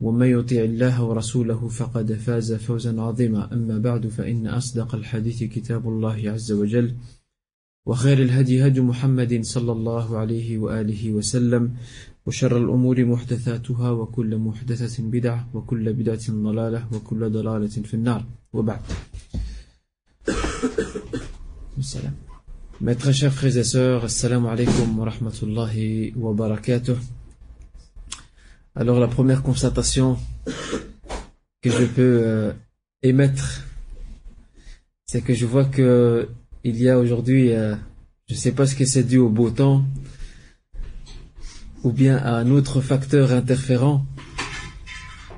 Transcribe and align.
ومن 0.00 0.26
يطيع 0.26 0.64
الله 0.64 1.04
ورسوله 1.04 1.68
فقد 1.68 2.12
فاز 2.12 2.52
فوزا 2.52 3.00
عظيما. 3.00 3.52
أما 3.52 3.78
بعد 3.78 4.06
فإن 4.06 4.46
أصدق 4.46 4.94
الحديث 4.94 5.42
كتاب 5.42 5.88
الله 5.88 6.30
عز 6.30 6.52
وجل. 6.52 6.94
وخير 7.86 8.22
الهدي 8.22 8.66
هدي 8.66 8.80
محمد 8.80 9.44
صلى 9.44 9.72
الله 9.72 10.18
عليه 10.18 10.58
وآله 10.58 11.12
وسلم. 11.12 11.74
وشر 12.26 12.56
الأمور 12.56 13.04
محدثاتها 13.04 13.90
وكل 13.90 14.38
محدثة 14.38 15.02
بدعة 15.02 15.48
وكل 15.54 15.92
بدعة 15.92 16.26
ضلالة 16.30 16.88
وكل 16.92 17.30
ضلالة 17.30 17.66
في 17.66 17.94
النار. 17.94 18.24
وبعد. 18.52 18.80
السلام. 21.78 22.14
Mes 22.80 22.94
très 22.94 23.12
chers 23.14 23.32
frères 23.32 23.56
et 23.56 23.64
sœurs, 23.64 24.04
assalamu 24.04 24.48
alaikum 24.48 24.98
wa 24.98 25.06
rahmatullahi 25.06 26.12
wa 26.14 26.34
barakatuh. 26.34 26.96
Alors 28.78 29.00
la 29.00 29.08
première 29.08 29.42
constatation 29.42 30.18
que 31.62 31.70
je 31.70 31.86
peux 31.86 32.20
euh, 32.22 32.52
émettre, 33.02 33.64
c'est 35.06 35.22
que 35.22 35.32
je 35.32 35.46
vois 35.46 35.64
que 35.64 36.28
il 36.62 36.76
y 36.82 36.90
a 36.90 36.98
aujourd'hui, 36.98 37.54
euh, 37.54 37.74
je 38.28 38.34
ne 38.34 38.38
sais 38.38 38.52
pas 38.52 38.66
ce 38.66 38.74
que 38.74 38.84
c'est 38.84 39.04
dû 39.04 39.16
au 39.16 39.30
beau 39.30 39.48
temps, 39.48 39.82
ou 41.84 41.90
bien 41.90 42.18
à 42.18 42.34
un 42.34 42.50
autre 42.50 42.82
facteur 42.82 43.32
interférent, 43.32 44.04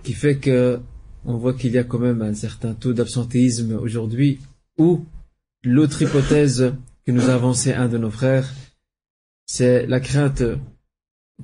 qui 0.03 0.15
fait 0.15 0.39
que 0.39 0.81
on 1.25 1.37
voit 1.37 1.55
qu'il 1.55 1.71
y 1.71 1.79
a 1.79 1.85
quand 1.85 2.01
même 2.01 2.23
un 2.23 2.35
certain 2.35 2.75
taux 2.75 2.93
d'absentéisme 2.93 3.79
aujourd'hui, 3.81 4.41
ou 4.79 5.05
l'autre 5.63 6.03
hypothèse 6.03 6.75
que 7.07 7.13
nous 7.13 7.31
a 7.31 7.35
avancé 7.35 7.73
un 7.73 7.87
de 7.87 7.99
nos 7.99 8.11
frères, 8.11 8.53
c'est 9.47 9.87
la 9.87 10.01
crainte 10.01 10.43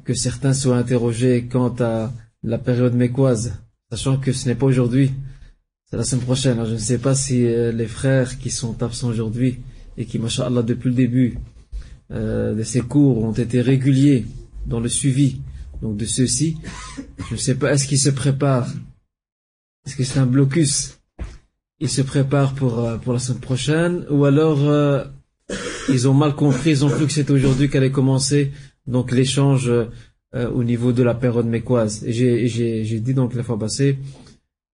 que 0.02 0.14
certains 0.14 0.52
soient 0.54 0.76
interrogés 0.76 1.46
quant 1.50 1.74
à 1.78 2.12
la 2.42 2.58
période 2.58 2.94
mécoise, 2.94 3.58
sachant 3.90 4.16
que 4.18 4.32
ce 4.32 4.48
n'est 4.48 4.54
pas 4.54 4.66
aujourd'hui, 4.66 5.12
c'est 5.88 5.96
la 5.96 6.04
semaine 6.04 6.24
prochaine. 6.24 6.64
je 6.64 6.72
ne 6.72 6.78
sais 6.78 6.98
pas 6.98 7.14
si 7.14 7.46
euh, 7.46 7.70
les 7.70 7.86
frères 7.86 8.38
qui 8.38 8.50
sont 8.50 8.82
absents 8.82 9.08
aujourd'hui 9.08 9.60
et 9.96 10.06
qui, 10.06 10.18
machallah, 10.18 10.62
depuis 10.62 10.88
le 10.88 10.94
début 10.94 11.38
euh, 12.10 12.54
de 12.54 12.62
ces 12.62 12.80
cours 12.80 13.22
ont 13.22 13.32
été 13.32 13.60
réguliers 13.60 14.26
dans 14.66 14.80
le 14.80 14.88
suivi 14.88 15.40
donc 15.82 15.96
de 15.96 16.06
ceux-ci, 16.06 16.56
je 17.28 17.34
ne 17.34 17.38
sais 17.38 17.56
pas, 17.56 17.72
est-ce 17.72 17.86
qu'ils 17.86 17.98
se 17.98 18.08
préparent? 18.08 18.70
Est-ce 19.84 19.96
que 19.96 20.04
c'est 20.04 20.18
un 20.18 20.26
blocus? 20.26 20.98
Ils 21.80 21.90
se 21.90 22.00
préparent 22.00 22.54
pour, 22.54 22.78
euh, 22.78 22.96
pour 22.96 23.12
la 23.12 23.18
semaine 23.18 23.40
prochaine 23.40 24.06
ou 24.08 24.24
alors 24.24 24.58
ils 25.90 26.08
ont 26.08 26.14
mal 26.14 26.34
compris, 26.34 26.70
ils 26.70 26.84
ont 26.84 26.88
cru 26.88 27.06
que 27.06 27.12
c'était 27.12 27.32
aujourd'hui 27.32 27.68
qu'allait 27.68 27.90
commencer 27.90 28.52
donc 28.86 29.12
l'échange 29.12 29.70
euh, 30.34 30.50
au 30.50 30.64
niveau 30.64 30.92
de 30.92 31.04
la 31.04 31.14
période 31.14 31.46
mécoise. 31.46 32.04
J'ai 32.08 33.00
dit 33.00 33.14
donc 33.14 33.34
la 33.34 33.44
fois 33.44 33.58
passée 33.58 33.98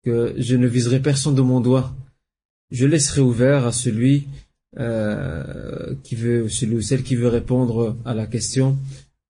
que 0.04 0.34
je 0.38 0.54
ne 0.54 0.68
viserai 0.68 1.00
personne 1.00 1.34
de 1.34 1.42
mon 1.42 1.60
doigt. 1.60 1.96
Je 2.70 2.86
laisserai 2.86 3.22
ouvert 3.22 3.66
à 3.66 3.72
celui 3.72 4.28
euh, 4.78 5.94
qui 6.04 6.14
veut, 6.14 6.48
celui 6.48 6.76
ou 6.76 6.80
celle 6.80 7.02
qui 7.02 7.16
veut 7.16 7.28
répondre 7.28 7.96
à 8.04 8.14
la 8.14 8.26
question 8.26 8.78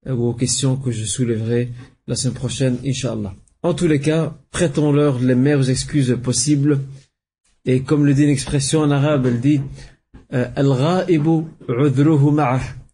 euh, 0.06 0.14
ou 0.14 0.26
aux 0.26 0.34
questions 0.34 0.76
que 0.76 0.90
je 0.90 1.04
soulèverai 1.04 1.70
la 2.06 2.14
semaine 2.14 2.34
prochaine, 2.34 2.76
Inch'Allah. 2.84 3.34
En 3.62 3.72
tous 3.72 3.86
les 3.86 4.00
cas, 4.00 4.36
prêtons-leur 4.50 5.20
les 5.20 5.34
meilleures 5.34 5.70
excuses 5.70 6.16
possibles. 6.22 6.80
Et 7.64 7.80
comme 7.80 8.04
le 8.04 8.12
dit 8.12 8.24
une 8.24 8.30
expression 8.30 8.80
en 8.80 8.90
arabe, 8.90 9.26
elle 9.26 9.40
dit 9.40 9.60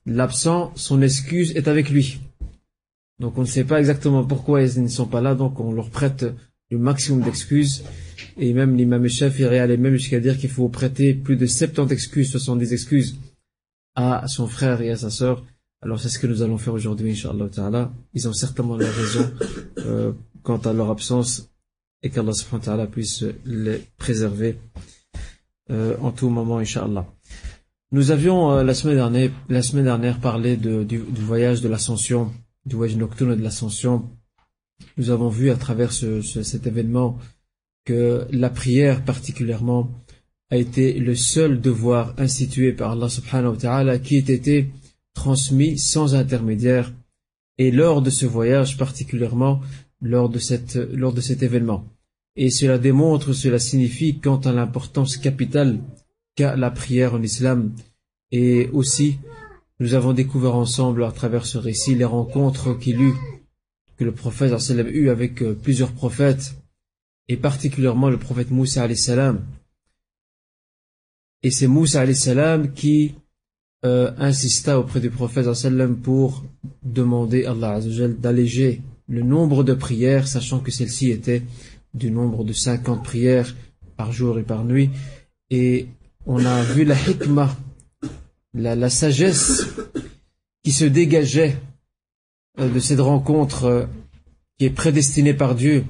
L'absent, 0.06 0.72
son 0.74 1.00
excuse 1.00 1.52
est 1.52 1.68
avec 1.68 1.90
lui. 1.90 2.20
Donc 3.20 3.38
on 3.38 3.42
ne 3.42 3.46
sait 3.46 3.64
pas 3.64 3.78
exactement 3.78 4.24
pourquoi 4.24 4.62
ils 4.62 4.82
ne 4.82 4.88
sont 4.88 5.06
pas 5.06 5.20
là, 5.20 5.34
donc 5.34 5.60
on 5.60 5.72
leur 5.72 5.90
prête 5.90 6.26
le 6.70 6.78
maximum 6.78 7.22
d'excuses. 7.22 7.84
Et 8.36 8.52
même 8.52 8.76
l'imam 8.76 9.06
chef 9.08 9.40
est 9.40 9.58
allé 9.58 9.76
même 9.76 9.94
jusqu'à 9.94 10.20
dire 10.20 10.36
qu'il 10.36 10.50
faut 10.50 10.68
prêter 10.68 11.14
plus 11.14 11.36
de 11.36 11.46
70 11.46 11.92
excuses, 11.92 12.30
70 12.30 12.72
excuses 12.72 13.16
à 13.94 14.26
son 14.26 14.48
frère 14.48 14.80
et 14.80 14.90
à 14.90 14.96
sa 14.96 15.10
sœur. 15.10 15.44
Alors 15.80 16.00
c'est 16.00 16.08
ce 16.08 16.18
que 16.18 16.26
nous 16.26 16.42
allons 16.42 16.58
faire 16.58 16.74
aujourd'hui, 16.74 17.12
Inch'Allah 17.12 17.48
Ta'ala. 17.48 17.92
Ils 18.14 18.28
ont 18.28 18.32
certainement 18.32 18.76
la 18.76 18.90
raison 18.90 19.30
euh, 19.78 20.12
quant 20.42 20.58
à 20.58 20.72
leur 20.72 20.90
absence 20.90 21.50
et 22.02 22.10
qu'Allah 22.10 22.86
puisse 22.86 23.24
les 23.44 23.82
préserver 23.96 24.58
euh, 25.70 25.96
en 26.00 26.10
tout 26.10 26.28
moment, 26.28 26.58
Inch'Allah. 26.58 27.06
Nous 27.94 28.10
avions 28.10 28.50
euh, 28.50 28.64
la, 28.64 28.74
semaine 28.74 28.96
dernière, 28.96 29.30
la 29.48 29.62
semaine 29.62 29.84
dernière 29.84 30.18
parlé 30.18 30.56
du, 30.56 30.98
voyage 30.98 31.60
de 31.60 31.68
l'ascension, 31.68 32.32
du 32.66 32.74
voyage 32.74 32.96
nocturne 32.96 33.36
de 33.36 33.40
l'ascension. 33.40 34.10
Nous 34.96 35.10
avons 35.10 35.28
vu 35.28 35.52
à 35.52 35.54
travers 35.54 35.92
ce, 35.92 36.20
ce, 36.20 36.42
cet 36.42 36.66
événement 36.66 37.16
que 37.84 38.26
la 38.32 38.50
prière 38.50 39.04
particulièrement 39.04 39.92
a 40.50 40.56
été 40.56 40.94
le 40.98 41.14
seul 41.14 41.60
devoir 41.60 42.14
institué 42.18 42.72
par 42.72 42.90
Allah 42.90 43.08
subhanahu 43.08 43.52
wa 43.52 43.56
ta'ala 43.58 43.98
qui 44.00 44.16
ait 44.16 44.34
été 44.38 44.72
transmis 45.14 45.78
sans 45.78 46.16
intermédiaire 46.16 46.92
et 47.58 47.70
lors 47.70 48.02
de 48.02 48.10
ce 48.10 48.26
voyage 48.26 48.76
particulièrement 48.76 49.60
lors 50.00 50.28
de 50.28 50.40
cet 50.40 51.42
événement. 51.44 51.84
Et 52.34 52.50
cela 52.50 52.78
démontre, 52.78 53.34
cela 53.34 53.60
signifie 53.60 54.18
quant 54.18 54.38
à 54.38 54.50
l'importance 54.50 55.16
capitale 55.16 55.78
qu'a 56.34 56.56
la 56.56 56.70
prière 56.70 57.14
en 57.14 57.22
islam. 57.22 57.72
Et 58.30 58.68
aussi, 58.72 59.18
nous 59.80 59.94
avons 59.94 60.12
découvert 60.12 60.54
ensemble 60.54 61.04
à 61.04 61.12
travers 61.12 61.46
ce 61.46 61.58
récit 61.58 61.94
les 61.94 62.04
rencontres 62.04 62.74
qu'il 62.74 63.00
eut, 63.00 63.14
que 63.96 64.04
le 64.04 64.12
prophète 64.12 64.58
sallam 64.58 64.88
eut 64.88 65.10
avec 65.10 65.42
euh, 65.42 65.54
plusieurs 65.54 65.92
prophètes, 65.92 66.54
et 67.28 67.36
particulièrement 67.36 68.10
le 68.10 68.18
prophète 68.18 68.50
Moussa 68.50 68.92
salam. 68.94 69.44
Et 71.42 71.50
c'est 71.50 71.66
Moussa 71.66 72.12
salam 72.14 72.72
qui 72.72 73.14
euh, 73.84 74.12
insista 74.18 74.78
auprès 74.78 75.00
du 75.00 75.10
prophète 75.10 75.52
sallam 75.54 75.96
pour 75.96 76.44
demander 76.82 77.44
à 77.44 77.52
Allah 77.52 77.80
d'alléger 78.18 78.80
le 79.08 79.22
nombre 79.22 79.64
de 79.64 79.74
prières, 79.74 80.26
sachant 80.26 80.60
que 80.60 80.70
celle-ci 80.70 81.10
était 81.10 81.42
du 81.92 82.10
nombre 82.10 82.44
de 82.44 82.52
50 82.52 83.04
prières 83.04 83.54
par 83.96 84.12
jour 84.12 84.38
et 84.38 84.42
par 84.42 84.64
nuit. 84.64 84.90
Et 85.50 85.88
on 86.26 86.44
a 86.44 86.62
vu 86.62 86.84
la 86.84 86.96
hikmah, 86.96 87.56
la, 88.54 88.90
sagesse 88.90 89.66
qui 90.62 90.72
se 90.72 90.84
dégageait 90.84 91.56
euh, 92.58 92.68
de 92.68 92.78
cette 92.78 93.00
rencontre 93.00 93.64
euh, 93.64 93.86
qui 94.58 94.66
est 94.66 94.70
prédestinée 94.70 95.34
par 95.34 95.54
Dieu, 95.54 95.84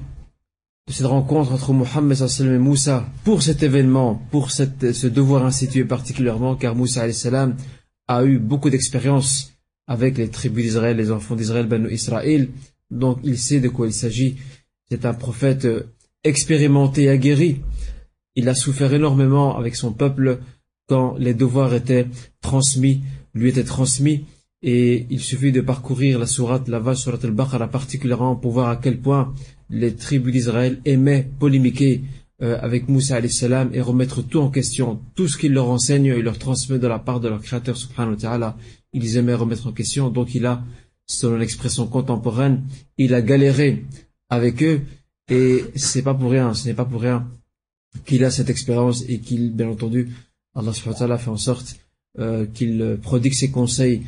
de 0.87 0.93
cette 0.93 1.05
rencontre 1.05 1.51
entre 1.53 1.73
Mohammed 1.73 2.17
et 2.21 2.57
Moussa 2.57 3.07
pour 3.23 3.41
cet 3.41 3.63
événement, 3.63 4.21
pour 4.31 4.51
cette, 4.51 4.93
ce 4.93 5.07
devoir 5.07 5.45
institué 5.45 5.85
particulièrement, 5.85 6.55
car 6.55 6.75
Moussa 6.75 7.11
salam 7.13 7.55
a 8.07 8.23
eu 8.23 8.37
beaucoup 8.37 8.69
d'expérience 8.69 9.53
avec 9.87 10.17
les 10.17 10.29
tribus 10.29 10.65
d'Israël, 10.65 10.97
les 10.97 11.11
enfants 11.11 11.35
d'Israël, 11.35 11.67
ben 11.67 11.87
Israël, 11.89 12.49
donc 12.91 13.19
il 13.23 13.37
sait 13.37 13.59
de 13.59 13.69
quoi 13.69 13.87
il 13.87 13.93
s'agit. 13.93 14.37
C'est 14.89 15.05
un 15.05 15.13
prophète 15.13 15.65
euh, 15.65 15.83
expérimenté 16.23 17.03
et 17.03 17.09
aguerri. 17.09 17.61
Il 18.35 18.49
a 18.49 18.55
souffert 18.55 18.93
énormément 18.93 19.57
avec 19.57 19.75
son 19.75 19.93
peuple 19.93 20.39
quand 20.87 21.15
les 21.17 21.33
devoirs 21.33 21.73
étaient 21.73 22.07
transmis, 22.41 23.01
lui 23.33 23.49
étaient 23.49 23.63
transmis, 23.63 24.25
et 24.61 25.05
il 25.09 25.19
suffit 25.19 25.51
de 25.51 25.61
parcourir 25.61 26.19
la 26.19 26.25
sourate, 26.25 26.67
la 26.67 26.79
vache 26.79 27.01
surat 27.01 27.19
al-Baqarah 27.23 27.67
particulièrement 27.67 28.35
pour 28.35 28.51
voir 28.51 28.69
à 28.69 28.77
quel 28.77 28.99
point 28.99 29.33
les 29.69 29.93
tribus 29.93 30.33
d'Israël 30.33 30.81
aimaient 30.85 31.27
polémiquer 31.39 32.01
euh, 32.41 32.57
avec 32.61 32.89
Moussa 32.89 33.25
salam 33.29 33.69
et 33.73 33.81
remettre 33.81 34.21
tout 34.21 34.39
en 34.39 34.49
question, 34.49 34.99
tout 35.15 35.27
ce 35.27 35.37
qu'il 35.37 35.53
leur 35.53 35.69
enseigne, 35.69 36.05
il 36.05 36.23
leur 36.23 36.37
transmet 36.37 36.79
de 36.79 36.87
la 36.87 36.99
part 36.99 37.19
de 37.19 37.29
leur 37.29 37.41
créateur 37.41 37.77
subhanahu 37.77 38.15
wa 38.15 38.19
ta'ala, 38.19 38.57
ils 38.91 39.17
aimaient 39.17 39.35
remettre 39.35 39.67
en 39.67 39.71
question, 39.71 40.09
donc 40.09 40.35
il 40.35 40.45
a, 40.45 40.63
selon 41.05 41.37
l'expression 41.37 41.87
contemporaine, 41.87 42.63
il 42.97 43.13
a 43.13 43.21
galéré 43.21 43.85
avec 44.29 44.63
eux, 44.63 44.81
et 45.29 45.63
c'est 45.75 46.01
pas 46.01 46.13
pour 46.13 46.31
rien, 46.31 46.53
ce 46.53 46.67
n'est 46.67 46.73
pas 46.73 46.85
pour 46.85 47.01
rien 47.01 47.27
qu'il 48.05 48.23
a 48.23 48.31
cette 48.31 48.49
expérience 48.49 49.03
et 49.07 49.19
qu'il, 49.19 49.51
bien 49.53 49.69
entendu, 49.69 50.11
Allah 50.55 50.73
subhanahu 50.73 50.93
wa 50.93 50.99
ta'ala 50.99 51.17
fait 51.17 51.29
en 51.29 51.37
sorte 51.37 51.77
euh, 52.19 52.45
qu'il 52.45 52.97
prodigue 53.01 53.33
ses 53.33 53.51
conseils 53.51 54.03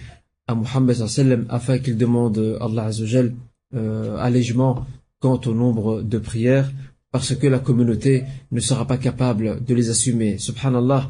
à 0.48 0.56
Muhammad 0.56 0.96
sallam 0.96 1.46
afin 1.50 1.78
qu'il 1.80 1.98
demande 1.98 2.58
à 2.60 2.66
Allah 2.66 2.86
azawajal 2.86 3.34
euh, 3.76 4.18
allègement 4.18 4.86
quant 5.20 5.42
au 5.46 5.54
nombre 5.54 6.02
de 6.02 6.18
prières 6.18 6.72
parce 7.12 7.36
que 7.36 7.48
la 7.48 7.60
communauté 7.60 8.24
ne 8.52 8.60
sera 8.60 8.86
pas 8.86 8.98
capable 8.98 9.64
de 9.64 9.74
les 9.74 9.90
assumer. 9.90 10.38
Subhanallah. 10.38 11.10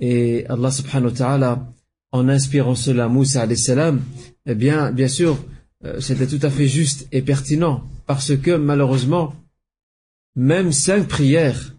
Et 0.00 0.46
Allah 0.48 0.70
subhanahu 0.70 1.10
wa 1.10 1.16
ta'ala, 1.16 1.72
en 2.12 2.28
inspirant 2.28 2.74
cela 2.74 3.04
à 3.04 3.08
Moussa 3.08 3.46
salam, 3.54 4.00
eh 4.46 4.54
bien, 4.54 4.90
bien 4.90 5.08
sûr, 5.08 5.38
euh, 5.84 6.00
c'était 6.00 6.26
tout 6.26 6.44
à 6.44 6.50
fait 6.50 6.66
juste 6.66 7.06
et 7.12 7.22
pertinent 7.22 7.84
parce 8.06 8.36
que 8.36 8.56
malheureusement, 8.56 9.34
même 10.36 10.72
cinq 10.72 11.06
prières, 11.06 11.74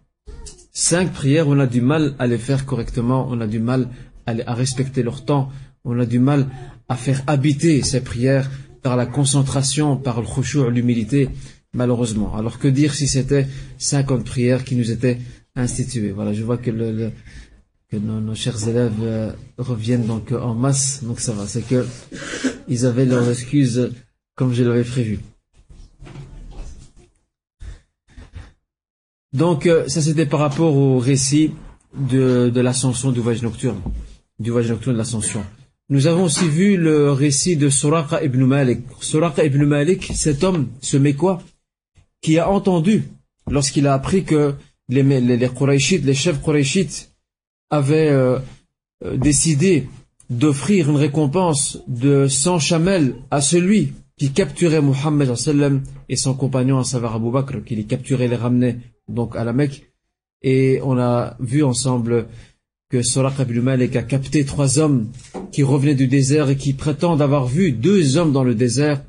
cinq 0.72 1.12
prières, 1.14 1.48
on 1.48 1.60
a 1.60 1.68
du 1.68 1.82
mal 1.82 2.16
à 2.20 2.28
les 2.28 2.38
faire 2.38 2.66
correctement, 2.66 3.28
on 3.30 3.42
a 3.42 3.48
du 3.48 3.60
mal 3.60 3.90
à, 4.26 4.54
respecter 4.54 5.04
leur 5.04 5.26
temps, 5.26 5.50
on 5.84 6.00
a 6.00 6.06
du 6.06 6.20
mal 6.20 6.48
à 6.88 6.96
faire 6.96 7.24
habiter 7.28 7.82
ces 7.84 8.02
prières 8.02 8.50
par 8.82 8.96
la 8.96 9.06
concentration, 9.06 9.98
par 9.98 10.22
le 10.22 10.28
khushu', 10.28 10.70
l'humilité, 10.70 11.30
malheureusement. 11.74 12.36
Alors 12.36 12.60
que 12.60 12.68
dire 12.68 12.94
si 12.94 13.08
c'était 13.08 13.48
50 13.78 14.26
prières 14.26 14.64
qui 14.64 14.76
nous 14.76 14.92
étaient 14.92 15.20
instituées? 15.56 16.12
Voilà, 16.12 16.34
je 16.34 16.44
vois 16.44 16.58
que, 16.58 16.72
nos, 16.72 18.36
chers 18.36 18.68
élèves 18.68 18.94
euh, 19.02 19.32
reviennent 19.58 20.06
donc 20.06 20.32
en 20.32 20.56
masse, 20.56 21.04
donc 21.04 21.20
ça 21.20 21.34
va. 21.34 21.46
C'est 21.46 21.68
que 21.68 21.86
ils 22.68 22.86
avaient 22.86 23.06
leurs 23.06 23.30
excuses 23.30 23.92
comme 24.36 24.54
je 24.54 24.64
l'avais 24.64 24.84
prévu. 24.84 25.20
Donc 29.34 29.66
euh, 29.66 29.88
ça 29.88 30.02
c'était 30.02 30.26
par 30.26 30.40
rapport 30.40 30.76
au 30.76 31.00
récit 31.00 31.52
de, 31.98 32.52
l'ascension 32.56 33.12
du 33.12 33.20
voyage 33.20 33.44
nocturne, 33.44 33.82
du 34.40 34.52
voyage 34.52 34.70
nocturne 34.70 34.94
de 34.94 34.98
l'ascension. 34.98 35.44
Nous 35.90 36.08
avons 36.08 36.24
aussi 36.24 36.48
vu 36.48 36.78
le 36.78 37.12
récit 37.12 37.58
de 37.58 37.70
Suraqa 37.70 38.24
ibn 38.24 38.44
Malik. 38.46 38.82
Suraqa 39.02 39.44
ibn 39.44 39.64
Malik, 39.66 40.12
cet 40.16 40.44
homme, 40.44 40.70
ce 40.80 40.96
Mécois, 40.96 41.42
qui 42.22 42.40
a 42.40 42.50
entendu, 42.50 43.04
lorsqu'il 43.50 43.88
a 43.88 43.94
appris 43.94 44.24
que 44.24 44.56
les, 44.88 45.04
les, 45.04 45.38
les 45.38 46.14
chefs 46.14 46.42
Qurayshites, 46.42 47.12
avaient 47.70 48.10
euh, 48.10 48.40
euh, 49.04 49.18
décidé 49.18 49.88
d'offrir 50.30 50.90
une 50.90 50.96
récompense 50.96 51.80
de 51.88 52.28
100 52.28 52.60
chamels 52.60 53.16
à 53.32 53.42
celui 53.42 53.94
qui 54.18 54.32
capturait 54.32 54.82
Muhammad 54.82 55.34
et 56.08 56.16
son 56.16 56.34
compagnon, 56.36 56.78
à 56.78 56.84
savoir 56.84 57.16
Abu 57.16 57.32
Bakr, 57.32 57.64
qui 57.66 57.76
les 57.76 57.86
capturait 57.86 58.26
et 58.26 58.28
les 58.30 58.36
ramenait 58.36 58.78
donc 59.14 59.36
à 59.36 59.44
la 59.44 59.54
Mecque. 59.54 59.92
Et 60.42 60.80
on 60.84 60.98
a 60.98 61.38
vu 61.40 61.64
ensemble 61.64 62.28
que 62.90 63.02
Suraq 63.04 63.40
ibn 63.40 63.62
Malik 63.62 63.96
a 63.96 64.04
capté 64.04 64.44
trois 64.46 64.80
hommes 64.80 65.10
qui 65.52 65.64
revenaient 65.64 65.96
du 65.96 66.08
désert 66.08 66.50
et 66.50 66.58
qui 66.58 66.74
prétendent 66.74 67.22
avoir 67.22 67.48
vu 67.48 67.72
deux 67.72 68.18
hommes 68.18 68.34
dans 68.34 68.44
le 68.44 68.56
désert. 68.56 69.04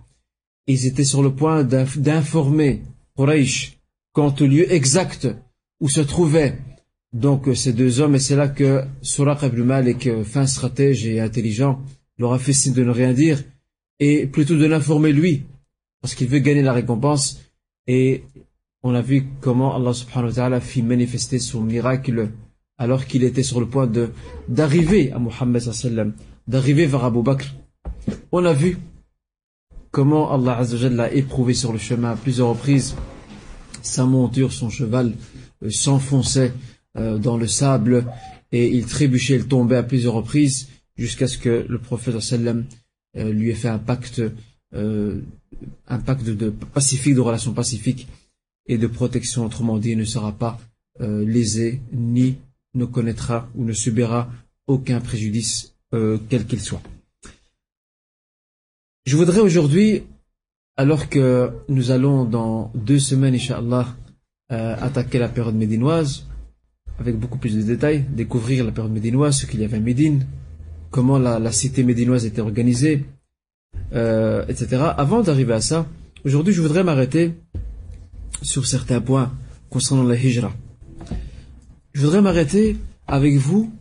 Ils 0.67 0.87
étaient 0.87 1.05
sur 1.05 1.23
le 1.23 1.33
point 1.33 1.65
d'informer 1.65 2.83
Quraysh 3.17 3.79
quant 4.13 4.35
au 4.39 4.47
lieu 4.47 4.73
exact 4.73 5.29
où 5.81 5.89
se 5.89 6.01
trouvaient 6.01 6.59
donc 7.13 7.49
ces 7.57 7.73
deux 7.73 8.01
hommes. 8.01 8.15
Et 8.15 8.21
c'est 8.21 8.37
là 8.37 8.49
que 8.49 8.85
Suraq 9.01 9.43
ibn 9.43 9.63
Malik, 9.63 10.23
fin 10.23 10.47
stratège 10.47 11.07
et 11.07 11.21
intelligent, 11.21 11.81
leur 12.19 12.33
a 12.33 12.39
fait 12.39 12.53
signe 12.53 12.75
de 12.75 12.85
ne 12.85 12.91
rien 12.91 13.13
dire 13.13 13.43
et 13.99 14.27
plutôt 14.27 14.57
de 14.57 14.67
l'informer 14.67 15.13
lui 15.13 15.43
parce 16.03 16.15
qu'il 16.15 16.29
veut 16.29 16.41
gagner 16.41 16.63
la 16.63 16.73
récompense. 16.73 17.41
Et 17.87 18.25
on 18.83 18.95
a 18.95 19.01
vu 19.01 19.27
comment 19.41 19.75
Allah 19.77 19.93
subhanahu 19.93 20.31
wa 20.31 20.35
ta'ala 20.35 20.61
fit 20.61 20.83
manifester 20.83 21.39
son 21.39 21.61
miracle 21.61 22.31
alors 22.79 23.07
qu'il 23.07 23.23
était 23.23 23.43
sur 23.43 23.61
le 23.61 23.67
point 23.67 23.87
de 23.87 24.11
d'arriver 24.49 25.13
à 25.13 25.19
Muhammad 25.19 25.61
sallam, 25.61 26.15
d'arriver 26.49 26.87
vers 26.87 27.05
Abu 27.05 27.23
Bakr. 27.23 27.55
On 28.33 28.45
a 28.45 28.53
vu 28.53 28.79
comment 29.93 30.33
Allah 30.33 30.59
Azzawajal 30.59 30.97
l'a 30.97 31.13
éprouvé 31.13 31.55
sur 31.55 31.73
le 31.73 31.79
chemin 31.79 32.11
à 32.11 32.17
plusieurs 32.17 32.49
reprises. 32.49 32.97
Sa 33.83 34.05
monture, 34.05 34.53
son 34.53 34.71
cheval 34.71 35.13
euh, 35.63 35.71
s'enfonçait 35.71 36.53
euh, 36.97 37.19
dans 37.19 37.37
le 37.37 37.47
sable 37.47 38.07
et 38.51 38.69
il 38.69 38.87
trébuchait, 38.87 39.37
il 39.37 39.47
tombait 39.47 39.77
à 39.77 39.83
plusieurs 39.83 40.15
reprises 40.15 40.69
jusqu'à 40.97 41.29
ce 41.29 41.39
que 41.39 41.67
le 41.69 41.79
prophète 41.79 42.19
sallam 42.21 42.65
euh, 43.17 43.33
lui 43.33 43.51
ait 43.51 43.55
fait 43.55 43.69
un 43.69 43.79
pacte, 43.79 44.23
un 44.75 45.99
pacte 45.99 46.25
de, 46.25 46.49
pacifique, 46.51 47.15
de 47.15 47.21
relations 47.21 47.53
pacifiques 47.53 48.09
et 48.67 48.79
de 48.79 48.87
protection. 48.87 49.45
Autrement 49.45 49.79
dit, 49.79 49.97
ne 49.97 50.05
sera 50.05 50.33
pas 50.33 50.59
lésé 51.01 51.81
ni 51.93 52.37
ne 52.75 52.85
connaîtra 52.85 53.49
ou 53.55 53.65
ne 53.65 53.73
subira 53.73 54.31
aucun 54.67 55.01
préjudice, 55.01 55.75
euh, 55.95 56.19
quel 56.29 56.47
qu'il 56.47 56.61
soit. 56.61 56.83
Je 59.05 59.17
voudrais 59.17 59.41
aujourd'hui, 59.41 60.05
alors 60.77 61.09
que 61.09 61.51
nous 61.69 61.91
allons 61.91 62.25
dans 62.25 62.71
deux 62.75 62.99
semaines, 62.99 63.35
Inch'Allah, 63.35 63.89
euh, 64.53 64.77
attaquer 64.81 65.19
la 65.19 65.29
période 65.29 65.57
médinoise, 65.57 66.27
avec 66.99 67.19
beaucoup 67.19 67.39
plus 67.39 67.57
de 67.57 67.63
détails, 67.63 68.05
découvrir 68.11 68.65
la 68.65 68.71
période 68.71 68.93
médinoise, 68.93 69.39
ce 69.39 69.47
qu'il 69.47 69.61
y 69.61 69.65
avait 69.65 69.79
à 69.79 69.81
Médine, 69.81 70.27
comment 70.91 71.19
la, 71.19 71.53
cité 71.53 71.83
médinoise 71.83 72.25
était 72.25 72.41
organisée, 72.41 73.05
euh, 73.93 74.47
etc. 74.47 74.91
Avant 74.97 75.23
d'arriver 75.23 75.55
à 75.55 75.61
ça, 75.61 75.87
aujourd'hui 76.25 76.53
je 76.53 76.63
voudrais 76.63 76.85
m'arrêter 76.85 77.35
sur 78.43 78.67
certains 78.67 79.01
points 79.01 79.33
concernant 79.71 80.03
la 80.03 80.17
hijra. 80.17 80.53
Je 81.93 82.01
voudrais 82.01 82.21
m'arrêter 82.23 82.77
avec 83.07 83.37
vous 83.37 83.73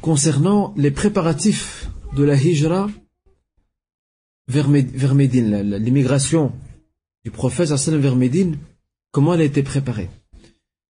concernant 0.00 0.74
les 0.76 0.90
préparatifs 0.90 1.90
de 2.16 2.24
la 2.24 2.36
hijra 2.36 2.88
vers, 4.48 4.68
Médine, 5.14 5.62
l'immigration 5.78 6.52
du 7.24 7.30
prophète 7.30 7.70
vers 7.70 8.16
Médine, 8.16 8.58
comment 9.10 9.34
elle 9.34 9.40
a 9.40 9.44
été 9.44 9.62
préparée. 9.62 10.10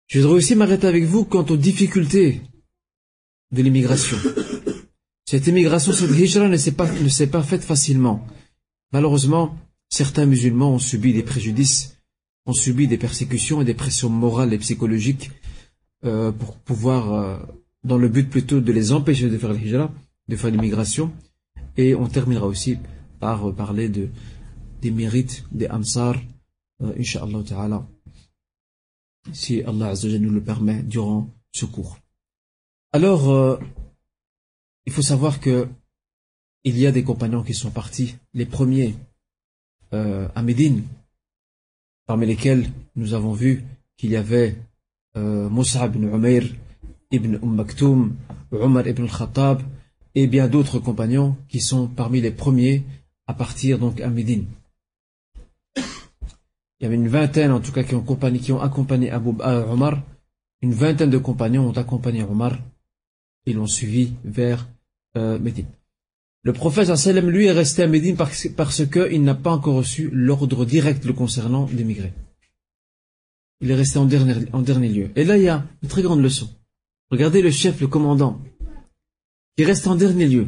Je 0.08 0.20
voudrais 0.20 0.36
aussi 0.36 0.56
m'arrêter 0.56 0.88
avec 0.88 1.06
vous 1.06 1.26
quant 1.26 1.46
aux 1.46 1.58
difficultés 1.58 2.42
de 3.52 3.62
l'immigration. 3.62 4.18
Cette 5.26 5.48
immigration, 5.48 5.92
cette 5.92 6.12
hijra 6.12 6.48
ne 6.48 6.58
s'est 6.58 6.72
pas, 6.72 6.90
ne 6.92 7.10
s'est 7.10 7.28
pas 7.28 7.44
faite 7.44 7.64
facilement. 7.64 8.26
Malheureusement, 8.94 9.58
certains 9.90 10.26
musulmans 10.26 10.74
ont 10.74 10.80
subi 10.80 11.14
des 11.14 11.24
préjudices, 11.24 11.97
ont 12.48 12.54
subi 12.54 12.88
des 12.88 12.98
persécutions 12.98 13.62
et 13.62 13.66
des 13.66 13.74
pressions 13.74 14.10
morales 14.10 14.54
et 14.54 14.58
psychologiques 14.58 15.32
euh, 16.06 16.32
pour 16.32 16.56
pouvoir, 16.58 17.14
euh, 17.14 17.38
dans 17.84 17.98
le 17.98 18.10
but 18.10 18.30
plutôt 18.30 18.62
de 18.62 18.72
les 18.72 18.92
empêcher 18.92 19.30
de 19.30 19.38
faire 19.38 19.54
l'hijra, 19.54 19.92
de 20.28 20.36
faire 20.36 20.50
l'immigration. 20.50 21.12
Et 21.76 21.94
on 21.94 22.08
terminera 22.08 22.48
aussi 22.48 22.78
par 23.20 23.54
parler 23.54 23.90
de, 23.90 24.10
des 24.82 24.92
mérites 24.92 25.46
des 25.52 25.68
Ansar, 25.68 26.16
euh, 26.82 26.94
Inch'Allah 26.98 27.44
Ta'ala, 27.44 27.88
si 29.34 29.62
Allah 29.64 29.94
nous 30.20 30.32
le 30.32 30.42
permet 30.42 30.82
durant 30.84 31.30
ce 31.52 31.66
cours. 31.66 31.98
Alors, 32.94 33.30
euh, 33.30 33.58
il 34.86 34.94
faut 34.94 35.02
savoir 35.02 35.40
que 35.40 35.68
il 36.64 36.78
y 36.78 36.86
a 36.86 36.92
des 36.92 37.04
compagnons 37.04 37.44
qui 37.44 37.54
sont 37.54 37.72
partis, 37.72 38.16
les 38.34 38.46
premiers 38.46 38.96
euh, 39.94 40.28
à 40.36 40.44
Médine, 40.44 40.84
parmi 42.08 42.26
lesquels 42.26 42.72
nous 42.96 43.14
avons 43.14 43.34
vu 43.34 43.64
qu'il 43.98 44.10
y 44.10 44.16
avait 44.16 44.56
euh, 45.16 45.50
Moussa 45.50 45.86
ibn 45.86 46.04
Umair, 46.04 46.44
ibn 47.12 47.38
Umm 47.44 47.56
Maktoum, 47.56 48.16
Omar 48.52 48.88
ibn 48.88 49.06
Khattab 49.08 49.62
et 50.16 50.26
bien 50.26 50.48
d'autres 50.48 50.80
compagnons 50.80 51.36
qui 51.50 51.60
sont 51.60 51.88
parmi 51.88 52.22
les 52.22 52.32
premiers 52.32 52.84
à 53.28 53.34
partir 53.34 53.78
donc 53.78 54.02
à 54.02 54.10
Médine. 54.10 54.46
Il 55.76 56.84
y 56.84 56.86
avait 56.86 56.96
une 56.96 57.08
vingtaine 57.10 57.52
en 57.52 57.60
tout 57.60 57.72
cas 57.72 57.84
qui 57.84 57.94
ont 57.94 58.02
accompagné, 58.02 58.40
qui 58.40 58.52
ont 58.52 58.62
accompagné 58.62 59.12
euh, 59.12 59.66
Omar. 59.68 60.02
Une 60.62 60.74
vingtaine 60.74 61.10
de 61.10 61.18
compagnons 61.18 61.68
ont 61.68 61.78
accompagné 61.78 62.24
Omar 62.24 62.58
et 63.46 63.54
l'ont 63.54 63.68
suivi 63.68 64.14
vers 64.24 64.68
euh, 65.18 65.38
Médine. 65.40 65.68
Le 66.44 66.54
prophète 66.54 66.96
sallam 66.96 67.30
lui 67.30 67.46
est 67.46 67.52
resté 67.52 67.84
à 67.84 67.88
Médine 67.88 68.16
parce, 68.16 68.86
qu'il 68.86 69.24
n'a 69.24 69.36
pas 69.36 69.52
encore 69.52 69.76
reçu 69.76 70.10
l'ordre 70.14 70.66
direct 70.66 71.04
le 71.06 71.14
concernant 71.14 71.66
d'émigrer. 71.66 72.14
Il 73.60 73.72
est 73.72 73.76
resté 73.76 73.98
en 73.98 74.06
dernier, 74.06 74.90
lieu. 74.90 75.10
Et 75.16 75.24
là, 75.24 75.38
il 75.38 75.44
y 75.44 75.50
a 75.50 75.66
une 75.82 75.90
très 75.90 76.04
grande 76.04 76.22
leçon. 76.22 76.48
Regardez 77.10 77.42
le 77.42 77.50
chef, 77.52 77.82
le 77.82 77.88
commandant, 77.88 78.40
qui 79.58 79.66
reste 79.66 79.88
en 79.88 79.96
dernier 79.96 80.28
lieu. 80.28 80.48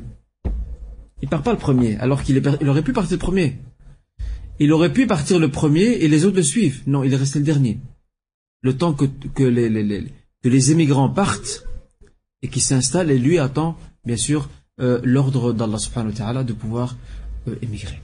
Il 1.22 1.28
part 1.28 1.42
pas 1.42 1.52
le 1.52 1.58
premier, 1.58 1.98
alors 1.98 2.24
qu'il 2.24 2.42
il 2.62 2.70
aurait 2.70 2.84
pu 2.84 2.94
partir 2.94 3.18
le 3.18 3.20
premier. 3.20 3.58
Il 4.60 4.72
aurait 4.72 4.94
pu 4.94 5.08
partir 5.08 5.40
le 5.40 5.50
premier 5.50 5.84
et 5.84 6.08
les 6.08 6.26
autres 6.26 6.38
le 6.38 6.44
suivent. 6.44 6.84
Non, 6.86 7.04
il 7.04 7.14
est 7.14 7.18
resté 7.18 7.40
le 7.40 7.46
dernier. 7.46 7.80
Le 8.62 8.78
temps 8.78 8.94
que, 8.94 9.06
les, 9.44 10.06
que 10.44 10.50
les 10.50 10.72
émigrants 10.72 11.10
partent 11.10 11.66
et 12.42 12.48
qu'ils 12.48 12.62
s'installent, 12.62 13.12
et 13.12 13.18
lui 13.18 13.40
attend, 13.40 13.78
bien 14.06 14.18
sûr, 14.18 14.50
euh, 14.80 15.02
l'ordre 15.04 15.52
d'Allah 15.52 15.78
subhanahu 15.78 16.12
wa 16.12 16.18
ta'ala 16.18 16.44
de 16.44 16.54
pouvoir 16.54 16.96
euh, 17.48 17.56
émigrer. 17.62 18.02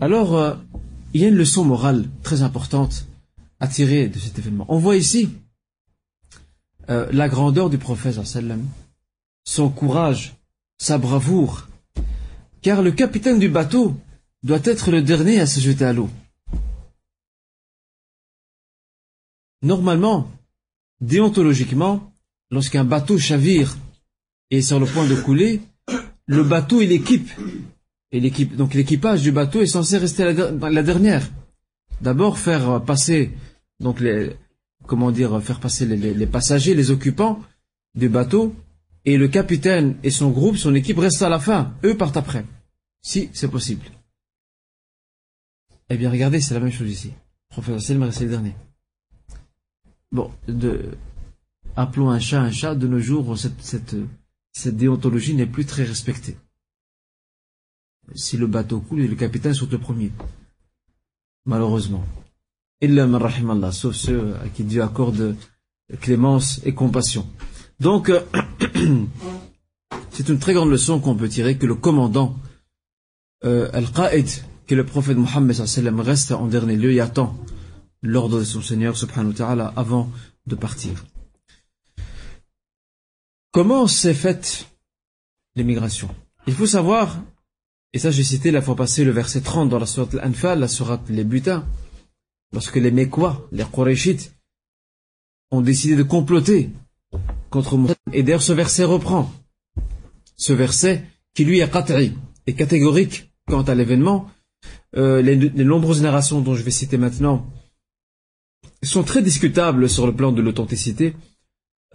Alors, 0.00 0.36
euh, 0.36 0.54
il 1.14 1.22
y 1.22 1.24
a 1.24 1.28
une 1.28 1.34
leçon 1.34 1.64
morale 1.64 2.04
très 2.22 2.42
importante 2.42 3.06
à 3.60 3.66
tirer 3.66 4.08
de 4.08 4.18
cet 4.18 4.38
événement. 4.38 4.66
On 4.68 4.78
voit 4.78 4.96
ici 4.96 5.30
la 6.88 7.28
grandeur 7.28 7.68
du 7.68 7.78
prophète 7.78 8.20
son 9.44 9.70
courage, 9.70 10.34
sa 10.78 10.98
bravoure, 10.98 11.66
car 12.62 12.82
le 12.82 12.92
capitaine 12.92 13.40
du 13.40 13.48
bateau 13.48 13.96
doit 14.44 14.60
être 14.62 14.92
le 14.92 15.02
dernier 15.02 15.40
à 15.40 15.46
se 15.46 15.58
jeter 15.58 15.84
à 15.84 15.92
l'eau. 15.92 16.10
Normalement, 19.62 20.30
déontologiquement, 21.00 22.12
lorsqu'un 22.50 22.84
bateau 22.84 23.18
chavire 23.18 23.76
et 24.50 24.62
sur 24.62 24.78
le 24.78 24.86
point 24.86 25.06
de 25.06 25.14
couler, 25.14 25.60
le 26.26 26.42
bateau 26.42 26.80
et 26.80 26.86
l'équipe, 26.86 27.30
et 28.12 28.20
l'équipe, 28.20 28.56
donc 28.56 28.74
l'équipage 28.74 29.22
du 29.22 29.32
bateau 29.32 29.60
est 29.60 29.66
censé 29.66 29.98
rester 29.98 30.24
la, 30.24 30.82
dernière. 30.82 31.30
D'abord 32.00 32.38
faire 32.38 32.82
passer, 32.84 33.32
donc 33.80 34.00
les, 34.00 34.36
comment 34.86 35.10
dire, 35.10 35.40
faire 35.42 35.60
passer 35.60 35.86
les, 35.86 36.26
passagers, 36.26 36.74
les 36.74 36.90
occupants 36.90 37.40
du 37.94 38.08
bateau, 38.08 38.54
et 39.04 39.16
le 39.16 39.28
capitaine 39.28 39.96
et 40.02 40.10
son 40.10 40.30
groupe, 40.30 40.56
son 40.56 40.74
équipe 40.74 40.98
restent 40.98 41.22
à 41.22 41.28
la 41.28 41.38
fin. 41.38 41.74
Eux 41.84 41.96
partent 41.96 42.16
après, 42.16 42.44
si 43.02 43.30
c'est 43.32 43.48
possible. 43.48 43.84
Eh 45.88 45.96
bien, 45.96 46.10
regardez, 46.10 46.40
c'est 46.40 46.54
la 46.54 46.60
même 46.60 46.72
chose 46.72 46.90
ici. 46.90 47.12
Professeur 47.48 47.80
Selmer, 47.80 48.10
c'est 48.10 48.24
le 48.24 48.30
dernier. 48.30 48.56
Bon, 50.10 50.32
de, 50.48 50.96
appelons 51.76 52.10
un 52.10 52.18
chat 52.18 52.40
un 52.40 52.50
chat, 52.50 52.74
de 52.74 52.88
nos 52.88 52.98
jours, 52.98 53.38
cette, 53.38 53.62
cette, 53.62 53.94
cette 54.56 54.78
déontologie 54.78 55.34
n'est 55.34 55.44
plus 55.44 55.66
très 55.66 55.84
respectée. 55.84 56.38
Si 58.14 58.38
le 58.38 58.46
bateau 58.46 58.80
coule, 58.80 59.00
le 59.00 59.14
capitaine 59.14 59.52
saute 59.52 59.72
le 59.72 59.78
premier. 59.78 60.12
Malheureusement. 61.44 62.06
Allah, 62.80 63.72
sauf 63.72 63.94
ceux 63.94 64.34
à 64.36 64.48
qui 64.48 64.64
Dieu 64.64 64.82
accorde 64.82 65.36
clémence 66.00 66.62
et 66.64 66.72
compassion. 66.72 67.26
Donc, 67.80 68.10
c'est 70.12 70.28
une 70.30 70.38
très 70.38 70.54
grande 70.54 70.70
leçon 70.70 71.00
qu'on 71.00 71.16
peut 71.16 71.28
tirer 71.28 71.58
que 71.58 71.66
le 71.66 71.74
commandant 71.74 72.34
euh, 73.44 73.68
Al-Qa'id, 73.74 74.42
que 74.66 74.74
le 74.74 74.86
prophète 74.86 75.18
Mohammed 75.18 76.00
reste 76.00 76.32
en 76.32 76.46
dernier 76.46 76.76
lieu 76.76 76.92
et 76.92 77.00
attend 77.00 77.36
l'ordre 78.00 78.38
de 78.38 78.44
son 78.44 78.62
Seigneur 78.62 78.96
subhanahu 78.96 79.32
wa 79.32 79.36
ta'ala 79.36 79.72
avant 79.76 80.10
de 80.46 80.54
partir. 80.54 81.04
Comment 83.52 83.86
s'est 83.86 84.14
faite 84.14 84.66
l'émigration? 85.54 86.08
Il 86.46 86.54
faut 86.54 86.66
savoir, 86.66 87.22
et 87.92 87.98
ça 87.98 88.10
j'ai 88.10 88.22
cité 88.22 88.50
la 88.50 88.62
fois 88.62 88.76
passée 88.76 89.04
le 89.04 89.10
verset 89.10 89.40
30 89.40 89.68
dans 89.68 89.78
la 89.78 89.86
sourate 89.86 90.14
Al-Anfal, 90.14 90.60
la 90.60 90.68
sourate 90.68 91.08
les 91.08 91.24
butins, 91.24 91.66
lorsque 92.52 92.76
les 92.76 92.90
Mekwa, 92.90 93.48
les 93.52 93.64
Qurayshites, 93.64 94.34
ont 95.50 95.60
décidé 95.60 95.96
de 95.96 96.02
comploter 96.02 96.70
contre 97.50 97.76
Mohammed. 97.76 97.96
Et 98.12 98.22
d'ailleurs 98.22 98.42
ce 98.42 98.52
verset 98.52 98.84
reprend. 98.84 99.32
Ce 100.36 100.52
verset 100.52 101.04
qui 101.34 101.44
lui 101.44 101.60
est 101.60 101.76
est 102.46 102.54
catégorique 102.54 103.32
quant 103.48 103.62
à 103.62 103.74
l'événement. 103.74 104.30
Euh, 104.96 105.22
les 105.22 105.64
nombreuses 105.64 106.02
narrations 106.02 106.40
dont 106.40 106.54
je 106.54 106.62
vais 106.62 106.70
citer 106.70 106.96
maintenant 106.96 107.46
sont 108.82 109.02
très 109.02 109.22
discutables 109.22 109.88
sur 109.88 110.06
le 110.06 110.14
plan 110.14 110.32
de 110.32 110.42
l'authenticité. 110.42 111.14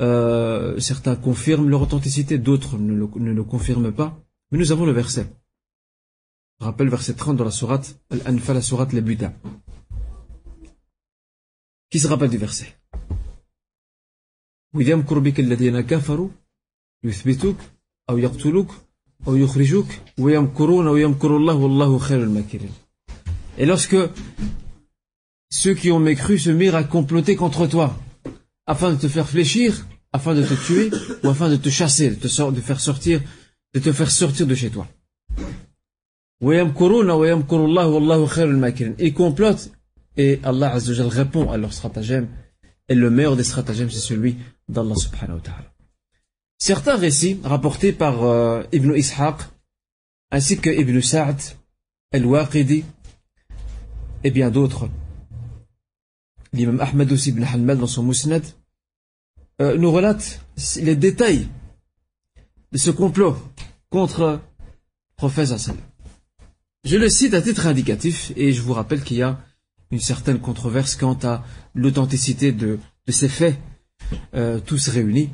Euh, 0.00 0.78
certains 0.78 1.16
confirment 1.16 1.70
leur 1.70 1.82
authenticité, 1.82 2.36
d'autres 2.38 2.76
ne 2.76 2.94
le, 2.94 3.08
ne 3.16 3.32
le, 3.32 3.44
confirment 3.44 3.92
pas. 3.92 4.18
Mais 4.50 4.58
nous 4.58 4.72
avons 4.72 4.84
le 4.84 4.92
verset. 4.92 5.26
Je 6.60 6.64
rappelle 6.64 6.88
verset 6.88 7.14
30 7.14 7.36
dans 7.36 7.44
la 7.44 7.50
sourate 7.50 7.98
Al-Anfal, 8.10 8.56
la 8.56 8.62
sourate 8.62 8.92
Les 8.92 9.00
Butins. 9.00 9.32
Qui 11.90 11.98
se 11.98 12.08
rappelle 12.08 12.30
du 12.30 12.38
verset 12.38 12.74
وإذا 14.74 14.94
بك 14.94 15.40
الذين 15.40 15.80
كفروا 15.80 16.28
يثبتوك 17.04 17.56
أو 18.10 18.18
يقتلوك 18.18 18.70
أو 19.26 19.36
يخرجوك 19.36 19.86
ويمكرون 20.18 20.86
ويمكر 20.86 21.36
الله 21.36 21.54
والله 21.54 21.98
خير 21.98 22.22
الماكرين. 22.22 22.70
Et 23.58 23.64
lorsque 23.64 23.96
ceux 25.50 25.74
qui 25.74 25.90
ont 25.90 25.98
mécru 25.98 26.38
se 26.38 26.50
mirent 26.50 26.74
à 26.74 26.84
comploter 26.84 27.36
contre 27.36 27.66
toi, 27.66 27.96
afin 28.66 28.92
de 28.92 28.96
te 28.96 29.08
faire 29.08 29.28
fléchir, 29.28 29.86
afin 30.13 30.33
de 30.35 30.43
te 30.43 30.53
tuer, 30.53 30.91
ou 31.23 31.29
afin 31.29 31.49
de 31.49 31.55
te 31.55 31.69
chasser, 31.69 32.09
de 32.09 32.15
te, 32.15 32.27
faire 32.61 32.79
sortir, 32.79 33.21
de 33.73 33.79
te 33.79 33.91
faire 33.91 34.11
sortir 34.11 34.45
de 34.47 34.55
chez 34.55 34.69
toi. 34.69 34.87
Ils 38.99 39.13
complotent 39.13 39.71
et 40.17 40.39
Allah 40.43 40.73
Azzawajal 40.73 41.07
répond 41.07 41.49
à 41.51 41.57
leur 41.57 41.73
stratagème. 41.73 42.27
Et 42.89 42.95
le 42.95 43.09
meilleur 43.09 43.35
des 43.35 43.43
stratagèmes, 43.43 43.89
c'est 43.89 43.99
celui 43.99 44.37
d'Allah 44.67 44.95
subhanahu 44.95 45.35
wa 45.35 45.41
ta'ala. 45.41 45.73
Certains 46.57 46.97
récits 46.97 47.39
rapportés 47.43 47.93
par 47.93 48.23
euh, 48.23 48.63
Ibn 48.71 48.93
Ishaq, 48.93 49.37
ainsi 50.31 50.59
que 50.59 50.69
Ibn 50.69 51.01
Sa'd, 51.01 51.39
Al-Waqidi, 52.11 52.83
et 54.23 54.31
bien 54.31 54.51
d'autres, 54.51 54.89
l'imam 56.53 56.79
Ahmed 56.81 57.11
aussi 57.11 57.29
ibn 57.29 57.43
Hanbal 57.43 57.77
dans 57.77 57.87
son 57.87 58.03
Musnad, 58.03 58.43
euh, 59.59 59.77
nous 59.77 59.91
relate 59.91 60.41
les 60.77 60.95
détails 60.95 61.47
de 62.71 62.77
ce 62.77 62.91
complot 62.91 63.35
contre 63.89 64.39
prophète 65.17 65.51
Hassan. 65.51 65.75
Je 66.83 66.97
le 66.97 67.09
cite 67.09 67.33
à 67.33 67.41
titre 67.41 67.67
indicatif 67.67 68.31
et 68.35 68.53
je 68.53 68.61
vous 68.61 68.73
rappelle 68.73 69.03
qu'il 69.03 69.17
y 69.17 69.21
a 69.21 69.39
une 69.91 69.99
certaine 69.99 70.39
controverse 70.39 70.95
quant 70.95 71.17
à 71.23 71.43
l'authenticité 71.75 72.51
de, 72.51 72.79
ces 73.07 73.29
faits, 73.29 73.57
euh, 74.33 74.59
tous 74.59 74.87
réunis. 74.87 75.29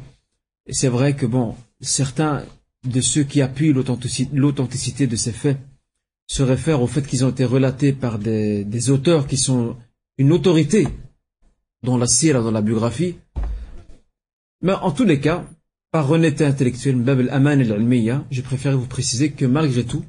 Et 0.66 0.74
c'est 0.74 0.90
vrai 0.90 1.16
que 1.16 1.26
bon, 1.26 1.56
certains 1.80 2.44
de 2.84 3.02
ceux 3.02 3.24
qui 3.24 3.42
appuient 3.42 3.74
l'authenticité 3.74 5.08
de 5.08 5.16
ces 5.16 5.32
faits 5.32 5.58
se 6.28 6.44
réfèrent 6.44 6.82
au 6.82 6.88
fait 6.88 7.06
qu'ils 7.06 7.24
ont 7.24 7.30
été 7.30 7.46
relatés 7.46 7.94
par 7.94 8.20
des, 8.20 8.90
auteurs 8.90 9.28
qui 9.28 9.38
sont 9.38 9.78
une 10.18 10.34
autorité 10.34 10.88
dans 11.84 11.98
la 11.98 12.08
dans 12.34 12.52
la 12.52 12.62
biographie. 12.62 13.16
Mais 14.62 14.74
en 14.74 14.92
tous 14.92 15.06
les 15.06 15.20
cas, 15.20 15.46
par 15.92 16.10
honnêteté 16.10 16.46
intellectuelle, 16.46 17.04
j'ai 18.32 18.42
préféré 18.42 18.76
vous 18.76 18.86
préciser 18.86 19.32
que 19.32 19.46
malgré 19.46 19.84
tout, 19.86 20.04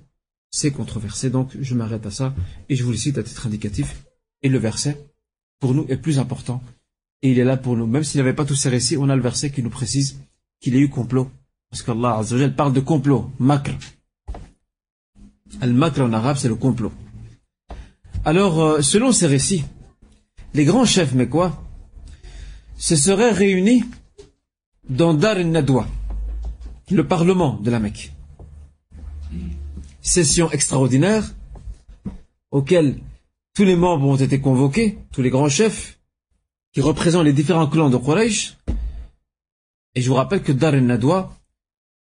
c'est 0.50 0.70
controversé, 0.70 1.30
donc 1.30 1.50
je 1.60 1.74
m'arrête 1.74 2.06
à 2.06 2.10
ça 2.10 2.34
et 2.68 2.76
je 2.76 2.84
vous 2.84 2.90
le 2.90 2.96
cite 2.96 3.18
à 3.18 3.22
titre 3.22 3.46
indicatif. 3.46 4.04
Et 4.42 4.48
le 4.48 4.58
verset, 4.58 4.98
pour 5.60 5.74
nous, 5.74 5.84
est 5.88 5.96
plus 5.96 6.18
important. 6.18 6.62
Et 7.22 7.32
il 7.32 7.38
est 7.38 7.44
là 7.44 7.56
pour 7.56 7.76
nous. 7.76 7.86
Même 7.86 8.04
s'il 8.04 8.20
n'y 8.20 8.26
avait 8.26 8.36
pas 8.36 8.44
tous 8.44 8.54
ces 8.54 8.68
récits, 8.68 8.96
on 8.96 9.08
a 9.08 9.16
le 9.16 9.22
verset 9.22 9.50
qui 9.50 9.62
nous 9.62 9.70
précise 9.70 10.18
qu'il 10.60 10.74
y 10.74 10.78
a 10.78 10.80
eu 10.80 10.88
complot. 10.88 11.30
Parce 11.70 11.82
qu'Allah 11.82 12.22
parle 12.56 12.72
de 12.72 12.80
complot, 12.80 13.30
makr. 13.38 13.72
Al-makr 15.60 16.00
en 16.00 16.12
arabe, 16.12 16.36
c'est 16.38 16.48
le 16.48 16.54
complot. 16.54 16.92
Alors, 18.24 18.62
euh, 18.62 18.82
selon 18.82 19.12
ces 19.12 19.26
récits, 19.26 19.64
les 20.54 20.64
grands 20.64 20.84
chefs 20.84 21.14
quoi 21.28 21.62
se 22.76 22.96
seraient 22.96 23.32
réunis 23.32 23.84
dans 24.88 25.12
Dar 25.14 25.36
al-Nadwa, 25.36 25.86
le 26.90 27.06
parlement 27.06 27.58
de 27.60 27.70
la 27.70 27.78
Mecque. 27.78 28.12
Session 30.00 30.50
extraordinaire 30.50 31.34
auquel 32.50 32.98
tous 33.54 33.64
les 33.64 33.76
membres 33.76 34.06
ont 34.06 34.16
été 34.16 34.40
convoqués, 34.40 34.98
tous 35.12 35.20
les 35.20 35.30
grands 35.30 35.50
chefs 35.50 35.98
qui 36.72 36.80
représentent 36.80 37.24
les 37.24 37.32
différents 37.32 37.66
clans 37.66 37.90
de 37.90 37.98
Quraysh. 37.98 38.56
Et 39.94 40.00
je 40.00 40.08
vous 40.08 40.14
rappelle 40.14 40.42
que 40.42 40.52
Dar 40.52 40.72
al-Nadwa, 40.72 41.36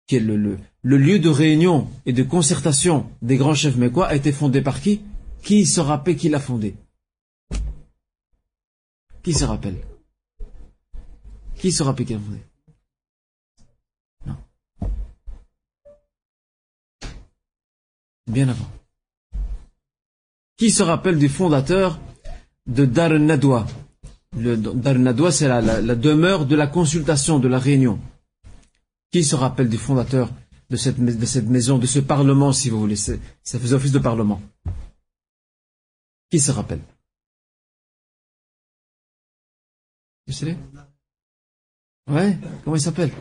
qui 0.08 0.16
est 0.16 0.20
le, 0.20 0.58
lieu 0.84 1.20
de 1.20 1.30
réunion 1.30 1.90
et 2.06 2.14
de 2.14 2.24
concertation 2.24 3.10
des 3.22 3.38
grands 3.38 3.56
chefs 3.56 3.76
mécois, 3.76 4.08
a 4.08 4.16
été 4.16 4.32
fondé 4.32 4.62
par 4.62 4.80
qui? 4.80 5.02
Qui 5.42 5.66
se 5.66 5.82
rappelle 5.82 6.16
qui 6.16 6.30
l'a 6.30 6.40
fondé? 6.40 6.76
Qui 9.24 9.34
se 9.34 9.44
rappelle? 9.44 9.78
Qui 11.58 11.72
se 11.72 11.84
rappelle 11.84 12.06
qui 12.06 12.14
l'a 12.14 12.20
fondé? 12.20 12.51
Bien 18.28 18.50
avant. 18.50 18.70
Qui 20.58 20.72
se 20.72 20.84
rappelle 20.84 21.18
du 21.18 21.30
fondateur 21.30 22.00
de 22.68 22.86
Dar 22.86 23.10
Nadwa 23.12 23.66
le 24.38 24.56
Dar 24.56 25.34
c'est 25.34 25.48
la, 25.48 25.96
demeure 25.96 26.46
de 26.46 26.56
la 26.56 26.68
consultation, 26.68 27.40
de 27.40 27.48
la 27.48 27.60
réunion. 27.60 28.00
Qui 29.12 29.24
se 29.24 29.36
rappelle 29.36 29.68
du 29.70 29.78
fondateur 29.78 30.30
de 30.70 30.78
cette, 30.78 31.00
de 31.00 31.26
cette 31.26 31.48
maison, 31.48 31.78
de 31.78 31.86
ce 31.86 32.00
parlement, 32.00 32.54
si 32.54 32.70
vous 32.70 32.80
voulez? 32.80 32.96
Ça 32.96 33.18
faisait 33.44 33.76
office 33.76 33.92
de 33.92 34.00
parlement. 34.00 34.42
Qui 36.30 36.40
se 36.40 36.52
rappelle? 36.52 36.82
Vous 40.28 40.34
savez 40.34 40.58
Ouais 42.08 42.38
Comment 42.64 42.78
il 42.78 42.82
s'appelle? 42.82 43.12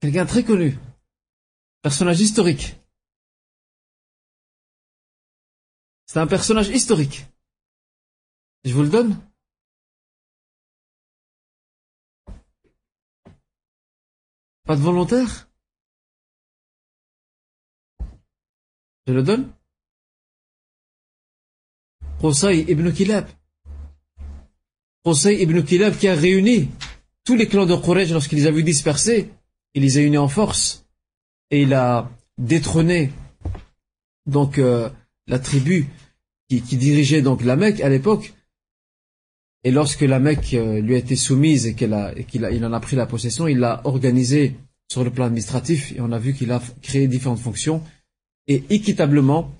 Quelqu'un 0.00 0.26
très 0.26 0.44
connu. 0.44 0.78
Personnage 1.82 2.20
historique. 2.20 2.76
C'est 6.06 6.20
un 6.20 6.26
personnage 6.26 6.68
historique. 6.68 7.26
Je 8.64 8.72
vous 8.72 8.82
le 8.82 8.88
donne 8.88 9.20
Pas 14.64 14.76
de 14.76 14.82
volontaire? 14.82 15.48
Je 19.06 19.14
le 19.14 19.22
donne 19.22 19.50
Qusay 22.20 22.66
ibn 22.68 22.92
Kilab. 22.92 23.26
Qusay 25.04 25.40
ibn 25.40 25.62
Kilab 25.62 25.96
qui 25.96 26.06
a 26.08 26.14
réuni 26.14 26.68
tous 27.24 27.34
les 27.34 27.48
clans 27.48 27.64
de 27.64 27.74
Quraysh 27.76 28.10
lorsqu'il 28.10 28.36
les 28.40 28.46
a 28.46 28.50
vus 28.50 28.62
dispersés, 28.62 29.32
il 29.74 29.82
les 29.82 29.98
a 29.98 30.02
unis 30.02 30.18
en 30.18 30.28
force 30.28 30.86
et 31.50 31.62
il 31.62 31.74
a 31.74 32.10
détrôné 32.38 33.10
donc 34.26 34.58
euh, 34.58 34.88
la 35.26 35.38
tribu 35.38 35.88
qui, 36.48 36.60
dirigeait 36.60 37.22
donc 37.22 37.44
la 37.44 37.56
Mecque 37.56 37.80
à 37.80 37.88
l'époque. 37.88 38.34
Et 39.64 39.70
lorsque 39.70 40.02
la 40.02 40.18
Mecque 40.18 40.54
euh, 40.54 40.80
lui 40.80 40.94
a 40.94 40.98
été 40.98 41.16
soumise 41.16 41.66
et 41.66 41.74
qu'il 41.74 42.48
il 42.52 42.64
en 42.64 42.72
a 42.72 42.80
pris 42.80 42.96
la 42.96 43.06
possession, 43.06 43.48
il 43.48 43.58
l'a 43.58 43.80
organisé 43.84 44.56
sur 44.88 45.04
le 45.04 45.10
plan 45.10 45.26
administratif 45.26 45.92
et 45.92 46.00
on 46.00 46.12
a 46.12 46.18
vu 46.18 46.32
qu'il 46.32 46.50
a 46.52 46.62
créé 46.80 47.08
différentes 47.08 47.40
fonctions 47.40 47.82
et 48.46 48.64
équitablement 48.70 49.52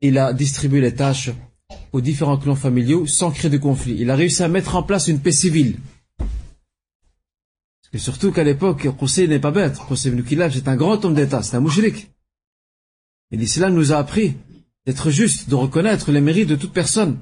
il 0.00 0.18
a 0.18 0.32
distribué 0.32 0.80
les 0.80 0.94
tâches 0.94 1.30
aux 1.92 2.00
différents 2.00 2.38
clans 2.38 2.54
familiaux 2.54 3.06
sans 3.06 3.30
créer 3.30 3.50
de 3.50 3.58
conflit. 3.58 3.96
Il 3.98 4.10
a 4.10 4.16
réussi 4.16 4.42
à 4.42 4.48
mettre 4.48 4.76
en 4.76 4.82
place 4.82 5.08
une 5.08 5.18
paix 5.18 5.32
civile. 5.32 5.76
Et 7.92 7.98
surtout 7.98 8.32
qu'à 8.32 8.44
l'époque, 8.44 8.86
Qusay 8.98 9.26
n'est 9.28 9.40
pas 9.40 9.50
bête. 9.50 9.78
Qusay 9.88 10.10
ibn 10.10 10.22
Kilab, 10.22 10.52
c'est 10.52 10.68
un 10.68 10.76
grand 10.76 11.04
homme 11.04 11.14
d'État, 11.14 11.42
c'est 11.42 11.56
un 11.56 11.60
mouchrik. 11.60 12.10
Et 13.30 13.36
l'islam 13.36 13.74
nous 13.74 13.92
a 13.92 13.96
appris 13.96 14.36
d'être 14.86 15.10
juste, 15.10 15.48
de 15.48 15.54
reconnaître 15.54 16.10
les 16.12 16.20
mérites 16.20 16.48
de 16.48 16.56
toute 16.56 16.72
personne, 16.72 17.18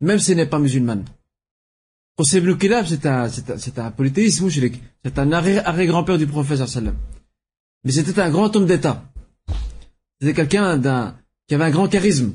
même 0.00 0.18
si 0.18 0.34
n'est 0.34 0.46
pas 0.46 0.58
musulmane. 0.58 1.04
Qusay 2.18 2.38
ibn 2.38 2.56
Kilab, 2.56 2.86
c'est 2.86 3.06
un, 3.06 3.28
c'est 3.28 3.78
un, 3.78 3.90
polythéiste 3.90 4.40
mouchrik. 4.42 4.80
C'est 5.04 5.18
un 5.18 5.32
arrière-grand-père 5.32 6.18
du 6.18 6.26
prophète 6.26 6.66
sallam. 6.66 6.96
Mais 7.84 7.92
c'était 7.92 8.20
un 8.20 8.30
grand 8.30 8.54
homme 8.56 8.66
d'État. 8.66 9.04
C'était 10.20 10.34
quelqu'un 10.34 10.76
d'un, 10.76 11.16
qui 11.48 11.54
avait 11.54 11.64
un 11.64 11.70
grand 11.70 11.88
charisme 11.88 12.34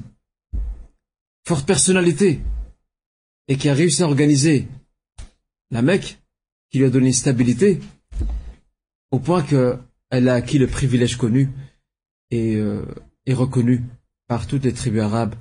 forte 1.47 1.67
personnalité, 1.67 2.41
et 3.47 3.57
qui 3.57 3.69
a 3.69 3.73
réussi 3.73 4.01
à 4.03 4.07
organiser 4.07 4.67
la 5.71 5.81
Mecque, 5.81 6.19
qui 6.75 6.79
lui 6.79 6.87
a 6.87 6.89
donné 6.89 7.13
stabilité, 7.13 7.79
au 9.09 9.19
point 9.19 9.41
qu'elle 9.43 10.27
a 10.27 10.33
acquis 10.33 10.57
le 10.57 10.67
privilège 10.67 11.15
connu 11.15 11.49
et 12.31 12.57
euh, 12.57 12.81
est 13.25 13.33
reconnu 13.33 13.85
par 14.27 14.45
toutes 14.45 14.65
les 14.65 14.73
tribus 14.73 15.01
arabes 15.03 15.35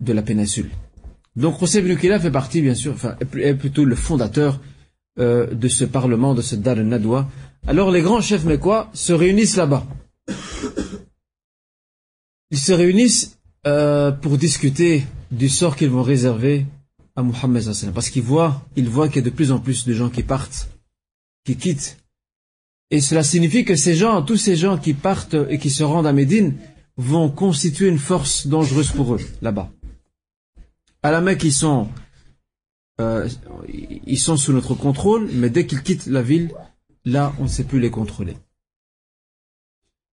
de 0.00 0.14
la 0.14 0.22
péninsule. 0.22 0.70
Donc 1.36 1.60
Hossein 1.60 1.80
ibn 1.80 1.94
fait 1.98 2.30
partie, 2.30 2.62
bien 2.62 2.74
sûr, 2.74 2.94
enfin, 2.94 3.16
est 3.20 3.52
plutôt 3.52 3.84
le 3.84 3.96
fondateur 3.96 4.62
euh, 5.18 5.52
de 5.52 5.68
ce 5.68 5.84
parlement, 5.84 6.34
de 6.34 6.40
ce 6.40 6.54
Dar 6.56 6.76
Nadwa. 6.76 7.28
Alors 7.66 7.90
les 7.90 8.00
grands 8.00 8.22
chefs 8.22 8.46
mécois 8.46 8.88
se 8.94 9.12
réunissent 9.12 9.56
là-bas. 9.56 9.86
Ils 12.50 12.58
se 12.58 12.72
réunissent 12.72 13.38
euh, 13.66 14.10
pour 14.10 14.38
discuter 14.38 15.04
du 15.30 15.50
sort 15.50 15.76
qu'ils 15.76 15.90
vont 15.90 16.02
réserver 16.02 16.64
à 17.14 17.22
Muhammad 17.22 17.62
parce 17.92 18.08
qu'ils 18.08 18.22
voient, 18.22 18.62
ils 18.74 18.88
voient 18.88 19.08
qu'il 19.08 19.16
y 19.16 19.26
a 19.26 19.30
de 19.30 19.36
plus 19.36 19.52
en 19.52 19.58
plus 19.58 19.84
de 19.84 19.92
gens 19.92 20.08
qui 20.08 20.22
partent, 20.22 20.70
qui 21.48 21.56
quittent. 21.56 21.96
Et 22.90 23.00
cela 23.00 23.22
signifie 23.22 23.64
que 23.64 23.74
ces 23.74 23.94
gens, 23.94 24.22
tous 24.22 24.36
ces 24.36 24.54
gens 24.54 24.76
qui 24.76 24.92
partent 24.92 25.36
et 25.48 25.58
qui 25.58 25.70
se 25.70 25.82
rendent 25.82 26.06
à 26.06 26.12
Médine, 26.12 26.58
vont 26.98 27.30
constituer 27.30 27.88
une 27.88 27.98
force 27.98 28.46
dangereuse 28.46 28.92
pour 28.92 29.14
eux, 29.14 29.20
là-bas. 29.40 29.70
À 31.02 31.10
la 31.10 31.22
Mecque, 31.22 31.44
ils 31.44 31.52
sont, 31.52 31.88
euh, 33.00 33.26
ils 34.06 34.18
sont 34.18 34.36
sous 34.36 34.52
notre 34.52 34.74
contrôle, 34.74 35.30
mais 35.32 35.48
dès 35.48 35.66
qu'ils 35.66 35.82
quittent 35.82 36.06
la 36.06 36.20
ville, 36.20 36.52
là, 37.06 37.32
on 37.38 37.44
ne 37.44 37.48
sait 37.48 37.64
plus 37.64 37.80
les 37.80 37.90
contrôler. 37.90 38.36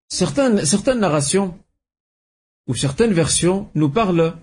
Certaines, 0.07 0.63
certaines 0.65 0.99
narrations, 0.99 1.57
ou 2.67 2.75
certaines 2.75 3.13
versions, 3.13 3.69
nous 3.75 3.89
parlent 3.89 4.37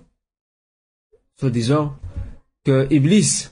soi-disant, 1.39 1.97
que 2.63 2.87
Iblis 2.91 3.49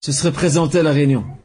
se 0.00 0.12
serait 0.12 0.32
présenté 0.32 0.78
à 0.78 0.82
la 0.82 0.92
réunion. 0.92 1.37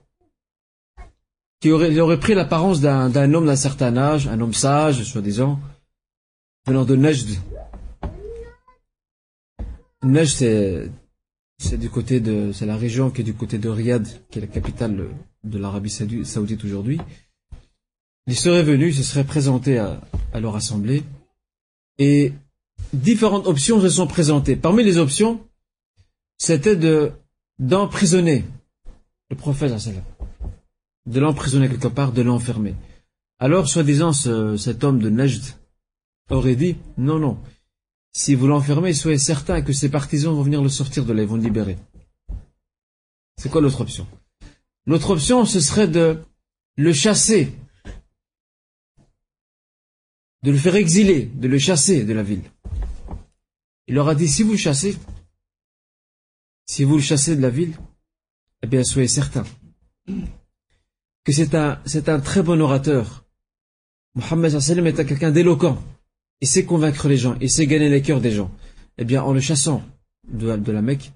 Qu'il 1.63 1.71
aurait, 1.71 1.93
il 1.93 2.01
aurait 2.01 2.19
pris 2.19 2.33
l'apparence 2.33 2.81
d'un 2.81 3.33
homme 3.33 3.45
d'un 3.45 3.55
certain 3.55 3.95
âge, 3.95 4.27
un 4.27 4.41
homme 4.41 4.53
sage, 4.53 5.01
soi-disant, 5.03 5.61
venant 6.67 6.83
de 6.83 6.97
Nejd. 6.97 7.39
Nejd, 10.03 10.91
c'est, 11.57 11.77
du 11.77 11.89
côté 11.89 12.19
de, 12.19 12.51
c'est 12.51 12.65
la 12.65 12.75
région 12.75 13.11
qui 13.11 13.21
est 13.21 13.23
du 13.23 13.33
côté 13.33 13.59
de 13.59 13.69
Riyad, 13.69 14.05
qui 14.29 14.39
est 14.39 14.41
la 14.41 14.47
capitale 14.47 15.07
de 15.45 15.57
l'Arabie 15.57 15.89
saoudite 15.89 16.65
aujourd'hui. 16.65 16.99
Il 18.27 18.35
serait 18.35 18.63
venu, 18.63 18.89
il 18.89 18.93
se 18.93 19.03
serait 19.03 19.23
présenté 19.23 19.77
à, 19.77 20.01
leur 20.41 20.57
assemblée, 20.57 21.03
et 21.97 22.33
différentes 22.91 23.47
options 23.47 23.79
se 23.79 23.87
sont 23.87 24.07
présentées. 24.07 24.57
Parmi 24.57 24.83
les 24.83 24.97
options, 24.97 25.39
c'était 26.37 26.75
de 26.75 27.13
d'emprisonner 27.57 28.43
le 29.29 29.37
prophète 29.37 29.71
de 31.05 31.19
l'emprisonner 31.19 31.69
quelque 31.69 31.87
part, 31.87 32.11
de 32.11 32.21
l'enfermer. 32.21 32.75
Alors, 33.39 33.67
soi-disant, 33.67 34.13
cet 34.13 34.83
homme 34.83 34.99
de 34.99 35.09
Najd 35.09 35.43
aurait 36.29 36.55
dit, 36.55 36.77
non, 36.97 37.19
non, 37.19 37.37
si 38.13 38.35
vous 38.35 38.47
l'enfermez, 38.47 38.93
soyez 38.93 39.17
certain 39.17 39.61
que 39.61 39.73
ses 39.73 39.89
partisans 39.89 40.33
vont 40.33 40.43
venir 40.43 40.61
le 40.61 40.69
sortir 40.69 41.05
de 41.05 41.13
là, 41.13 41.23
ils 41.23 41.27
vont 41.27 41.35
le 41.35 41.43
libérer. 41.43 41.77
C'est 43.37 43.49
quoi 43.49 43.61
l'autre 43.61 43.81
option? 43.81 44.07
L'autre 44.85 45.11
option, 45.11 45.45
ce 45.45 45.59
serait 45.59 45.87
de 45.87 46.23
le 46.77 46.93
chasser, 46.93 47.53
de 50.43 50.51
le 50.51 50.57
faire 50.57 50.75
exiler, 50.75 51.25
de 51.25 51.47
le 51.47 51.57
chasser 51.57 52.03
de 52.03 52.13
la 52.13 52.23
ville. 52.23 52.43
Il 53.87 53.95
leur 53.95 54.07
a 54.07 54.15
dit, 54.15 54.27
si 54.27 54.43
vous 54.43 54.51
le 54.51 54.57
chassez, 54.57 54.97
si 56.65 56.83
vous 56.83 56.95
le 56.95 57.01
chassez 57.01 57.35
de 57.35 57.41
la 57.41 57.49
ville, 57.49 57.75
eh 58.61 58.67
bien, 58.67 58.83
soyez 58.83 59.07
certain 59.07 59.43
que 61.23 61.31
c'est 61.31 61.55
un, 61.55 61.79
c'est 61.85 62.09
un 62.09 62.19
très 62.19 62.43
bon 62.43 62.59
orateur. 62.61 63.25
Mohammed 64.15 64.59
sallam 64.59 64.87
est 64.87 65.05
quelqu'un 65.05 65.31
d'éloquent. 65.31 65.81
Il 66.41 66.47
sait 66.47 66.65
convaincre 66.65 67.07
les 67.07 67.17
gens, 67.17 67.35
il 67.41 67.49
sait 67.49 67.67
gagner 67.67 67.89
les 67.89 68.01
cœurs 68.01 68.21
des 68.21 68.31
gens. 68.31 68.51
Eh 68.97 69.05
bien, 69.05 69.23
en 69.23 69.33
le 69.33 69.39
chassant 69.39 69.81
de, 70.27 70.71
la 70.71 70.81
Mecque, 70.81 71.11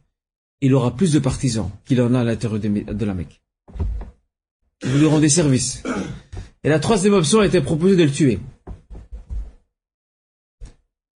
il 0.61 0.73
aura 0.73 0.95
plus 0.95 1.11
de 1.11 1.19
partisans 1.19 1.69
qu'il 1.85 2.01
en 2.01 2.13
a 2.13 2.21
à 2.21 2.23
l'intérieur 2.23 2.59
de 2.59 3.05
la 3.05 3.13
Mecque. 3.13 3.41
Vous 4.83 4.97
lui 4.97 5.05
rendez 5.05 5.29
service. 5.29 5.83
Et 6.63 6.69
la 6.69 6.79
troisième 6.79 7.13
option 7.13 7.39
a 7.39 7.45
été 7.45 7.61
proposée 7.61 7.95
de 7.95 8.03
le 8.03 8.11
tuer. 8.11 8.39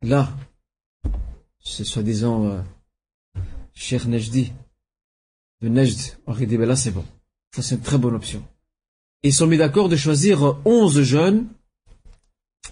Là, 0.02 0.34
c'est 1.62 1.84
soi-disant 1.84 2.46
euh, 2.46 2.60
Cher 3.74 4.08
Nejdi, 4.08 4.52
de 5.60 5.68
Nejd, 5.68 6.16
Henri 6.26 6.46
dit, 6.46 6.56
ben 6.56 6.66
là 6.66 6.76
c'est 6.76 6.90
bon. 6.90 7.04
Ça 7.54 7.62
c'est 7.62 7.76
une 7.76 7.80
très 7.82 7.98
bonne 7.98 8.14
option. 8.14 8.42
Ils 9.22 9.32
sont 9.32 9.46
mis 9.46 9.56
d'accord 9.56 9.88
de 9.88 9.96
choisir 9.96 10.56
11 10.64 11.02
jeunes 11.02 11.46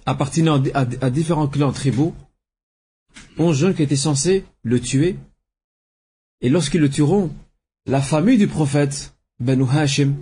appartenant 0.07 0.63
à, 0.75 1.11
différents 1.11 1.49
clans 1.49 1.73
tribaux, 1.73 2.15
11 3.39 3.57
jeunes 3.57 3.75
qui 3.75 3.83
étaient 3.83 3.97
censés 3.97 4.45
le 4.63 4.81
tuer. 4.81 5.17
Et 6.41 6.49
lorsqu'ils 6.49 6.81
le 6.81 6.89
tueront, 6.89 7.31
la 7.87 8.01
famille 8.01 8.39
du 8.39 8.47
prophète, 8.47 9.15
Banu 9.41 9.65
Hashim, 9.71 10.15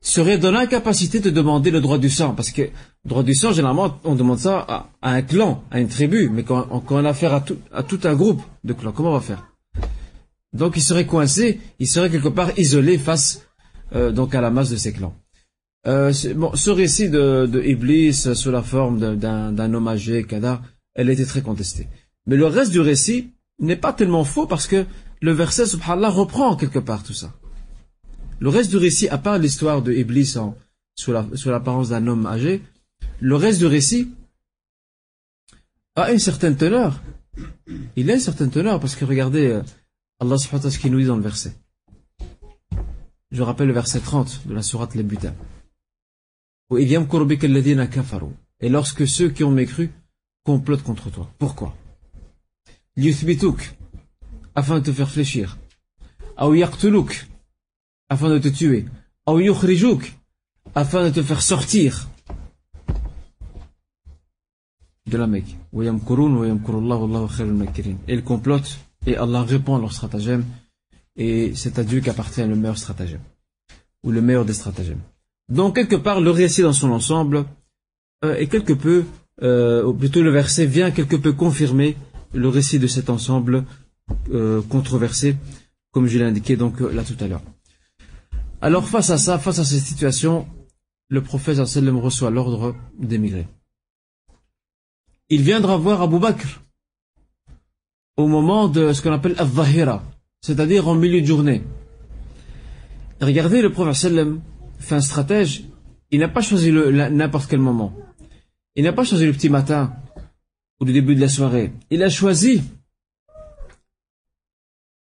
serait 0.00 0.38
dans 0.38 0.52
l'incapacité 0.52 1.18
de 1.20 1.30
demander 1.30 1.70
le 1.70 1.80
droit 1.80 1.98
du 1.98 2.10
sang. 2.10 2.34
Parce 2.34 2.50
que 2.50 2.62
le 2.62 3.08
droit 3.08 3.22
du 3.22 3.34
sang, 3.34 3.52
généralement, 3.52 3.98
on 4.04 4.14
demande 4.14 4.38
ça 4.38 4.60
à, 4.68 4.88
un 5.02 5.22
clan, 5.22 5.64
à 5.70 5.80
une 5.80 5.88
tribu. 5.88 6.28
Mais 6.28 6.44
quand, 6.44 6.68
on 6.70 7.04
a 7.04 7.08
affaire 7.08 7.34
à 7.34 7.40
tout, 7.40 7.58
à 7.72 7.82
tout 7.82 8.00
un 8.04 8.14
groupe 8.14 8.42
de 8.64 8.72
clans, 8.72 8.92
comment 8.92 9.10
on 9.10 9.14
va 9.14 9.20
faire? 9.20 9.44
Donc 10.52 10.76
il 10.76 10.82
serait 10.82 11.06
coincé, 11.06 11.60
il 11.78 11.88
serait 11.88 12.10
quelque 12.10 12.28
part 12.28 12.58
isolé 12.58 12.96
face 12.98 13.42
euh, 13.94 14.12
donc 14.12 14.34
à 14.34 14.40
la 14.40 14.50
masse 14.50 14.70
de 14.70 14.76
ces 14.76 14.92
clans. 14.92 15.14
Euh, 15.86 16.12
ce 16.12 16.70
récit 16.70 17.08
de, 17.08 17.48
sous 18.12 18.50
la 18.50 18.62
forme 18.62 19.16
d'un 19.16 19.74
homme 19.74 19.88
âgé, 19.88 20.24
Kada, 20.24 20.60
elle 20.94 21.10
était 21.10 21.24
très 21.24 21.42
contestée. 21.42 21.88
Mais 22.26 22.36
le 22.36 22.46
reste 22.46 22.72
du 22.72 22.80
récit 22.80 23.32
n'est 23.60 23.76
pas 23.76 23.92
tellement 23.92 24.24
faux 24.24 24.46
parce 24.46 24.66
que 24.66 24.84
le 25.20 25.32
verset, 25.32 25.66
subhanallah, 25.66 26.10
reprend 26.10 26.56
quelque 26.56 26.78
part 26.78 27.02
tout 27.02 27.14
ça. 27.14 27.32
Le 28.40 28.48
reste 28.48 28.70
du 28.70 28.76
récit, 28.76 29.08
à 29.08 29.18
part 29.18 29.38
l'histoire 29.38 29.82
de 29.82 29.92
Iblis 29.92 30.36
sous 30.94 31.12
l'apparence 31.50 31.88
d'un 31.88 32.06
homme 32.06 32.26
âgé, 32.26 32.62
le 33.20 33.36
reste 33.36 33.58
du 33.58 33.66
récit 33.66 34.10
a 35.96 36.12
une 36.12 36.18
certaine 36.18 36.56
teneur. 36.56 37.00
Il 37.96 38.10
a 38.10 38.14
une 38.14 38.20
certaine 38.20 38.50
teneur 38.50 38.80
parce 38.80 38.94
que 38.94 39.04
regardez 39.04 39.48
euh, 39.48 39.62
Allah 40.20 40.38
subhanahu 40.38 40.56
wa 40.56 40.60
ta'ala 40.60 40.70
ce 40.70 40.78
qu'il 40.78 40.92
nous 40.92 41.00
dit 41.00 41.06
dans 41.06 41.16
le 41.16 41.22
verset. 41.22 41.54
Je 43.30 43.42
rappelle 43.42 43.68
le 43.68 43.74
verset 43.74 44.00
30 44.00 44.46
de 44.46 44.54
la 44.54 44.62
sourate 44.62 44.94
Les 44.94 45.02
Butins. 45.02 45.34
Et 46.70 48.68
lorsque 48.68 49.06
ceux 49.06 49.30
qui 49.30 49.44
ont 49.44 49.50
mécru 49.50 49.90
complotent 50.44 50.82
contre 50.82 51.10
toi. 51.10 51.30
Pourquoi? 51.38 51.74
Afin 54.54 54.78
de 54.78 54.84
te 54.84 54.92
faire 54.92 55.10
fléchir. 55.10 55.58
afin 58.10 58.28
de 58.30 58.38
te 58.38 58.48
tuer. 58.48 58.86
afin 60.74 61.04
de 61.04 61.10
te 61.10 61.22
faire 61.22 61.42
sortir 61.42 62.08
de 65.06 65.16
la 65.16 65.26
Mecque. 65.26 65.56
Et 68.06 68.14
ils 68.14 68.24
complotent 68.24 68.78
et 69.06 69.16
Allah 69.16 69.42
répond 69.42 69.76
à 69.76 69.78
leur 69.78 69.92
stratagème 69.92 70.44
et 71.16 71.52
c'est 71.54 71.78
à 71.78 71.84
Dieu 71.84 72.00
qu'appartient 72.00 72.44
le 72.44 72.56
meilleur 72.56 72.78
stratagème 72.78 73.20
ou 74.02 74.10
le 74.10 74.20
meilleur 74.20 74.44
des 74.44 74.52
stratagèmes. 74.52 75.00
Donc 75.48 75.76
quelque 75.76 75.96
part 75.96 76.20
le 76.20 76.30
récit 76.30 76.62
dans 76.62 76.72
son 76.72 76.90
ensemble 76.90 77.46
euh, 78.24 78.34
est 78.36 78.48
quelque 78.48 78.74
peu, 78.74 79.04
euh, 79.42 79.84
ou 79.84 79.94
plutôt 79.94 80.22
le 80.22 80.30
verset 80.30 80.66
vient 80.66 80.90
quelque 80.90 81.16
peu 81.16 81.32
confirmer 81.32 81.96
le 82.34 82.48
récit 82.48 82.78
de 82.78 82.86
cet 82.86 83.08
ensemble 83.08 83.64
euh, 84.32 84.60
controversé, 84.62 85.36
comme 85.92 86.06
je 86.06 86.18
l'ai 86.18 86.24
indiqué 86.24 86.56
donc 86.56 86.80
là 86.80 87.02
tout 87.02 87.16
à 87.20 87.28
l'heure. 87.28 87.42
Alors 88.60 88.86
face 88.88 89.10
à 89.10 89.18
ça, 89.18 89.38
face 89.38 89.58
à 89.58 89.64
cette 89.64 89.80
situation, 89.80 90.46
le 91.08 91.22
prophète 91.22 91.64
sallam 91.64 91.96
reçoit 91.96 92.30
l'ordre 92.30 92.74
d'émigrer. 92.98 93.46
Il 95.30 95.42
viendra 95.42 95.76
voir 95.76 96.02
Abu 96.02 96.18
Bakr 96.18 96.60
au 98.16 98.26
moment 98.26 98.68
de 98.68 98.92
ce 98.92 99.00
qu'on 99.00 99.12
appelle 99.12 99.36
al 99.38 100.00
c'est-à-dire 100.40 100.88
en 100.88 100.94
milieu 100.94 101.20
de 101.20 101.26
journée. 101.26 101.62
Regardez 103.20 103.62
le 103.62 103.72
prophète 103.72 103.94
sallam 103.94 104.40
fait 104.78 104.94
un 104.94 105.00
stratège, 105.00 105.64
il 106.10 106.20
n'a 106.20 106.28
pas 106.28 106.40
choisi 106.40 106.72
n'importe 106.72 107.50
quel 107.50 107.60
moment. 107.60 107.92
Il 108.74 108.84
n'a 108.84 108.92
pas 108.92 109.04
choisi 109.04 109.26
le 109.26 109.32
petit 109.32 109.50
matin 109.50 109.94
ou 110.80 110.84
le 110.84 110.92
début 110.92 111.14
de 111.14 111.20
la 111.20 111.28
soirée. 111.28 111.72
Il 111.90 112.02
a 112.02 112.08
choisi 112.08 112.62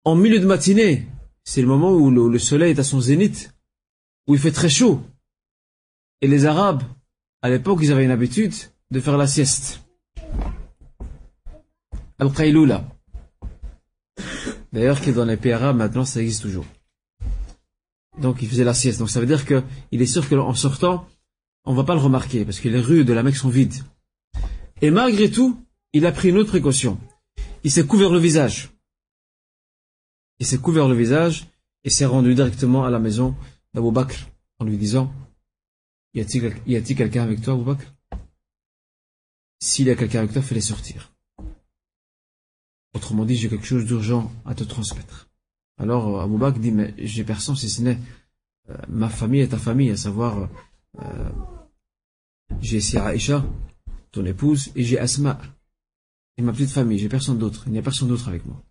en 0.06 0.16
milieu 0.16 0.40
de 0.40 0.46
matinée. 0.46 1.08
C'est 1.44 1.62
le 1.62 1.68
moment 1.68 1.92
où 1.92 2.10
le, 2.10 2.40
soleil 2.40 2.72
est 2.72 2.80
à 2.80 2.84
son 2.84 3.02
zénith, 3.02 3.54
où 4.28 4.36
il 4.36 4.40
fait 4.40 4.52
très 4.52 4.70
chaud. 4.70 5.02
Et 6.22 6.28
les 6.28 6.46
Arabes, 6.46 6.84
à 7.42 7.50
l'époque, 7.50 7.80
ils 7.82 7.92
avaient 7.92 8.06
une 8.06 8.12
habitude 8.12 8.54
de 8.92 9.00
faire 9.00 9.18
la 9.18 9.28
sieste. 9.28 9.82
Al-Qayloula. 12.20 12.86
D'ailleurs, 14.72 15.02
qui 15.02 15.12
dans 15.12 15.26
les 15.26 15.38
pays 15.38 15.52
arabes, 15.52 15.78
maintenant, 15.78 16.06
ça 16.06 16.22
existe 16.22 16.42
toujours. 16.42 16.66
Donc, 18.18 18.42
il 18.42 18.50
faisait 18.50 18.64
la 18.64 18.74
sieste. 18.74 19.00
Donc, 19.00 19.10
ça 19.10 19.20
veut 19.20 19.26
dire 19.26 19.46
qu'il 19.46 20.02
est 20.02 20.06
sûr 20.06 20.28
qu'en 20.28 20.54
sortant, 20.54 21.08
on 21.66 21.74
va 21.74 21.84
pas 21.84 21.96
le 21.96 22.02
remarquer, 22.02 22.46
parce 22.46 22.60
que 22.60 22.70
les 22.70 22.80
rues 22.80 23.06
de 23.06 23.14
la 23.14 23.24
Mecque 23.24 23.38
sont 23.38 23.50
vides. 23.50 23.84
Et 24.82 24.92
malgré 24.92 25.32
tout, 25.32 25.58
il 25.94 26.06
a 26.06 26.12
pris 26.12 26.30
une 26.30 26.38
autre 26.38 26.50
précaution. 26.50 27.00
Il 27.64 27.72
s'est 27.72 27.86
couvert 27.86 28.12
le 28.12 28.20
visage. 28.20 28.72
Il 30.40 30.46
s'est 30.46 30.58
couvert 30.58 30.88
le 30.88 30.96
visage 30.96 31.48
et 31.84 31.90
s'est 31.90 32.06
rendu 32.06 32.36
directement 32.36 32.84
à 32.84 32.90
la 32.90 33.00
maison 33.00 33.36
d'Abou 33.74 33.92
Bakr 33.92 34.28
en 34.60 34.66
lui 34.66 34.78
disant 34.78 35.14
Y 36.14 36.22
a-t-il 36.22 36.96
quelqu'un 36.98 37.24
avec 37.24 37.42
toi, 37.42 37.54
Abou 37.54 37.64
Bakr? 37.64 37.94
S'il 39.60 39.88
y 39.88 39.92
a 39.92 39.96
quelqu'un 39.96 40.20
avec 40.20 40.34
toi, 40.34 40.42
fais-les 40.42 40.62
sortir. 40.62 41.14
Autrement 42.94 43.26
dit, 43.26 43.36
j'ai 43.36 43.50
quelque 43.50 43.66
chose 43.66 43.86
d'urgent 43.86 44.32
à 44.46 44.54
te 44.54 44.64
transmettre. 44.64 45.30
Alors 45.78 46.22
Abou 46.22 46.38
Bakr 46.38 46.60
dit 46.60 46.72
Mais 46.72 46.94
j'ai 46.98 47.24
personne 47.24 47.56
si 47.56 47.70
ce 47.70 47.82
n'est 47.82 48.00
euh, 48.70 48.78
ma 48.88 49.10
famille 49.10 49.42
et 49.42 49.50
ta 49.50 49.58
famille, 49.58 49.92
à 49.92 49.98
savoir 49.98 50.50
euh, 51.02 51.30
j'ai 52.62 52.80
Aïcha, 52.98 53.46
ton 54.12 54.26
épouse, 54.26 54.72
et 54.76 54.84
j'ai 54.84 55.00
Asma, 55.00 55.40
et 56.38 56.42
ma 56.42 56.52
petite 56.54 56.70
famille, 56.70 56.98
j'ai 56.98 57.10
personne 57.10 57.38
d'autre, 57.38 57.64
il 57.68 57.74
n'y 57.74 57.80
a 57.80 57.82
personne 57.82 58.08
d'autre 58.08 58.28
avec 58.28 58.46
moi. 58.46 58.62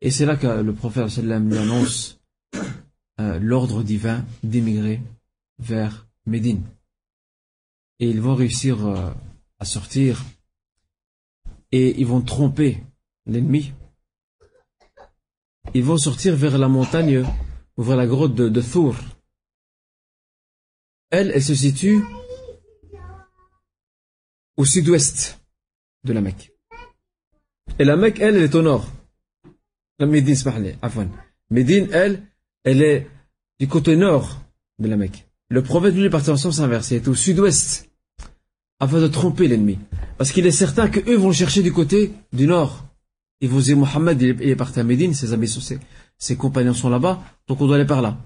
Et 0.00 0.10
c'est 0.10 0.24
là 0.24 0.36
que 0.36 0.46
le 0.46 0.74
prophète 0.74 1.08
sallam 1.08 1.48
lui 1.48 1.58
annonce 1.58 2.20
euh, 3.20 3.38
l'ordre 3.38 3.82
divin 3.82 4.24
d'émigrer 4.42 5.02
vers 5.58 6.08
Médine. 6.26 6.62
Et 7.98 8.08
ils 8.08 8.20
vont 8.20 8.34
réussir 8.34 8.86
euh, 8.86 9.10
à 9.58 9.64
sortir 9.66 10.24
et 11.70 12.00
ils 12.00 12.06
vont 12.06 12.22
tromper 12.22 12.82
l'ennemi. 13.26 13.72
Ils 15.74 15.84
vont 15.84 15.98
sortir 15.98 16.36
vers 16.36 16.58
la 16.58 16.68
montagne 16.68 17.24
vers 17.82 17.96
la 17.96 18.06
grotte 18.06 18.34
de, 18.34 18.48
de. 18.48 18.62
Elle, 21.10 21.32
elle 21.34 21.42
se 21.42 21.54
situe 21.54 22.02
au 24.56 24.64
sud-ouest 24.64 25.40
de 26.04 26.12
la 26.12 26.20
Mecque. 26.20 26.52
Et 27.78 27.84
la 27.84 27.96
Mecque, 27.96 28.20
elle, 28.20 28.36
elle 28.36 28.44
est 28.44 28.54
au 28.54 28.62
nord. 28.62 28.86
La 29.98 30.06
Médine, 30.06 30.36
Médine, 31.50 31.88
elle, 31.92 32.22
elle 32.64 32.82
est 32.82 33.06
du 33.58 33.68
côté 33.68 33.96
nord 33.96 34.40
de 34.78 34.88
la 34.88 34.96
Mecque. 34.96 35.26
Le 35.48 35.62
prophète, 35.62 35.94
lui, 35.94 36.08
partait 36.10 36.30
en 36.30 36.36
sens 36.36 36.60
inversé, 36.60 36.96
il 36.96 37.02
est 37.02 37.08
au 37.08 37.14
sud-ouest, 37.14 37.90
afin 38.78 39.00
de 39.00 39.08
tromper 39.08 39.48
l'ennemi. 39.48 39.78
Parce 40.16 40.32
qu'il 40.32 40.46
est 40.46 40.52
certain 40.52 40.88
qu'eux 40.88 41.16
vont 41.16 41.32
chercher 41.32 41.62
du 41.62 41.72
côté 41.72 42.12
du 42.32 42.46
nord. 42.46 42.86
Ils 43.40 43.48
vont 43.48 43.60
dire, 43.60 43.76
Mohammed, 43.76 44.20
il 44.20 44.42
est 44.42 44.56
parti 44.56 44.80
à 44.80 44.84
Médine, 44.84 45.14
ses 45.14 45.32
amis, 45.32 45.48
ses, 46.18 46.36
compagnons 46.36 46.74
sont 46.74 46.90
là-bas, 46.90 47.22
donc 47.48 47.60
on 47.60 47.66
doit 47.66 47.76
aller 47.76 47.86
par 47.86 48.02
là. 48.02 48.18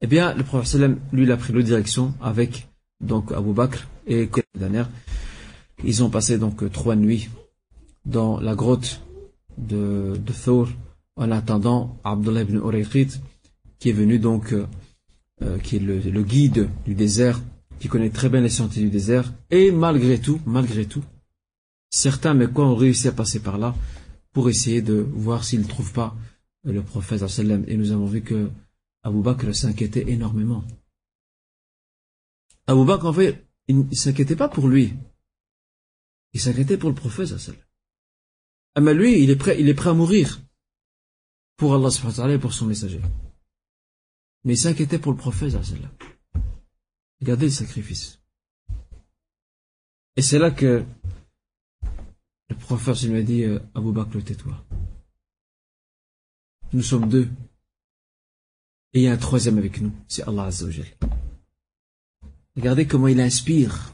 Eh 0.00 0.06
bien, 0.06 0.34
le 0.34 0.44
prophète, 0.44 0.80
lui, 1.12 1.24
il 1.24 1.32
a 1.32 1.36
pris 1.36 1.52
l'autre 1.52 1.66
direction 1.66 2.14
avec, 2.20 2.68
donc, 3.00 3.32
Abu 3.32 3.52
Bakr 3.52 3.86
et 4.06 4.28
dernière. 4.58 4.88
Ils 5.84 6.02
ont 6.04 6.10
passé 6.10 6.38
donc 6.38 6.70
trois 6.70 6.94
nuits 6.94 7.28
dans 8.04 8.40
la 8.40 8.54
grotte 8.54 9.00
de, 9.58 10.18
Thor 10.44 10.68
en 11.16 11.30
attendant 11.30 11.98
Abdullah 12.04 12.42
ibn 12.42 12.56
Urayqit 12.56 13.20
qui 13.78 13.90
est 13.90 13.92
venu 13.92 14.18
donc 14.18 14.52
euh, 14.52 14.66
euh, 15.42 15.58
qui 15.58 15.76
est 15.76 15.78
le, 15.78 16.22
guide 16.22 16.68
du 16.84 16.94
désert 16.94 17.40
qui 17.78 17.88
connaît 17.88 18.10
très 18.10 18.28
bien 18.28 18.40
les 18.40 18.48
sentiers 18.48 18.82
du 18.82 18.90
désert 18.90 19.32
et 19.50 19.70
malgré 19.70 20.18
tout 20.18 20.40
malgré 20.46 20.86
tout 20.86 21.02
certains 21.90 22.34
mais 22.34 22.46
quoi 22.46 22.66
ont 22.66 22.76
réussi 22.76 23.08
à 23.08 23.12
passer 23.12 23.40
par 23.40 23.58
là 23.58 23.74
pour 24.32 24.48
essayer 24.48 24.82
de 24.82 24.94
voir 24.94 25.44
s'ils 25.44 25.60
ne 25.60 25.68
trouvent 25.68 25.92
pas 25.92 26.16
le 26.64 26.82
prophète 26.82 27.22
et 27.66 27.76
nous 27.76 27.90
avons 27.92 28.06
vu 28.06 28.22
que 28.22 28.50
Abu 29.02 29.20
Bakr 29.20 29.54
s'inquiétait 29.54 30.10
énormément 30.10 30.64
Abu 32.66 32.84
Bakr 32.84 33.06
en 33.06 33.12
fait 33.12 33.46
il 33.68 33.86
ne 33.88 33.94
s'inquiétait 33.94 34.36
pas 34.36 34.48
pour 34.48 34.68
lui 34.68 34.94
il 36.32 36.40
s'inquiétait 36.40 36.78
pour 36.78 36.88
le 36.88 36.94
prophète. 36.94 37.34
Ah 38.74 38.80
mais 38.80 38.94
lui, 38.94 39.22
il 39.22 39.30
est 39.30 39.36
prêt, 39.36 39.60
il 39.60 39.68
est 39.68 39.74
prêt 39.74 39.90
à 39.90 39.94
mourir 39.94 40.40
pour 41.56 41.74
Allah 41.74 41.90
et 42.30 42.38
pour 42.38 42.54
son 42.54 42.66
messager. 42.66 43.00
Mais 44.44 44.54
il 44.54 44.58
s'inquiétait 44.58 44.98
pour 44.98 45.12
le 45.12 45.18
prophète. 45.18 45.54
Regardez 47.20 47.46
le 47.46 47.52
sacrifice. 47.52 48.20
Et 50.16 50.22
c'est 50.22 50.38
là 50.38 50.50
que 50.50 50.84
le 52.52 52.58
prophète 52.58 53.02
lui 53.02 53.16
a 53.16 53.22
dit 53.22 53.44
euh, 53.44 53.58
Abou 53.74 53.92
Bakr, 53.92 54.22
tais-toi. 54.22 54.64
Nous 56.72 56.82
sommes 56.82 57.08
deux. 57.08 57.28
Et 58.92 59.00
il 59.00 59.02
y 59.04 59.08
a 59.08 59.12
un 59.12 59.16
troisième 59.16 59.56
avec 59.56 59.80
nous, 59.80 59.92
c'est 60.06 60.22
Allah 60.28 60.44
Azzawajal. 60.44 60.86
Regardez 62.56 62.86
comment 62.86 63.08
il 63.08 63.20
inspire 63.20 63.92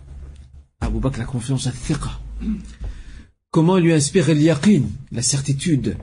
Abou 0.80 0.98
Bakr 0.98 1.18
la 1.18 1.24
confiance 1.24 1.68
à 1.68 1.72
thiqa. 1.72 2.20
Comment 3.50 3.78
lui 3.78 3.92
inspire 3.92 4.30
yaqin, 4.30 4.82
la 5.12 5.22
certitude 5.22 5.96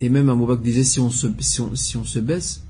Et 0.00 0.08
même 0.08 0.28
Amoubak 0.28 0.60
disait 0.62 0.84
si 0.84 1.00
on 1.00 1.10
se, 1.10 1.28
si 1.40 1.60
on, 1.60 1.74
si 1.76 1.96
on 1.96 2.04
se 2.04 2.18
baisse, 2.18 2.64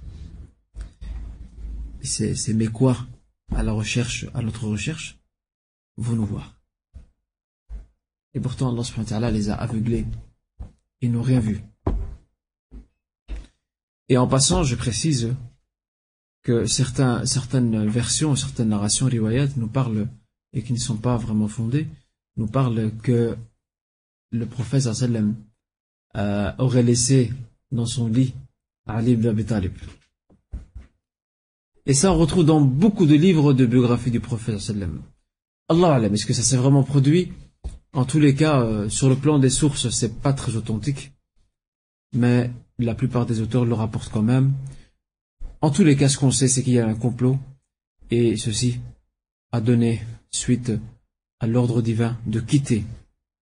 c'est 2.03 2.55
mais 2.55 2.66
quoi 2.66 3.07
à 3.55 3.62
la 3.62 3.72
recherche, 3.72 4.27
à 4.35 4.42
notre 4.42 4.68
recherche, 4.68 5.18
vont 5.96 6.14
nous 6.14 6.27
voir. 6.27 6.53
Et 8.34 8.40
pourtant 8.40 8.70
Allah 8.72 8.82
subhanahu 8.82 9.06
wa 9.06 9.10
ta'ala 9.10 9.30
les 9.30 9.48
a 9.48 9.54
aveuglés. 9.54 10.06
Ils 11.00 11.12
n'ont 11.12 11.22
rien 11.22 11.40
vu. 11.40 11.60
Et 14.08 14.18
en 14.18 14.26
passant, 14.26 14.64
je 14.64 14.74
précise 14.74 15.34
que 16.42 16.66
certaines 16.66 17.88
versions, 17.88 18.36
certaines 18.36 18.68
narrations, 18.68 19.06
riwayat, 19.06 19.48
nous 19.56 19.68
parlent 19.68 20.08
et 20.52 20.62
qui 20.62 20.72
ne 20.72 20.78
sont 20.78 20.96
pas 20.96 21.16
vraiment 21.16 21.48
fondées, 21.48 21.88
nous 22.36 22.46
parlent 22.46 22.92
que 23.02 23.36
le 24.30 24.46
prophète 24.46 24.82
sallam 24.82 25.36
euh, 26.16 26.52
aurait 26.58 26.82
laissé 26.82 27.32
dans 27.72 27.86
son 27.86 28.08
lit 28.08 28.34
Ali 28.86 29.12
ibn 29.12 29.28
Abi 29.28 29.44
Talib. 29.44 29.72
Et 31.86 31.94
ça 31.94 32.12
on 32.12 32.18
retrouve 32.18 32.44
dans 32.44 32.60
beaucoup 32.60 33.06
de 33.06 33.14
livres 33.14 33.52
de 33.52 33.66
biographie 33.66 34.10
du 34.10 34.20
prophète 34.20 34.58
sallam. 34.60 35.02
Allah 35.68 35.98
est-ce 36.00 36.26
que 36.26 36.34
ça 36.34 36.42
s'est 36.42 36.56
vraiment 36.56 36.82
produit? 36.82 37.32
En 37.94 38.04
tous 38.04 38.18
les 38.18 38.35
cas, 38.35 38.61
euh, 38.61 38.88
sur 38.88 39.09
le 39.09 39.14
plan 39.14 39.38
des 39.38 39.50
sources, 39.50 39.88
c'est 39.90 40.20
pas 40.20 40.33
très 40.33 40.57
authentique, 40.57 41.12
mais 42.12 42.50
la 42.78 42.96
plupart 42.96 43.24
des 43.24 43.40
auteurs 43.40 43.64
le 43.64 43.74
rapportent 43.74 44.11
quand 44.11 44.22
même. 44.22 44.52
En 45.61 45.70
tous 45.70 45.85
les 45.85 45.96
cas, 45.96 46.09
ce 46.09 46.18
qu'on 46.18 46.33
sait, 46.33 46.48
c'est 46.48 46.64
qu'il 46.64 46.72
y 46.72 46.80
a 46.80 46.88
un 46.88 46.96
complot 46.96 47.38
Et 48.11 48.37
ceci 48.37 48.80
a 49.52 49.61
donné 49.61 50.02
suite 50.33 50.72
à 51.38 51.46
l'ordre 51.46 51.83
divin 51.83 52.18
de 52.26 52.40
quitter, 52.40 52.85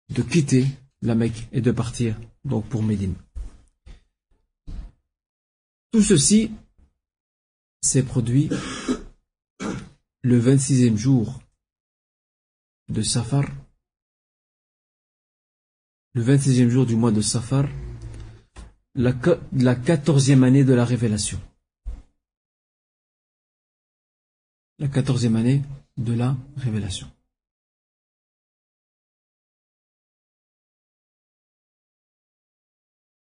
de 0.10 0.24
quitter 0.24 0.66
la 1.04 1.14
Mecque 1.14 1.48
et 1.52 1.62
de 1.62 1.72
partir 1.72 2.20
donc 2.44 2.68
pour 2.68 2.82
Médine. 2.82 3.14
Tout 5.92 6.02
ceci 6.02 6.52
s'est 7.82 8.04
produit 8.04 8.50
le 10.24 10.42
26e 10.42 10.98
jour 10.98 11.40
de 12.90 13.04
Safar, 13.04 13.46
le 16.14 16.24
26e 16.24 16.70
jour 16.70 16.86
du 16.86 16.96
mois 16.96 17.12
de 17.12 17.22
Safar, 17.22 17.66
la, 18.96 19.14
14e 19.14 20.44
année 20.44 20.64
de 20.64 20.74
la 20.74 20.86
révélation. 20.86 21.40
La 24.80 24.88
14e 24.88 25.36
année 25.36 25.62
de 25.98 26.14
la 26.14 26.36
révélation. 26.58 27.10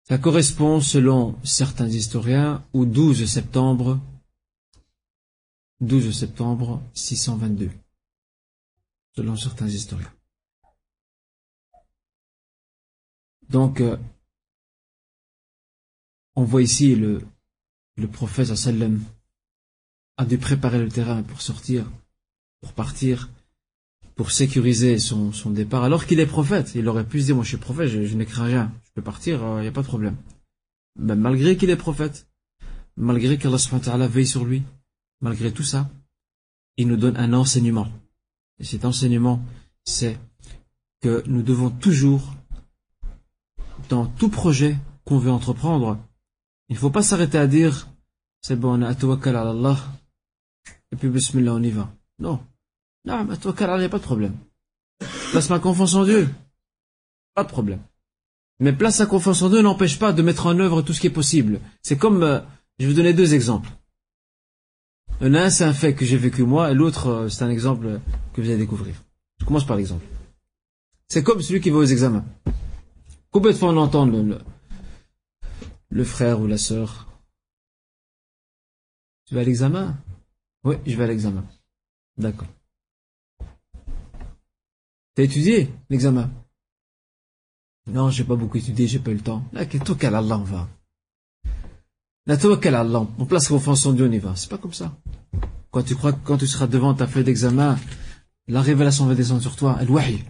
Ça 0.07 0.19
correspond, 0.19 0.81
selon 0.81 1.35
certains 1.43 1.87
historiens, 1.87 2.63
au 2.73 2.85
12 2.85 3.25
septembre 3.25 3.99
12 5.81 6.17
septembre 6.17 6.81
622, 6.93 7.69
selon 9.15 9.35
certains 9.35 9.67
historiens. 9.67 10.13
Donc, 13.49 13.81
euh, 13.81 13.97
on 16.35 16.43
voit 16.43 16.61
ici 16.61 16.95
le, 16.95 17.21
prophète 18.11 18.53
sallam 18.55 19.01
a 20.17 20.25
dû 20.25 20.37
préparer 20.37 20.79
le 20.79 20.89
terrain 20.89 21.23
pour 21.23 21.41
sortir, 21.41 21.85
pour 22.61 22.73
partir, 22.73 23.29
pour 24.15 24.31
sécuriser 24.31 24.97
son, 24.99 25.31
départ, 25.51 25.83
alors 25.83 26.05
qu'il 26.05 26.19
est 26.19 26.25
prophète. 26.25 26.73
Il 26.75 26.87
aurait 26.87 27.07
pu 27.07 27.21
se 27.21 27.25
dire, 27.25 27.35
moi 27.35 27.43
je 27.43 27.49
suis 27.49 27.57
prophète, 27.57 27.89
je, 27.89 28.05
je 28.05 28.15
n'écris 28.15 28.41
rien, 28.41 28.73
je 28.83 28.91
peux 28.93 29.01
partir, 29.01 29.39
il 29.39 29.43
euh, 29.43 29.61
n'y 29.61 29.67
a 29.67 29.71
pas 29.71 29.81
de 29.81 29.87
problème. 29.87 30.15
Mais 30.97 31.15
malgré 31.15 31.57
qu'il 31.57 31.69
est 31.69 31.75
prophète, 31.75 32.27
malgré 32.97 33.37
qu'Allah 33.37 34.07
veille 34.07 34.27
sur 34.27 34.45
lui, 34.45 34.63
malgré 35.21 35.51
tout 35.51 35.63
ça, 35.63 35.89
il 36.77 36.87
nous 36.87 36.97
donne 36.97 37.17
un 37.17 37.33
enseignement. 37.33 37.87
Et 38.59 38.63
cet 38.63 38.85
enseignement, 38.85 39.43
c'est 39.83 40.17
que 41.01 41.23
nous 41.27 41.41
devons 41.41 41.69
toujours, 41.69 42.33
dans 43.89 44.05
tout 44.05 44.29
projet 44.29 44.77
qu'on 45.05 45.17
veut 45.17 45.31
entreprendre, 45.31 45.97
il 46.69 46.75
ne 46.75 46.79
faut 46.79 46.89
pas 46.89 47.03
s'arrêter 47.03 47.37
à 47.37 47.47
dire, 47.47 47.87
c'est 48.41 48.55
bon, 48.55 48.79
on 48.79 48.81
a 48.81 48.95
tawakkal 48.95 49.35
à 49.35 49.49
Allah, 49.49 49.77
et 50.91 50.95
puis 50.95 51.09
bismillah, 51.09 51.53
on 51.53 51.63
y 51.63 51.71
va. 51.71 51.89
Non. 52.19 52.39
Non, 53.05 53.25
tawakkal 53.35 53.69
Allah, 53.69 53.77
il 53.77 53.81
n'y 53.81 53.85
a 53.85 53.89
pas 53.89 53.99
de 53.99 54.03
problème. 54.03 54.35
Place 55.31 55.49
ma 55.49 55.59
confiance 55.59 55.93
en 55.93 56.05
Dieu. 56.05 56.29
Pas 57.33 57.43
de 57.43 57.49
problème. 57.49 57.81
Mais 58.59 58.73
place 58.73 58.95
sa 58.95 59.05
confiance 59.05 59.41
en 59.41 59.49
Dieu 59.49 59.61
n'empêche 59.61 59.99
pas 59.99 60.13
de 60.13 60.21
mettre 60.21 60.47
en 60.47 60.57
œuvre 60.59 60.81
tout 60.81 60.93
ce 60.93 61.01
qui 61.01 61.07
est 61.07 61.11
possible. 61.21 61.59
C'est 61.81 61.97
comme, 61.97 62.23
euh, 62.23 62.39
je 62.79 62.85
vais 62.85 62.91
vous 62.91 62.97
donner 62.97 63.13
deux 63.13 63.33
exemples. 63.33 63.69
Un, 65.21 65.49
c'est 65.49 65.63
un 65.63 65.73
fait 65.73 65.93
que 65.93 66.05
j'ai 66.05 66.17
vécu 66.17 66.43
moi, 66.43 66.71
et 66.71 66.73
l'autre, 66.73 67.07
euh, 67.07 67.29
c'est 67.29 67.43
un 67.43 67.49
exemple 67.49 67.99
que 68.33 68.41
vous 68.41 68.47
allez 68.47 68.57
découvrir. 68.57 68.95
Je 69.39 69.45
commence 69.45 69.65
par 69.65 69.77
l'exemple. 69.77 70.05
C'est 71.09 71.23
comme 71.23 71.41
celui 71.41 71.61
qui 71.61 71.69
va 71.69 71.77
aux 71.77 71.85
examens. 71.85 72.25
On 73.35 73.77
entend 73.77 74.05
le, 74.05 74.39
le, 75.89 76.03
frère 76.05 76.39
ou 76.39 76.47
la 76.47 76.57
sœur 76.57 77.07
Tu 79.25 79.35
vas 79.35 79.41
à 79.41 79.43
l'examen? 79.43 79.97
Oui, 80.63 80.77
je 80.85 80.95
vais 80.95 81.03
à 81.03 81.07
l'examen. 81.07 81.43
D'accord. 82.17 82.47
T'as 85.15 85.23
étudié 85.23 85.69
l'examen? 85.89 86.31
Non, 87.87 88.09
j'ai 88.09 88.23
pas 88.23 88.37
beaucoup 88.37 88.57
étudié, 88.57 88.87
j'ai 88.87 88.99
pas 88.99 89.11
eu 89.11 89.15
le 89.15 89.19
temps. 89.19 89.43
Là, 89.51 89.65
qu'à 89.65 90.17
Allah 90.17 90.37
on 90.37 90.43
va? 90.43 90.69
Allah, 92.27 93.07
on 93.19 93.25
place 93.25 93.49
confiance 93.49 93.85
en 93.85 93.91
Dieu, 93.91 94.07
on 94.07 94.11
y 94.13 94.19
va. 94.19 94.33
C'est 94.37 94.49
pas 94.49 94.57
comme 94.57 94.73
ça. 94.73 94.97
Quand 95.71 95.83
tu 95.83 95.95
crois 95.95 96.13
que 96.13 96.25
quand 96.25 96.37
tu 96.37 96.47
seras 96.47 96.67
devant 96.67 96.93
ta 96.93 97.05
feuille 97.05 97.25
d'examen, 97.25 97.77
la 98.47 98.61
révélation 98.61 99.05
va 99.07 99.13
descendre 99.13 99.41
sur 99.41 99.57
toi, 99.57 99.77
elle 99.81 99.91
wahi. 99.91 100.23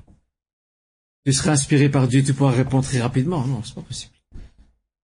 Tu 1.26 1.34
seras 1.34 1.54
inspiré 1.54 1.90
par 1.90 2.08
Dieu, 2.08 2.24
tu 2.24 2.34
pourras 2.34 2.52
répondre 2.52 2.84
très 2.84 3.02
rapidement. 3.02 3.46
Non, 3.48 3.64
c'est 3.64 3.74
pas 3.74 3.82
possible. 3.82 4.14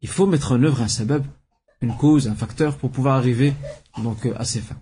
Il 0.02 0.10
faut 0.10 0.28
mettre 0.28 0.52
en 0.52 0.64
œuvre 0.64 0.82
un 0.82 0.88
sabab, 0.88 1.26
une 1.82 1.96
cause, 1.98 2.28
un 2.28 2.36
facteur 2.36 2.78
pour 2.78 2.92
pouvoir 2.92 3.18
arriver 3.18 3.54
donc 3.98 4.26
euh, 4.26 4.34
à 4.38 4.46
ses 4.46 4.62
fins. 4.62 4.82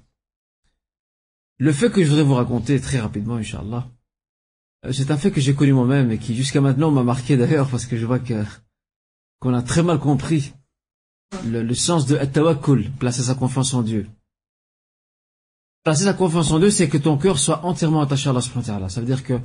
Le 1.57 1.71
fait 1.71 1.91
que 1.91 2.03
je 2.03 2.09
voudrais 2.09 2.23
vous 2.23 2.33
raconter 2.33 2.79
très 2.79 2.99
rapidement, 2.99 3.35
Inch'Allah, 3.35 3.89
euh, 4.85 4.91
c'est 4.91 5.11
un 5.11 5.17
fait 5.17 5.31
que 5.31 5.41
j'ai 5.41 5.55
connu 5.55 5.73
moi-même 5.73 6.11
et 6.11 6.17
qui 6.17 6.35
jusqu'à 6.35 6.61
maintenant 6.61 6.91
m'a 6.91 7.03
marqué 7.03 7.37
d'ailleurs 7.37 7.69
parce 7.69 7.85
que 7.85 7.97
je 7.97 8.05
vois 8.05 8.19
que 8.19 8.43
qu'on 9.39 9.53
a 9.53 9.61
très 9.61 9.83
mal 9.83 9.99
compris 9.99 10.53
le, 11.45 11.73
sens 11.73 12.05
de 12.05 12.17
tawakkul, 12.17 12.91
placer 12.99 13.23
sa 13.23 13.35
confiance 13.35 13.73
en 13.73 13.81
Dieu. 13.81 14.09
Placer 15.83 16.05
sa 16.05 16.13
confiance 16.13 16.51
en 16.51 16.59
Dieu, 16.59 16.69
c'est 16.69 16.89
que 16.89 16.97
ton 16.97 17.17
cœur 17.17 17.39
soit 17.39 17.63
entièrement 17.65 18.01
attaché 18.01 18.29
à 18.29 18.31
Allah 18.31 18.89
Ça 18.89 18.99
veut 18.99 19.05
dire 19.05 19.23
que 19.23 19.39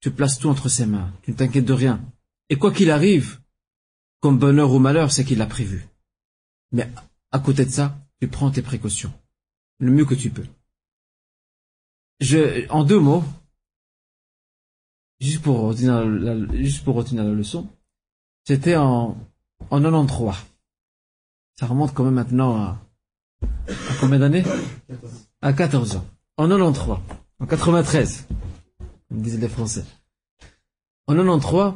tu 0.00 0.10
places 0.10 0.38
tout 0.38 0.48
entre 0.48 0.68
ses 0.68 0.86
mains, 0.86 1.12
tu 1.22 1.32
ne 1.32 1.36
t'inquiètes 1.36 1.64
de 1.64 1.72
rien. 1.72 2.00
Et 2.48 2.56
quoi 2.56 2.72
qu'il 2.72 2.90
arrive, 2.90 3.40
comme 4.20 4.38
bonheur 4.38 4.72
ou 4.72 4.78
malheur, 4.78 5.12
c'est 5.12 5.24
qu'il 5.24 5.38
l'a 5.38 5.46
prévu. 5.46 5.86
Mais 6.72 6.90
à 7.30 7.38
côté 7.38 7.64
de 7.64 7.70
ça, 7.70 7.98
tu 8.20 8.28
prends 8.28 8.50
tes 8.50 8.62
précautions, 8.62 9.12
le 9.78 9.90
mieux 9.90 10.04
que 10.04 10.14
tu 10.14 10.30
peux. 10.30 10.46
Je, 12.20 12.68
en 12.70 12.84
deux 12.84 12.98
mots, 12.98 13.24
juste 15.20 15.42
pour 15.42 15.60
retenir 15.60 16.04
la, 16.04 16.34
leçon, 17.32 17.68
c'était 18.44 18.76
en, 18.76 19.16
en 19.70 19.80
93. 19.80 20.34
Ça 21.56 21.66
remonte 21.66 21.92
quand 21.92 22.04
même 22.04 22.14
maintenant 22.14 22.56
à, 22.56 22.80
à 23.42 23.94
combien 24.00 24.18
d'années? 24.18 24.44
À 25.42 25.52
14 25.52 25.96
ans. 25.96 26.06
En 26.36 26.48
93. 26.48 26.98
En 27.40 27.46
93. 27.46 28.26
Disaient 29.10 29.38
les 29.38 29.48
Français. 29.48 29.84
En 31.06 31.14
93, 31.14 31.74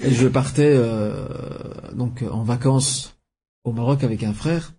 et 0.00 0.10
je 0.10 0.26
partais 0.26 0.72
euh, 0.74 1.92
donc 1.92 2.22
en 2.22 2.42
vacances 2.42 3.16
au 3.64 3.72
Maroc 3.72 4.02
avec 4.02 4.22
un 4.22 4.34
frère. 4.34 4.74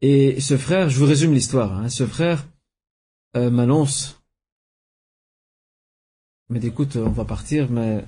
Et 0.00 0.40
ce 0.40 0.56
frère, 0.56 0.90
je 0.90 0.98
vous 0.98 1.06
résume 1.06 1.32
l'histoire, 1.32 1.72
hein, 1.72 1.88
ce 1.88 2.06
frère 2.06 2.46
euh, 3.36 3.50
m'annonce, 3.50 4.22
mais 6.50 6.64
écoute, 6.64 6.96
on 6.96 7.10
va 7.10 7.24
partir, 7.24 7.70
mais 7.70 8.06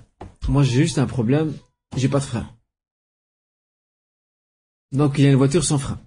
moi 0.48 0.62
j'ai 0.62 0.82
juste 0.82 0.98
un 0.98 1.06
problème, 1.06 1.56
j'ai 1.96 2.08
pas 2.08 2.20
de 2.20 2.24
frein. 2.24 2.48
Donc 4.92 5.18
il 5.18 5.24
y 5.24 5.26
a 5.26 5.30
une 5.30 5.36
voiture 5.36 5.64
sans 5.64 5.78
frein. 5.78 6.00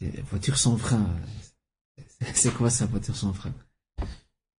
Une 0.00 0.22
voiture 0.22 0.58
sans 0.58 0.76
frein. 0.76 1.08
C'est 2.34 2.52
quoi 2.52 2.70
ça, 2.70 2.86
voiture 2.86 3.16
sans 3.16 3.32
frein? 3.32 3.52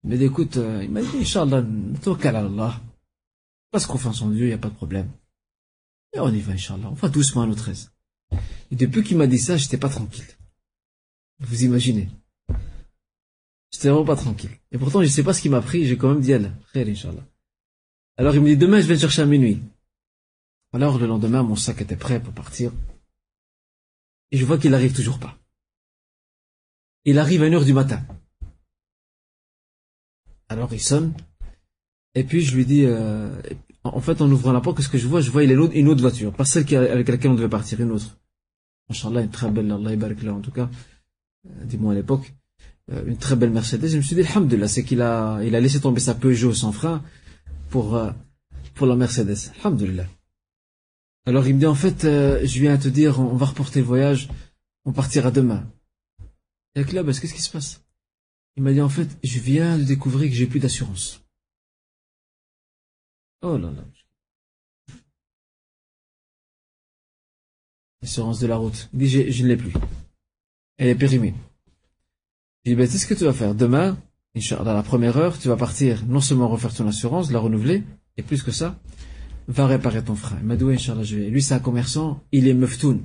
Mais 0.04 0.20
écoute, 0.20 0.56
euh, 0.56 0.82
il 0.84 0.90
m'a 0.90 1.02
dit, 1.02 1.18
Inch'Allah, 1.18 1.64
Allah. 2.24 2.80
Passe 3.70 3.86
confiance 3.86 4.22
en 4.22 4.30
Dieu, 4.30 4.44
il 4.44 4.48
n'y 4.48 4.54
a 4.54 4.58
pas 4.58 4.70
de 4.70 4.74
problème. 4.74 5.10
Et 6.14 6.20
on 6.20 6.30
y 6.30 6.40
va, 6.40 6.52
Inch'Allah. 6.52 6.88
On 6.90 6.94
va 6.94 7.08
doucement 7.08 7.42
à 7.42 7.46
notre 7.46 7.68
aise. 7.68 7.90
Et 8.70 8.76
depuis 8.76 9.02
qu'il 9.02 9.16
m'a 9.16 9.26
dit 9.26 9.38
ça, 9.38 9.56
j'étais 9.56 9.76
pas 9.76 9.88
tranquille. 9.88 10.26
Vous 11.40 11.64
imaginez 11.64 12.08
J'étais 13.70 13.88
vraiment 13.88 14.04
pas 14.04 14.16
tranquille. 14.16 14.50
Et 14.72 14.78
pourtant, 14.78 15.02
je 15.02 15.08
sais 15.08 15.22
pas 15.22 15.34
ce 15.34 15.42
qui 15.42 15.48
m'a 15.48 15.60
pris, 15.60 15.86
j'ai 15.86 15.98
quand 15.98 16.08
même 16.08 16.20
dit, 16.20 16.32
elle, 16.32 16.52
frère, 16.66 16.86
Inch'Allah. 16.86 17.26
Alors 18.16 18.34
il 18.34 18.40
me 18.40 18.48
dit, 18.48 18.56
demain, 18.56 18.80
je 18.80 18.86
vais 18.86 18.96
te 18.96 19.00
chercher 19.00 19.22
à 19.22 19.26
minuit. 19.26 19.62
Alors 20.72 20.98
le 20.98 21.06
lendemain, 21.06 21.42
mon 21.42 21.56
sac 21.56 21.80
était 21.80 21.96
prêt 21.96 22.20
pour 22.20 22.32
partir. 22.32 22.72
Et 24.30 24.36
je 24.36 24.44
vois 24.44 24.58
qu'il 24.58 24.70
n'arrive 24.70 24.94
toujours 24.94 25.18
pas. 25.18 25.38
Il 27.08 27.18
arrive 27.18 27.42
à 27.42 27.46
une 27.46 27.54
heure 27.54 27.64
du 27.64 27.72
matin. 27.72 28.02
Alors 30.50 30.74
il 30.74 30.80
sonne. 30.80 31.14
Et 32.14 32.22
puis 32.22 32.42
je 32.42 32.54
lui 32.54 32.66
dis, 32.66 32.84
euh, 32.84 33.30
en 33.82 34.02
fait 34.02 34.20
en 34.20 34.30
ouvrant 34.30 34.52
la 34.52 34.60
porte, 34.60 34.76
qu'est-ce 34.76 34.90
que 34.90 34.98
je 34.98 35.08
vois? 35.08 35.22
Je 35.22 35.30
vois 35.30 35.42
il 35.42 35.50
est 35.50 35.54
une 35.54 35.88
autre 35.88 36.02
voiture, 36.02 36.34
pas 36.34 36.44
celle 36.44 36.66
avec 36.76 37.08
laquelle 37.08 37.30
on 37.30 37.34
devait 37.34 37.48
partir, 37.48 37.80
une 37.80 37.92
autre. 37.92 38.18
Inch'Allah, 38.90 39.22
une 39.22 39.30
très 39.30 39.50
belle, 39.50 39.72
Allah 39.72 39.96
là 39.96 40.34
en 40.34 40.40
tout 40.40 40.50
cas, 40.50 40.68
euh, 41.46 41.64
dis-moi 41.64 41.92
à 41.92 41.94
l'époque, 41.94 42.34
euh, 42.92 43.02
une 43.06 43.16
très 43.16 43.36
belle 43.36 43.52
Mercedes. 43.52 43.88
Je 43.88 43.96
me 43.96 44.02
suis 44.02 44.14
dit, 44.14 44.22
alhamdulillah, 44.22 44.68
c'est 44.68 44.84
qu'il 44.84 45.00
a, 45.00 45.40
laissé 45.40 45.80
tomber 45.80 46.00
sa 46.00 46.14
Peugeot 46.14 46.52
sans 46.52 46.72
frein 46.72 47.02
pour, 47.70 47.98
pour 48.74 48.86
la 48.86 48.96
Mercedes. 48.96 49.50
Alhamdulillah. 49.60 50.06
Alors 51.24 51.46
il 51.46 51.54
me 51.54 51.60
dit 51.60 51.66
en 51.66 51.74
fait, 51.74 52.02
je 52.02 52.60
viens 52.60 52.76
te 52.76 52.88
dire, 52.88 53.18
on, 53.18 53.36
va 53.36 53.46
reporter 53.46 53.80
le 53.80 53.86
voyage, 53.86 54.28
on 54.84 54.92
partira 54.92 55.30
demain. 55.30 55.64
Et 56.78 56.92
là, 56.92 57.02
qu'est-ce 57.02 57.34
qui 57.34 57.42
se 57.42 57.50
passe? 57.50 57.82
Il 58.56 58.62
m'a 58.62 58.72
dit 58.72 58.80
en 58.80 58.88
fait, 58.88 59.08
je 59.24 59.40
viens 59.40 59.78
de 59.78 59.84
découvrir 59.84 60.30
que 60.30 60.36
j'ai 60.36 60.46
plus 60.46 60.60
d'assurance. 60.60 61.20
Oh 63.42 63.56
là 63.56 63.70
là. 63.70 63.84
Assurance 68.02 68.38
de 68.38 68.46
la 68.46 68.56
route. 68.56 68.88
Il 68.92 68.98
dit, 69.00 69.30
je 69.30 69.42
ne 69.42 69.48
l'ai 69.48 69.56
plus. 69.56 69.72
Elle 70.76 70.88
est 70.88 70.94
périmée. 70.94 71.34
Je 72.64 72.70
dis, 72.70 72.76
ben, 72.76 72.86
c'est 72.86 72.98
ce 72.98 73.06
que 73.06 73.14
tu 73.14 73.24
vas 73.24 73.32
faire. 73.32 73.54
Demain, 73.56 73.98
à 74.34 74.62
la 74.62 74.82
première 74.84 75.16
heure, 75.16 75.38
tu 75.38 75.48
vas 75.48 75.56
partir 75.56 76.04
non 76.06 76.20
seulement 76.20 76.48
refaire 76.48 76.72
ton 76.72 76.86
assurance, 76.86 77.32
la 77.32 77.40
renouveler, 77.40 77.82
et 78.16 78.22
plus 78.22 78.42
que 78.42 78.52
ça, 78.52 78.80
va 79.48 79.66
réparer 79.66 80.04
ton 80.04 80.14
frein. 80.14 80.38
Il 80.40 80.46
m'a 80.46 80.56
dit, 80.56 80.64
oui, 80.64 80.74
Inch'Allah. 80.74 81.02
Lui, 81.02 81.42
c'est 81.42 81.54
un 81.54 81.60
commerçant, 81.60 82.22
il 82.30 82.46
est 82.46 82.54
meftoun. 82.54 83.02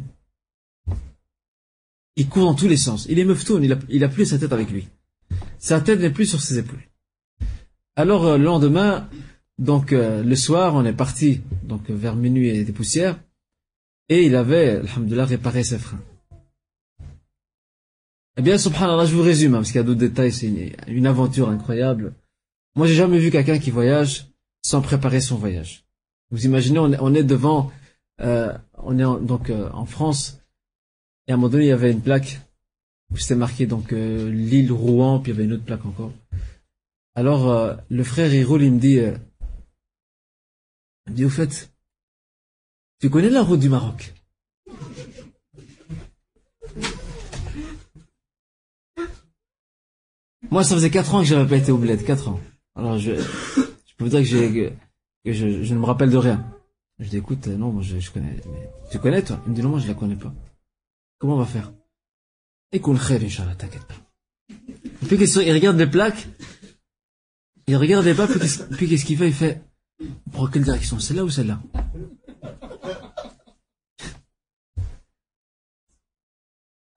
Il 2.15 2.29
court 2.29 2.45
dans 2.45 2.53
tous 2.53 2.67
les 2.67 2.77
sens. 2.77 3.07
Il 3.09 3.19
est 3.19 3.25
meftoun, 3.25 3.63
il 3.63 3.73
a, 3.73 3.79
il 3.89 4.03
a 4.03 4.09
plus 4.09 4.25
sa 4.25 4.37
tête 4.37 4.53
avec 4.53 4.69
lui. 4.69 4.87
Sa 5.57 5.81
tête 5.81 5.99
n'est 5.99 6.11
plus 6.11 6.25
sur 6.25 6.41
ses 6.41 6.59
épaules. 6.59 6.83
Alors, 7.95 8.25
euh, 8.25 8.37
le 8.37 8.43
lendemain, 8.43 9.09
donc, 9.57 9.93
euh, 9.93 10.23
le 10.23 10.35
soir, 10.35 10.75
on 10.75 10.85
est 10.85 10.93
parti, 10.93 11.41
donc, 11.63 11.89
vers 11.89 12.15
minuit 12.15 12.49
et 12.49 12.63
des 12.63 12.71
poussières, 12.71 13.19
et 14.09 14.25
il 14.25 14.35
avait, 14.35 14.81
alhamdoulilah, 14.81 15.25
réparé 15.25 15.63
ses 15.63 15.77
freins. 15.77 16.01
Eh 18.35 18.41
bien, 18.41 18.57
subhanallah, 18.57 19.05
je 19.05 19.15
vous 19.15 19.21
résume, 19.21 19.53
hein, 19.53 19.57
parce 19.57 19.69
qu'il 19.69 19.77
y 19.77 19.83
a 19.83 19.83
d'autres 19.83 19.99
détails, 19.99 20.31
c'est 20.31 20.73
une, 20.87 21.05
aventure 21.05 21.49
incroyable. 21.49 22.15
Moi, 22.75 22.87
j'ai 22.87 22.95
jamais 22.95 23.19
vu 23.19 23.29
quelqu'un 23.29 23.59
qui 23.59 23.69
voyage 23.69 24.27
sans 24.63 24.81
préparer 24.81 25.21
son 25.21 25.37
voyage. 25.37 25.85
Vous 26.31 26.45
imaginez, 26.45 26.79
on 26.79 27.13
est, 27.13 27.23
devant, 27.23 27.71
euh, 28.21 28.51
on 28.77 28.97
est 28.97 29.25
donc 29.25 29.51
euh, 29.51 29.69
en 29.71 29.85
France, 29.85 30.41
et 31.27 31.31
à 31.31 31.33
un 31.33 31.37
moment 31.37 31.49
donné, 31.49 31.65
il 31.65 31.69
y 31.69 31.71
avait 31.71 31.91
une 31.91 32.01
plaque 32.01 32.39
où 33.11 33.17
c'était 33.17 33.35
marqué 33.35 33.65
donc 33.65 33.93
euh, 33.93 34.31
l'île 34.31 34.71
Rouen, 34.71 35.19
puis 35.19 35.31
il 35.31 35.35
y 35.35 35.37
avait 35.37 35.45
une 35.45 35.53
autre 35.53 35.65
plaque 35.65 35.85
encore. 35.85 36.11
Alors, 37.15 37.77
le 37.89 38.03
frère 38.03 38.33
il 38.33 38.43
roule, 38.43 38.63
il 38.63 38.73
me 38.73 38.79
dit, 38.79 38.95
il 38.95 41.11
me 41.11 41.15
dit 41.15 41.25
au 41.25 41.29
fait, 41.29 41.71
tu 42.99 43.09
connais 43.09 43.29
la 43.29 43.43
route 43.43 43.59
du 43.59 43.69
Maroc? 43.69 44.13
Moi, 50.49 50.63
ça 50.63 50.75
faisait 50.75 50.89
4 50.89 51.15
ans 51.15 51.19
que 51.21 51.25
j'avais 51.25 51.49
pas 51.49 51.57
été 51.57 51.71
au 51.71 51.77
bled, 51.77 52.05
4 52.05 52.29
ans. 52.29 52.39
Alors, 52.75 52.99
je, 52.99 53.15
je 53.15 53.95
peux 53.97 54.05
vous 54.05 54.09
dire 54.09 54.19
que, 54.19 54.25
j'ai, 54.25 54.73
que 55.25 55.33
je, 55.33 55.63
je, 55.63 55.73
ne 55.73 55.79
me 55.79 55.85
rappelle 55.85 56.11
de 56.11 56.17
rien. 56.17 56.45
Je 56.99 57.09
dis, 57.09 57.17
écoute, 57.17 57.47
non, 57.47 57.71
moi, 57.71 57.81
je, 57.81 57.99
je 57.99 58.11
connais. 58.11 58.35
Mais, 58.45 58.69
tu 58.91 58.99
connais, 58.99 59.23
toi? 59.23 59.41
Il 59.45 59.49
me 59.49 59.55
dit, 59.55 59.63
non, 59.63 59.69
moi, 59.69 59.79
je 59.79 59.87
la 59.87 59.95
connais 59.95 60.15
pas. 60.15 60.31
Comment 61.23 61.35
on 61.35 61.39
va 61.39 61.45
faire? 61.45 61.71
Écoute, 62.73 62.99
khair, 62.99 63.21
Inch'Allah, 63.23 63.55
t'inquiète 63.55 63.85
pas. 63.85 63.95
Et 64.49 65.05
puis, 65.05 65.15
il 65.15 65.53
regarde 65.53 65.77
les 65.77 65.87
plaques. 65.87 66.27
Il 67.65 67.77
regarde 67.77 68.03
les 68.03 68.13
plaques, 68.13 68.31
puis 68.71 68.89
qu'est-ce 68.89 69.05
qu'il 69.05 69.17
fait 69.17 69.29
Il 69.29 69.33
fait, 69.33 69.63
on 70.01 70.31
prend 70.31 70.47
quelle 70.47 70.65
direction 70.65 70.99
Celle-là 70.99 71.23
ou 71.23 71.29
celle-là? 71.29 71.61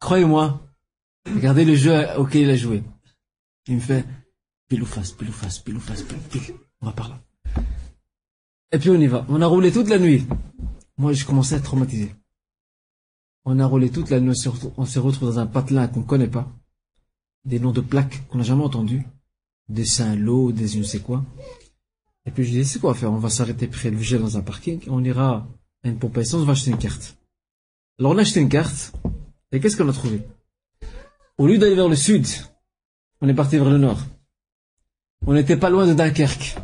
Croyez-moi, 0.01 0.61
regardez 1.33 1.65
le 1.65 1.77
jeu 1.77 1.95
auquel 2.17 2.43
il 2.43 2.51
a 2.51 2.57
joué. 2.57 2.83
Il 3.69 3.77
me 3.77 3.81
fait 3.81 4.05
pile 4.67 4.83
ou 4.83 4.87
face, 4.87 5.13
pile 5.13 5.29
ou 5.29 5.33
face, 5.33 5.61
pile 5.61 5.77
ou 5.77 5.81
face, 5.81 6.03
pile, 6.03 6.19
pile. 6.19 6.57
On 6.81 6.87
va 6.87 6.93
par 6.93 7.11
là. 7.11 7.23
Et 8.73 8.81
puis 8.81 8.91
on 8.91 9.01
y 9.01 9.07
va. 9.07 9.25
On 9.29 9.41
a 9.41 9.47
roulé 9.47 9.71
toute 9.71 9.89
la 9.89 10.01
nuit. 10.01 10.27
Moi, 10.99 11.13
je 11.13 11.25
commençais 11.25 11.55
à 11.55 11.59
être 11.59 11.65
traumatisé. 11.65 12.13
On 13.49 13.61
a 13.61 13.67
roulé 13.67 13.91
toute 13.91 14.11
la 14.11 14.19
nuit. 14.19 14.35
On 14.77 14.85
s'est 14.85 14.99
retrouvé 14.99 15.33
dans 15.33 15.39
un 15.39 15.47
patelin 15.47 15.87
qu'on 15.87 16.01
ne 16.01 16.05
connaît 16.05 16.27
pas. 16.27 16.53
Des 17.45 17.61
noms 17.61 17.71
de 17.71 17.81
plaques 17.81 18.27
qu'on 18.29 18.39
n'a 18.39 18.45
jamais 18.45 18.65
entendus. 18.65 19.07
Des 19.69 19.85
Saint-Lô, 19.85 20.51
des 20.51 20.67
je 20.67 20.79
ne 20.79 20.83
sais 20.83 20.99
quoi. 20.99 21.25
Et 22.27 22.33
puis 22.33 22.45
je 22.45 22.51
dis, 22.51 22.65
c'est 22.65 22.81
quoi 22.81 22.93
faire? 22.95 23.13
On 23.13 23.19
va 23.19 23.31
s'arrêter 23.31 23.69
près 23.69 23.91
le 23.91 23.97
vigile 23.97 24.19
dans 24.19 24.37
un 24.37 24.43
parking. 24.43 24.81
On 24.89 25.03
ira 25.05 25.47
à 25.85 25.89
une 25.89 25.97
pompe 25.97 26.19
à 26.19 26.23
essence, 26.23 26.43
on 26.43 26.45
va 26.45 26.53
acheter 26.53 26.73
une 26.73 26.79
carte. 26.79 27.17
Alors 28.01 28.13
on 28.13 28.19
a 28.19 28.23
acheté 28.23 28.41
une 28.41 28.49
carte. 28.49 28.93
Et 29.53 29.61
qu'est-ce 29.61 29.77
qu'on 29.77 29.89
a 29.89 29.93
trouvé? 29.93 30.23
Au 31.39 31.47
lieu 31.47 31.57
d'aller 31.57 31.77
vers 31.77 31.89
le 31.89 31.95
sud, 31.95 32.27
on 33.21 33.29
est 33.29 33.35
parti 33.35 33.57
vers 33.57 33.71
le 33.71 33.79
nord. 33.79 34.01
On 35.25 35.35
n'était 35.35 35.57
pas 35.57 35.71
loin 35.71 35.87
de 35.87 35.95
Dunkerque. 35.95 36.57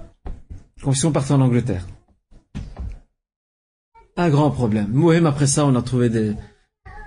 Comme 0.83 0.95
si 0.97 1.07
on 1.07 1.13
partait 1.13 1.33
en 1.33 1.41
Angleterre. 1.41 1.87
Un 4.17 4.31
grand 4.31 4.51
problème. 4.51 4.89
Mohem, 4.93 5.27
après 5.27 5.47
ça, 5.47 5.65
on 5.65 5.77
a 5.77 5.83
trouvé 5.83 6.11
des, 6.11 6.35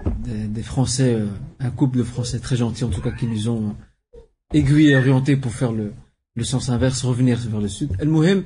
des, 0.06 0.64
Français, 0.64 1.16
euh, 1.16 1.28
un 1.60 1.72
couple 1.72 1.98
de 1.98 2.04
Français 2.04 2.40
très 2.40 2.56
gentils, 2.56 2.84
en 2.84 2.90
tout 2.90 3.02
cas, 3.02 3.12
qui 3.12 3.28
nous 3.28 3.50
ont 3.50 3.76
aiguillés 4.54 4.92
et 4.92 4.96
orientés 4.96 5.38
pour 5.38 5.52
faire 5.52 5.72
le, 5.72 5.94
sens 6.44 6.70
inverse, 6.70 7.04
revenir 7.04 7.38
vers 7.38 7.62
le 7.62 7.68
sud. 7.68 7.96
El 8.00 8.10
Mohem, 8.10 8.44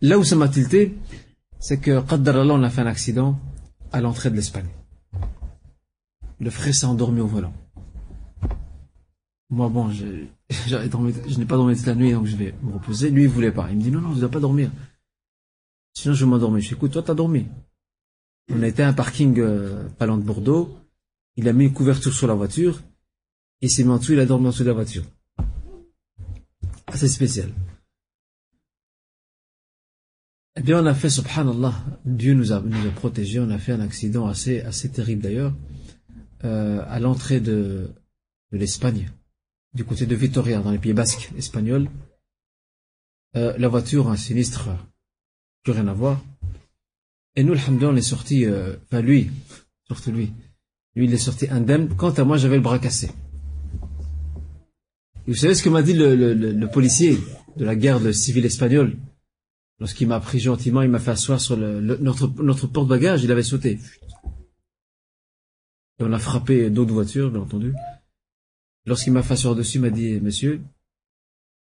là 0.00 0.18
où 0.18 0.24
ça 0.24 0.36
m'a 0.36 0.48
tilté, 0.48 0.96
c'est 1.58 1.78
que, 1.78 1.90
Allah, 1.90 2.54
on 2.54 2.62
a 2.62 2.70
fait 2.70 2.82
un 2.82 2.86
accident 2.86 3.38
à 3.92 4.00
l'entrée 4.00 4.30
de 4.30 4.36
l'Espagne. 4.36 4.68
Le 6.40 6.50
frère 6.50 6.74
s'est 6.74 6.86
endormi 6.86 7.20
au 7.20 7.26
volant. 7.26 7.52
Moi, 9.50 9.68
bon, 9.68 9.90
je, 9.90 10.06
je 10.66 10.76
n'ai 11.38 11.46
pas 11.46 11.56
dormi 11.56 11.74
toute 11.74 11.86
la 11.86 11.94
nuit, 11.94 12.12
donc 12.12 12.26
je 12.26 12.36
vais 12.36 12.54
me 12.62 12.72
reposer. 12.72 13.10
Lui, 13.10 13.22
il 13.22 13.28
voulait 13.28 13.52
pas. 13.52 13.68
Il 13.70 13.78
me 13.78 13.82
dit, 13.82 13.90
non, 13.90 14.00
non, 14.00 14.14
je 14.14 14.20
dois 14.20 14.30
pas 14.30 14.40
dormir. 14.40 14.70
Sinon, 15.94 16.14
je 16.14 16.24
vais 16.24 16.30
m'endormir. 16.30 16.60
Je 16.60 16.68
dis, 16.68 16.74
écoute, 16.74 16.92
toi, 16.92 17.02
t'as 17.02 17.14
dormi. 17.14 17.46
On 18.50 18.62
été 18.62 18.82
à 18.82 18.88
un 18.88 18.92
parking 18.92 19.38
euh, 19.38 19.84
de 19.84 20.22
Bordeaux. 20.22 20.76
Il 21.36 21.48
a 21.48 21.52
mis 21.52 21.64
une 21.66 21.72
couverture 21.72 22.14
sur 22.14 22.26
la 22.26 22.34
voiture. 22.34 22.80
Et 23.60 23.68
s'est 23.68 23.84
mis 23.84 23.96
il 23.96 24.20
a 24.20 24.26
dormi 24.26 24.46
en 24.46 24.50
dessous 24.50 24.62
de 24.62 24.68
la 24.68 24.74
voiture. 24.74 25.04
Assez 26.86 27.08
spécial. 27.08 27.50
Eh 30.56 30.62
bien, 30.62 30.82
on 30.82 30.86
a 30.86 30.94
fait, 30.94 31.10
subhanallah, 31.10 31.74
Dieu 32.04 32.34
nous 32.34 32.52
a, 32.52 32.60
nous 32.60 32.86
a 32.86 32.90
protégés. 32.90 33.38
On 33.38 33.50
a 33.50 33.58
fait 33.58 33.72
un 33.72 33.80
accident 33.80 34.26
assez, 34.26 34.60
assez 34.62 34.88
terrible 34.88 35.22
d'ailleurs, 35.22 35.54
euh, 36.44 36.82
à 36.88 36.98
l'entrée 36.98 37.40
de, 37.40 37.90
de 38.52 38.58
l'Espagne 38.58 39.10
du 39.74 39.84
côté 39.84 40.06
de 40.06 40.14
Vitoria, 40.14 40.60
dans 40.60 40.70
les 40.70 40.78
pays 40.78 40.94
basques 40.94 41.30
espagnols. 41.36 41.88
Euh, 43.36 43.56
la 43.58 43.68
voiture, 43.68 44.08
un 44.08 44.16
sinistre, 44.16 44.70
plus 45.62 45.72
rien 45.72 45.86
à 45.86 45.92
voir. 45.92 46.24
Et 47.38 47.44
nous, 47.44 47.52
alhamdoulilah, 47.52 47.92
on 47.92 47.96
est 47.96 48.02
sorti, 48.02 48.44
euh, 48.46 48.74
enfin 48.86 49.00
lui, 49.00 49.30
surtout 49.86 50.10
lui, 50.10 50.32
lui 50.96 51.04
il 51.04 51.14
est 51.14 51.18
sorti 51.18 51.48
indemne. 51.48 51.94
Quant 51.94 52.10
à 52.10 52.24
moi, 52.24 52.36
j'avais 52.36 52.56
le 52.56 52.62
bras 52.62 52.80
cassé. 52.80 53.12
Et 55.24 55.30
vous 55.30 55.36
savez 55.36 55.54
ce 55.54 55.62
que 55.62 55.68
m'a 55.68 55.82
dit 55.82 55.92
le, 55.92 56.16
le, 56.16 56.34
le, 56.34 56.68
policier 56.68 57.16
de 57.56 57.64
la 57.64 57.76
garde 57.76 58.10
civile 58.10 58.44
espagnole? 58.44 58.96
Lorsqu'il 59.78 60.08
m'a 60.08 60.18
pris 60.18 60.40
gentiment, 60.40 60.82
il 60.82 60.90
m'a 60.90 60.98
fait 60.98 61.12
asseoir 61.12 61.40
sur 61.40 61.56
notre, 61.56 62.26
notre 62.42 62.66
porte-bagages, 62.66 63.22
il 63.22 63.30
avait 63.30 63.44
sauté. 63.44 63.78
Et 66.00 66.02
on 66.02 66.12
a 66.12 66.18
frappé 66.18 66.70
d'autres 66.70 66.92
voitures, 66.92 67.30
bien 67.30 67.42
entendu. 67.42 67.72
Lorsqu'il 68.84 69.12
m'a 69.12 69.22
fait 69.22 69.36
sur 69.36 69.54
dessus, 69.54 69.78
il 69.78 69.82
m'a 69.82 69.90
dit, 69.90 70.18
monsieur, 70.20 70.60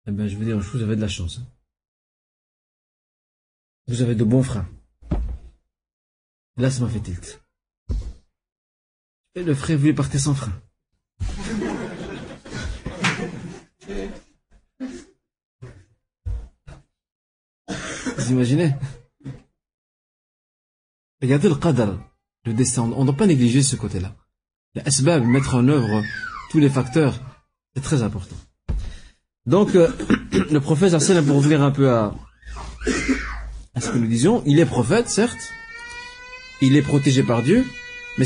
eh 0.05 0.11
ben, 0.11 0.27
je 0.27 0.35
veux 0.35 0.43
dire 0.43 0.59
vous 0.59 0.83
avez 0.83 0.97
de 0.97 1.01
la 1.01 1.07
chance. 1.07 1.39
Hein. 1.39 1.47
Vous 3.87 4.01
avez 4.01 4.15
de 4.15 4.25
bons 4.25 4.43
freins. 4.43 4.67
Là, 6.57 6.69
ça 6.69 6.81
m'a 6.81 6.89
fait 6.89 6.99
tilt. 6.99 7.41
Et 9.35 9.43
le 9.43 9.55
frère 9.55 9.77
voulait 9.77 9.93
partir 9.93 10.19
sans 10.19 10.35
frein. 10.35 10.51
Vous 18.17 18.31
imaginez? 18.31 18.75
Regardez 21.21 21.49
le 21.49 21.55
qadar, 21.55 21.97
le 22.45 22.53
destin. 22.53 22.83
On 22.83 23.01
ne 23.01 23.05
doit 23.05 23.15
pas 23.15 23.27
négliger 23.27 23.63
ce 23.63 23.75
côté-là. 23.75 24.15
La 24.75 24.83
mettre 25.19 25.55
en 25.55 25.67
œuvre 25.67 26.03
tous 26.49 26.59
les 26.59 26.69
facteurs, 26.69 27.19
c'est 27.73 27.81
très 27.81 28.03
important. 28.03 28.35
Donc, 29.45 29.75
euh, 29.75 29.89
le 30.51 30.59
prophète 30.59 30.93
pour 31.25 31.37
revenir 31.37 31.61
un 31.61 31.71
peu 31.71 31.89
à 31.89 32.13
ce 33.79 33.89
que 33.89 33.97
nous 33.97 34.07
disions, 34.07 34.43
il 34.45 34.59
est 34.59 34.65
prophète, 34.65 35.09
certes, 35.09 35.53
il 36.61 36.75
est 36.75 36.81
protégé 36.81 37.23
par 37.23 37.43
Dieu, 37.43 37.65
mais 38.17 38.25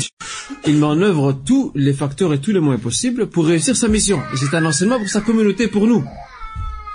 il 0.66 0.76
met 0.76 0.84
en 0.84 1.00
œuvre 1.00 1.32
tous 1.32 1.72
les 1.74 1.92
facteurs 1.92 2.32
et 2.32 2.40
tous 2.40 2.52
les 2.52 2.60
moyens 2.60 2.82
possibles 2.82 3.28
pour 3.28 3.46
réussir 3.46 3.76
sa 3.76 3.88
mission. 3.88 4.20
Et 4.32 4.36
c'est 4.36 4.54
un 4.54 4.64
enseignement 4.64 4.98
pour 4.98 5.08
sa 5.08 5.20
communauté, 5.20 5.68
pour 5.68 5.86
nous. 5.86 6.04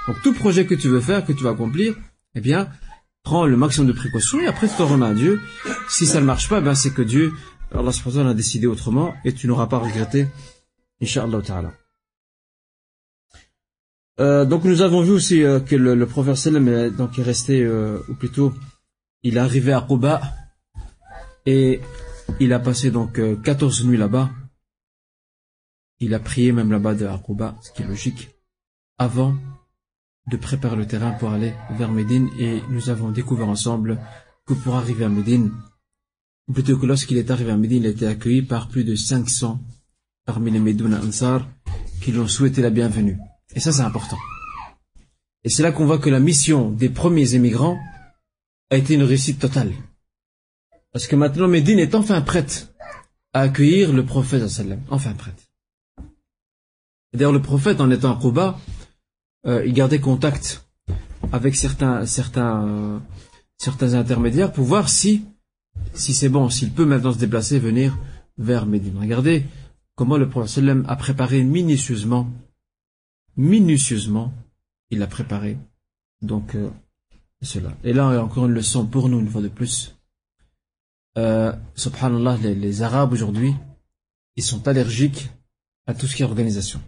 Donc 0.08 0.22
tout 0.24 0.34
projet 0.34 0.66
que 0.66 0.76
tu 0.76 0.88
veux 0.88 1.02
faire, 1.02 1.26
que 1.26 1.34
tu 1.34 1.44
vas 1.44 1.52
accomplir, 1.52 1.96
eh 2.36 2.42
bien, 2.42 2.70
prends 3.24 3.46
le 3.46 3.58
maximum 3.58 3.88
de 3.88 3.94
précautions 3.94 4.40
et 4.40 4.48
après 4.48 4.68
tu 4.68 4.76
te 4.76 4.82
remets 4.82 5.06
à 5.06 5.14
Dieu. 5.14 5.40
Si 5.90 6.06
ça 6.06 6.20
ne 6.20 6.26
marche 6.26 6.50
pas, 6.50 6.62
ben 6.62 6.76
c'est 6.76 6.94
que 6.94 7.02
Dieu, 7.02 7.34
Allah 7.74 7.92
a 8.30 8.34
décidé 8.34 8.68
autrement 8.68 9.14
et 9.24 9.34
tu 9.34 9.48
n'auras 9.48 9.68
pas 9.68 9.78
regretté 9.78 10.28
Inch'Allah 11.02 11.42
ta'ala. 11.42 11.74
Euh, 14.20 14.46
donc 14.46 14.66
nous 14.66 14.82
avons 14.82 15.02
vu 15.02 15.12
aussi 15.12 15.44
euh, 15.44 15.60
que 15.60 15.76
le, 15.76 15.96
le 15.96 16.06
prophète 16.06 16.48
donc, 16.96 17.18
est 17.18 17.24
resté, 17.24 17.64
euh, 17.64 17.98
ou 18.10 18.14
plutôt, 18.14 18.54
il 19.24 19.38
est 19.38 19.40
arrivé 19.40 19.72
à 19.74 19.82
Quba 19.82 20.22
et 21.46 21.82
il 22.40 22.54
a 22.54 22.60
passé 22.60 22.92
donc 22.92 23.20
14 23.44 23.86
nuits 23.86 23.98
là-bas. 23.98 24.30
Il 26.00 26.14
a 26.14 26.20
prié 26.20 26.52
même 26.52 26.72
là-bas 26.72 26.96
de 26.96 27.08
Quba, 27.26 27.58
ce 27.62 27.72
qui 27.72 27.84
est 27.84 27.88
logique, 27.88 28.30
avant 28.98 29.36
de 30.28 30.38
préparer 30.38 30.76
le 30.76 30.88
terrain 30.88 31.12
pour 31.12 31.32
aller 31.32 31.54
vers 31.72 31.92
Médine 31.92 32.30
et 32.40 32.62
nous 32.70 32.90
avons 32.90 33.12
découvert 33.12 33.50
ensemble 33.50 34.00
que 34.46 34.54
pour 34.54 34.76
arriver 34.76 35.06
à 35.06 35.10
Médine, 35.10 35.52
plutôt 36.52 36.78
que 36.78 36.86
lorsqu'il 36.86 37.18
est 37.18 37.32
arrivé 37.32 37.52
à 37.52 37.58
Médine, 37.58 37.84
il 37.84 37.88
a 37.88 37.90
été 37.90 38.08
accueilli 38.08 38.42
par 38.42 38.68
plus 38.68 38.84
de 38.84 38.96
500 38.96 39.60
parmi 40.26 40.52
les 40.52 40.60
Médouna 40.60 41.00
Ansar 41.00 41.48
qui 42.02 42.12
lui 42.12 42.20
ont 42.20 42.28
souhaité 42.28 42.62
la 42.62 42.70
bienvenue. 42.70 43.18
Et 43.56 43.60
ça, 43.60 43.72
c'est 43.72 43.82
important. 43.82 44.18
Et 45.44 45.50
c'est 45.50 45.64
là 45.64 45.72
qu'on 45.72 45.86
voit 45.86 46.00
que 46.00 46.10
la 46.10 46.20
mission 46.20 46.72
des 46.72 46.90
premiers 46.90 47.36
émigrants 47.36 47.80
a 48.70 48.78
été 48.78 48.94
une 48.96 49.04
réussite 49.04 49.40
totale. 49.40 49.74
Parce 50.92 51.08
que 51.08 51.16
maintenant, 51.16 51.48
Médine 51.48 51.80
est 51.80 51.96
enfin 51.96 52.22
prête 52.22 52.74
à 53.34 53.42
accueillir 53.42 53.94
le 53.94 54.06
prophète, 54.06 54.44
enfin 54.90 55.14
prête. 55.14 55.50
D'ailleurs, 57.14 57.32
le 57.32 57.42
prophète, 57.42 57.80
en 57.82 57.90
étant 57.92 58.18
à 58.18 58.22
Quba, 58.22 58.60
euh, 59.46 59.66
il 59.66 59.74
gardait 59.74 60.00
contact 60.00 60.66
avec 61.32 61.56
certains, 61.56 62.06
certains, 62.06 62.68
euh, 62.68 63.00
certains 63.58 63.94
intermédiaires 63.94 64.52
pour 64.52 64.66
voir 64.66 64.90
si, 64.90 65.26
si 65.94 66.14
c'est 66.14 66.30
bon, 66.30 66.50
s'il 66.50 66.72
peut 66.72 66.86
maintenant 66.86 67.14
se 67.14 67.20
déplacer, 67.20 67.60
venir 67.60 67.98
vers 68.38 68.66
Médine. 68.66 68.98
Regardez 69.00 69.46
comment 69.96 70.18
le 70.18 70.30
prophète 70.30 70.64
a 70.88 70.96
préparé 70.96 71.44
minutieusement, 71.44 72.30
minutieusement, 73.38 74.34
il 74.90 75.02
a 75.02 75.08
préparé. 75.08 75.58
Donc, 76.22 76.56
euh, 76.56 76.70
cela. 77.42 77.72
Et 77.84 77.94
là, 77.94 78.22
encore 78.22 78.46
une 78.46 78.54
leçon 78.54 78.86
pour 78.86 79.10
nous, 79.10 79.20
une 79.20 79.30
fois 79.30 79.42
de 79.42 79.48
plus. 79.48 79.96
Euh, 81.18 81.54
subhanallah, 81.76 82.38
les, 82.38 82.56
les 82.56 82.82
Arabes 82.82 83.14
aujourd'hui, 83.14 83.54
ils 84.36 84.44
sont 84.44 84.68
allergiques 84.68 85.30
à 85.86 85.94
tout 85.94 86.08
ce 86.08 86.16
qui 86.16 86.22
est 86.22 86.26
organisation. 86.26 86.82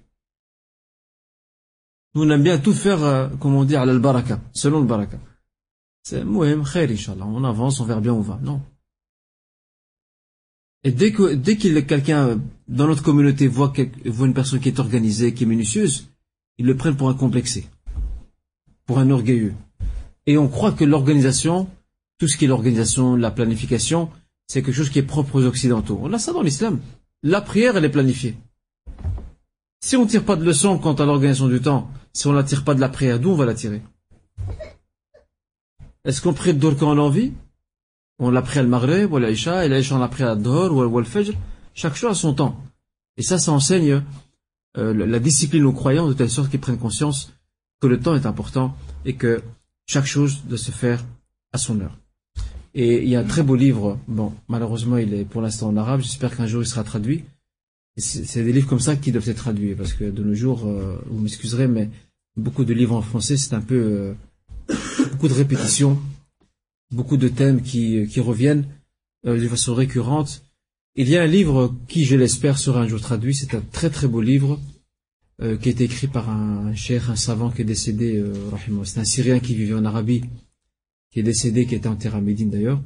Nous, 2.16 2.24
on 2.24 2.30
aime 2.30 2.44
bien 2.44 2.60
tout 2.60 2.74
faire, 2.74 3.04
euh, 3.04 3.28
comme 3.40 3.56
on 3.56 3.64
dit, 3.64 3.76
à 3.76 3.86
l'al-baraka, 3.86 4.40
selon 4.54 4.80
le 4.80 4.86
baraka. 4.86 5.20
C'est 6.04 6.24
mouhem, 6.24 6.64
khair, 6.64 6.90
inshallah. 6.90 7.26
On 7.26 7.44
avance, 7.44 7.80
on 7.80 7.86
verra 7.86 8.02
bien 8.02 8.14
où 8.14 8.18
on 8.18 8.22
va. 8.22 8.40
Non. 8.42 8.62
Et 10.84 10.92
dès 10.92 11.12
que, 11.12 11.34
dès 11.34 11.58
qu'il 11.58 11.86
quelqu'un 11.86 12.28
euh, 12.28 12.38
dans 12.68 12.88
notre 12.88 13.04
communauté 13.04 13.48
voit, 13.48 13.74
voit 14.06 14.28
une 14.28 14.34
personne 14.34 14.60
qui 14.60 14.70
est 14.70 14.80
organisée, 14.80 15.34
qui 15.34 15.44
est 15.44 15.48
minutieuse, 15.48 16.10
ils 16.58 16.66
le 16.66 16.78
prennent 16.78 16.98
pour 16.98 17.10
un 17.10 17.14
complexé, 17.14 17.68
pour 18.86 19.00
un 19.00 19.10
orgueilleux. 19.10 19.56
Et 20.26 20.38
on 20.38 20.48
croit 20.48 20.72
que 20.72 20.84
l'organisation, 20.84 21.70
tout 22.24 22.30
ce 22.30 22.38
qui 22.38 22.46
est 22.46 22.48
l'organisation, 22.48 23.18
la 23.18 23.32
planification, 23.32 24.10
c'est 24.48 24.64
quelque 24.64 24.74
chose 24.74 24.90
qui 24.90 24.98
est 24.98 25.04
propre 25.04 25.42
aux 25.42 25.46
Occidentaux. 25.46 26.00
On 26.02 26.14
a 26.14 26.18
ça 26.18 26.32
dans 26.32 26.42
l'islam. 26.42 26.80
La 27.22 27.42
prière, 27.42 27.76
elle 27.76 27.84
est 27.84 27.90
planifiée. 27.90 28.38
Si 29.84 29.98
on 29.98 30.06
ne 30.06 30.10
tire 30.10 30.24
pas 30.24 30.38
de 30.38 30.46
leçon 30.46 30.80
quant 30.80 30.94
à 30.94 31.04
l'organisation 31.04 31.50
du 31.50 31.60
temps, 31.60 31.92
si 32.14 32.28
on 32.28 32.32
ne 32.32 32.38
la 32.38 32.46
tire 32.46 32.64
pas 32.64 32.76
de 32.76 32.80
la 32.80 32.88
prière, 32.88 33.20
d'où 33.20 33.32
on 33.32 33.36
va 33.36 33.44
la 33.44 33.56
tirer? 33.56 33.82
Est-ce 36.06 36.22
qu'on 36.22 36.34
prie 36.34 36.54
de 36.54 36.70
quand 36.70 36.96
on 36.96 36.98
a 36.98 37.02
envie? 37.02 37.34
On 38.20 38.32
l'a 38.32 38.42
pris 38.42 38.60
à 38.60 38.64
Maghreb, 38.64 39.12
ou 39.12 39.18
à 39.18 39.20
l'Aïcha, 39.20 39.66
et 39.66 39.68
l'Aïcha 39.68 39.94
on 39.94 40.00
l'a 40.00 40.08
pris 40.08 40.24
à 40.24 40.38
Dor, 40.38 40.74
ou 40.74 40.98
à 40.98 41.04
Fajr. 41.04 41.34
Chaque 41.74 41.96
chose 41.96 42.12
a 42.12 42.16
son 42.16 42.34
temps. 42.34 42.58
Et 43.18 43.22
ça, 43.22 43.38
ça 43.38 43.52
enseigne 43.52 44.02
euh, 44.78 44.94
la 44.94 45.20
discipline 45.20 45.66
aux 45.66 45.74
croyants 45.74 46.08
de 46.08 46.14
telle 46.14 46.30
sorte 46.30 46.50
qu'ils 46.50 46.62
prennent 46.62 46.80
conscience 46.80 47.34
que 47.82 47.88
le 47.88 48.00
temps 48.00 48.16
est 48.16 48.26
important 48.26 48.78
et 49.04 49.18
que 49.18 49.44
chaque 49.88 50.06
chose 50.06 50.44
doit 50.46 50.58
se 50.58 50.72
faire 50.72 51.04
à 51.52 51.58
son 51.58 51.82
heure. 51.82 51.98
Et 52.76 53.04
il 53.04 53.10
y 53.10 53.16
a 53.16 53.20
un 53.20 53.24
très 53.24 53.44
beau 53.44 53.56
livre, 53.56 54.00
bon, 54.08 54.34
malheureusement 54.48 54.98
il 54.98 55.14
est 55.14 55.26
pour 55.26 55.42
l'instant 55.42 55.68
en 55.68 55.78
arabe, 55.78 56.02
j'espère 56.02 56.36
qu'un 56.36 56.48
jour 56.48 56.64
il 56.64 56.66
sera 56.66 56.84
traduit, 56.84 57.24
c'est 57.98 58.44
des 58.44 58.52
livres 58.52 58.68
comme 58.68 58.80
ça 58.80 58.96
qui 58.96 59.12
doivent 59.12 59.30
être 59.30 59.38
traduits, 59.38 59.76
parce 59.76 59.94
que 59.94 60.06
de 60.06 60.24
nos 60.24 60.34
jours, 60.34 60.66
euh, 60.66 60.98
vous 61.08 61.22
m'excuserez, 61.22 61.68
mais 61.68 61.90
beaucoup 62.36 62.66
de 62.66 62.74
livres 62.74 62.96
en 62.96 63.04
français, 63.04 63.38
c'est 63.38 63.54
un 63.54 63.62
peu 63.62 63.76
euh, 63.76 64.14
beaucoup 65.12 65.28
de 65.28 65.34
répétitions, 65.34 66.00
beaucoup 66.92 67.18
de 67.18 67.28
thèmes 67.28 67.62
qui, 67.62 68.08
qui 68.08 68.20
reviennent 68.20 68.66
euh, 69.28 69.40
de 69.40 69.48
façon 69.48 69.76
récurrente. 69.76 70.44
Il 70.96 71.08
y 71.08 71.18
a 71.18 71.22
un 71.22 71.28
livre 71.28 71.76
qui, 71.88 72.06
je 72.06 72.16
l'espère, 72.16 72.58
sera 72.58 72.82
un 72.82 72.88
jour 72.88 73.02
traduit. 73.02 73.34
C'est 73.34 73.56
un 73.56 73.64
très 73.72 73.90
très 73.90 74.08
beau 74.08 74.22
livre 74.22 74.60
qui 75.40 75.70
a 75.70 75.72
été 75.72 75.86
écrit 75.86 76.06
par 76.06 76.30
un 76.30 76.76
cher, 76.76 77.10
un 77.10 77.16
savant 77.16 77.50
qui 77.50 77.64
est 77.64 77.66
décédé, 77.66 78.24
c'est 78.84 79.00
un 79.00 79.04
Syrien 79.04 79.40
qui 79.40 79.56
vivait 79.56 79.74
en 79.74 79.84
Arabie, 79.84 80.22
qui 81.14 81.20
est 81.20 81.24
décédé, 81.24 81.66
qui 81.66 81.76
était 81.76 81.88
enterré 81.88 82.18
à 82.18 82.22
Médine 82.22 82.50
d'ailleurs. 82.50 82.82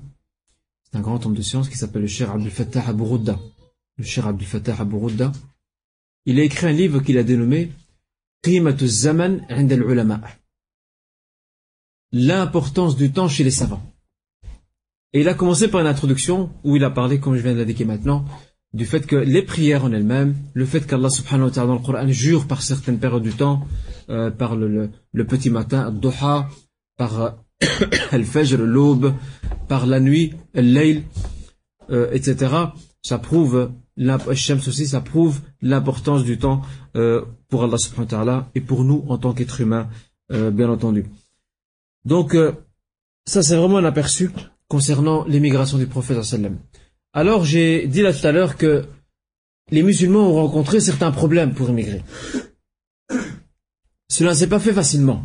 C'est 0.83 0.97
un 0.97 1.01
grand 1.01 1.25
homme 1.25 1.33
de 1.33 1.41
science 1.41 1.69
qui 1.69 1.77
s'appelle 1.77 2.03
le 2.03 2.07
cher 2.07 2.29
Abdel 2.31 2.51
Fattah 2.51 2.87
Abu 2.87 3.03
le 3.97 4.03
cher 4.03 4.27
Abdel 4.27 4.47
Fattah 4.47 4.75
Abu 4.79 4.97
il 6.29 6.41
a 6.41 6.43
écrit 6.43 6.67
un 6.67 6.73
livre 6.73 6.99
qu'il 6.99 7.17
a 7.17 7.23
dénommé 7.23 7.71
Zaman 8.45 9.39
ulama 9.49 10.21
L'importance 12.11 12.97
du 12.97 13.13
temps 13.13 13.29
chez 13.29 13.45
les 13.45 13.51
savants. 13.51 13.93
Et 15.13 15.21
il 15.21 15.29
a 15.29 15.33
commencé 15.33 15.69
par 15.69 15.79
une 15.79 15.87
introduction 15.87 16.51
où 16.65 16.75
il 16.75 16.83
a 16.83 16.89
parlé, 16.89 17.21
comme 17.21 17.37
je 17.37 17.41
viens 17.41 17.55
d'indiquer 17.55 17.85
maintenant, 17.85 18.25
du 18.73 18.85
fait 18.85 19.07
que 19.07 19.15
les 19.15 19.41
prières 19.41 19.85
en 19.85 19.93
elles-mêmes, 19.93 20.35
le 20.53 20.65
fait 20.65 20.85
qu'Allah 20.85 21.09
subhanahu 21.09 21.45
wa 21.45 21.51
ta'ala 21.51 21.67
dans 21.67 21.75
le 21.75 21.85
Coran 21.85 22.07
jure 22.09 22.45
par 22.45 22.61
certaines 22.61 22.99
périodes 22.99 23.23
du 23.23 23.31
temps, 23.31 23.65
euh, 24.09 24.29
par 24.29 24.57
le, 24.57 24.91
petit 25.25 25.49
matin, 25.49 25.91
doha, 25.91 26.49
par 26.97 27.21
euh, 27.21 27.31
al-fajr, 28.11 28.57
l'aube, 28.57 29.13
par 29.67 29.85
la 29.85 29.99
nuit, 29.99 30.33
al-layl, 30.55 31.03
euh, 31.89 32.09
etc. 32.11 32.53
Ça 33.01 33.17
prouve 33.17 33.71
aussi, 33.97 34.87
ça 34.87 35.01
prouve 35.01 35.41
l'importance 35.61 36.23
du 36.23 36.37
temps 36.37 36.61
euh, 36.95 37.23
pour 37.49 37.63
Allah 37.63 37.77
subhanahu 37.77 38.05
wa 38.05 38.09
ta'ala 38.09 38.49
et 38.55 38.61
pour 38.61 38.83
nous 38.83 39.05
en 39.07 39.17
tant 39.17 39.33
qu'êtres 39.33 39.61
humains, 39.61 39.89
euh, 40.31 40.51
bien 40.51 40.69
entendu. 40.69 41.05
Donc, 42.05 42.35
ça 43.25 43.43
c'est 43.43 43.55
vraiment 43.55 43.77
un 43.77 43.85
aperçu 43.85 44.29
concernant 44.67 45.25
l'émigration 45.25 45.77
du 45.77 45.87
prophète 45.87 46.23
sallam. 46.23 46.57
Alors, 47.13 47.43
j'ai 47.45 47.87
dit 47.87 48.01
là 48.01 48.13
tout 48.13 48.25
à 48.25 48.31
l'heure 48.31 48.57
que 48.57 48.85
les 49.71 49.83
musulmans 49.83 50.29
ont 50.29 50.35
rencontré 50.35 50.79
certains 50.79 51.11
problèmes 51.11 51.53
pour 51.53 51.69
émigrer. 51.69 52.03
Cela 54.09 54.31
ne 54.31 54.35
s'est 54.35 54.47
pas 54.47 54.59
fait 54.59 54.73
facilement. 54.73 55.23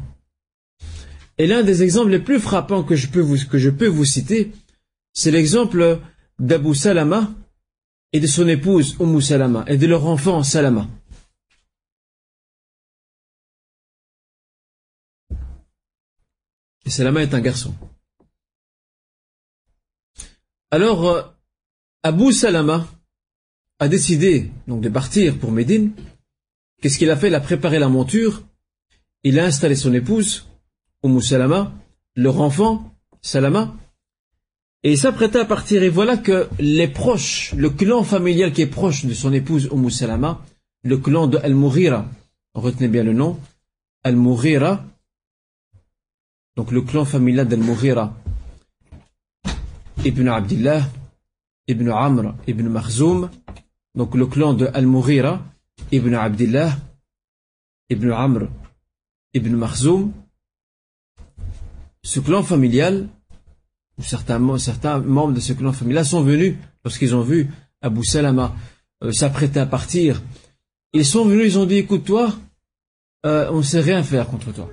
Et 1.38 1.46
l'un 1.46 1.62
des 1.62 1.82
exemples 1.82 2.10
les 2.10 2.18
plus 2.18 2.40
frappants 2.40 2.84
que 2.84 2.96
je 2.96 3.08
peux 3.08 3.20
vous, 3.20 4.04
citer, 4.04 4.52
c'est 5.12 5.30
l'exemple 5.30 6.00
d'Abu 6.38 6.74
Salama, 6.74 7.32
et 8.12 8.20
de 8.20 8.26
son 8.26 8.46
épouse 8.48 8.96
Umm 9.00 9.20
Salama 9.20 9.64
et 9.66 9.78
de 9.78 9.86
leur 9.86 10.06
enfant 10.06 10.42
Salama. 10.42 10.86
Et 16.84 16.90
Salama 16.90 17.22
est 17.22 17.32
un 17.32 17.40
garçon. 17.40 17.74
Alors, 20.70 21.08
euh, 21.08 21.22
Abu 22.02 22.32
Salama 22.32 22.86
a 23.78 23.88
décidé 23.88 24.50
donc 24.66 24.82
de 24.82 24.88
partir 24.88 25.38
pour 25.38 25.52
Médine. 25.52 25.92
Qu'est-ce 26.80 26.98
qu'il 26.98 27.10
a 27.10 27.16
fait? 27.16 27.28
Il 27.28 27.34
a 27.34 27.40
préparé 27.40 27.78
la 27.78 27.88
monture. 27.88 28.42
Il 29.22 29.38
a 29.38 29.44
installé 29.44 29.76
son 29.76 29.94
épouse, 29.94 30.48
Umm 31.04 31.20
Salama, 31.20 31.72
leur 32.16 32.40
enfant, 32.40 32.92
Salama, 33.20 33.74
et 34.84 34.92
il 34.92 34.98
s'apprêtait 34.98 35.38
à 35.40 35.44
partir. 35.44 35.82
Et 35.82 35.88
voilà 35.88 36.16
que 36.16 36.48
les 36.58 36.88
proches, 36.88 37.54
le 37.56 37.70
clan 37.70 38.02
familial 38.02 38.52
qui 38.52 38.62
est 38.62 38.66
proche 38.66 39.04
de 39.04 39.14
son 39.14 39.32
épouse 39.32 39.68
Umm 39.72 39.90
Salama, 39.90 40.40
le 40.82 40.98
clan 40.98 41.26
de 41.28 41.38
Al-Mughira, 41.38 42.06
retenez 42.54 42.88
bien 42.88 43.04
le 43.04 43.12
nom, 43.12 43.38
Al-Mughira, 44.02 44.84
donc 46.56 46.72
le 46.72 46.82
clan 46.82 47.04
familial 47.04 47.46
d'Al-Mughira, 47.46 48.14
Ibn 50.04 50.28
Abdullah, 50.28 50.82
Ibn 51.68 51.88
Amr, 51.90 52.34
Ibn 52.48 52.68
Makhzoum, 52.68 53.30
donc 53.94 54.14
le 54.16 54.26
clan 54.26 54.54
de 54.54 54.66
Al-Mughira, 54.66 55.40
Ibn 55.92 56.14
Abdullah, 56.14 56.76
Ibn 57.88 58.10
Amr, 58.10 58.48
Ibn 59.34 59.54
Makhzoum, 59.54 60.12
ce 62.02 62.20
clan 62.20 62.42
familial 62.42 63.08
certains, 63.98 64.58
certains 64.58 64.98
membres 64.98 65.34
de 65.34 65.40
ce 65.40 65.52
clan 65.52 65.72
familial 65.72 66.04
sont 66.04 66.22
venus 66.22 66.56
lorsqu'ils 66.84 67.14
ont 67.14 67.22
vu 67.22 67.48
Abu 67.80 68.04
Salama 68.04 68.54
euh, 69.02 69.12
s'apprêter 69.12 69.60
à 69.60 69.66
partir. 69.66 70.22
Ils 70.92 71.06
sont 71.06 71.24
venus, 71.24 71.54
ils 71.54 71.58
ont 71.58 71.66
dit, 71.66 71.76
écoute 71.76 72.04
toi, 72.04 72.34
euh, 73.26 73.48
on 73.50 73.58
ne 73.58 73.62
sait 73.62 73.80
rien 73.80 74.02
faire 74.02 74.28
contre 74.28 74.52
toi. 74.52 74.70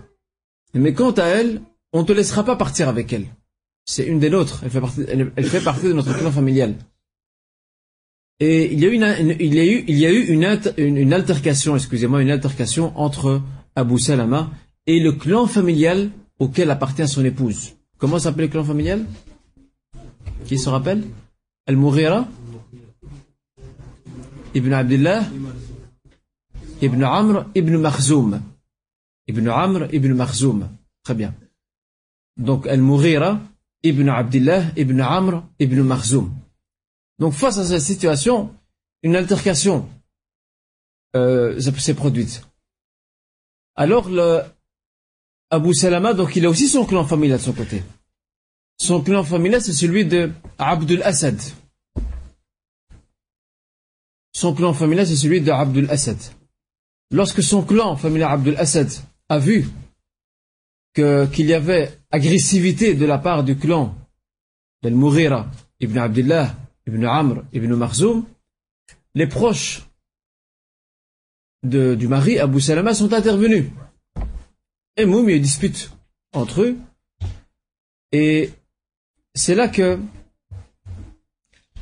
Mais 0.73 0.93
quant 0.93 1.11
à 1.11 1.25
elle, 1.25 1.61
on 1.93 2.01
ne 2.01 2.05
te 2.05 2.11
laissera 2.11 2.43
pas 2.43 2.55
partir 2.55 2.89
avec 2.89 3.11
elle. 3.13 3.25
C'est 3.85 4.05
une 4.05 4.19
des 4.19 4.29
nôtres. 4.29 4.61
Elle 4.63 4.69
fait 4.69 4.81
partie, 5.61 5.87
de 5.87 5.93
notre 5.93 6.15
clan 6.17 6.31
familial. 6.31 6.75
Et 8.39 8.71
il 8.71 8.79
y 8.79 8.85
a 8.85 8.89
eu 8.89 8.93
une, 8.93 9.35
il 9.39 9.53
y 9.53 9.59
a 9.59 9.65
eu, 9.65 9.83
il 9.87 9.97
y 9.97 10.05
a 10.05 10.11
eu 10.11 10.25
une, 10.27 10.97
une 10.97 11.13
altercation, 11.13 11.75
excusez-moi, 11.75 12.21
une 12.21 12.29
altercation 12.29 12.97
entre 12.97 13.41
Abu 13.75 13.97
Salama 13.99 14.51
et 14.85 14.99
le 14.99 15.11
clan 15.13 15.47
familial 15.47 16.09
auquel 16.39 16.71
appartient 16.71 17.07
son 17.07 17.23
épouse. 17.23 17.75
Comment 17.97 18.19
s'appelle 18.19 18.45
le 18.45 18.51
clan 18.51 18.63
familial 18.63 19.05
Qui 20.45 20.57
se 20.57 20.69
rappelle 20.69 21.03
Al-Mughira 21.67 22.27
Ibn 24.55 24.73
Abdullah 24.73 25.23
Ibn 26.81 27.03
Amr 27.03 27.45
Ibn 27.53 27.77
Makhzoum 27.77 28.41
Ibn 29.27 29.47
Amr 29.49 29.93
Ibn 29.93 30.13
Makhzoum 30.13 30.69
Très 31.03 31.13
bien. 31.13 31.35
Donc 32.37 32.65
Al-Mughira 32.67 33.39
Ibn 33.83 34.09
Abdullah 34.09 34.63
Ibn 34.77 35.01
Amr 35.01 35.43
Ibn 35.59 35.81
Makhzoum. 35.81 36.31
Donc 37.19 37.33
face 37.33 37.57
à 37.57 37.65
cette 37.65 37.81
situation, 37.81 38.55
une 39.03 39.15
altercation 39.15 39.87
euh, 41.15 41.59
s'est 41.59 41.93
produite. 41.93 42.43
Alors, 43.75 44.09
le 44.09 44.41
Abu 45.49 45.73
Salama, 45.73 46.13
donc 46.13 46.35
il 46.35 46.45
a 46.45 46.49
aussi 46.49 46.67
son 46.67 46.85
clan 46.85 47.05
familial 47.05 47.39
de 47.39 47.43
son 47.43 47.53
côté. 47.53 47.83
Son 48.77 49.01
clan 49.01 49.23
familial, 49.23 49.61
c'est 49.61 49.73
celui 49.73 50.05
de 50.05 50.31
Abdul 50.57 51.01
Assad. 51.03 51.39
Son 54.33 54.53
clan 54.53 54.73
familial, 54.73 55.07
c'est 55.07 55.15
celui 55.15 55.41
de 55.41 55.51
Abdul 55.51 55.89
Assad. 55.89 56.17
Lorsque 57.11 57.41
son 57.41 57.63
clan 57.63 57.95
familial 57.97 58.31
Abdul 58.31 58.55
Assad 58.57 58.89
a 59.27 59.39
vu 59.39 59.67
qu'il 60.93 61.45
y 61.45 61.53
avait 61.53 61.97
agressivité 62.11 62.93
de 62.93 63.05
la 63.05 63.17
part 63.17 63.43
du 63.43 63.57
clan 63.57 63.95
d'Al-Mughira 64.83 65.47
ibn 65.79 65.97
Abdullah 65.97 66.55
ibn 66.87 67.05
Amr 67.05 67.43
ibn 67.53 67.73
Marzoum, 67.73 68.25
les 69.15 69.27
proches 69.27 69.83
de, 71.63 71.95
du 71.95 72.07
mari, 72.07 72.39
Abu 72.39 72.61
Salama, 72.61 72.93
sont 72.93 73.11
intervenus. 73.13 73.65
Et 74.99 75.05
Moum, 75.05 75.29
il 75.29 75.31
y 75.31 75.33
a 75.33 75.37
une 75.37 75.43
dispute 75.43 75.91
entre 76.33 76.63
eux. 76.63 76.77
Et 78.11 78.49
c'est 79.33 79.55
là 79.55 79.69
que 79.69 79.97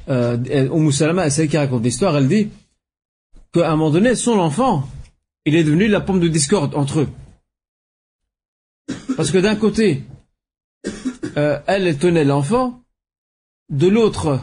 euh, 0.07 0.69
Umm 0.71 0.91
Salama, 0.91 1.27
c'est 1.31 1.43
elle 1.43 1.49
qui 1.49 1.57
raconte 1.57 1.83
l'histoire, 1.83 2.15
elle 2.15 2.27
dit 2.27 2.49
qu'à 3.51 3.71
un 3.71 3.75
moment 3.75 3.89
donné, 3.89 4.13
son 4.13 4.37
enfant, 4.37 4.87
il 5.45 5.55
est 5.55 5.63
devenu 5.63 5.87
la 5.87 5.99
pomme 5.99 6.19
de 6.19 6.27
discorde 6.27 6.75
entre 6.75 6.99
eux. 6.99 7.09
Parce 9.15 9.31
que 9.31 9.39
d'un 9.39 9.55
côté, 9.55 10.03
euh, 11.37 11.59
elle 11.65 11.97
tenait 11.97 12.23
l'enfant, 12.23 12.83
de 13.69 13.87
l'autre, 13.87 14.41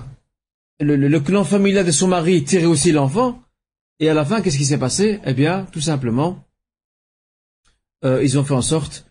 le, 0.80 1.20
clan 1.20 1.44
familial 1.44 1.86
de 1.86 1.92
son 1.92 2.08
mari 2.08 2.42
tirait 2.42 2.66
aussi 2.66 2.90
l'enfant, 2.90 3.40
et 4.00 4.08
à 4.08 4.14
la 4.14 4.24
fin, 4.24 4.42
qu'est-ce 4.42 4.58
qui 4.58 4.64
s'est 4.64 4.78
passé? 4.78 5.20
Eh 5.24 5.32
bien, 5.32 5.64
tout 5.70 5.80
simplement, 5.80 6.44
euh, 8.04 8.22
ils 8.22 8.38
ont 8.38 8.44
fait 8.44 8.54
en 8.54 8.62
sorte 8.62 9.06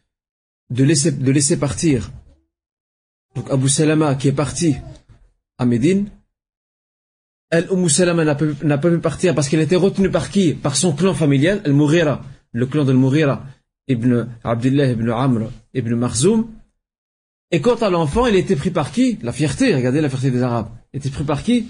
de 0.69 0.83
laisser, 0.83 1.11
de 1.11 1.31
laisser 1.31 1.57
partir. 1.57 2.11
Donc 3.35 3.49
Abu 3.49 3.69
Salama 3.69 4.15
qui 4.15 4.27
est 4.27 4.33
parti 4.33 4.75
à 5.57 5.65
Médine, 5.65 6.09
elle, 7.49 7.67
Umm 7.71 7.87
Salama 7.87 8.25
n'a 8.25 8.35
pas, 8.77 8.89
pu 8.89 8.97
partir 8.99 9.35
parce 9.35 9.47
qu'elle 9.47 9.59
était 9.59 9.75
retenue 9.75 10.09
par 10.09 10.31
qui? 10.31 10.53
Par 10.53 10.75
son 10.75 10.91
clan 10.93 11.13
familial, 11.13 11.61
Al-Mughira, 11.65 12.23
le 12.51 12.65
clan 12.65 12.83
de 12.83 12.91
Al-Mughira, 12.91 13.45
ibn 13.87 14.27
Abdullah 14.43 14.87
ibn 14.87 15.09
Amr 15.11 15.51
ibn 15.73 15.93
Marzoum. 15.93 16.47
Et 17.51 17.61
quant 17.61 17.75
à 17.75 17.91
l'enfant, 17.91 18.25
il 18.25 18.35
était 18.35 18.55
pris 18.55 18.71
par 18.71 18.91
qui? 18.91 19.19
La 19.21 19.31
fierté, 19.31 19.75
regardez 19.75 20.01
la 20.01 20.09
fierté 20.09 20.31
des 20.31 20.41
Arabes. 20.41 20.69
Il 20.91 20.97
était 20.97 21.11
pris 21.11 21.23
par 21.23 21.43
qui? 21.43 21.67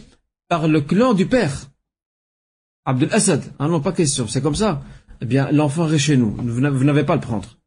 Par 0.48 0.70
le 0.70 0.80
clan 0.80 1.14
du 1.14 1.26
père. 1.26 1.70
Abdel 2.86 3.10
Assad. 3.12 3.44
Ah 3.60 3.68
non, 3.68 3.82
pas 3.82 3.92
question, 3.92 4.26
c'est 4.28 4.42
comme 4.42 4.56
ça. 4.56 4.82
Eh 5.24 5.26
bien, 5.26 5.50
l'enfant 5.54 5.90
est 5.90 5.98
chez 5.98 6.18
nous, 6.18 6.36
vous 6.36 6.60
n'avez 6.60 7.06
pas 7.06 7.14
à 7.14 7.16
le 7.16 7.22
prendre. 7.22 7.58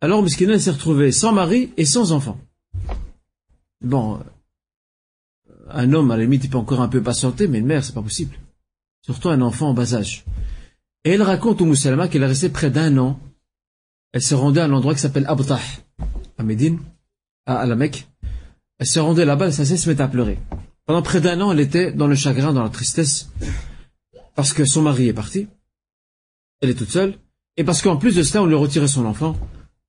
Alors, 0.00 0.20
Miskina 0.20 0.58
s'est 0.58 0.72
retrouvé 0.72 1.12
sans 1.12 1.32
mari 1.32 1.70
et 1.76 1.84
sans 1.84 2.10
enfant. 2.10 2.40
Bon, 3.84 4.18
un 5.70 5.92
homme, 5.92 6.10
à 6.10 6.16
la 6.16 6.24
limite, 6.24 6.42
il 6.42 6.50
peut 6.50 6.58
encore 6.58 6.80
un 6.80 6.88
peu 6.88 7.00
patienter, 7.00 7.46
mais 7.46 7.60
une 7.60 7.66
mère, 7.66 7.84
c'est 7.84 7.94
pas 7.94 8.02
possible. 8.02 8.34
Surtout 9.00 9.28
un 9.28 9.42
enfant 9.42 9.68
en 9.68 9.74
bas 9.74 9.94
âge. 9.94 10.24
Et 11.04 11.10
elle 11.10 11.22
raconte 11.22 11.60
au 11.60 11.66
Moussalama 11.66 12.08
qu'elle 12.08 12.24
est 12.24 12.26
restée 12.26 12.48
près 12.48 12.70
d'un 12.70 12.98
an. 12.98 13.20
Elle 14.12 14.22
s'est 14.22 14.34
rendue 14.34 14.58
à 14.58 14.64
un 14.64 14.72
endroit 14.72 14.94
qui 14.94 15.00
s'appelle 15.00 15.26
Abtah, 15.28 15.60
à 16.36 16.42
Médine, 16.42 16.80
à, 17.46 17.64
la 17.64 17.76
Mecque. 17.76 18.08
Elle 18.80 18.88
s'est 18.88 18.98
rendue 18.98 19.24
là-bas, 19.24 19.46
elle 19.46 19.54
s'est 19.54 19.76
se 19.76 19.88
mettre 19.88 20.02
à 20.02 20.08
pleurer. 20.08 20.40
Pendant 20.84 21.02
près 21.02 21.20
d'un 21.20 21.40
an, 21.42 21.52
elle 21.52 21.60
était 21.60 21.92
dans 21.92 22.08
le 22.08 22.16
chagrin, 22.16 22.52
dans 22.52 22.64
la 22.64 22.70
tristesse, 22.70 23.30
parce 24.34 24.52
que 24.52 24.64
son 24.64 24.82
mari 24.82 25.06
est 25.06 25.12
parti. 25.12 25.46
Elle 26.62 26.70
est 26.70 26.74
toute 26.74 26.90
seule. 26.90 27.18
Et 27.58 27.64
parce 27.64 27.82
qu'en 27.82 27.96
plus 27.96 28.16
de 28.16 28.22
cela, 28.22 28.42
on 28.42 28.46
lui 28.46 28.54
retirait 28.54 28.88
son 28.88 29.04
enfant. 29.04 29.36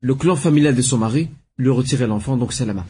Le 0.02 0.16
clan 0.16 0.36
familial 0.36 0.76
de 0.76 0.82
son 0.82 0.98
mari 0.98 1.30
lui 1.58 1.70
retirait 1.70 2.08
l'enfant, 2.08 2.36
donc 2.36 2.52
c'est 2.52 2.66
la 2.66 2.74
main. 2.74 2.86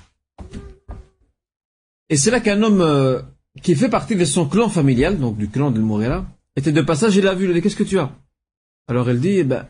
Et 2.09 2.17
c'est 2.17 2.31
là 2.31 2.39
qu'un 2.39 2.63
homme 2.63 2.81
euh, 2.81 3.21
qui 3.61 3.75
fait 3.75 3.89
partie 3.89 4.15
de 4.15 4.25
son 4.25 4.47
clan 4.47 4.69
familial, 4.69 5.19
donc 5.19 5.37
du 5.37 5.49
clan 5.49 5.69
de 5.69 5.79
Mourela, 5.79 6.25
était 6.55 6.71
de 6.71 6.81
passage, 6.81 7.15
il 7.17 7.27
a 7.27 7.35
vu, 7.35 7.45
il 7.45 7.51
a 7.51 7.53
dit, 7.53 7.61
qu'est-ce 7.61 7.75
que 7.75 7.83
tu 7.83 7.99
as? 7.99 8.11
Alors 8.87 9.09
elle 9.09 9.19
dit, 9.19 9.37
eh 9.37 9.43
ben, 9.43 9.67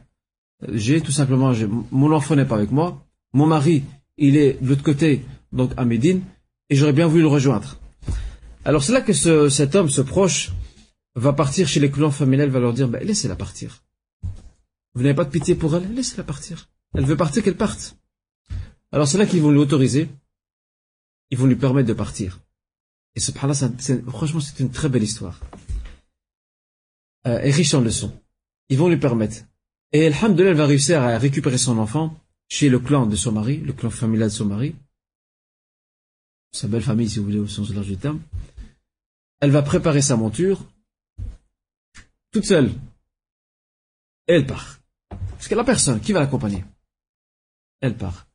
j'ai 0.71 1.01
tout 1.01 1.11
simplement, 1.11 1.51
mon 1.91 2.11
enfant 2.11 2.35
n'est 2.35 2.45
pas 2.45 2.55
avec 2.55 2.71
moi, 2.71 3.05
mon 3.33 3.45
mari, 3.45 3.83
il 4.17 4.37
est 4.37 4.61
de 4.61 4.69
l'autre 4.69 4.83
côté, 4.83 5.23
donc 5.51 5.71
à 5.75 5.85
Médine, 5.85 6.21
et 6.69 6.75
j'aurais 6.75 6.93
bien 6.93 7.07
voulu 7.07 7.23
le 7.23 7.27
rejoindre. 7.27 7.77
Alors 8.63 8.83
c'est 8.83 8.93
là 8.93 9.01
que 9.01 9.13
cet 9.49 9.75
homme, 9.75 9.89
ce 9.89 10.01
proche, 10.01 10.51
va 11.15 11.33
partir 11.33 11.67
chez 11.67 11.79
les 11.79 11.91
clans 11.91 12.11
familiales, 12.11 12.49
va 12.49 12.59
leur 12.59 12.73
dire, 12.73 12.87
ben, 12.87 13.03
laissez-la 13.03 13.35
partir. 13.35 13.83
Vous 14.95 15.01
n'avez 15.01 15.15
pas 15.15 15.25
de 15.25 15.29
pitié 15.29 15.55
pour 15.55 15.75
elle, 15.75 15.93
laissez-la 15.93 16.23
partir. 16.23 16.69
Elle 16.93 17.05
veut 17.05 17.17
partir, 17.17 17.43
qu'elle 17.43 17.57
parte. 17.57 17.97
Alors 18.91 19.07
c'est 19.07 19.17
là 19.17 19.25
qu'ils 19.25 19.41
vont 19.41 19.51
lui 19.51 19.59
autoriser 19.59 20.09
ils 21.33 21.37
vont 21.39 21.47
lui 21.47 21.55
permettre 21.55 21.87
de 21.87 21.93
partir. 21.93 22.39
Et 23.15 23.19
subhanallah, 23.19 23.71
franchement, 24.07 24.39
c'est 24.39 24.59
une 24.59 24.69
très 24.69 24.87
belle 24.87 25.01
histoire. 25.01 25.39
Euh, 27.25 27.39
et 27.41 27.49
riche 27.49 27.73
en 27.73 27.81
leçons. 27.81 28.13
Ils 28.69 28.77
vont 28.77 28.87
lui 28.87 28.97
permettre. 28.97 29.37
Et 29.93 30.05
Alhamdulillah, 30.05 30.51
elle 30.51 30.57
va 30.57 30.67
réussir 30.67 31.01
à 31.01 31.17
récupérer 31.17 31.57
son 31.57 31.79
enfant 31.79 32.15
chez 32.49 32.69
le 32.69 32.77
clan 32.77 33.07
de 33.07 33.15
son 33.15 33.31
mari, 33.31 33.57
le 33.57 33.73
clan 33.73 33.89
familial 33.89 34.29
de 34.29 34.33
son 34.33 34.45
mari. 34.45 34.75
Sa 36.51 36.67
belle 36.67 36.83
famille, 36.83 37.09
si 37.09 37.17
vous 37.17 37.25
voulez, 37.25 37.39
au 37.39 37.47
sens 37.47 37.73
large 37.73 37.87
du 37.87 37.97
terme. 37.97 38.21
Elle 39.39 39.49
va 39.49 39.63
préparer 39.63 40.03
sa 40.03 40.15
monture, 40.17 40.63
toute 42.31 42.45
seule. 42.45 42.69
Et 44.27 44.33
elle 44.35 44.45
part. 44.45 44.82
Parce 45.43 45.49
qu'elle 45.49 45.59
a 45.59 45.65
personne. 45.65 45.99
Qui 45.99 46.13
va 46.13 46.21
l'accompagner? 46.21 46.63
Elle 47.81 47.97
part. 47.97 48.27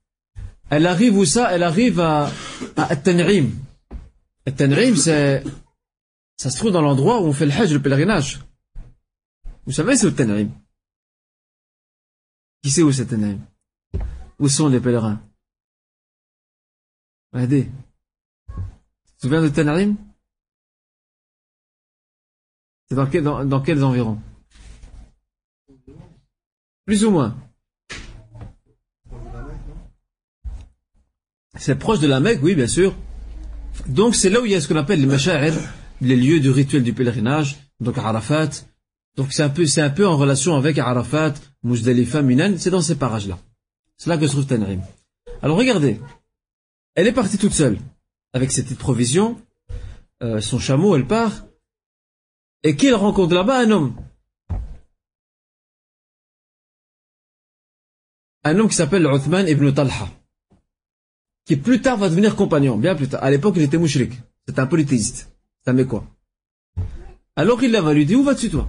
Elle 0.69 0.85
arrive 0.85 1.17
où 1.17 1.25
ça? 1.25 1.51
Elle 1.55 1.63
arrive 1.63 2.01
à, 2.01 2.31
à. 2.77 2.83
At-Tan'im, 2.93 3.51
c'est, 4.95 5.43
ça 6.37 6.51
se 6.51 6.59
trouve 6.59 6.71
dans 6.71 6.83
l'endroit 6.83 7.23
où 7.23 7.25
on 7.25 7.33
fait 7.33 7.47
le 7.47 7.53
hajj, 7.53 7.73
le 7.73 7.81
pèlerinage. 7.81 8.41
Vous 9.65 9.73
savez, 9.73 9.97
c'est 9.97 10.07
au. 10.07 10.11
Qui 12.63 12.71
sait 12.71 12.83
où 12.83 12.93
c'est 12.93 13.07
Tan'im 13.07 13.39
Où 14.39 14.51
sont 14.51 14.69
les 14.69 14.79
pèlerins? 14.79 15.23
Regardez. 17.33 17.71
Tu 18.49 19.15
te 19.15 19.21
souviens 19.23 19.41
de 19.41 19.49
Tan'im 19.49 19.97
C'est 22.91 22.97
dans, 22.97 23.07
dans, 23.07 23.47
dans 23.47 23.63
quels 23.63 23.83
environs? 23.83 24.21
Plus 26.89 27.05
ou 27.05 27.11
moins. 27.11 27.37
C'est 31.59 31.79
proche 31.79 32.01
de 32.01 32.07
la 32.07 32.19
Mecque, 32.19 32.41
oui, 32.43 32.55
bien 32.55 32.67
sûr. 32.67 32.97
Donc 33.89 34.15
c'est 34.15 34.31
là 34.31 34.41
où 34.41 34.47
il 34.47 34.53
y 34.53 34.55
a 34.55 34.61
ce 34.63 34.69
qu'on 34.69 34.77
appelle 34.77 34.99
les 34.99 35.05
masha'ir, 35.05 35.53
les 36.01 36.17
lieux 36.17 36.41
du 36.41 36.49
rituel 36.49 36.83
du 36.83 36.95
pèlerinage, 36.95 37.59
donc 37.79 37.99
Arafat. 37.99 38.65
Donc 39.17 39.35
c'est 39.35 39.43
un 39.43 39.51
peu, 39.51 39.67
un 39.77 39.91
peu 39.91 40.07
en 40.07 40.17
relation 40.17 40.57
avec 40.57 40.79
Arafat, 40.79 41.35
Muzdalifa, 41.63 42.23
Minan, 42.23 42.55
c'est 42.57 42.71
dans 42.71 42.81
ces 42.81 42.97
parages-là. 42.97 43.39
C'est 43.99 44.09
là 44.09 44.17
que 44.17 44.27
se 44.27 44.33
trouve 44.33 44.47
Tanrim. 44.47 44.81
Alors 45.43 45.59
regardez, 45.59 46.01
elle 46.95 47.07
est 47.07 47.13
partie 47.13 47.37
toute 47.37 47.53
seule, 47.53 47.77
avec 48.33 48.51
ses 48.51 48.63
petites 48.63 48.79
provisions, 48.79 49.39
euh, 50.23 50.41
son 50.41 50.59
chameau, 50.59 50.97
elle 50.97 51.07
part, 51.07 51.45
et 52.63 52.77
qui 52.77 52.91
rencontre 52.93 53.35
là-bas 53.35 53.59
Un 53.59 53.73
homme. 53.73 54.08
Un 58.49 58.59
homme 58.59 58.69
qui 58.69 58.77
s'appelle 58.77 59.05
Uthman 59.05 59.47
ibn 59.47 59.73
Talha 59.73 60.09
qui 61.49 61.57
plus 61.57 61.81
tard 61.81 61.97
va 61.97 62.11
devenir 62.11 62.37
compagnon, 62.37 62.77
bien 62.77 62.95
plus 62.95 63.09
tard. 63.09 63.25
À 63.25 63.31
l'époque, 63.31 63.55
il 63.57 63.63
était 63.63 63.79
mouchrik. 63.79 64.13
C'était 64.47 64.61
un 64.61 64.67
polythéiste. 64.67 65.33
C'est 65.65 65.71
un 65.71 65.85
quoi? 65.85 66.05
Alors 67.37 67.63
il 67.63 67.73
va 67.73 67.95
lui 67.95 68.05
dit, 68.05 68.15
où 68.15 68.23
vas-tu 68.23 68.51
toi? 68.51 68.69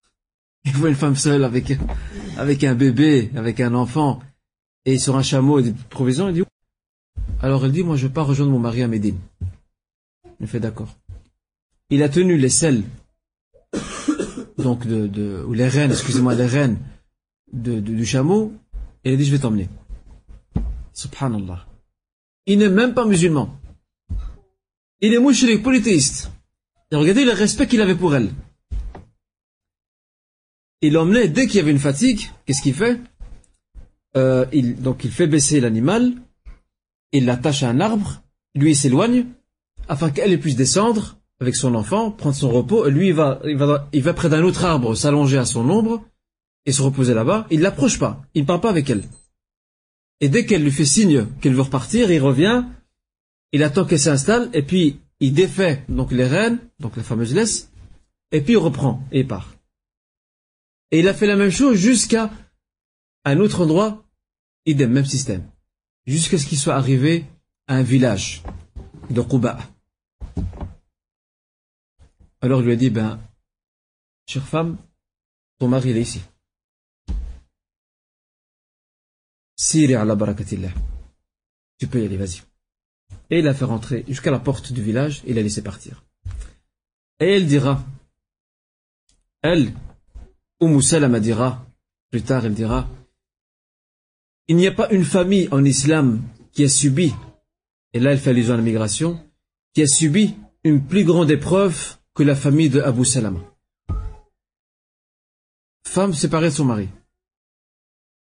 Il 0.64 0.72
voit 0.72 0.88
une 0.88 0.94
femme 0.94 1.16
seule 1.16 1.42
avec, 1.44 1.76
avec 2.38 2.62
un 2.64 2.74
bébé, 2.74 3.30
avec 3.34 3.60
un 3.60 3.74
enfant, 3.74 4.22
et 4.84 4.96
sur 4.96 5.16
un 5.16 5.22
chameau 5.22 5.58
et 5.58 5.64
des 5.64 5.74
provisions, 5.90 6.28
il 6.28 6.34
dit, 6.34 6.44
alors 7.42 7.64
elle 7.64 7.72
dit, 7.72 7.82
moi 7.82 7.96
je 7.96 8.08
pas 8.08 8.22
rejoindre 8.22 8.52
mon 8.52 8.58
mari 8.58 8.82
à 8.82 8.88
Médine. 8.88 9.18
Il 10.40 10.46
fait 10.46 10.60
d'accord. 10.60 10.96
Il 11.90 12.02
a 12.02 12.08
tenu 12.08 12.38
les 12.38 12.48
selles, 12.48 12.84
donc 14.58 14.86
de, 14.86 15.44
ou 15.46 15.52
les 15.52 15.68
rênes, 15.68 15.90
excusez-moi, 15.90 16.34
les 16.34 16.46
rênes 16.46 16.78
de, 17.52 17.80
du 17.80 18.06
chameau, 18.06 18.52
il 19.04 19.14
a 19.14 19.16
dit, 19.16 19.24
je 19.24 19.32
vais 19.32 19.38
t'emmener. 19.38 19.68
Subhanallah. 20.92 21.66
Il 22.46 22.58
n'est 22.58 22.68
même 22.68 22.94
pas 22.94 23.04
musulman. 23.04 23.58
Il 25.00 25.12
est 25.12 25.18
mouchrik, 25.18 25.62
polythéiste. 25.62 26.30
Et 26.90 26.96
regardez 26.96 27.24
le 27.24 27.32
respect 27.32 27.66
qu'il 27.66 27.80
avait 27.80 27.94
pour 27.94 28.14
elle. 28.14 28.30
Il 30.80 30.92
l'emmenait 30.92 31.28
dès 31.28 31.46
qu'il 31.46 31.56
y 31.56 31.60
avait 31.60 31.70
une 31.70 31.78
fatigue. 31.78 32.30
Qu'est-ce 32.44 32.62
qu'il 32.62 32.74
fait? 32.74 33.00
Euh, 34.16 34.46
il, 34.52 34.80
Donc 34.80 35.04
il 35.04 35.10
fait 35.10 35.26
baisser 35.26 35.60
l'animal, 35.60 36.12
il 37.12 37.24
l'attache 37.24 37.62
à 37.62 37.68
un 37.68 37.80
arbre, 37.80 38.22
lui 38.54 38.70
il 38.70 38.76
s'éloigne, 38.76 39.26
afin 39.88 40.10
qu'elle 40.10 40.38
puisse 40.38 40.56
descendre, 40.56 41.16
avec 41.40 41.56
son 41.56 41.74
enfant, 41.74 42.10
prendre 42.10 42.36
son 42.36 42.50
repos, 42.50 42.86
et 42.86 42.90
lui, 42.90 43.08
il 43.08 43.14
va, 43.14 44.12
près 44.14 44.28
d'un 44.28 44.44
autre 44.44 44.64
arbre, 44.64 44.94
s'allonger 44.94 45.38
à 45.38 45.44
son 45.44 45.68
ombre, 45.68 46.04
et 46.66 46.72
se 46.72 46.82
reposer 46.82 47.14
là-bas. 47.14 47.46
Il 47.50 47.60
l'approche 47.60 47.98
pas. 47.98 48.22
Il 48.34 48.42
ne 48.42 48.46
parle 48.46 48.60
pas 48.60 48.70
avec 48.70 48.88
elle. 48.90 49.04
Et 50.20 50.28
dès 50.28 50.46
qu'elle 50.46 50.62
lui 50.62 50.70
fait 50.70 50.84
signe 50.84 51.26
qu'elle 51.40 51.54
veut 51.54 51.62
repartir, 51.62 52.10
il 52.10 52.20
revient, 52.20 52.64
il 53.52 53.62
attend 53.62 53.84
qu'elle 53.84 54.00
s'installe, 54.00 54.50
et 54.52 54.62
puis 54.62 55.00
il 55.20 55.34
défait 55.34 55.84
donc 55.88 56.12
les 56.12 56.26
rênes, 56.26 56.58
donc 56.80 56.96
la 56.96 57.02
fameuse 57.02 57.34
laisse, 57.34 57.70
et 58.32 58.40
puis 58.40 58.54
il 58.54 58.58
reprend, 58.58 59.02
et 59.12 59.20
il 59.20 59.26
part. 59.26 59.54
Et 60.90 61.00
il 61.00 61.08
a 61.08 61.14
fait 61.14 61.26
la 61.26 61.36
même 61.36 61.50
chose 61.50 61.76
jusqu'à 61.76 62.30
un 63.24 63.38
autre 63.40 63.62
endroit, 63.62 64.04
idem, 64.66 64.92
même 64.92 65.04
système. 65.04 65.48
Jusqu'à 66.06 66.38
ce 66.38 66.46
qu'il 66.46 66.58
soit 66.58 66.74
arrivé 66.74 67.24
à 67.66 67.76
un 67.76 67.82
village 67.82 68.42
de. 69.10 69.22
Alors 72.40 72.60
il 72.60 72.66
lui 72.66 72.72
a 72.72 72.76
dit, 72.76 72.90
ben, 72.90 73.18
chère 74.26 74.46
femme, 74.46 74.76
ton 75.58 75.68
mari 75.68 75.90
il 75.90 75.96
est 75.96 76.02
ici. 76.02 76.20
Siri 79.56 79.94
ala 79.94 80.14
barakatillah. 80.14 80.72
Tu 81.78 81.86
peux 81.86 82.02
y 82.02 82.06
aller, 82.06 82.16
vas-y. 82.16 82.42
Et 83.30 83.38
il 83.38 83.44
l'a 83.44 83.54
fait 83.54 83.64
rentrer 83.64 84.04
jusqu'à 84.08 84.30
la 84.30 84.38
porte 84.38 84.72
du 84.72 84.82
village 84.82 85.22
et 85.26 85.34
l'a 85.34 85.42
laissé 85.42 85.62
partir. 85.62 86.04
Et 87.20 87.36
elle 87.36 87.46
dira, 87.46 87.82
elle, 89.42 89.72
Umm 90.60 90.80
Salama 90.80 91.20
dira, 91.20 91.66
plus 92.10 92.22
tard 92.22 92.46
elle 92.46 92.54
dira, 92.54 92.88
il 94.48 94.56
n'y 94.56 94.66
a 94.66 94.72
pas 94.72 94.90
une 94.90 95.04
famille 95.04 95.48
en 95.52 95.64
islam 95.64 96.22
qui 96.52 96.64
a 96.64 96.68
subi, 96.68 97.14
et 97.92 98.00
là 98.00 98.12
elle 98.12 98.18
fait 98.18 98.30
allusion 98.30 98.54
à 98.54 98.56
la 98.56 98.62
migration, 98.62 99.18
qui 99.72 99.82
a 99.82 99.86
subi 99.86 100.34
une 100.64 100.84
plus 100.86 101.04
grande 101.04 101.30
épreuve 101.30 101.96
que 102.14 102.22
la 102.22 102.36
famille 102.36 102.70
de 102.70 102.80
Abu 102.80 103.04
Salama. 103.04 103.40
Femme 105.86 106.14
séparée 106.14 106.48
de 106.48 106.54
son 106.54 106.64
mari. 106.64 106.88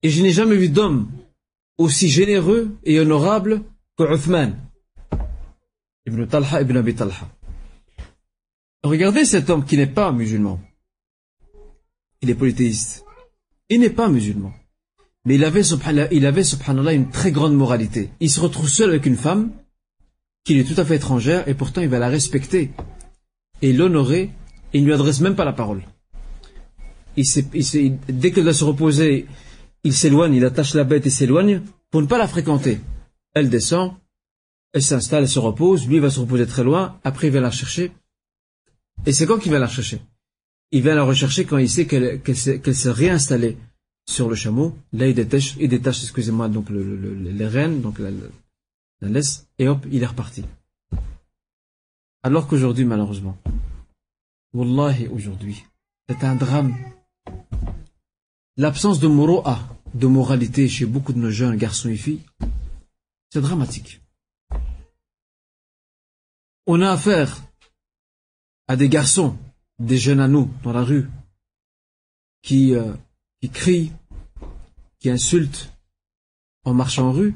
Et 0.04 0.10
je 0.10 0.22
n'ai 0.22 0.32
jamais 0.32 0.58
vu 0.58 0.70
d'homme 0.70 1.10
aussi 1.78 2.10
généreux 2.10 2.78
et 2.84 3.00
honorable 3.00 3.64
que 3.98 4.04
Uthman, 4.04 4.58
ibn 6.06 6.26
Talha 6.28 6.62
ibn 6.62 6.78
Abi 6.78 6.94
Talha. 6.94 7.30
Regardez 8.84 9.24
cet 9.24 9.50
homme 9.50 9.64
qui 9.64 9.78
n'est 9.78 9.88
pas 9.88 10.12
musulman. 10.12 10.60
Il 12.22 12.30
est 12.30 12.36
polythéiste. 12.36 13.06
Il 13.70 13.80
n'est 13.80 13.90
pas 13.90 14.10
musulman. 14.10 14.54
Mais 15.26 15.36
il 15.36 15.46
avait, 15.46 15.62
il 16.12 16.26
avait, 16.26 16.96
une 16.96 17.10
très 17.10 17.32
grande 17.32 17.56
moralité. 17.56 18.10
Il 18.20 18.30
se 18.30 18.42
retrouve 18.42 18.68
seul 18.68 18.90
avec 18.90 19.06
une 19.06 19.16
femme 19.16 19.54
qui 20.44 20.60
est 20.60 20.66
tout 20.66 20.80
à 20.80 20.84
fait 20.84 20.98
étrangère 20.98 21.48
et 21.48 21.54
pourtant 21.54 21.80
il 21.80 21.88
va 21.88 22.00
la 22.00 22.10
respecter 22.10 22.72
et 23.62 23.72
l'honorer 23.72 24.32
et 24.74 24.78
il 24.78 24.82
ne 24.82 24.88
lui 24.88 24.94
adresse 24.94 25.22
même 25.22 25.36
pas 25.36 25.46
la 25.46 25.54
parole. 25.54 25.84
Il 27.16 27.24
il 27.54 27.98
dès 28.10 28.32
qu'elle 28.32 28.44
doit 28.44 28.54
se 28.54 28.66
reposer, 28.66 29.28
il 29.84 29.94
s'éloigne, 29.94 30.34
il 30.36 30.46
attache 30.46 30.74
la 30.74 30.84
bête 30.84 31.06
et 31.06 31.10
s'éloigne 31.10 31.62
pour 31.92 32.02
ne 32.02 32.08
pas 32.08 32.18
la 32.18 32.28
fréquenter. 32.28 32.80
Elle 33.34 33.50
descend, 33.50 33.94
elle 34.74 34.84
s'installe, 34.84 35.24
elle 35.24 35.30
se 35.30 35.40
repose, 35.40 35.88
lui 35.88 36.00
va 36.00 36.10
se 36.10 36.20
reposer 36.20 36.48
très 36.48 36.64
loin, 36.64 37.00
après 37.04 37.28
il 37.28 37.34
va 37.34 37.42
la 37.42 37.52
chercher. 37.52 37.92
Et 39.06 39.14
c'est 39.14 39.26
quand 39.26 39.40
qu'il 39.40 39.52
va 39.52 39.60
la 39.60 39.68
chercher 39.68 40.02
Il 40.72 40.84
va 40.84 40.96
la 40.96 41.04
rechercher 41.04 41.46
quand 41.46 41.58
il 41.58 41.70
sait 41.70 41.86
qu'elle 41.86 42.76
s'est 42.76 42.92
réinstallée 42.92 43.58
sur 44.08 44.30
le 44.30 44.36
chameau. 44.36 44.76
Là, 44.92 45.08
il 45.08 45.16
détache, 45.16 45.56
il 45.60 45.70
détache 45.70 46.02
excusez-moi, 46.04 46.48
donc 46.50 46.70
les 46.70 47.48
rênes, 47.48 47.82
donc 47.82 48.00
la, 48.00 48.10
la 49.02 49.10
laisse, 49.10 49.48
et 49.60 49.68
hop, 49.68 49.86
il 49.92 50.02
est 50.02 50.08
reparti. 50.08 50.44
Alors 52.24 52.48
qu'aujourd'hui, 52.48 52.86
malheureusement, 52.86 53.38
Wallahi, 54.54 55.08
aujourd'hui, 55.08 55.66
c'est 56.08 56.24
un 56.24 56.36
drame. 56.36 56.76
L'absence 58.58 59.00
de 59.00 59.08
moro'a, 59.08 59.60
de 59.94 60.08
moralité 60.08 60.68
chez 60.68 60.86
beaucoup 60.86 61.14
de 61.14 61.20
nos 61.20 61.32
jeunes 61.32 61.56
garçons 61.56 61.90
et 61.90 61.98
filles, 61.98 62.22
c'est 63.32 63.42
dramatique. 63.42 64.02
On 66.68 66.82
a 66.82 66.92
affaire 66.92 67.42
à 68.68 68.76
des 68.76 68.90
garçons, 68.90 69.38
des 69.80 69.98
jeunes 69.98 70.20
à 70.20 70.28
nous, 70.28 70.50
dans 70.64 70.72
la 70.72 70.84
rue, 70.84 71.10
qui, 72.42 72.76
euh, 72.76 72.94
qui 73.42 73.50
crient, 73.50 73.92
qui 75.00 75.10
insultent 75.10 75.72
en 76.64 76.74
marchant 76.74 77.10
en 77.10 77.12
rue. 77.12 77.36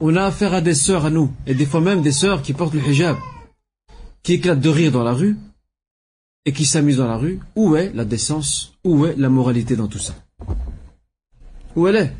On 0.00 0.16
a 0.16 0.24
affaire 0.24 0.54
à 0.54 0.60
des 0.60 0.74
sœurs 0.74 1.04
à 1.04 1.10
nous, 1.10 1.32
et 1.46 1.54
des 1.54 1.66
fois 1.66 1.80
même 1.80 2.02
des 2.02 2.12
sœurs 2.12 2.42
qui 2.42 2.52
portent 2.52 2.74
le 2.74 2.80
hijab 2.80 3.16
qui 4.22 4.34
éclate 4.34 4.60
de 4.60 4.68
rire 4.68 4.92
dans 4.92 5.02
la 5.02 5.12
rue 5.12 5.36
et 6.44 6.52
qui 6.52 6.64
s'amuse 6.64 6.96
dans 6.96 7.06
la 7.06 7.16
rue, 7.16 7.40
où 7.56 7.76
est 7.76 7.92
la 7.92 8.04
décence? 8.04 8.74
Où 8.84 9.06
est 9.06 9.16
la 9.16 9.28
moralité 9.28 9.76
dans 9.76 9.88
tout 9.88 9.98
ça? 9.98 10.14
Où 11.74 11.86
elle 11.88 11.96
est? 11.96 12.12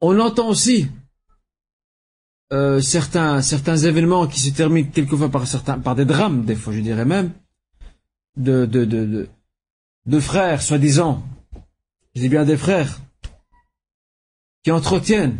On 0.00 0.18
entend 0.18 0.48
aussi 0.48 0.88
euh, 2.52 2.80
certains, 2.80 3.40
certains 3.40 3.76
événements 3.76 4.26
qui 4.26 4.40
se 4.40 4.50
terminent 4.50 4.90
quelquefois 4.90 5.30
par, 5.30 5.46
certains, 5.46 5.78
par 5.78 5.94
des 5.94 6.04
drames, 6.04 6.44
des 6.44 6.56
fois 6.56 6.72
je 6.72 6.80
dirais 6.80 7.04
même, 7.04 7.32
de, 8.36 8.66
de, 8.66 8.84
de, 8.84 9.06
de, 9.06 9.28
de 10.06 10.20
frères, 10.20 10.60
soi-disant, 10.60 11.22
je 12.14 12.20
dis 12.20 12.28
bien 12.28 12.44
des 12.44 12.56
frères, 12.56 13.00
qui 14.64 14.70
entretiennent 14.70 15.38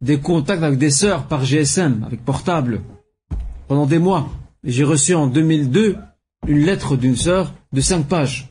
des 0.00 0.20
contacts 0.20 0.62
avec 0.62 0.78
des 0.78 0.90
sœurs 0.90 1.26
par 1.26 1.44
GSM, 1.44 2.04
avec 2.04 2.24
portable, 2.24 2.82
pendant 3.68 3.86
des 3.86 3.98
mois. 3.98 4.30
J'ai 4.64 4.84
reçu 4.84 5.14
en 5.14 5.26
2002 5.26 5.96
une 6.46 6.58
lettre 6.58 6.96
d'une 6.96 7.16
sœur 7.16 7.54
de 7.72 7.80
cinq 7.80 8.08
pages. 8.08 8.49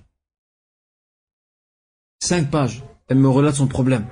Cinq 2.20 2.52
pages. 2.52 2.84
Elle 3.08 3.18
me 3.18 3.30
relate 3.30 3.56
son 3.56 3.68
problème. 3.68 4.06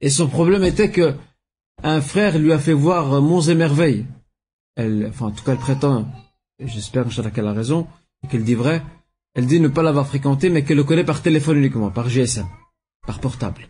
Et 0.00 0.10
son 0.10 0.28
problème 0.28 0.62
était 0.62 0.90
que 0.90 1.14
un 1.82 2.00
frère 2.00 2.38
lui 2.38 2.52
a 2.52 2.58
fait 2.58 2.72
voir 2.72 3.20
Monts 3.20 3.48
et 3.48 3.54
Merveilles. 3.54 4.06
Elle, 4.76 5.06
enfin, 5.08 5.26
en 5.26 5.30
tout 5.30 5.42
cas, 5.42 5.52
elle 5.52 5.58
prétend, 5.58 6.06
j'espère 6.60 7.06
qu'elle 7.32 7.46
a 7.46 7.52
raison, 7.52 7.86
qu'elle 8.28 8.44
dit 8.44 8.54
vrai, 8.54 8.82
elle 9.34 9.46
dit 9.46 9.60
ne 9.60 9.68
pas 9.68 9.82
l'avoir 9.82 10.06
fréquenté, 10.06 10.50
mais 10.50 10.64
qu'elle 10.64 10.76
le 10.76 10.84
connaît 10.84 11.04
par 11.04 11.22
téléphone 11.22 11.58
uniquement, 11.58 11.90
par 11.90 12.08
GSM, 12.08 12.46
par 13.06 13.20
portable. 13.20 13.68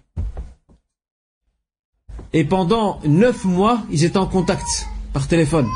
Et 2.33 2.45
pendant 2.45 3.01
neuf 3.05 3.45
mois, 3.45 3.83
ils 3.91 4.05
étaient 4.05 4.19
en 4.19 4.27
contact, 4.27 4.89
par 5.13 5.29
téléphone. 5.29 5.69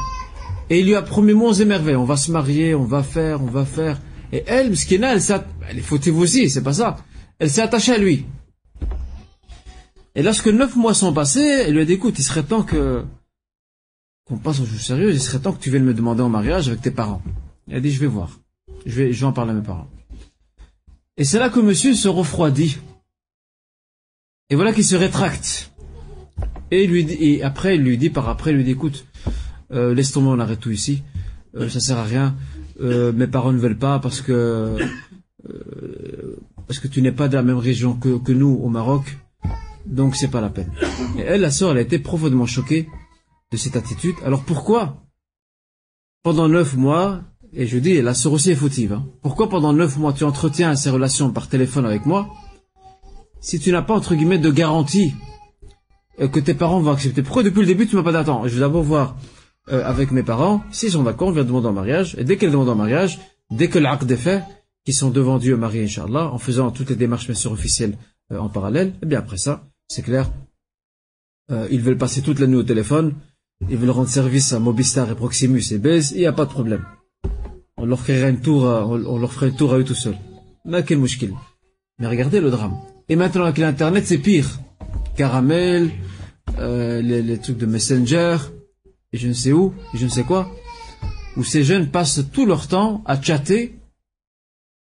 Et 0.68 0.80
il 0.80 0.86
lui 0.86 0.94
a 0.94 1.02
promis 1.02 1.32
monts 1.32 1.52
et 1.52 1.64
merveilles. 1.64 1.96
On 1.96 2.04
va 2.04 2.16
se 2.16 2.30
marier, 2.30 2.74
on 2.74 2.84
va 2.84 3.02
faire, 3.02 3.42
on 3.42 3.46
va 3.46 3.64
faire. 3.64 4.00
Et 4.32 4.44
elle, 4.46 4.70
Mskina, 4.70 5.14
elle 5.14 5.22
elle 5.68 5.78
est 5.78 5.82
fautive 5.82 6.18
aussi, 6.18 6.50
c'est 6.50 6.62
pas 6.62 6.72
ça. 6.72 6.96
Elle 7.40 7.50
s'est 7.50 7.62
attachée 7.62 7.92
à 7.92 7.98
lui. 7.98 8.26
Et 10.14 10.22
lorsque 10.22 10.48
neuf 10.48 10.76
mois 10.76 10.92
sont 10.92 11.12
passés, 11.12 11.40
elle 11.40 11.72
lui 11.72 11.80
a 11.80 11.84
dit, 11.86 11.94
écoute, 11.94 12.18
il 12.18 12.22
serait 12.22 12.42
temps 12.42 12.62
que, 12.62 13.02
qu'on 14.26 14.36
passe 14.36 14.60
aux 14.60 14.66
choses 14.66 14.80
sérieuses, 14.80 15.14
il 15.16 15.20
serait 15.20 15.38
temps 15.38 15.52
que 15.52 15.60
tu 15.60 15.70
viennes 15.70 15.84
me 15.84 15.94
demander 15.94 16.22
en 16.22 16.28
mariage 16.28 16.68
avec 16.68 16.82
tes 16.82 16.90
parents. 16.90 17.22
Elle 17.68 17.78
a 17.78 17.80
dit, 17.80 17.90
je 17.90 18.00
vais 18.00 18.06
voir. 18.06 18.38
Je 18.84 19.02
vais, 19.02 19.24
en 19.24 19.32
parler 19.32 19.52
à 19.52 19.54
mes 19.54 19.62
parents. 19.62 19.88
Et 21.16 21.24
c'est 21.24 21.38
là 21.38 21.48
que 21.48 21.60
monsieur 21.60 21.94
se 21.94 22.08
refroidit. 22.08 22.78
Et 24.50 24.54
voilà 24.54 24.74
qu'il 24.74 24.84
se 24.84 24.96
rétracte. 24.96 25.72
Et 26.70 26.86
lui 26.86 27.04
dit, 27.04 27.16
et 27.20 27.42
après, 27.42 27.76
il 27.76 27.82
lui 27.82 27.96
dit, 27.96 28.10
par 28.10 28.28
après, 28.28 28.50
il 28.50 28.58
lui 28.58 28.64
dit, 28.64 28.72
écoute, 28.72 29.06
euh, 29.72 29.94
laisse 29.94 30.12
tomber, 30.12 30.28
on 30.28 30.38
arrête 30.40 30.60
tout 30.60 30.70
ici, 30.70 31.02
euh, 31.56 31.70
ça 31.70 31.80
sert 31.80 31.96
à 31.96 32.04
rien, 32.04 32.36
euh, 32.80 33.12
mes 33.12 33.26
parents 33.26 33.52
ne 33.52 33.58
veulent 33.58 33.78
pas 33.78 33.98
parce 33.98 34.20
que 34.20 34.76
euh, 35.48 36.36
parce 36.70 36.78
que 36.78 36.86
tu 36.86 37.02
n'es 37.02 37.10
pas 37.10 37.26
de 37.26 37.34
la 37.34 37.42
même 37.42 37.58
région 37.58 37.94
que, 37.94 38.30
nous 38.30 38.60
au 38.62 38.68
Maroc, 38.68 39.18
donc 39.86 40.14
c'est 40.14 40.28
pas 40.28 40.40
la 40.40 40.50
peine. 40.50 40.70
Et 41.18 41.22
elle, 41.22 41.40
la 41.40 41.50
sœur, 41.50 41.72
elle 41.72 41.78
a 41.78 41.80
été 41.80 41.98
profondément 41.98 42.46
choquée 42.46 42.88
de 43.50 43.56
cette 43.56 43.74
attitude. 43.74 44.14
Alors 44.24 44.44
pourquoi 44.44 45.02
pendant 46.22 46.48
neuf 46.48 46.76
mois, 46.76 47.22
et 47.52 47.66
je 47.66 47.76
dis, 47.76 48.00
la 48.00 48.14
sœur 48.14 48.34
aussi 48.34 48.52
est 48.52 48.54
fautive, 48.54 48.92
hein, 48.92 49.04
pourquoi 49.20 49.48
pendant 49.48 49.72
neuf 49.72 49.96
mois 49.96 50.12
tu 50.12 50.22
entretiens 50.22 50.76
ces 50.76 50.90
relations 50.90 51.32
par 51.32 51.48
téléphone 51.48 51.86
avec 51.86 52.06
moi 52.06 52.28
si 53.40 53.58
tu 53.58 53.72
n'as 53.72 53.82
pas 53.82 53.96
entre 53.96 54.14
guillemets 54.14 54.38
de 54.38 54.52
garantie 54.52 55.12
que 56.18 56.38
tes 56.38 56.54
parents 56.54 56.78
vont 56.78 56.92
accepter? 56.92 57.24
Pourquoi 57.24 57.42
depuis 57.42 57.62
le 57.62 57.66
début 57.66 57.88
tu 57.88 57.96
m'as 57.96 58.04
pas 58.04 58.12
d'attendre 58.12 58.46
Je 58.46 58.54
vais 58.54 58.60
d'abord 58.60 58.84
voir 58.84 59.16
euh, 59.72 59.84
avec 59.84 60.12
mes 60.12 60.22
parents, 60.22 60.62
s'ils 60.70 60.92
sont 60.92 61.02
d'accord, 61.02 61.26
on 61.26 61.32
vient 61.32 61.42
demander 61.42 61.66
en 61.66 61.72
mariage, 61.72 62.14
et 62.16 62.22
dès 62.22 62.36
qu'elle 62.36 62.52
demande 62.52 62.68
en 62.68 62.76
mariage, 62.76 63.18
dès 63.50 63.66
que 63.66 63.80
l'acte 63.80 64.08
est 64.08 64.16
fait, 64.16 64.44
qu'ils 64.84 64.94
sont 64.94 65.10
devant 65.10 65.38
Dieu 65.38 65.56
mariés, 65.56 65.84
Inch'Allah, 65.84 66.30
en 66.32 66.38
faisant 66.38 66.70
toutes 66.70 66.90
les 66.90 66.96
démarches 66.96 67.26
bien 67.26 67.34
sûr 67.34 67.52
officielles 67.52 67.96
euh, 68.32 68.38
en 68.38 68.48
parallèle, 68.48 68.94
et 69.02 69.06
bien 69.06 69.18
après 69.18 69.36
ça, 69.36 69.68
c'est 69.88 70.02
clair, 70.02 70.30
euh, 71.50 71.68
ils 71.70 71.80
veulent 71.80 71.98
passer 71.98 72.22
toute 72.22 72.38
la 72.38 72.46
nuit 72.46 72.56
au 72.56 72.62
téléphone, 72.62 73.14
ils 73.68 73.76
veulent 73.76 73.90
rendre 73.90 74.08
service 74.08 74.52
à 74.52 74.58
Mobistar 74.58 75.10
et 75.10 75.14
Proximus 75.14 75.62
et 75.72 75.78
Bez, 75.78 76.12
il 76.12 76.18
n'y 76.18 76.26
a 76.26 76.32
pas 76.32 76.46
de 76.46 76.50
problème. 76.50 76.84
On 77.76 77.86
leur 77.86 78.00
ferait 78.00 78.24
un 78.24 78.36
tour, 78.36 78.66
à, 78.66 78.86
on, 78.86 79.18
leur 79.18 79.32
ferait 79.32 79.48
un 79.48 79.56
tour 79.56 79.72
à 79.72 79.78
eux 79.78 79.84
tout 79.84 79.94
seuls. 79.94 80.18
Mais 80.64 80.84
quel 80.84 80.98
mouchkil. 80.98 81.32
Mais 81.98 82.06
regardez 82.06 82.40
le 82.40 82.50
drame. 82.50 82.76
Et 83.08 83.16
maintenant 83.16 83.44
avec 83.44 83.58
l'internet, 83.58 84.06
c'est 84.06 84.18
pire. 84.18 84.60
Caramel, 85.16 85.90
les, 86.58 87.22
les 87.22 87.38
trucs 87.38 87.56
de 87.56 87.66
Messenger, 87.66 88.36
et 89.12 89.18
je 89.18 89.28
ne 89.28 89.32
sais 89.32 89.52
où, 89.52 89.74
et 89.94 89.98
je 89.98 90.04
ne 90.04 90.10
sais 90.10 90.24
quoi. 90.24 90.50
où 91.36 91.44
ces 91.44 91.64
jeunes 91.64 91.90
passent 91.90 92.22
tout 92.32 92.46
leur 92.46 92.68
temps 92.68 93.02
à 93.06 93.20
chatter. 93.20 93.76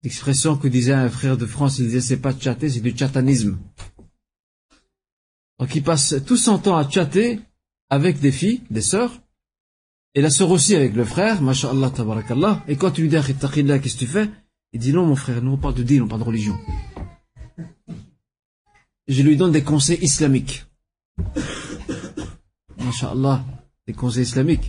L'expression 0.02 0.56
que 0.56 0.66
disait 0.66 0.92
un 0.92 1.08
frère 1.08 1.36
de 1.36 1.46
France, 1.46 1.78
il 1.78 1.86
disait 1.86 2.00
c'est 2.00 2.16
pas 2.16 2.36
chatter, 2.36 2.68
c'est 2.68 2.80
du 2.80 2.96
chatanisme. 2.96 3.58
Donc 5.58 5.74
ils 5.76 5.82
passent 5.82 6.16
tout 6.26 6.36
son 6.36 6.58
temps 6.58 6.76
à 6.76 6.88
chatter 6.88 7.38
avec 7.88 8.18
des 8.18 8.32
filles, 8.32 8.62
des 8.70 8.82
sœurs, 8.82 9.22
et 10.14 10.20
la 10.20 10.30
sœur 10.30 10.50
aussi 10.50 10.74
avec 10.74 10.94
le 10.94 11.04
frère, 11.04 11.40
masha'Allah, 11.40 11.90
tabarakallah. 11.90 12.64
Et 12.68 12.76
quand 12.76 12.90
tu 12.90 13.02
lui 13.02 13.08
dis, 13.08 13.16
qu'est-ce 13.16 13.94
que 13.94 13.98
tu 13.98 14.06
fais? 14.06 14.28
Il 14.72 14.80
dit, 14.80 14.92
non 14.92 15.06
mon 15.06 15.16
frère, 15.16 15.40
nous 15.40 15.52
on 15.52 15.56
parle 15.56 15.74
de 15.74 15.82
dîn, 15.82 16.02
on 16.02 16.08
parle 16.08 16.22
de 16.22 16.26
religion. 16.26 16.58
Je 19.06 19.22
lui 19.22 19.36
donne 19.36 19.52
des 19.52 19.62
conseils 19.62 19.98
islamiques. 20.02 20.66
Masha'Allah, 22.78 23.44
des 23.86 23.92
conseils 23.92 24.24
islamiques. 24.24 24.68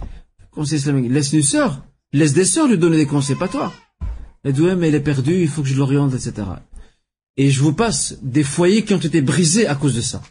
Conseils 0.51 0.77
islamiques. 0.77 1.11
Laisse 1.11 1.34
une 1.34 1.41
sœur, 1.41 1.84
laisse 2.11 2.34
des 2.34 2.45
sœurs 2.45 2.67
lui 2.67 2.77
donner 2.77 2.97
des 2.97 3.07
conseils, 3.07 3.36
pas 3.36 3.47
toi. 3.47 3.73
Elle 4.44 4.96
est 4.96 5.00
perdue, 5.00 5.41
il 5.41 5.48
faut 5.48 5.62
que 5.62 5.70
je 5.70 5.76
l'oriente, 5.76 6.14
etc. 6.14 6.48
Et 7.38 7.50
je 7.50 7.62
vous 7.62 7.74
passe 7.74 8.18
des 8.22 8.44
foyers 8.44 8.84
qui 8.84 8.94
ont 8.94 9.00
été 9.00 9.22
brisés 9.22 9.68
à 9.68 9.76
cause 9.76 9.96
de 9.96 10.02
ça. 10.02 10.22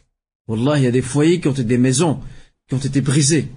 Wallah, 0.47 0.79
il 0.79 0.85
y 0.85 0.87
a 0.87 0.91
des 0.91 1.03
foyers 1.03 1.41
qui 1.41 1.49
ont 1.49 1.53
été 1.53 1.65
des 1.65 1.79
maisons 1.79 2.21
qui 2.69 2.75
ont 2.75 2.79
été 2.79 3.01
brisées. 3.01 3.49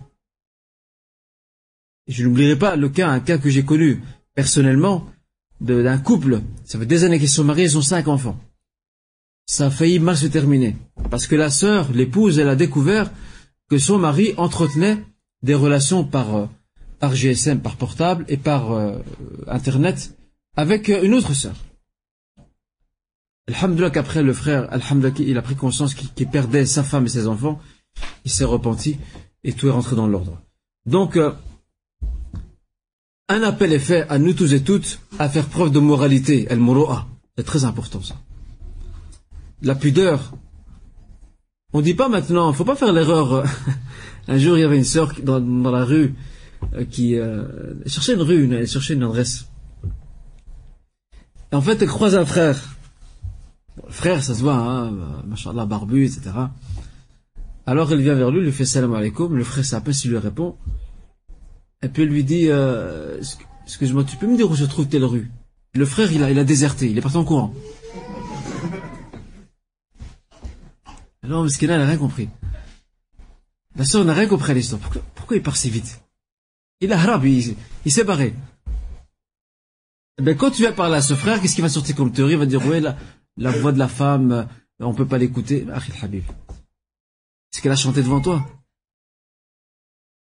Je 2.08 2.24
n'oublierai 2.24 2.58
pas 2.58 2.76
le 2.76 2.89
cas, 2.89 3.10
un 3.10 3.20
cas 3.20 3.38
que 3.38 3.49
j'ai 3.49 3.64
connu 3.64 4.01
personnellement, 4.34 5.08
d'un 5.62 5.97
couple. 5.97 6.41
Ça 6.66 6.78
fait 6.78 6.86
des 6.86 7.03
années 7.03 7.20
qu'ils 7.20 7.30
sont 7.30 7.43
mariés, 7.43 7.66
ils 7.66 7.78
ont 7.78 7.82
cinq 7.82 8.08
enfants. 8.08 8.39
Ça 9.47 9.68
a 9.68 9.70
failli 9.70 9.99
mal 9.99 10.18
se 10.18 10.28
terminer. 10.28 10.76
Parce 11.10 11.28
que 11.28 11.36
la 11.36 11.49
sœur, 11.49 11.91
l'épouse, 11.91 12.39
elle 12.39 12.49
a 12.49 12.56
découvert 12.56 13.12
que 13.70 13.78
son 13.78 13.97
mari 13.97 14.34
entretenait 14.38 14.97
des 15.43 15.56
relations 15.56 16.03
par, 16.03 16.36
euh, 16.36 16.45
par 16.99 17.16
GSM, 17.16 17.62
par 17.62 17.78
portable 17.78 18.26
et 18.28 18.38
par 18.38 18.72
euh, 18.72 18.97
Internet 19.47 20.16
avec 20.56 20.89
euh, 20.89 21.03
une 21.03 21.14
autre 21.14 21.34
sœur. 21.34 21.56
Alhamdulillah 23.47 23.91
qu'après 23.91 24.24
le 24.24 24.34
frère, 24.34 24.68
Alhamdulillah 24.72 25.16
il 25.20 25.38
a 25.38 25.41
pris 25.41 25.56
conscience 25.56 25.93
qu'il 25.93 26.28
perdait 26.28 26.66
sa 26.66 26.84
femme 26.84 27.06
et 27.06 27.10
ses 27.10 27.28
enfants, 27.28 27.62
il 28.24 28.32
s'est 28.32 28.45
repenti 28.45 28.97
et 29.43 29.53
tout 29.53 29.68
est 29.68 29.72
rentré 29.72 29.95
dans 29.95 30.08
l'ordre. 30.08 30.41
Donc, 30.88 31.18
un 33.28 33.41
appel 33.41 33.74
est 33.74 33.80
fait 33.80 34.08
à 34.10 34.20
nous 34.20 34.34
tous 34.34 34.53
et 34.53 34.62
toutes 34.62 34.99
à 35.18 35.30
faire 35.30 35.47
preuve 35.47 35.72
de 35.72 35.80
moralité, 35.80 36.45
el 36.49 36.60
moro'a. 36.60 37.08
C'est 37.36 37.43
très 37.43 37.66
important 37.66 38.01
ça. 38.01 38.16
La 39.62 39.74
pudeur. 39.76 40.34
On 41.74 41.82
dit 41.82 41.95
pas 41.95 42.08
maintenant, 42.08 42.53
faut 42.53 42.66
pas 42.66 42.76
faire 42.76 42.93
l'erreur. 42.93 43.45
Un 44.28 44.38
jour, 44.38 44.58
il 44.58 44.62
y 44.62 44.64
avait 44.64 44.78
une 44.78 44.84
sœur 44.84 45.14
dans, 45.24 45.39
la 45.39 45.84
rue 45.86 46.14
euh, 46.74 46.86
qui 46.86 47.16
euh, 47.16 47.74
cherchait 47.86 48.14
une 48.14 48.22
rue, 48.22 48.51
elle 48.53 48.68
cherchait 48.68 48.93
une 48.93 49.03
adresse. 49.03 49.47
En 51.56 51.62
fait, 51.62 51.82
elle 51.82 51.88
croise 51.88 52.16
un 52.16 52.26
frère. 52.26 52.62
le 53.86 53.91
frère, 53.91 54.24
ça 54.24 54.36
se 54.36 54.41
voit, 54.41 54.56
hein, 54.56 54.91
machallah, 55.26 55.66
barbu, 55.66 56.06
etc. 56.06 56.32
Alors 57.66 57.91
elle 57.91 58.01
vient 58.01 58.14
vers 58.14 58.30
lui, 58.30 58.41
lui 58.41 58.51
fait 58.51 58.66
salam 58.66 58.93
alaikum, 58.93 59.36
le 59.36 59.43
frère 59.43 59.66
s'appelle, 59.66 59.95
s'il 59.95 60.12
lui 60.12 60.18
répond. 60.18 60.56
Et 61.82 61.89
puis 61.89 62.03
elle 62.03 62.10
lui 62.10 62.24
dit, 62.24 62.47
euh, 62.49 63.22
excuse-moi, 63.66 64.03
tu 64.03 64.18
peux 64.18 64.28
me 64.28 64.38
dire 64.38 64.49
où 64.49 64.56
se 64.56 64.66
trouve 64.66 64.88
telle 64.88 65.06
rue? 65.06 65.32
Le 65.74 65.86
frère, 65.86 66.12
il 66.12 66.24
a, 66.24 66.30
il 66.30 66.39
a 66.39 66.43
déserté, 66.43 66.89
il 66.89 66.97
est 66.97 67.01
parti 67.01 67.18
en 67.18 67.26
courant. 67.26 67.53
Alors, 71.24 71.43
Meskina, 71.43 71.74
elle 71.74 71.80
n'a 71.82 71.88
rien 71.88 71.97
compris. 71.97 72.30
La 73.76 73.84
sœur 73.84 74.06
n'a 74.06 74.14
rien 74.14 74.28
compris 74.28 74.51
à 74.51 74.53
l'histoire. 74.53 74.80
Pourquoi, 75.16 75.36
il 75.36 75.41
part 75.41 75.58
si 75.58 75.70
vite? 75.70 76.01
Il 76.82 76.93
a 76.93 76.99
harab, 76.99 77.26
il, 77.26 77.56
s'est 77.88 78.03
barré. 78.03 78.36
Ben, 80.22 80.36
quand 80.38 80.51
tu 80.51 80.63
vas 80.63 80.72
parler 80.72 80.95
à 80.95 81.01
ce 81.01 81.13
frère, 81.13 81.41
qu'est-ce 81.41 81.55
qui 81.55 81.61
va 81.61 81.70
sortir 81.70 81.95
comme 81.95 82.11
théorie? 82.11 82.34
Il 82.34 82.39
va 82.39 82.45
dire, 82.45 82.66
ouais, 82.66 82.80
la, 82.80 82.95
la 83.38 83.51
voix 83.51 83.74
de 83.74 83.80
la 83.80 83.89
femme, 83.89 84.32
euh, 84.32 84.43
on 84.80 84.93
peut 84.93 85.05
pas 85.05 85.18
l'écouter. 85.18 85.66
Achil 85.74 85.93
Habib. 86.01 86.24
C'est 87.51 87.61
qu'elle 87.61 87.74
a 87.74 87.76
chanté 87.76 88.01
devant 88.01 88.22
toi? 88.22 88.45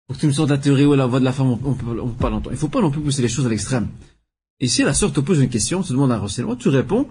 Pour 0.06 0.16
que 0.16 0.20
tu 0.20 0.26
me 0.26 0.32
sortes 0.32 0.50
la 0.50 0.58
théorie 0.58 0.86
où 0.86 0.94
la 0.94 1.06
voix 1.06 1.20
de 1.20 1.24
la 1.24 1.32
femme, 1.32 1.48
on, 1.48 1.60
on, 1.64 1.74
peut, 1.74 1.94
pas 2.18 2.30
l'entendre. 2.30 2.52
Il 2.52 2.58
faut 2.58 2.68
pas 2.68 2.80
non 2.80 2.90
plus 2.90 3.02
pousser 3.02 3.22
les 3.22 3.28
choses 3.28 3.46
à 3.46 3.48
l'extrême. 3.50 3.88
Et 4.60 4.68
si 4.68 4.82
la 4.82 4.94
sœur 4.94 5.12
te 5.12 5.20
pose 5.20 5.40
une 5.40 5.50
question, 5.50 5.82
te 5.82 5.92
demande 5.92 6.12
un 6.12 6.18
renseignement, 6.18 6.56
tu 6.56 6.68
réponds 6.68 7.06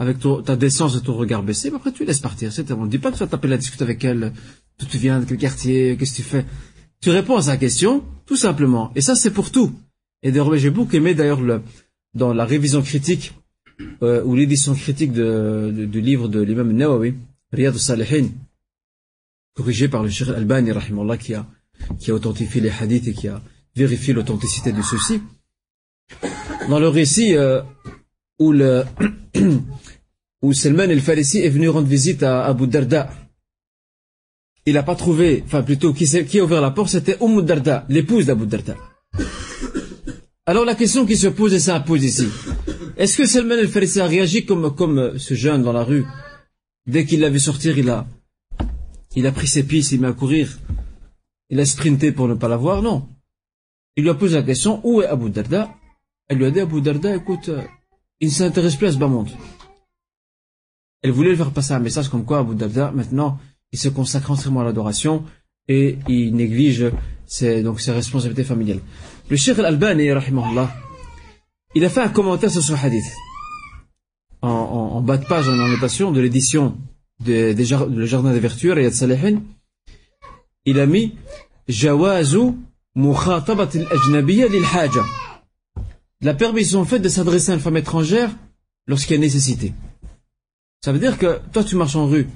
avec 0.00 0.18
ta 0.44 0.56
décence 0.56 0.96
et 0.96 1.02
ton 1.02 1.14
regard 1.14 1.44
baissé, 1.44 1.70
mais 1.70 1.76
après 1.76 1.92
tu 1.92 2.04
laisses 2.04 2.18
partir. 2.18 2.52
C'est 2.52 2.70
on 2.72 2.84
ne 2.84 2.90
dit 2.90 2.98
pas 2.98 3.12
que 3.12 3.16
tu 3.16 3.20
vas 3.20 3.28
t'appeler 3.28 3.54
à 3.54 3.58
discuter 3.58 3.84
avec 3.84 4.02
elle, 4.02 4.32
d'où 4.78 4.86
tu 4.86 4.98
viens, 4.98 5.20
de 5.20 5.24
quel 5.24 5.38
quartier, 5.38 5.96
qu'est-ce 5.96 6.12
que 6.12 6.16
tu 6.16 6.22
fais. 6.22 6.46
Tu 7.00 7.10
réponds 7.10 7.36
à 7.36 7.42
sa 7.42 7.56
question, 7.56 8.02
tout 8.26 8.36
simplement. 8.36 8.90
Et 8.96 9.02
ça, 9.02 9.14
c'est 9.14 9.30
pour 9.30 9.52
tout. 9.52 9.72
Et 10.22 10.32
d'ailleurs, 10.32 10.56
j'ai 10.56 10.70
beaucoup 10.70 10.96
aimé 10.96 11.14
d'ailleurs 11.14 11.40
le, 11.40 11.62
dans 12.14 12.32
la 12.32 12.44
révision 12.44 12.82
critique, 12.82 13.32
euh, 14.02 14.22
ou 14.24 14.34
l'édition 14.36 14.74
critique 14.74 15.12
du 15.12 16.00
livre 16.00 16.28
de 16.28 16.40
l'imam 16.40 16.72
Nawawi, 16.72 17.14
Riyad 17.52 17.74
al-Salihin, 17.74 18.28
corrigé 19.54 19.88
par 19.88 20.02
le 20.02 20.10
Cheikh 20.10 20.28
Al-Albani, 20.28 20.72
qui 21.18 21.34
a 21.34 21.46
qui 21.98 22.10
a 22.10 22.14
authentifié 22.14 22.60
les 22.60 22.70
hadiths 22.70 23.08
et 23.08 23.14
qui 23.14 23.28
a 23.28 23.42
vérifié 23.74 24.14
l'authenticité 24.14 24.72
de 24.72 24.82
ceux-ci. 24.82 25.20
Dans 26.68 26.78
le 26.78 26.88
récit 26.88 27.36
euh, 27.36 27.62
où, 28.38 28.52
le 28.52 28.84
où 30.42 30.52
Salman 30.52 30.84
el-Farisi 30.84 31.38
est 31.38 31.48
venu 31.48 31.68
rendre 31.68 31.88
visite 31.88 32.22
à 32.22 32.44
Abu 32.44 32.66
Darda, 32.66 33.10
il 34.66 34.74
n'a 34.74 34.82
pas 34.82 34.94
trouvé, 34.94 35.42
enfin 35.46 35.62
plutôt, 35.62 35.92
qui, 35.92 36.06
qui 36.26 36.38
a 36.38 36.44
ouvert 36.44 36.60
la 36.60 36.70
porte, 36.70 36.90
c'était 36.90 37.18
Umm 37.20 37.42
Darda, 37.42 37.84
l'épouse 37.88 38.26
d'Abu 38.26 38.46
Darda. 38.46 38.76
Alors 40.46 40.64
la 40.64 40.74
question 40.74 41.06
qui 41.06 41.16
se 41.16 41.28
pose 41.28 41.54
et 41.54 41.60
s'impose 41.60 42.04
ici, 42.04 42.28
est-ce 42.96 43.16
que 43.16 43.26
Salman 43.26 43.54
el-Farisi 43.54 44.00
a 44.00 44.06
réagi 44.06 44.44
comme, 44.44 44.74
comme 44.74 45.18
ce 45.18 45.34
jeune 45.34 45.62
dans 45.62 45.72
la 45.72 45.84
rue 45.84 46.04
Dès 46.86 47.06
qu'il 47.06 47.20
l'a 47.20 47.30
vu 47.30 47.40
sortir, 47.40 47.78
il 47.78 47.88
a, 47.88 48.06
il 49.16 49.26
a 49.26 49.32
pris 49.32 49.46
ses 49.46 49.62
pistes, 49.62 49.92
il 49.92 50.00
met 50.02 50.08
à 50.08 50.12
courir 50.12 50.58
il 51.50 51.60
a 51.60 51.66
sprinté 51.66 52.12
pour 52.12 52.28
ne 52.28 52.34
pas 52.34 52.48
la 52.48 52.56
voir, 52.56 52.82
non. 52.82 53.08
Il 53.96 54.02
lui 54.02 54.10
a 54.10 54.14
posé 54.14 54.34
la 54.34 54.42
question, 54.42 54.80
où 54.82 55.02
est 55.02 55.06
Abu 55.06 55.30
Darda? 55.30 55.72
Elle 56.26 56.38
lui 56.38 56.46
a 56.46 56.50
dit, 56.50 56.60
Abu 56.60 56.80
Darda, 56.80 57.14
écoute, 57.14 57.48
euh, 57.48 57.62
il 58.20 58.28
ne 58.28 58.32
s'intéresse 58.32 58.76
plus 58.76 58.88
à 58.88 58.92
ce 58.92 58.98
bas 58.98 59.06
monde. 59.08 59.28
Elle 61.02 61.12
voulait 61.12 61.30
lui 61.30 61.36
faire 61.36 61.52
passer 61.52 61.74
un 61.74 61.78
message 61.78 62.08
comme 62.08 62.24
quoi 62.24 62.38
Abu 62.38 62.54
Darda, 62.54 62.90
maintenant, 62.92 63.38
il 63.72 63.78
se 63.78 63.88
consacre 63.88 64.30
entièrement 64.30 64.60
à 64.60 64.64
l'adoration 64.64 65.24
et 65.68 65.98
il 66.08 66.34
néglige 66.34 66.90
donc, 67.62 67.80
ses 67.80 67.92
responsabilités 67.92 68.44
familiales. 68.44 68.80
Le 69.30 69.36
Cheikh 69.36 69.58
Al-Albani, 69.58 70.04
il 71.74 71.84
a 71.84 71.88
fait 71.88 72.00
un 72.00 72.08
commentaire 72.08 72.50
sur 72.50 72.62
ce 72.62 72.72
hadith. 72.72 73.04
En, 74.42 75.00
bas 75.00 75.16
de 75.16 75.24
page, 75.24 75.48
en 75.48 75.58
annotation 75.58 76.12
de 76.12 76.20
l'édition 76.20 76.76
de, 77.20 77.54
Le 77.54 78.06
Jardin 78.06 78.32
des 78.32 78.40
Vertus, 78.40 78.74
il 80.66 80.80
a 80.80 80.86
mis 80.86 81.14
la 86.20 86.34
permission 86.34 86.84
faite 86.84 87.02
de 87.02 87.08
s'adresser 87.08 87.52
à 87.52 87.54
une 87.54 87.60
femme 87.60 87.76
étrangère 87.76 88.30
lorsqu'il 88.86 89.14
y 89.14 89.18
a 89.18 89.20
nécessité. 89.20 89.72
Ça 90.84 90.92
veut 90.92 90.98
dire 90.98 91.18
que 91.18 91.40
toi 91.52 91.64
tu 91.64 91.76
marches 91.76 91.96
en 91.96 92.06
rue 92.06 92.28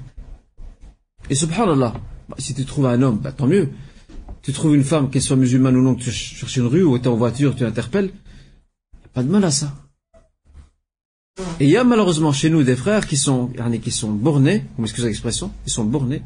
et 1.29 1.35
subhanallah, 1.35 1.93
bah, 2.27 2.35
si 2.39 2.53
tu 2.53 2.65
trouves 2.65 2.87
un 2.87 3.01
homme, 3.01 3.17
bah, 3.17 3.31
tant 3.31 3.47
mieux. 3.47 3.69
Tu 4.41 4.53
trouves 4.53 4.75
une 4.75 4.83
femme, 4.83 5.09
qu'elle 5.09 5.21
soit 5.21 5.35
musulmane 5.35 5.75
ou 5.75 5.81
non, 5.81 5.95
que 5.95 6.03
tu 6.03 6.11
cherches 6.11 6.57
une 6.57 6.67
rue 6.67 6.83
ou 6.83 6.97
tu 6.97 7.05
es 7.05 7.07
en 7.07 7.15
voiture, 7.15 7.55
tu 7.55 7.63
l'interpelles, 7.63 8.11
pas 9.13 9.23
de 9.23 9.29
mal 9.29 9.43
à 9.43 9.51
ça. 9.51 9.75
Et 11.59 11.65
il 11.65 11.69
y 11.69 11.77
a 11.77 11.83
malheureusement 11.83 12.31
chez 12.31 12.49
nous 12.49 12.63
des 12.63 12.75
frères 12.75 13.07
qui 13.07 13.17
sont, 13.17 13.51
qui 13.81 13.91
sont 13.91 14.11
bornés, 14.11 14.65
vous 14.75 14.81
m'excusez 14.81 15.07
l'expression, 15.07 15.51
ils 15.65 15.71
sont 15.71 15.85
bornés, 15.85 16.21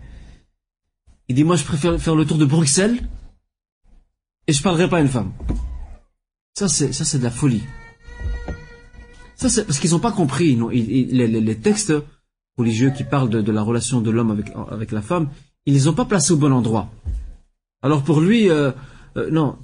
il 1.30 1.36
dit, 1.36 1.44
moi, 1.44 1.56
je 1.56 1.64
préfère 1.64 2.00
faire 2.00 2.16
le 2.16 2.26
tour 2.26 2.38
de 2.38 2.46
Bruxelles 2.46 3.08
et 4.48 4.54
je 4.54 4.62
parlerai 4.62 4.90
pas 4.90 4.98
à 4.98 5.02
une 5.02 5.08
femme. 5.08 5.32
Ça, 6.54 6.68
c'est, 6.68 6.92
ça, 6.92 7.06
c'est 7.06 7.20
de 7.20 7.24
la 7.24 7.32
folie. 7.32 7.64
Ça, 9.36 9.50
c'est 9.50 9.66
parce 9.66 9.80
qu'ils 9.80 9.92
n'ont 9.92 10.00
pas 10.00 10.12
compris. 10.12 10.56
Non, 10.56 10.70
les, 10.70 11.58
textes 11.58 11.94
religieux 12.58 12.92
qui 12.92 13.04
parlent 13.04 13.30
de, 13.30 13.52
la 13.52 13.62
relation 13.62 14.02
de 14.02 14.12
l'homme 14.12 14.32
avec, 14.32 14.52
avec 14.70 14.92
la 14.92 15.02
femme, 15.02 15.30
ils 15.66 15.74
les 15.74 15.88
ont 15.88 15.94
pas 15.94 16.06
placés 16.06 16.34
au 16.34 16.38
bon 16.38 16.52
endroit. 16.52 16.92
Alors 17.84 18.02
pour 18.02 18.22
lui, 18.22 18.50
euh, 18.50 18.72
euh, 19.18 19.30
non, 19.30 19.58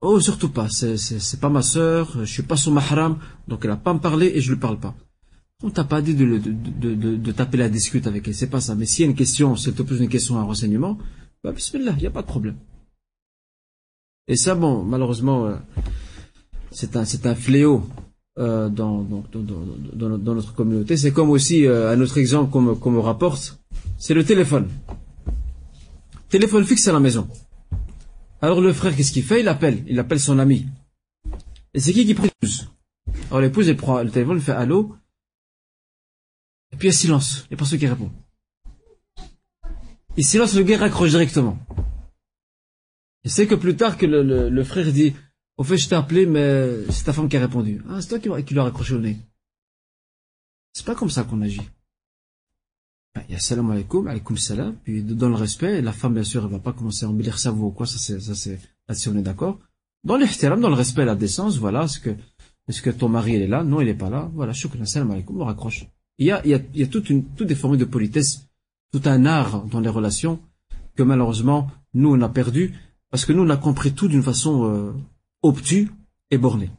oh 0.00 0.18
surtout 0.18 0.48
pas. 0.48 0.68
C'est, 0.70 1.40
pas 1.40 1.50
ma 1.50 1.62
sœur. 1.62 2.24
Je 2.24 2.32
suis 2.32 2.42
pas 2.42 2.56
son 2.56 2.72
mahram, 2.72 3.18
donc 3.46 3.64
elle 3.64 3.70
a 3.70 3.76
pas 3.76 3.92
me 3.92 4.00
parler 4.00 4.32
et 4.34 4.40
je 4.40 4.50
lui 4.50 4.58
parle 4.58 4.80
pas. 4.80 4.94
On 5.62 5.70
t'a 5.70 5.84
pas 5.84 6.00
dit 6.02 6.14
de, 6.14 6.24
de, 6.38 6.94
de, 6.94 7.16
de, 7.16 7.32
taper 7.32 7.58
la 7.58 7.68
discute 7.68 8.06
avec 8.06 8.26
elle, 8.28 8.34
c'est 8.34 8.48
pas 8.48 8.60
ça. 8.60 8.74
Mais 8.74 8.86
s'il 8.86 9.04
y 9.04 9.08
a 9.08 9.10
une 9.10 9.16
question, 9.16 9.56
si 9.56 9.68
elle 9.68 9.74
te 9.74 9.94
une 9.94 10.08
question, 10.08 10.38
un 10.38 10.42
renseignement, 10.42 10.98
bah 11.44 11.52
bismillah, 11.52 11.92
il 11.96 12.00
n'y 12.00 12.06
a 12.06 12.10
pas 12.10 12.22
de 12.22 12.26
problème. 12.26 12.56
Et 14.28 14.36
ça, 14.36 14.54
bon, 14.54 14.82
malheureusement, 14.82 15.46
euh, 15.46 15.56
c'est 16.72 16.96
un, 16.96 17.04
un 17.04 17.34
fléau 17.34 17.86
dans, 18.36 18.68
dans, 18.68 19.24
dans, 19.32 20.34
notre 20.34 20.52
communauté. 20.54 20.98
C'est 20.98 21.12
comme 21.12 21.30
aussi 21.30 21.66
un 21.66 21.98
autre 22.02 22.18
exemple 22.18 22.50
qu'on 22.50 22.90
me, 22.90 23.00
rapporte, 23.00 23.58
c'est 23.96 24.12
le 24.12 24.24
téléphone. 24.24 24.68
Téléphone 26.28 26.64
fixe 26.66 26.86
à 26.88 26.92
la 26.92 27.00
maison. 27.00 27.26
Alors 28.46 28.60
le 28.60 28.72
frère, 28.72 28.94
qu'est-ce 28.94 29.10
qu'il 29.10 29.24
fait? 29.24 29.40
Il 29.40 29.48
appelle, 29.48 29.82
il 29.88 29.98
appelle 29.98 30.20
son 30.20 30.38
ami. 30.38 30.66
Et 31.74 31.80
c'est 31.80 31.92
qui 31.92 32.06
qui 32.06 32.14
prend 32.14 32.26
l'épouse 32.26 32.70
Alors 33.28 33.40
l'épouse, 33.40 33.68
elle 33.68 33.76
prend 33.76 34.00
le 34.00 34.08
téléphone, 34.08 34.36
elle 34.36 34.42
fait 34.44 34.52
allô, 34.52 34.94
et 36.72 36.76
puis 36.76 36.86
il 36.86 36.94
silence, 36.94 37.38
il 37.38 37.48
n'y 37.50 37.54
a 37.54 37.56
personne 37.56 37.80
qui 37.80 37.88
répond. 37.88 38.12
Et 40.16 40.22
silence, 40.22 40.54
le 40.54 40.62
gars 40.62 40.78
raccroche 40.78 41.10
directement. 41.10 41.58
Et 43.24 43.30
c'est 43.30 43.48
que 43.48 43.56
plus 43.56 43.74
tard 43.74 43.98
que 43.98 44.06
le, 44.06 44.62
frère 44.62 44.92
dit, 44.92 45.16
au 45.56 45.64
fait, 45.64 45.76
je 45.76 45.88
t'ai 45.88 45.96
appelé, 45.96 46.24
mais 46.24 46.88
c'est 46.90 47.02
ta 47.02 47.12
femme 47.12 47.28
qui 47.28 47.36
a 47.36 47.40
répondu. 47.40 47.82
Ah, 47.88 48.00
c'est 48.00 48.10
toi 48.10 48.20
qui, 48.20 48.44
qui 48.44 48.54
lui 48.54 48.60
a 48.60 48.62
raccroché 48.62 48.94
au 48.94 49.00
nez. 49.00 49.16
C'est 50.72 50.86
pas 50.86 50.94
comme 50.94 51.10
ça 51.10 51.24
qu'on 51.24 51.42
agit. 51.42 51.68
Ben, 53.16 53.22
il 53.30 53.32
y 53.32 53.34
a 53.34 53.40
salam 53.40 53.70
alaikum, 53.70 54.06
alaikum 54.08 54.36
salam, 54.36 54.76
puis 54.84 55.02
dans 55.02 55.30
le 55.30 55.36
respect, 55.36 55.80
la 55.80 55.92
femme, 55.92 56.12
bien 56.12 56.22
sûr, 56.22 56.44
elle 56.44 56.50
va 56.50 56.58
pas 56.58 56.74
commencer 56.74 57.06
à 57.06 57.08
embellir 57.08 57.38
sa 57.38 57.50
voix 57.50 57.68
ou 57.68 57.70
quoi, 57.70 57.86
ça 57.86 57.96
c'est, 57.96 58.20
ça 58.20 58.34
c'est, 58.34 58.60
là-dessus 58.86 59.08
on 59.08 59.16
est 59.16 59.22
d'accord. 59.22 59.58
Dans 60.04 60.18
l'ihtiram, 60.18 60.60
dans 60.60 60.68
le 60.68 60.74
respect 60.74 61.06
la 61.06 61.14
décence, 61.14 61.56
voilà, 61.56 61.84
est-ce 61.84 61.98
que, 61.98 62.10
est-ce 62.68 62.82
que 62.82 62.90
ton 62.90 63.08
mari, 63.08 63.36
il 63.36 63.40
est 63.40 63.46
là? 63.46 63.64
Non, 63.64 63.80
il 63.80 63.88
est 63.88 63.94
pas 63.94 64.10
là. 64.10 64.30
Voilà, 64.34 64.52
shukran, 64.52 64.84
salam 64.84 65.10
alaikum, 65.12 65.40
on 65.40 65.46
raccroche. 65.46 65.86
Il 66.18 66.26
y 66.26 66.30
a, 66.30 66.44
il 66.44 66.50
y 66.50 66.54
a, 66.54 66.60
il 66.74 66.80
y 66.80 66.82
a 66.82 66.88
toute 66.88 67.08
une, 67.08 67.24
toutes 67.24 67.48
des 67.48 67.54
formes 67.54 67.78
de 67.78 67.86
politesse, 67.86 68.46
tout 68.92 69.00
un 69.06 69.24
art 69.24 69.64
dans 69.64 69.80
les 69.80 69.88
relations 69.88 70.38
que 70.94 71.02
malheureusement, 71.02 71.70
nous, 71.94 72.12
on 72.14 72.20
a 72.20 72.28
perdu, 72.28 72.74
parce 73.10 73.24
que 73.24 73.32
nous, 73.32 73.44
on 73.44 73.48
a 73.48 73.56
compris 73.56 73.94
tout 73.94 74.08
d'une 74.08 74.22
façon 74.22 74.66
euh, 74.66 74.92
obtue 75.42 75.90
et 76.30 76.36
bornée. 76.36 76.70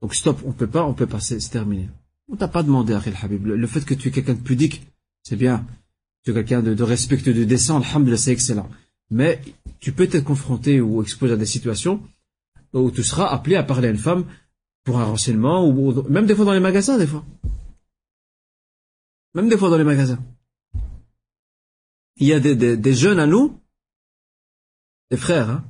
Donc 0.00 0.14
stop, 0.14 0.40
on 0.46 0.52
peut 0.52 0.66
pas, 0.66 0.84
on 0.84 0.94
peut 0.94 1.06
pas, 1.06 1.20
c'est 1.20 1.38
terminé. 1.50 1.90
On 2.30 2.36
t'a 2.36 2.48
pas 2.48 2.62
demandé, 2.62 2.94
Akhil 2.94 3.14
Habib. 3.20 3.44
Le, 3.44 3.66
fait 3.66 3.84
que 3.84 3.92
tu 3.92 4.08
es 4.08 4.10
quelqu'un 4.10 4.32
de 4.32 4.40
pudique, 4.40 4.86
c'est 5.22 5.36
bien. 5.36 5.66
Tu 6.24 6.30
es 6.30 6.34
quelqu'un 6.34 6.62
de, 6.62 6.74
de 6.74 6.82
respectueux, 6.82 7.34
de 7.34 7.44
décent, 7.44 7.80
alhamdulillah, 7.80 8.16
c'est 8.16 8.32
excellent. 8.32 8.68
Mais 9.10 9.40
tu 9.80 9.92
peux 9.92 10.04
être 10.04 10.24
confronté 10.24 10.80
ou 10.80 11.02
exposé 11.02 11.34
à 11.34 11.36
des 11.36 11.46
situations 11.46 12.02
où 12.72 12.90
tu 12.90 13.02
seras 13.02 13.26
appelé 13.26 13.56
à 13.56 13.62
parler 13.62 13.88
à 13.88 13.90
une 13.90 13.98
femme 13.98 14.24
pour 14.84 14.98
un 14.98 15.04
renseignement, 15.04 15.66
ou, 15.66 16.02
même 16.08 16.26
des 16.26 16.34
fois 16.34 16.44
dans 16.44 16.52
les 16.52 16.60
magasins, 16.60 16.98
des 16.98 17.06
fois. 17.06 17.24
Même 19.34 19.48
des 19.48 19.56
fois 19.56 19.70
dans 19.70 19.78
les 19.78 19.84
magasins. 19.84 20.18
Il 22.16 22.26
y 22.26 22.32
a 22.32 22.40
des, 22.40 22.94
jeunes 22.94 23.18
à 23.18 23.26
nous, 23.26 23.58
des 25.10 25.16
frères, 25.16 25.50
hein, 25.50 25.64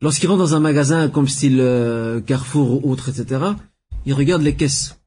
lorsqu'ils 0.00 0.28
rentrent 0.28 0.40
dans 0.40 0.54
un 0.54 0.60
magasin 0.60 1.08
comme 1.08 1.28
style 1.28 1.60
euh, 1.60 2.20
Carrefour 2.20 2.84
ou 2.84 2.90
autre, 2.90 3.08
etc., 3.08 3.52
ils 4.04 4.14
regardent 4.14 4.42
les 4.42 4.56
caisses. 4.56 4.97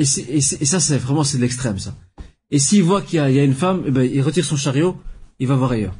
Et, 0.00 0.40
ça, 0.40 0.80
c'est 0.80 0.96
vraiment 0.96 1.24
c'est 1.24 1.36
de 1.36 1.42
l'extrême, 1.42 1.78
ça. 1.78 1.94
Et 2.50 2.58
s'il 2.58 2.82
voit 2.82 3.02
qu'il 3.02 3.18
y, 3.18 3.20
a 3.20 3.44
une 3.44 3.54
femme, 3.54 3.84
eh 3.86 3.90
ben, 3.90 4.02
il 4.02 4.22
retire 4.22 4.46
son 4.46 4.56
chariot, 4.56 4.96
il 5.38 5.46
va 5.46 5.56
voir 5.56 5.72
ailleurs. 5.72 5.94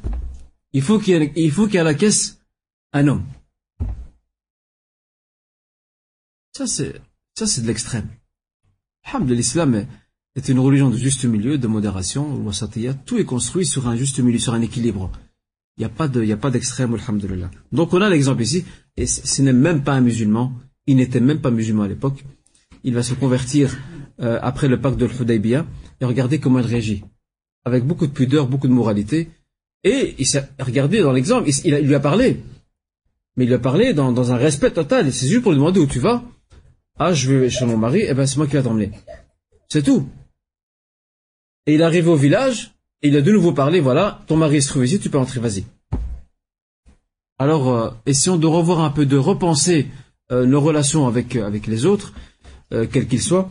Il 0.73 0.81
faut 0.81 0.97
qu'il 0.97 1.21
y 1.21 1.31
qu'il 1.51 1.73
y 1.73 1.77
ait 1.77 1.79
à 1.79 1.83
la 1.83 1.93
caisse 1.93 2.39
un 2.93 3.07
homme. 3.07 3.23
Ça, 6.57 6.65
c'est, 6.65 6.99
ça, 7.37 7.45
c'est 7.45 7.61
de 7.61 7.67
l'extrême. 7.67 8.09
L'islam 9.27 9.85
est 10.35 10.49
une 10.49 10.59
religion 10.59 10.89
de 10.89 10.97
juste 10.97 11.25
milieu, 11.25 11.59
de 11.59 11.67
modération, 11.67 12.43
tout 13.05 13.17
est 13.19 13.25
construit 13.25 13.67
sur 13.67 13.87
un 13.87 13.95
juste 13.95 14.19
milieu, 14.19 14.39
sur 14.39 14.55
un 14.55 14.61
équilibre. 14.61 15.11
Il 15.77 15.81
n'y 15.81 15.85
a 15.85 15.89
pas 15.89 16.07
de, 16.07 16.23
il 16.23 16.27
y 16.27 16.33
a 16.33 16.37
pas 16.37 16.49
d'extrême, 16.49 16.95
alhamdulillah. 16.95 17.51
Donc 17.71 17.93
on 17.93 18.01
a 18.01 18.09
l'exemple 18.09 18.41
ici, 18.41 18.65
et 18.97 19.05
ce 19.05 19.41
n'est 19.43 19.53
même 19.53 19.83
pas 19.83 19.93
un 19.93 20.01
musulman, 20.01 20.53
il 20.87 20.95
n'était 20.95 21.19
même 21.19 21.39
pas 21.39 21.51
musulman 21.51 21.83
à 21.83 21.87
l'époque, 21.87 22.25
il 22.83 22.93
va 22.93 23.03
se 23.03 23.13
convertir 23.13 23.77
euh, 24.21 24.39
après 24.41 24.67
le 24.67 24.79
pacte 24.79 24.97
de 24.97 25.05
l'Hudaybiyah, 25.05 25.65
et 25.99 26.05
regardez 26.05 26.39
comment 26.39 26.59
il 26.59 26.65
réagit. 26.65 27.03
Avec 27.65 27.83
beaucoup 27.85 28.07
de 28.07 28.11
pudeur, 28.11 28.47
beaucoup 28.47 28.67
de 28.67 28.73
moralité. 28.73 29.29
Et 29.83 30.15
il 30.19 30.27
s'est 30.27 30.47
regardé 30.59 31.01
dans 31.01 31.11
l'exemple, 31.11 31.49
il, 31.63 31.75
lui 31.75 31.95
a 31.95 31.99
parlé. 31.99 32.43
Mais 33.35 33.45
il 33.45 33.47
lui 33.47 33.55
a 33.55 33.59
parlé 33.59 33.93
dans, 33.93 34.11
dans 34.11 34.31
un 34.31 34.37
respect 34.37 34.71
total. 34.71 35.07
Et 35.07 35.11
c'est 35.11 35.27
juste 35.27 35.41
pour 35.41 35.51
lui 35.51 35.57
demander 35.57 35.79
où 35.79 35.87
tu 35.87 35.99
vas. 35.99 36.23
Ah, 36.99 37.13
je 37.13 37.33
vais 37.33 37.49
chez 37.49 37.65
mon 37.65 37.77
mari, 37.77 38.03
eh 38.07 38.13
ben 38.13 38.25
c'est 38.27 38.37
moi 38.37 38.45
qui 38.45 38.53
vais 38.53 38.63
t'emmener. 38.63 38.91
C'est 39.69 39.83
tout. 39.83 40.07
Et 41.65 41.75
il 41.75 41.83
arrive 41.83 42.09
au 42.09 42.15
village, 42.15 42.75
et 43.01 43.07
il 43.07 43.17
a 43.17 43.21
de 43.21 43.31
nouveau 43.31 43.53
parlé, 43.53 43.79
voilà, 43.79 44.21
ton 44.27 44.35
mari 44.35 44.61
se 44.61 44.69
trouve 44.69 44.85
ici, 44.85 44.99
tu 44.99 45.09
peux 45.09 45.17
entrer, 45.17 45.39
vas-y. 45.39 45.63
Alors, 47.39 47.69
euh, 47.69 47.89
essayons 48.05 48.37
de 48.37 48.45
revoir 48.45 48.81
un 48.81 48.91
peu, 48.91 49.05
de 49.05 49.17
repenser 49.17 49.87
euh, 50.31 50.45
nos 50.45 50.61
relations 50.61 51.07
avec, 51.07 51.35
avec 51.35 51.65
les 51.65 51.85
autres, 51.85 52.13
euh, 52.73 52.85
quel 52.91 53.07
qu'il 53.07 53.21
soit, 53.21 53.49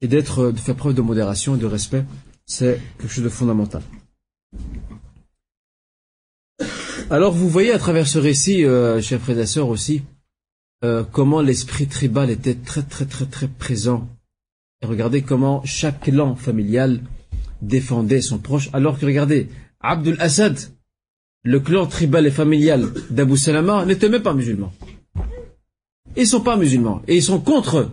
et 0.00 0.08
d'être, 0.08 0.38
euh, 0.40 0.52
de 0.52 0.58
faire 0.58 0.76
preuve 0.76 0.94
de 0.94 1.02
modération 1.02 1.56
et 1.56 1.58
de 1.58 1.66
respect, 1.66 2.04
c'est 2.46 2.80
quelque 2.98 3.12
chose 3.12 3.24
de 3.24 3.28
fondamental. 3.28 3.82
Alors 7.10 7.32
vous 7.32 7.48
voyez 7.48 7.72
à 7.72 7.78
travers 7.78 8.06
ce 8.06 8.18
récit, 8.18 8.64
euh, 8.64 9.00
chers 9.00 9.20
frères 9.20 9.38
et 9.38 9.46
sœurs 9.46 9.68
aussi, 9.68 10.02
euh, 10.84 11.04
comment 11.10 11.40
l'esprit 11.40 11.86
tribal 11.86 12.30
était 12.30 12.54
très 12.54 12.82
très 12.82 13.06
très 13.06 13.26
très 13.26 13.48
présent. 13.48 14.08
Et 14.82 14.86
regardez 14.86 15.22
comment 15.22 15.62
chaque 15.64 16.02
clan 16.02 16.36
familial 16.36 17.00
défendait 17.62 18.20
son 18.20 18.38
proche, 18.38 18.68
alors 18.72 18.98
que 18.98 19.06
regardez, 19.06 19.48
Abdul 19.80 20.16
Assad, 20.20 20.56
le 21.42 21.60
clan 21.60 21.86
tribal 21.86 22.26
et 22.26 22.30
familial 22.30 22.88
d'Abu 23.10 23.36
Salama, 23.36 23.84
n'était 23.84 24.08
même 24.08 24.22
pas 24.22 24.34
musulman. 24.34 24.72
Ils 26.16 26.26
sont 26.26 26.42
pas 26.42 26.56
musulmans, 26.56 27.02
et 27.08 27.16
ils 27.16 27.22
sont 27.22 27.40
contre 27.40 27.90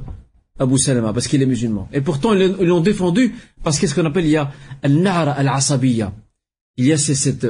Abu 0.57 0.77
Salama, 0.77 1.11
parce 1.11 1.27
qu'il 1.27 1.41
est 1.41 1.45
musulman. 1.45 1.89
Et 1.91 2.01
pourtant, 2.01 2.33
ils 2.33 2.55
l'ont 2.61 2.79
défendu, 2.79 3.35
parce 3.63 3.77
qu'est-ce 3.77 3.93
qu'on 3.93 4.05
appelle, 4.05 4.25
il 4.25 4.31
y 4.31 4.37
a 4.37 4.51
al-na'ra 4.83 5.31
al-asabiya. 5.31 6.13
Il 6.77 6.85
y 6.85 6.93
a 6.93 6.97
cette, 6.97 7.47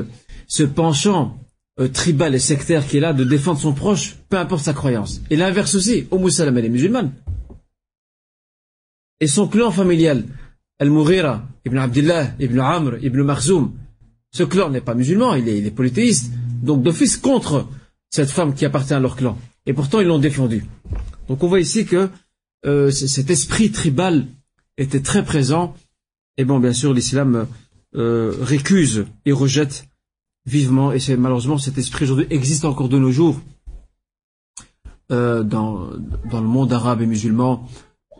ce 0.48 0.64
penchant 0.64 1.38
euh, 1.80 1.88
tribal 1.88 2.34
et 2.34 2.40
sectaire 2.40 2.88
qui 2.88 2.98
est 2.98 3.00
là 3.00 3.14
de 3.14 3.24
défendre 3.24 3.60
son 3.60 3.74
proche, 3.74 4.16
peu 4.30 4.38
importe 4.38 4.64
sa 4.64 4.74
croyance. 4.74 5.22
Et 5.30 5.36
l'inverse 5.36 5.76
aussi, 5.76 6.08
Abu 6.12 6.32
Salama, 6.32 6.60
elle 6.60 6.66
est 6.66 6.70
musulmane. 6.70 7.12
Et 9.20 9.28
son 9.28 9.48
clan 9.48 9.72
familial, 9.72 10.26
Al-Mughira, 10.80 11.44
Ibn 11.66 11.78
Abdullah, 11.78 12.32
Ibn 12.40 12.60
Amr, 12.60 12.98
Ibn 13.02 13.22
Makhzoum, 13.22 13.74
ce 14.32 14.44
clan 14.44 14.70
n'est 14.70 14.82
pas 14.82 14.96
musulman, 14.96 15.36
il 15.36 15.48
est 15.48 15.72
polythéiste. 15.72 16.32
Donc 16.62 16.84
d'office 16.84 17.18
contre 17.18 17.68
cette 18.10 18.30
femme 18.30 18.54
qui 18.54 18.66
appartient 18.66 18.94
à 18.94 19.00
leur 19.00 19.16
clan. 19.16 19.38
Et 19.66 19.74
pourtant, 19.74 20.00
ils 20.02 20.08
l'ont 20.08 20.20
défendu. 20.20 20.66
Donc 21.30 21.44
on 21.44 21.48
voit 21.48 21.60
ici 21.60 21.86
que 21.86 22.10
euh, 22.66 22.92
cet 22.92 23.30
esprit 23.30 23.72
tribal 23.72 24.28
était 24.78 25.02
très 25.02 25.24
présent. 25.24 25.76
Et 26.38 26.46
bon, 26.46 26.60
bien 26.60 26.74
sûr, 26.74 26.94
l'islam 26.94 27.48
euh, 27.96 28.34
récuse 28.42 29.06
et 29.26 29.32
rejette 29.32 29.88
vivement. 30.46 30.92
Et 30.92 31.00
c'est 31.00 31.18
malheureusement 31.18 31.58
cet 31.58 31.78
esprit 31.78 32.06
aujourd'hui 32.06 32.28
existe 32.30 32.66
encore 32.66 32.90
de 32.90 33.00
nos 33.00 33.12
jours 33.12 33.40
euh, 35.12 35.44
dans, 35.44 35.90
dans 36.32 36.42
le 36.42 36.48
monde 36.48 36.74
arabe 36.74 37.02
et 37.02 37.06
musulman, 37.06 37.68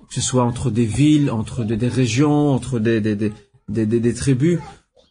que 0.08 0.14
ce 0.14 0.22
soit 0.22 0.44
entre 0.44 0.70
des 0.70 0.86
villes, 0.86 1.32
entre 1.32 1.64
des, 1.64 1.88
régions, 1.88 2.52
entre 2.52 2.80
des, 2.80 3.02
des, 3.02 3.16
des, 3.16 3.86
des, 3.86 4.14
tribus, 4.14 4.60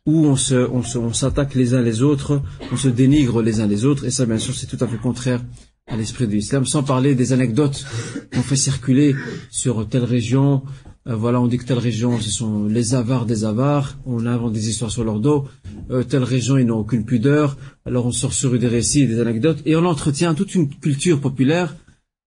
où 0.07 0.26
on 0.26 0.37
se, 0.37 0.55
on 0.55 1.12
s'attaque 1.12 1.55
les 1.55 1.74
uns 1.74 1.82
les 1.82 2.03
autres, 2.03 2.41
on 2.70 2.76
se 2.76 2.89
dénigre 2.89 3.43
les 3.43 3.61
uns 3.61 3.66
les 3.66 3.85
autres. 3.85 4.05
Et 4.05 4.11
ça, 4.11 4.26
bien 4.26 4.39
sûr, 4.39 4.55
c'est 4.55 4.66
tout 4.66 4.82
à 4.82 4.87
fait 4.87 4.97
contraire 4.97 5.41
à 5.87 5.97
l'esprit 5.97 6.26
de 6.26 6.32
l'islam, 6.32 6.64
sans 6.64 6.82
parler 6.82 7.14
des 7.14 7.32
anecdotes 7.32 7.87
qu'on 8.32 8.43
fait 8.43 8.57
circuler 8.57 9.14
sur 9.51 9.87
telle 9.89 10.05
région. 10.05 10.62
Euh, 11.07 11.14
voilà, 11.14 11.41
on 11.41 11.47
dit 11.47 11.59
que 11.59 11.64
telle 11.64 11.78
région, 11.78 12.18
ce 12.18 12.30
sont 12.30 12.64
les 12.64 12.95
avares 12.95 13.26
des 13.26 13.45
avares. 13.45 13.99
On 14.07 14.24
invente 14.24 14.55
des 14.55 14.68
histoires 14.70 14.91
sur 14.91 15.05
leur 15.05 15.20
dos. 15.20 15.47
Euh, 15.91 16.03
telle 16.03 16.22
région, 16.22 16.57
ils 16.57 16.66
n'ont 16.66 16.78
aucune 16.78 17.05
pudeur. 17.05 17.59
Alors 17.85 18.07
on 18.07 18.12
sort 18.12 18.32
sur 18.32 18.59
des 18.59 18.66
récits, 18.66 19.07
des 19.07 19.20
anecdotes, 19.20 19.61
et 19.66 19.76
on 19.76 19.85
entretient 19.85 20.35
toute 20.35 20.55
une 20.55 20.68
culture 20.70 21.20
populaire 21.20 21.76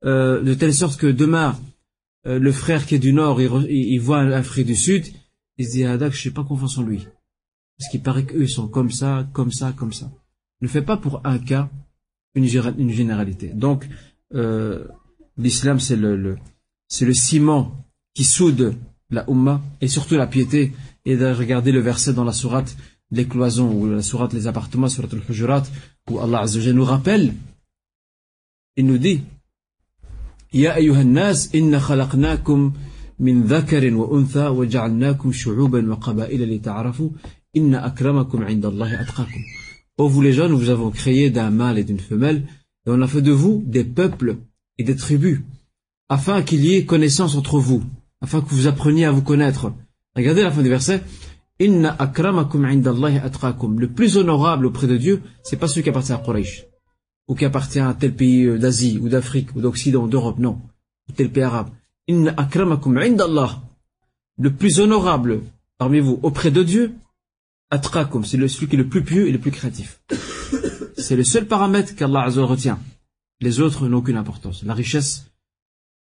euh, 0.05 0.41
de 0.43 0.53
telle 0.53 0.73
sorte 0.73 0.99
que 0.99 1.07
demain, 1.07 1.57
le 2.25 2.51
frère 2.51 2.85
qui 2.85 2.95
est 2.95 2.99
du 2.99 3.13
nord, 3.13 3.39
il, 3.41 3.97
voit 3.99 4.19
un, 4.19 4.43
frère 4.43 4.65
du 4.65 4.75
sud, 4.75 5.05
il 5.57 5.65
se 5.65 5.71
dit 5.71 5.85
ah 5.85 5.97
je 6.09 6.17
suis 6.17 6.31
pas 6.31 6.43
confiance 6.43 6.77
en 6.77 6.83
lui, 6.83 7.07
parce 7.79 7.89
qu'il 7.89 8.01
paraît 8.01 8.25
qu'eux 8.25 8.47
sont 8.47 8.67
comme 8.67 8.91
ça, 8.91 9.25
comme 9.31 9.53
ça, 9.53 9.71
comme 9.71 9.93
ça. 9.93 10.11
Ne 10.59 10.67
fais 10.67 10.81
pas 10.81 10.97
pour 10.97 11.21
un 11.23 11.39
cas 11.39 11.69
une, 12.37 12.91
généralité. 12.91 13.47
Donc, 13.53 13.87
euh, 14.33 14.85
l'islam, 15.37 15.79
c'est 15.79 15.95
le, 15.95 16.37
c'est 16.87 17.05
le 17.05 17.13
ciment 17.13 17.85
qui 18.13 18.23
soude 18.23 18.75
la 19.09 19.29
Ummah 19.29 19.61
et 19.81 19.87
surtout 19.87 20.15
la 20.15 20.27
piété. 20.27 20.73
Et 21.05 21.15
de 21.15 21.25
regarder 21.25 21.71
le 21.71 21.79
verset 21.79 22.13
dans 22.13 22.25
la 22.25 22.33
sourate 22.33 22.75
les 23.11 23.25
cloisons 23.25 23.71
ou 23.73 23.87
la 23.89 24.01
sourate 24.01 24.33
les 24.33 24.47
appartements, 24.47 24.89
sourate 24.89 25.13
al-Hujurat, 25.13 25.63
où 26.09 26.19
Allah 26.19 26.41
Azza 26.41 26.73
nous 26.73 26.83
rappelle, 26.83 27.33
il 28.75 28.85
nous 28.85 28.97
dit, 28.97 29.21
Ya 30.53 30.73
ayyuhan 30.73 31.05
nas, 31.05 31.49
inna 31.53 31.79
khalaqnakum 31.79 32.73
min 33.19 33.41
dhakarin 33.41 33.95
wa 33.95 34.07
untha 34.11 34.51
wa 34.51 34.65
ja'alnakum 34.65 35.31
shu'uban 35.31 35.87
wa 35.87 35.97
qaba'ila 35.97 36.45
li 36.45 36.59
ta'arafu, 36.59 37.11
inna 37.53 37.83
akramakum 37.83 38.47
'inda 38.47 38.67
Allahi 38.69 38.95
atqakum. 38.95 39.43
Ô 39.97 40.07
vous 40.07 40.21
les 40.21 40.33
jeunes, 40.33 40.51
nous 40.51 40.59
vous 40.59 40.69
avons 40.69 40.91
créé 40.91 41.29
d'un 41.31 41.49
mâle 41.49 41.79
et 41.79 41.83
d'une 41.83 41.99
femelle, 41.99 42.43
et 42.85 42.89
on 42.89 43.01
a 43.01 43.07
fait 43.07 43.21
de 43.21 43.31
vous 43.31 43.63
des 43.65 43.83
peuples 43.83 44.37
et 44.77 44.83
des 44.83 44.95
tribus, 44.95 45.41
afin 46.07 46.43
qu'il 46.43 46.63
y 46.63 46.75
ait 46.75 46.85
connaissance 46.85 47.35
entre 47.35 47.59
vous, 47.59 47.83
afin 48.21 48.41
que 48.41 48.49
vous 48.49 48.67
appreniez 48.67 49.05
à 49.05 49.11
vous 49.11 49.23
connaître. 49.23 49.73
Regardez 50.15 50.43
la 50.43 50.51
fin 50.51 50.61
du 50.61 50.69
verset. 50.69 51.01
Inna 51.59 51.95
akramakum. 51.97 52.63
Le 53.79 53.87
plus 53.87 54.17
honorable 54.17 54.67
auprès 54.67 54.85
de 54.85 54.97
Dieu, 54.97 55.21
c'est 55.43 55.57
pas 55.57 55.67
celui 55.67 55.81
qui 55.81 55.89
appartient 55.89 56.13
à 56.13 56.17
Quraysh. 56.17 56.67
ou 57.27 57.35
qui 57.35 57.45
appartient 57.45 57.79
à 57.79 57.93
tel 57.93 58.15
pays 58.15 58.45
euh, 58.45 58.57
d'Asie, 58.57 58.99
ou 59.01 59.09
d'Afrique, 59.09 59.55
ou 59.55 59.61
d'Occident, 59.61 60.07
d'Europe, 60.07 60.39
non. 60.39 60.61
Ou 61.09 61.13
tel 61.13 61.29
pays 61.29 61.43
arabe. 61.43 61.69
Inna 62.07 62.33
akramakum 62.37 62.97
indallah. 62.97 63.61
Le 64.37 64.53
plus 64.53 64.79
honorable 64.79 65.41
parmi 65.77 65.99
vous 65.99 66.19
auprès 66.23 66.51
de 66.51 66.63
Dieu, 66.63 66.93
atrakum, 67.69 68.23
c'est 68.23 68.37
celui 68.47 68.67
qui 68.67 68.75
est 68.75 68.79
le 68.79 68.87
plus 68.87 69.03
pieux 69.03 69.27
et 69.27 69.31
le 69.31 69.39
plus 69.39 69.51
créatif. 69.51 70.01
C'est 70.97 71.15
le 71.15 71.23
seul 71.23 71.47
paramètre 71.47 71.95
qu'Allah 71.95 72.23
Azza 72.23 72.43
retient. 72.43 72.79
Les 73.39 73.59
autres 73.59 73.87
n'ont 73.87 73.97
aucune 73.97 74.17
importance. 74.17 74.63
La 74.63 74.73
richesse, 74.73 75.31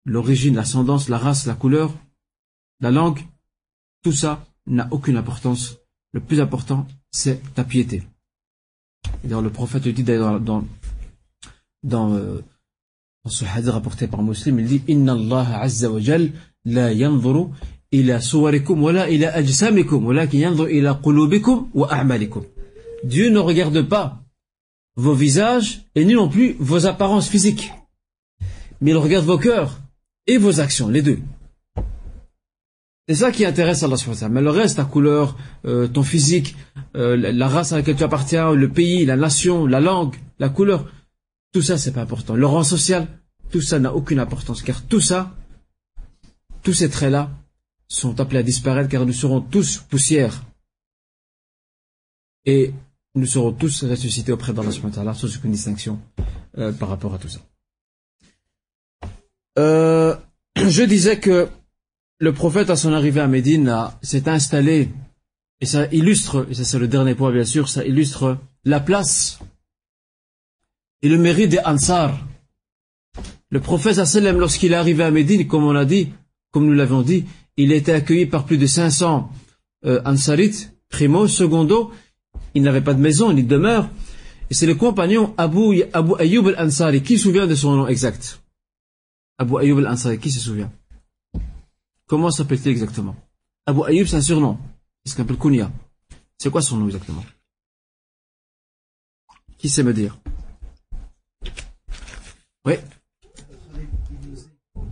l'origine, 0.04 0.54
l'ascendance, 0.54 1.08
la 1.08 1.18
race, 1.18 1.46
la 1.46 1.54
couleur, 1.54 1.92
la 2.80 2.90
langue, 2.90 3.20
tout 4.02 4.12
ça 4.12 4.46
n'a 4.66 4.88
aucune 4.90 5.16
importance. 5.16 5.78
Le 6.12 6.20
plus 6.20 6.40
important, 6.40 6.86
c'est 7.10 7.42
ta 7.54 7.64
piété. 7.64 8.02
D'ailleurs, 9.22 9.42
le 9.42 9.50
prophète 9.50 9.86
dit 9.86 10.02
dans, 10.02 10.40
dans, 10.40 12.14
euh, 12.14 12.40
dans 13.24 13.30
ce 13.30 13.44
hadith 13.44 13.70
rapporté 13.70 14.06
par 14.06 14.22
Muslim, 14.22 14.58
il 14.60 14.66
dit 14.66 14.82
Inna 14.88 15.14
Azza 15.60 15.90
wa 15.90 16.00
la 16.64 16.92
yanzuru 16.92 17.50
la 17.92 19.08
ila 19.10 19.34
ajsamikum 19.34 20.06
wa 20.06 20.14
lakin 20.14 20.38
yanzuru 20.40 20.70
ila 20.70 20.94
qulubikum 20.94 21.68
wa 21.74 21.86
a'malikum. 21.92 22.42
Dieu 23.04 23.30
ne 23.30 23.38
regarde 23.38 23.82
pas 23.82 24.22
vos 24.96 25.14
visages 25.14 25.82
et 25.94 26.04
ni 26.04 26.14
non 26.14 26.28
plus 26.28 26.56
vos 26.58 26.86
apparences 26.86 27.28
physiques. 27.28 27.72
Mais 28.80 28.90
il 28.90 28.96
regarde 28.96 29.24
vos 29.24 29.38
cœurs 29.38 29.78
et 30.26 30.38
vos 30.38 30.60
actions, 30.60 30.88
les 30.88 31.02
deux. 31.02 31.18
C'est 33.08 33.14
ça 33.14 33.30
qui 33.30 33.44
intéresse 33.44 33.82
Allah 33.84 33.96
subhanahu. 33.96 34.30
Mais 34.32 34.40
le 34.42 34.50
reste, 34.50 34.76
ta 34.76 34.84
couleur, 34.84 35.36
euh, 35.64 35.86
ton 35.86 36.02
physique, 36.02 36.56
euh, 36.96 37.16
la- 37.16 37.30
la 37.32 37.48
race 37.48 37.72
à 37.72 37.76
laquelle 37.76 37.94
tu 37.96 38.02
appartiens, 38.02 38.52
le 38.52 38.68
pays, 38.68 39.06
la 39.06 39.16
nation, 39.16 39.64
la 39.66 39.78
langue, 39.80 40.16
la 40.40 40.48
couleur, 40.48 40.90
tout 41.52 41.62
ça 41.62 41.78
c'est 41.78 41.92
pas 41.92 42.02
important. 42.02 42.34
Le 42.34 42.46
rang 42.46 42.64
social, 42.64 43.06
tout 43.52 43.60
ça 43.60 43.78
n'a 43.78 43.94
aucune 43.94 44.18
importance. 44.18 44.60
Car 44.62 44.82
tout 44.82 45.00
ça, 45.00 45.36
tous 46.64 46.72
ces 46.72 46.90
traits-là, 46.90 47.30
sont 47.88 48.20
appelés 48.20 48.40
à 48.40 48.42
disparaître 48.42 48.88
car 48.88 49.06
nous 49.06 49.12
serons 49.12 49.40
tous 49.40 49.78
poussière. 49.78 50.44
Et 52.44 52.72
nous 53.14 53.26
serons 53.26 53.52
tous 53.52 53.84
ressuscités 53.84 54.32
auprès 54.32 54.52
d'Allah 54.52 54.70
subhanahu 54.70 55.14
sans 55.14 55.36
aucune 55.36 55.52
distinction 55.52 56.00
euh, 56.58 56.72
par 56.72 56.88
rapport 56.88 57.14
à 57.14 57.18
tout 57.18 57.28
ça. 57.28 57.40
Euh, 59.58 60.16
je 60.56 60.82
disais 60.82 61.18
que 61.18 61.48
le 62.18 62.32
prophète, 62.32 62.70
à 62.70 62.76
son 62.76 62.92
arrivée 62.92 63.20
à 63.20 63.26
Médine, 63.26 63.74
s'est 64.02 64.28
installé, 64.28 64.90
et 65.60 65.66
ça 65.66 65.86
illustre, 65.92 66.46
et 66.50 66.54
ça 66.54 66.64
c'est 66.64 66.78
le 66.78 66.88
dernier 66.88 67.14
point 67.14 67.32
bien 67.32 67.44
sûr, 67.44 67.68
ça 67.68 67.84
illustre 67.84 68.38
la 68.64 68.80
place 68.80 69.38
et 71.02 71.08
le 71.08 71.18
mérite 71.18 71.50
des 71.50 71.60
Ansar. 71.64 72.18
Le 73.50 73.60
prophète, 73.60 73.96
lorsqu'il 73.96 74.72
est 74.72 74.76
arrivé 74.76 75.04
à 75.04 75.10
Médine, 75.10 75.46
comme 75.46 75.64
on 75.64 75.72
l'a 75.72 75.84
dit, 75.84 76.12
comme 76.50 76.66
nous 76.66 76.72
l'avons 76.72 77.02
dit, 77.02 77.24
il 77.56 77.72
été 77.72 77.92
accueilli 77.92 78.26
par 78.26 78.44
plus 78.44 78.58
de 78.58 78.66
500 78.66 79.30
euh, 79.84 80.00
Ansarites, 80.04 80.72
primo, 80.88 81.28
secondo, 81.28 81.92
il 82.54 82.62
n'avait 82.62 82.80
pas 82.80 82.94
de 82.94 83.00
maison 83.00 83.32
ni 83.32 83.42
de 83.42 83.48
demeure, 83.48 83.88
et 84.50 84.54
c'est 84.54 84.66
le 84.66 84.74
compagnon 84.74 85.34
Abu, 85.36 85.82
Abu 85.92 86.12
Ayyub 86.18 86.46
al-Ansari. 86.48 87.02
Qui 87.02 87.16
se 87.16 87.24
souvient 87.24 87.46
de 87.46 87.54
son 87.54 87.74
nom 87.76 87.88
exact 87.88 88.40
Abu 89.38 89.58
Ayyub 89.58 89.78
al-Ansari, 89.78 90.18
qui 90.18 90.30
se 90.30 90.40
souvient? 90.40 90.70
Comment 92.06 92.30
s'appelle-t-il 92.30 92.70
exactement? 92.70 93.16
Abu 93.66 93.80
Ayyub, 93.86 94.06
c'est 94.06 94.16
un 94.16 94.20
surnom. 94.20 94.58
Il 95.04 95.10
s'appelle 95.10 95.36
Kunya. 95.36 95.70
C'est 96.38 96.50
quoi 96.50 96.62
son 96.62 96.76
nom 96.76 96.86
exactement? 96.86 97.24
Qui 99.58 99.68
sait 99.68 99.82
me 99.82 99.92
dire? 99.92 100.18
Oui. 102.64 102.74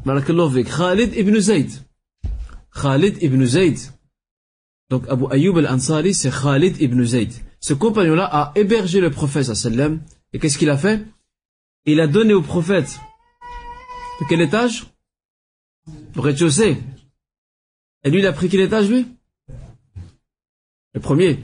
Barakallahu. 0.05 0.65
Khalid 0.65 1.15
ibn 1.15 1.39
Zayd. 1.39 1.71
Khalid 2.85 3.23
ibn 3.23 3.43
Zayd. 3.47 3.79
Donc 4.91 5.09
Abu 5.09 5.25
Ayyub 5.31 5.57
al-Ansari, 5.57 6.13
c'est 6.13 6.31
Khalid 6.31 6.75
ibn 6.81 7.03
Zayd. 7.03 7.33
Ce 7.59 7.73
compagnon-là 7.73 8.29
a 8.41 8.53
hébergé 8.57 9.01
le 9.01 9.11
prophète 9.11 9.45
sallam. 9.55 10.03
Et 10.33 10.39
qu'est-ce 10.39 10.59
qu'il 10.59 10.69
a 10.69 10.77
fait? 10.77 11.03
Il 11.87 11.99
a 12.01 12.07
donné 12.07 12.35
au 12.35 12.43
prophète 12.43 13.01
de 14.21 14.27
quel 14.29 14.43
étage? 14.43 14.87
Le 16.15 16.21
rez-de-chaussée. 16.21 16.77
Et 18.05 18.11
lui, 18.11 18.19
il 18.19 18.27
a 18.27 18.35
pris 18.35 18.51
quel 18.51 18.61
étage, 18.61 18.91
lui? 18.91 19.07
Le 20.93 21.01
premier. 21.01 21.43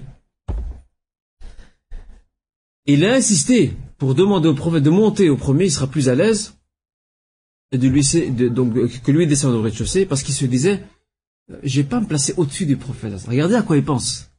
Il 2.84 3.05
a 3.07 3.14
insisté 3.14 3.72
pour 3.97 4.14
demander 4.14 4.49
au 4.49 4.55
prophète 4.55 4.82
de 4.82 4.91
monter 4.91 5.30
au 5.30 5.36
premier, 5.36 5.66
il 5.66 5.72
sera 5.72 5.86
plus 5.86 6.09
à 6.11 6.14
l'aise, 6.14 6.59
et 7.72 7.78
que 7.78 9.11
lui 9.11 9.26
descende 9.26 9.55
au 9.55 9.62
rez-de-chaussée, 9.62 10.05
parce 10.07 10.22
qu'il 10.22 10.34
se 10.34 10.45
disait, 10.45 10.82
je 11.62 11.80
vais 11.80 11.88
pas 11.88 12.01
me 12.01 12.07
placer 12.07 12.34
au-dessus 12.36 12.66
du 12.66 12.76
prophète. 12.76 13.12
Regardez 13.26 13.55
à 13.55 13.62
quoi 13.62 13.76
il 13.76 13.84
pense. 13.84 14.30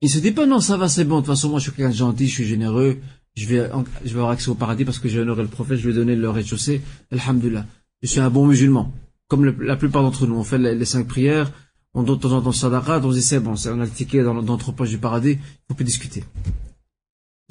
Il 0.00 0.10
se 0.10 0.18
dit 0.18 0.32
pas, 0.32 0.46
non, 0.46 0.60
ça 0.60 0.76
va, 0.76 0.88
c'est 0.88 1.04
bon, 1.04 1.16
de 1.16 1.20
toute 1.20 1.34
façon, 1.34 1.48
moi, 1.48 1.58
je 1.58 1.64
suis 1.64 1.72
quelqu'un 1.72 1.90
de 1.90 1.96
gentil, 1.96 2.26
je 2.26 2.32
suis 2.32 2.44
généreux, 2.44 2.98
je 3.36 3.46
vais, 3.46 3.70
je 4.04 4.10
vais 4.10 4.18
avoir 4.18 4.30
accès 4.30 4.48
au 4.50 4.54
paradis 4.54 4.84
parce 4.84 4.98
que 4.98 5.08
j'ai 5.08 5.20
honoré 5.20 5.42
le 5.42 5.48
prophète, 5.48 5.78
je 5.78 5.88
vais 5.88 5.94
donner 5.94 6.14
le 6.14 6.28
rez-de-chaussée, 6.28 6.82
alhamdulillah. 7.10 7.66
Je 8.02 8.08
suis 8.08 8.20
un 8.20 8.30
bon 8.30 8.46
musulman. 8.46 8.92
Comme 9.28 9.44
la 9.62 9.76
plupart 9.76 10.02
d'entre 10.02 10.26
nous, 10.26 10.36
on 10.36 10.44
fait 10.44 10.58
les, 10.58 10.84
cinq 10.84 11.08
prières, 11.08 11.50
on 11.94 12.02
donne 12.02 12.16
de 12.16 12.20
temps 12.20 12.32
en 12.32 12.42
temps 12.42 12.52
sadaqa, 12.52 13.00
on 13.02 13.10
se 13.10 13.16
dit 13.16 13.22
c'est 13.22 13.40
bon, 13.40 13.54
on 13.66 13.80
a 13.80 13.84
le 13.84 13.90
ticket 13.90 14.22
dans, 14.22 14.42
dans 14.42 14.58
poche 14.58 14.90
du 14.90 14.98
paradis, 14.98 15.32
il 15.32 15.38
faut 15.68 15.74
plus 15.74 15.84
discuter. 15.84 16.24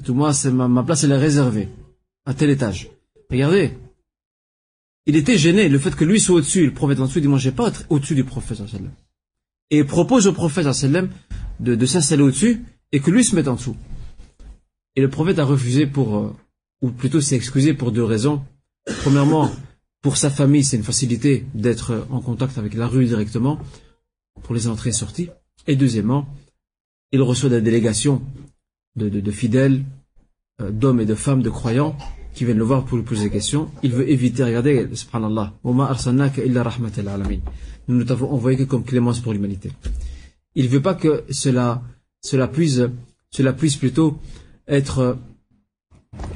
Tout 0.04 0.14
moi, 0.14 0.32
c'est 0.32 0.52
ma, 0.52 0.68
ma 0.68 0.82
place, 0.84 1.02
elle 1.04 1.12
est 1.12 1.18
réservée. 1.18 1.68
À 2.26 2.34
tel 2.34 2.50
étage. 2.50 2.88
Regardez. 3.30 3.72
Il 5.06 5.16
était 5.16 5.36
gêné, 5.36 5.68
le 5.68 5.78
fait 5.78 5.94
que 5.94 6.04
lui 6.04 6.20
soit 6.20 6.36
au-dessus, 6.36 6.66
le 6.66 6.72
prophète 6.72 7.00
en 7.00 7.06
dessous, 7.06 7.18
il 7.18 7.22
dit, 7.22 7.28
moi, 7.28 7.38
je 7.38 7.50
vais 7.50 7.54
pas 7.56 7.68
être 7.68 7.84
au-dessus 7.90 8.14
du 8.14 8.24
prophète. 8.24 8.58
Et 9.70 9.84
propose 9.84 10.26
au 10.26 10.32
prophète, 10.32 10.66
de, 11.60 11.86
s'installer 11.86 12.22
au-dessus, 12.22 12.64
et 12.92 13.00
que 13.00 13.10
lui 13.10 13.24
se 13.24 13.36
mette 13.36 13.48
en 13.48 13.54
dessous. 13.54 13.76
Et 14.96 15.02
le 15.02 15.10
prophète 15.10 15.38
a 15.38 15.44
refusé 15.44 15.86
pour, 15.86 16.16
euh, 16.16 16.34
ou 16.80 16.90
plutôt 16.90 17.20
s'est 17.20 17.36
excusé 17.36 17.74
pour 17.74 17.92
deux 17.92 18.04
raisons. 18.04 18.42
Premièrement, 19.02 19.50
pour 20.00 20.16
sa 20.16 20.30
famille, 20.30 20.64
c'est 20.64 20.76
une 20.76 20.84
facilité 20.84 21.44
d'être 21.54 22.06
en 22.10 22.20
contact 22.20 22.56
avec 22.56 22.74
la 22.74 22.86
rue 22.86 23.06
directement, 23.06 23.58
pour 24.42 24.54
les 24.54 24.68
entrées 24.68 24.90
et 24.90 24.92
sorties. 24.92 25.28
Et 25.66 25.76
deuxièmement, 25.76 26.26
il 27.12 27.20
reçoit 27.20 27.50
des 27.50 27.60
délégations 27.60 28.22
de 28.96 29.30
fidèles, 29.30 29.84
euh, 30.60 30.70
d'hommes 30.70 31.00
et 31.00 31.06
de 31.06 31.16
femmes, 31.16 31.42
de 31.42 31.50
croyants, 31.50 31.96
qui 32.34 32.44
viennent 32.44 32.58
le 32.58 32.64
voir 32.64 32.84
pour 32.84 32.98
lui 32.98 33.04
poser 33.04 33.24
des 33.24 33.30
questions, 33.30 33.70
il 33.82 33.92
veut 33.92 34.08
éviter, 34.08 34.44
regardez, 34.44 34.88
subhanallah, 34.92 35.54
nous 37.86 37.96
ne 37.96 38.04
t'avons 38.04 38.30
envoyé 38.30 38.58
que 38.58 38.64
comme 38.64 38.84
clémence 38.84 39.20
pour 39.20 39.32
l'humanité. 39.32 39.70
Il 40.54 40.64
ne 40.64 40.70
veut 40.70 40.82
pas 40.82 40.94
que 40.94 41.24
cela, 41.30 41.82
cela, 42.20 42.48
puisse, 42.48 42.80
cela 43.30 43.52
puisse 43.52 43.76
plutôt 43.76 44.18
être 44.66 45.18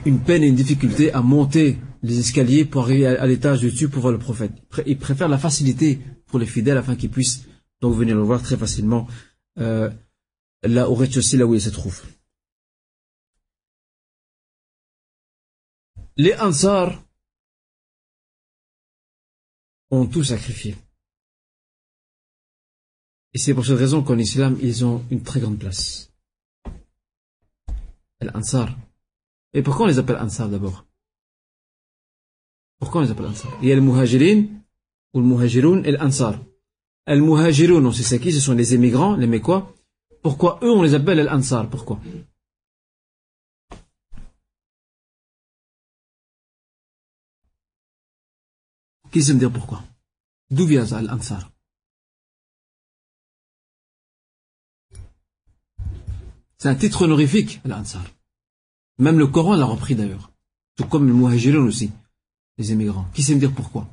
une 0.05 0.21
peine 0.21 0.43
et 0.43 0.49
une 0.49 0.55
difficulté 0.55 1.13
à 1.13 1.23
monter 1.23 1.79
les 2.03 2.19
escaliers 2.19 2.65
pour 2.65 2.83
arriver 2.83 3.07
à, 3.07 3.27
l'étage 3.27 3.61
du 3.61 3.71
dessus 3.71 3.89
pour 3.89 4.03
voir 4.03 4.13
le 4.13 4.19
prophète. 4.19 4.53
Il 4.87 4.99
préfère 4.99 5.29
la 5.29 5.39
facilité 5.39 5.99
pour 6.27 6.39
les 6.39 6.47
fidèles 6.47 6.77
afin 6.77 6.97
qu'ils 6.97 7.11
puissent 7.11 7.45
donc 7.81 7.95
venir 7.95 8.15
le 8.15 8.23
voir 8.23 8.43
très 8.43 8.57
facilement 8.57 9.07
euh, 9.59 9.91
là 10.63 10.91
au 10.91 10.95
rez-de-chaussée, 10.95 11.37
là 11.37 11.47
où 11.47 11.55
il 11.55 11.61
se 11.61 11.71
trouve. 11.71 12.03
Les 16.21 16.35
Ansar 16.35 17.01
ont 19.93 20.07
tout 20.07 20.25
sacrifié. 20.25 20.75
Et 23.33 23.39
c'est 23.39 23.55
pour 23.55 23.65
cette 23.65 23.79
raison 23.79 24.03
qu'en 24.03 24.19
islam, 24.19 24.59
ils 24.61 24.85
ont 24.85 25.05
une 25.13 25.23
très 25.23 25.39
grande 25.39 25.61
place. 25.61 26.13
Les 28.21 28.31
Ansar. 28.35 28.77
Et 29.53 29.63
pourquoi 29.63 29.87
on 29.87 29.89
les 29.89 30.01
appelle 30.01 30.17
Ansar 30.17 30.49
d'abord? 30.49 30.85
Pourquoi 32.81 33.01
on 33.01 33.05
les 33.05 33.13
appelle 33.13 33.27
Ansar? 33.27 33.57
Il 33.63 33.69
y 33.69 33.73
a 33.73 33.77
le 33.77 33.81
Muhajirin, 33.81 34.47
ou 35.15 35.21
le 35.21 35.27
Muhajiroun 35.27 35.85
et 35.87 35.93
l'Ansar. 35.93 36.35
El 37.07 37.23
Muhajiroun, 37.23 37.87
on 37.87 37.93
sait 37.93 38.03
c'est 38.03 38.21
qui? 38.21 38.33
Ce 38.33 38.41
sont 38.41 38.55
les 38.55 38.75
émigrants, 38.75 39.15
les 39.15 39.29
Mécois. 39.29 39.73
Pourquoi 40.23 40.59
eux, 40.63 40.71
on 40.73 40.83
les 40.83 40.95
appelle 40.95 41.25
l'Ansar 41.25 41.71
Pourquoi? 41.71 42.01
Qui 49.11 49.23
sait 49.23 49.35
me 49.35 49.39
dire 49.39 49.53
pourquoi? 49.53 49.83
D'où 50.51 50.67
vient 50.67 50.87
ça, 50.87 51.03
l'Ansar? 51.03 51.51
C'est 56.59 56.69
un 56.69 56.75
titre 56.75 57.03
honorifique, 57.03 57.61
l'Ansar. 57.65 58.05
Même 58.99 59.19
le 59.19 59.29
Coran 59.29 59.55
l'a 59.55 59.65
repris 59.65 59.95
d'ailleurs. 59.95 60.33
Tout 60.77 60.87
comme 60.87 61.07
le 61.07 61.15
Muhajiroun 61.15 61.67
aussi, 61.67 61.91
les 62.57 62.73
émigrants. 62.73 63.09
Qui 63.15 63.23
sait 63.23 63.35
me 63.35 63.41
dire 63.41 63.55
pourquoi? 63.55 63.89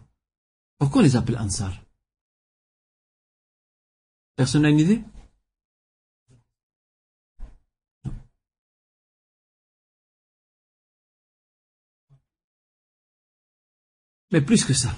Pourquoi 0.78 1.02
on 1.02 1.04
les 1.04 1.16
appelle 1.16 1.38
Ansar? 1.38 1.74
Personne 4.36 4.64
n'a 4.64 4.70
une 4.70 4.80
idée? 4.80 5.02
Mais 14.35 14.41
plus 14.41 14.65
que 14.65 14.75
ça. 14.75 14.95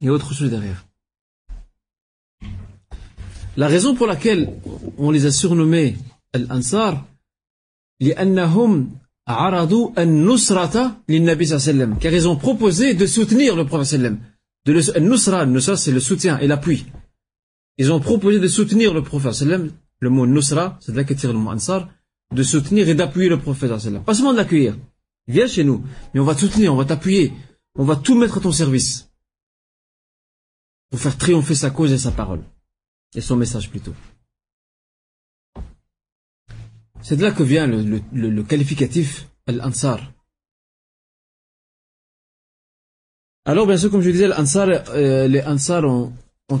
Il 0.00 0.06
y 0.06 0.10
a 0.10 0.12
autre 0.12 0.32
chose 0.32 0.50
derrière. 0.50 0.84
La 3.56 3.68
raison 3.68 3.94
pour 3.94 4.06
laquelle 4.06 4.52
on 4.98 5.10
les 5.10 5.26
a 5.26 5.32
surnommés 5.32 5.96
Al-Ansar, 6.32 7.04
لأنهم 8.00 8.90
عرضوا 9.28 10.02
النصرة 10.02 10.96
للنبي 11.08 11.44
صلى 11.44 11.56
الله 11.56 11.68
عليه 11.68 11.72
وسلم 11.72 11.98
car 12.00 12.12
ils 12.12 12.28
ont 12.28 12.36
proposé 12.36 12.94
de 12.94 13.06
soutenir 13.06 13.56
le 13.56 13.64
prophète 13.64 13.86
sallam 13.86 14.18
de 14.66 14.72
le 14.72 15.00
nusra 15.00 15.46
nusra 15.46 15.76
c'est 15.76 15.92
le 15.92 16.00
soutien 16.00 16.38
et 16.38 16.46
l'appui 16.46 16.86
ils 17.78 17.92
ont 17.92 18.00
proposé 18.00 18.38
de 18.38 18.48
soutenir 18.48 18.92
le 18.92 19.02
prophète 19.02 19.32
sallam 19.34 19.70
le 20.00 20.10
mot 20.10 20.26
nusra 20.26 20.78
c'est 20.80 20.92
de 20.92 20.96
là 20.96 21.04
que 21.04 21.14
tire 21.14 21.32
le 21.32 21.38
mot 21.38 21.50
ansar 21.50 21.88
de 22.34 22.42
soutenir 22.42 22.88
et 22.88 22.94
d'appuyer 22.94 23.28
le 23.28 23.38
prophète 23.38 23.78
sallam 23.78 24.02
pas 24.04 24.14
seulement 24.14 24.32
de 24.32 24.38
l'accueillir 24.38 24.76
viens 25.28 25.46
chez 25.46 25.64
nous 25.64 25.82
mais 26.12 26.20
on 26.20 26.24
va 26.24 26.34
te 26.34 26.40
soutenir 26.40 26.74
on 26.74 26.76
va 26.76 26.84
t'appuyer 26.84 27.32
on 27.75 27.83
va 27.83 27.95
tout 27.95 28.15
mettre 28.17 28.37
à 28.37 28.41
ton 28.41 28.51
service 28.51 29.09
pour 30.89 30.99
faire 30.99 31.17
triompher 31.17 31.55
sa 31.55 31.69
cause 31.69 31.91
et 31.91 31.97
sa 31.97 32.11
parole 32.11 32.43
et 33.15 33.21
son 33.21 33.35
message 33.35 33.69
plutôt 33.69 33.93
c'est 37.01 37.15
de 37.15 37.23
là 37.23 37.31
que 37.31 37.43
vient 37.43 37.67
le, 37.67 38.43
qualificatif 38.43 39.27
Al-Ansar. 39.47 40.11
Alors, 43.45 43.65
bien 43.65 43.77
sûr, 43.77 43.89
comme 43.89 44.01
je 44.01 44.11
disais, 44.11 44.29
euh, 44.29 45.27
les 45.27 45.41
Ansar 45.41 45.83
ont, 45.85 46.13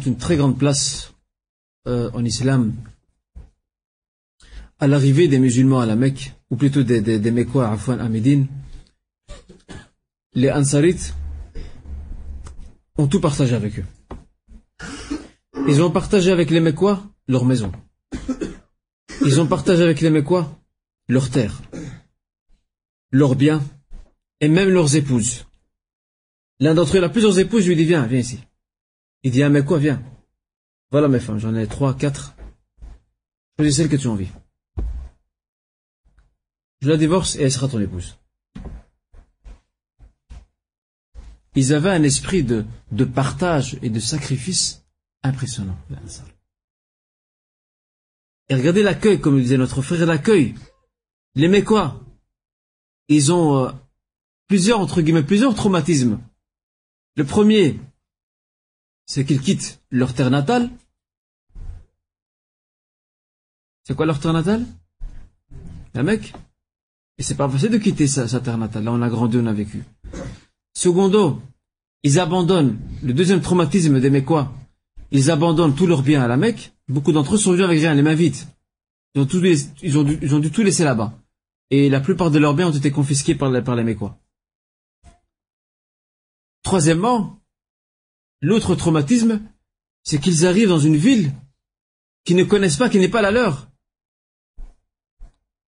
une 0.05 0.17
très 0.17 0.37
grande 0.37 0.57
place 0.57 1.13
euh, 1.87 2.09
en 2.13 2.23
islam. 2.23 2.73
À 4.79 4.87
l'arrivée 4.87 5.27
des 5.27 5.39
musulmans 5.39 5.81
à 5.81 5.85
la 5.85 5.95
Mecque, 5.95 6.33
ou 6.49 6.55
plutôt 6.55 6.83
des, 6.83 7.01
des, 7.01 7.19
des 7.19 7.31
Mekwa 7.31 7.69
à 7.69 8.09
Médine, 8.09 8.47
les 10.33 10.51
Ansarites 10.51 11.15
ont 12.97 13.07
tout 13.07 13.21
partagé 13.21 13.55
avec 13.55 13.79
eux. 13.79 13.85
Ils 15.67 15.81
ont 15.81 15.91
partagé 15.91 16.31
avec 16.31 16.49
les 16.49 16.59
Mekwa 16.59 17.03
leur 17.27 17.45
maison. 17.45 17.71
Ils 19.25 19.39
ont 19.39 19.47
partagé 19.47 19.83
avec 19.83 20.01
les 20.01 20.09
Mekwa 20.09 20.55
leurs 21.07 21.29
terres, 21.29 21.61
leurs 23.11 23.35
biens 23.35 23.63
et 24.41 24.47
même 24.47 24.69
leurs 24.69 24.95
épouses. 24.95 25.45
L'un 26.59 26.75
d'entre 26.75 26.97
eux 26.97 27.03
a 27.03 27.09
plusieurs 27.09 27.39
épouses, 27.39 27.67
lui 27.67 27.75
dit 27.75 27.85
viens, 27.85 28.05
viens 28.05 28.19
ici. 28.19 28.39
Il 29.23 29.31
dit 29.31 29.43
mais 29.43 29.65
quoi, 29.65 29.79
viens. 29.79 30.01
Voilà 30.91 31.07
mes 31.07 31.19
femmes, 31.19 31.39
j'en 31.39 31.55
ai 31.55 31.67
trois, 31.67 31.95
quatre. 31.95 32.35
Choisis 33.57 33.77
celle 33.77 33.89
que 33.89 33.95
tu 33.95 34.07
as 34.07 34.11
envie. 34.11 34.29
Je 36.81 36.89
la 36.89 36.97
divorce 36.97 37.35
et 37.35 37.43
elle 37.43 37.51
sera 37.51 37.67
ton 37.67 37.79
épouse. 37.79 38.18
Ils 41.59 41.73
avaient 41.73 41.89
un 41.89 42.03
esprit 42.03 42.41
de, 42.41 42.63
partage 43.03 43.77
et 43.81 43.89
de 43.89 43.99
sacrifice 43.99 44.85
impressionnant. 45.23 45.77
Et 48.47 48.55
regardez 48.55 48.81
l'accueil, 48.81 49.19
comme 49.19 49.37
disait 49.41 49.57
notre 49.57 49.81
frère, 49.81 50.05
l'accueil. 50.05 50.55
Les 51.35 51.49
Mécois, 51.49 51.99
ils 53.09 53.33
ont 53.33 53.65
euh, 53.65 53.71
plusieurs, 54.47 54.79
entre 54.79 55.01
guillemets, 55.01 55.21
plusieurs 55.21 55.53
traumatismes. 55.53 56.21
Le 57.17 57.25
premier, 57.25 57.77
c'est 59.05 59.25
qu'ils 59.25 59.41
quittent 59.41 59.81
leur 59.91 60.13
terre 60.13 60.31
natale. 60.31 60.69
C'est 63.83 63.97
quoi 63.97 64.05
leur 64.05 64.21
terre 64.21 64.31
natale? 64.31 64.65
La 65.93 66.03
Mecque. 66.03 66.33
Et 67.17 67.23
c'est 67.23 67.35
pas 67.35 67.49
facile 67.49 67.71
de 67.71 67.79
quitter 67.79 68.07
sa, 68.07 68.39
terre 68.39 68.57
natale. 68.57 68.85
Là, 68.85 68.93
on 68.93 69.01
a 69.01 69.09
grandi, 69.09 69.35
on 69.37 69.45
a 69.45 69.51
vécu. 69.51 69.83
Secondo, 70.73 71.41
ils 72.03 72.19
abandonnent, 72.19 72.79
le 73.03 73.13
deuxième 73.13 73.41
traumatisme 73.41 73.99
des 73.99 74.09
Mécois, 74.09 74.53
ils 75.11 75.31
abandonnent 75.31 75.75
tous 75.75 75.87
leurs 75.87 76.03
biens 76.03 76.21
à 76.21 76.27
la 76.27 76.37
Mecque. 76.37 76.73
Beaucoup 76.87 77.11
d'entre 77.11 77.35
eux 77.35 77.37
sont 77.37 77.51
venus 77.51 77.65
avec 77.65 77.79
rien, 77.79 77.93
les 77.93 78.01
mains 78.01 78.15
vides. 78.15 78.37
Ils 79.15 79.21
ont, 79.21 79.27
ils, 79.81 79.97
ont 79.97 80.03
dû, 80.39 80.47
ils 80.47 80.51
tout 80.51 80.61
laisser 80.61 80.83
là-bas. 80.83 81.19
Et 81.71 81.89
la 81.89 81.99
plupart 81.99 82.31
de 82.31 82.39
leurs 82.39 82.53
biens 82.53 82.69
ont 82.69 82.75
été 82.75 82.91
confisqués 82.91 83.35
par, 83.35 83.51
les 83.51 83.83
Mécois. 83.83 84.17
Troisièmement, 86.63 87.39
l'autre 88.41 88.75
traumatisme, 88.75 89.41
c'est 90.03 90.19
qu'ils 90.19 90.45
arrivent 90.45 90.69
dans 90.69 90.79
une 90.79 90.95
ville 90.95 91.33
qu'ils 92.23 92.35
ne 92.35 92.43
connaissent 92.43 92.77
pas, 92.77 92.89
qui 92.89 92.99
n'est 92.99 93.09
pas 93.09 93.21
la 93.21 93.31
leur. 93.31 93.69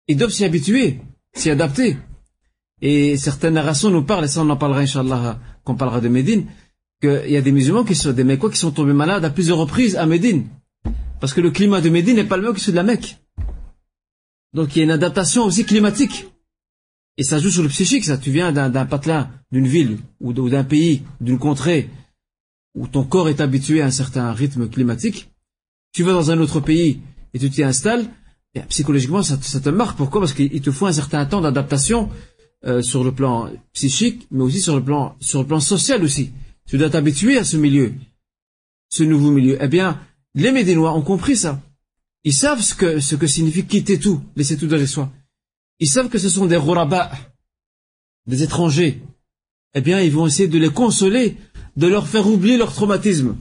Ils 0.08 0.18
doivent 0.18 0.32
s'y 0.32 0.46
habituer, 0.46 1.00
s'y 1.34 1.50
adapter. 1.50 1.98
Et 2.82 3.18
certaines 3.18 3.56
narrations 3.56 3.90
nous 3.90 4.04
parlent, 4.04 4.26
et 4.26 4.28
ça 4.28 4.42
on 4.42 4.50
en 4.50 4.58
parlera, 4.58 4.82
Inch'Allah, 4.82 5.40
quand 5.64 5.74
on 5.74 5.76
parlera 5.76 6.02
de 6.02 6.08
Médine, 6.08 6.46
qu'il 7.02 7.30
y 7.30 7.38
a 7.38 7.42
des 7.42 7.52
musulmans 7.52 7.84
qui 7.84 7.96
sont, 7.96 8.12
des 8.12 8.24
Mécois 8.24 8.50
qui 8.50 8.58
sont 8.58 8.72
tombés 8.72 8.94
malades 8.94 9.24
à 9.26 9.30
plusieurs 9.30 9.58
reprises 9.58 9.96
à 9.96 10.06
Médine. 10.06 10.48
Parce 11.20 11.34
que 11.34 11.42
le 11.42 11.52
climat 11.52 11.82
de 11.82 11.90
Médine 11.90 12.16
n'est 12.16 12.24
pas 12.24 12.38
le 12.38 12.44
même 12.44 12.54
que 12.54 12.60
celui 12.60 12.74
de 12.74 12.78
la 12.78 12.84
Mecque. 12.84 13.18
Donc 14.54 14.76
il 14.76 14.80
y 14.80 14.82
a 14.82 14.86
une 14.86 14.92
adaptation 14.92 15.44
aussi 15.44 15.66
climatique. 15.66 16.28
Et 17.18 17.24
ça 17.24 17.38
joue 17.38 17.50
sur 17.50 17.64
le 17.64 17.70
psychique, 17.70 18.06
ça. 18.06 18.18
Tu 18.18 18.32
viens 18.32 18.54
d'un 18.54 18.86
patelin, 18.86 19.30
d'une 19.52 19.68
ville, 19.68 19.98
ou 20.22 20.32
d'un 20.32 20.64
pays, 20.64 21.04
d'une 21.20 21.38
contrée, 21.38 21.90
où 22.76 22.88
ton 22.88 23.04
corps 23.04 23.28
est 23.28 23.42
habitué 23.42 23.82
à 23.82 23.88
un 23.88 23.92
certain 23.92 24.32
rythme 24.32 24.70
climatique. 24.70 25.30
Tu 25.92 26.04
vas 26.04 26.14
dans 26.14 26.32
un 26.32 26.40
autre 26.40 26.62
pays 26.62 27.02
et 27.34 27.40
tu 27.40 27.50
t'y 27.50 27.64
installes, 27.64 28.06
et 28.56 28.62
psychologiquement, 28.62 29.22
ça, 29.22 29.38
te 29.38 29.70
marque. 29.70 29.98
Pourquoi? 29.98 30.22
Parce 30.22 30.34
qu'il 30.34 30.62
te 30.62 30.72
faut 30.72 30.88
un 30.88 30.94
certain 30.94 31.26
temps 31.26 31.42
d'adaptation 31.42 32.10
euh, 32.66 32.82
sur 32.82 33.04
le 33.04 33.14
plan 33.14 33.50
psychique, 33.74 34.28
mais 34.32 34.44
aussi 34.44 34.62
sur 34.62 34.76
le 34.76 34.84
plan, 34.84 35.16
sur 35.20 35.40
le 35.42 35.48
plan 35.48 35.60
social 35.60 36.04
aussi. 36.04 36.32
Tu 36.66 36.78
dois 36.78 36.90
t'habituer 36.90 37.38
à 37.38 37.44
ce 37.44 37.58
milieu, 37.58 37.94
ce 38.90 39.04
nouveau 39.04 39.32
milieu. 39.32 39.58
Eh 39.62 39.68
bien, 39.68 40.00
les 40.36 40.52
Médinois 40.52 40.94
ont 40.94 41.02
compris 41.02 41.38
ça. 41.38 41.62
Ils 42.24 42.34
savent 42.34 42.62
ce 42.62 42.76
que, 42.76 43.00
ce 43.00 43.16
que 43.16 43.28
signifie 43.28 43.66
quitter 43.66 43.98
tout, 43.98 44.22
laisser 44.36 44.58
tout 44.58 44.68
derrière 44.68 44.88
soi. 44.88 45.12
Ils 45.80 45.90
savent 45.90 46.10
que 46.10 46.20
ce 46.20 46.30
sont 46.30 46.46
des 46.46 46.58
rurabas, 46.58 47.12
des 48.28 48.44
étrangers. 48.44 49.02
Eh 49.74 49.82
bien, 49.82 50.02
ils 50.02 50.12
vont 50.12 50.28
essayer 50.28 50.50
de 50.50 50.58
les 50.58 50.70
consoler, 50.70 51.38
de 51.78 51.88
leur 51.88 52.08
faire 52.08 52.28
oublier 52.28 52.58
leur 52.58 52.74
traumatisme, 52.74 53.38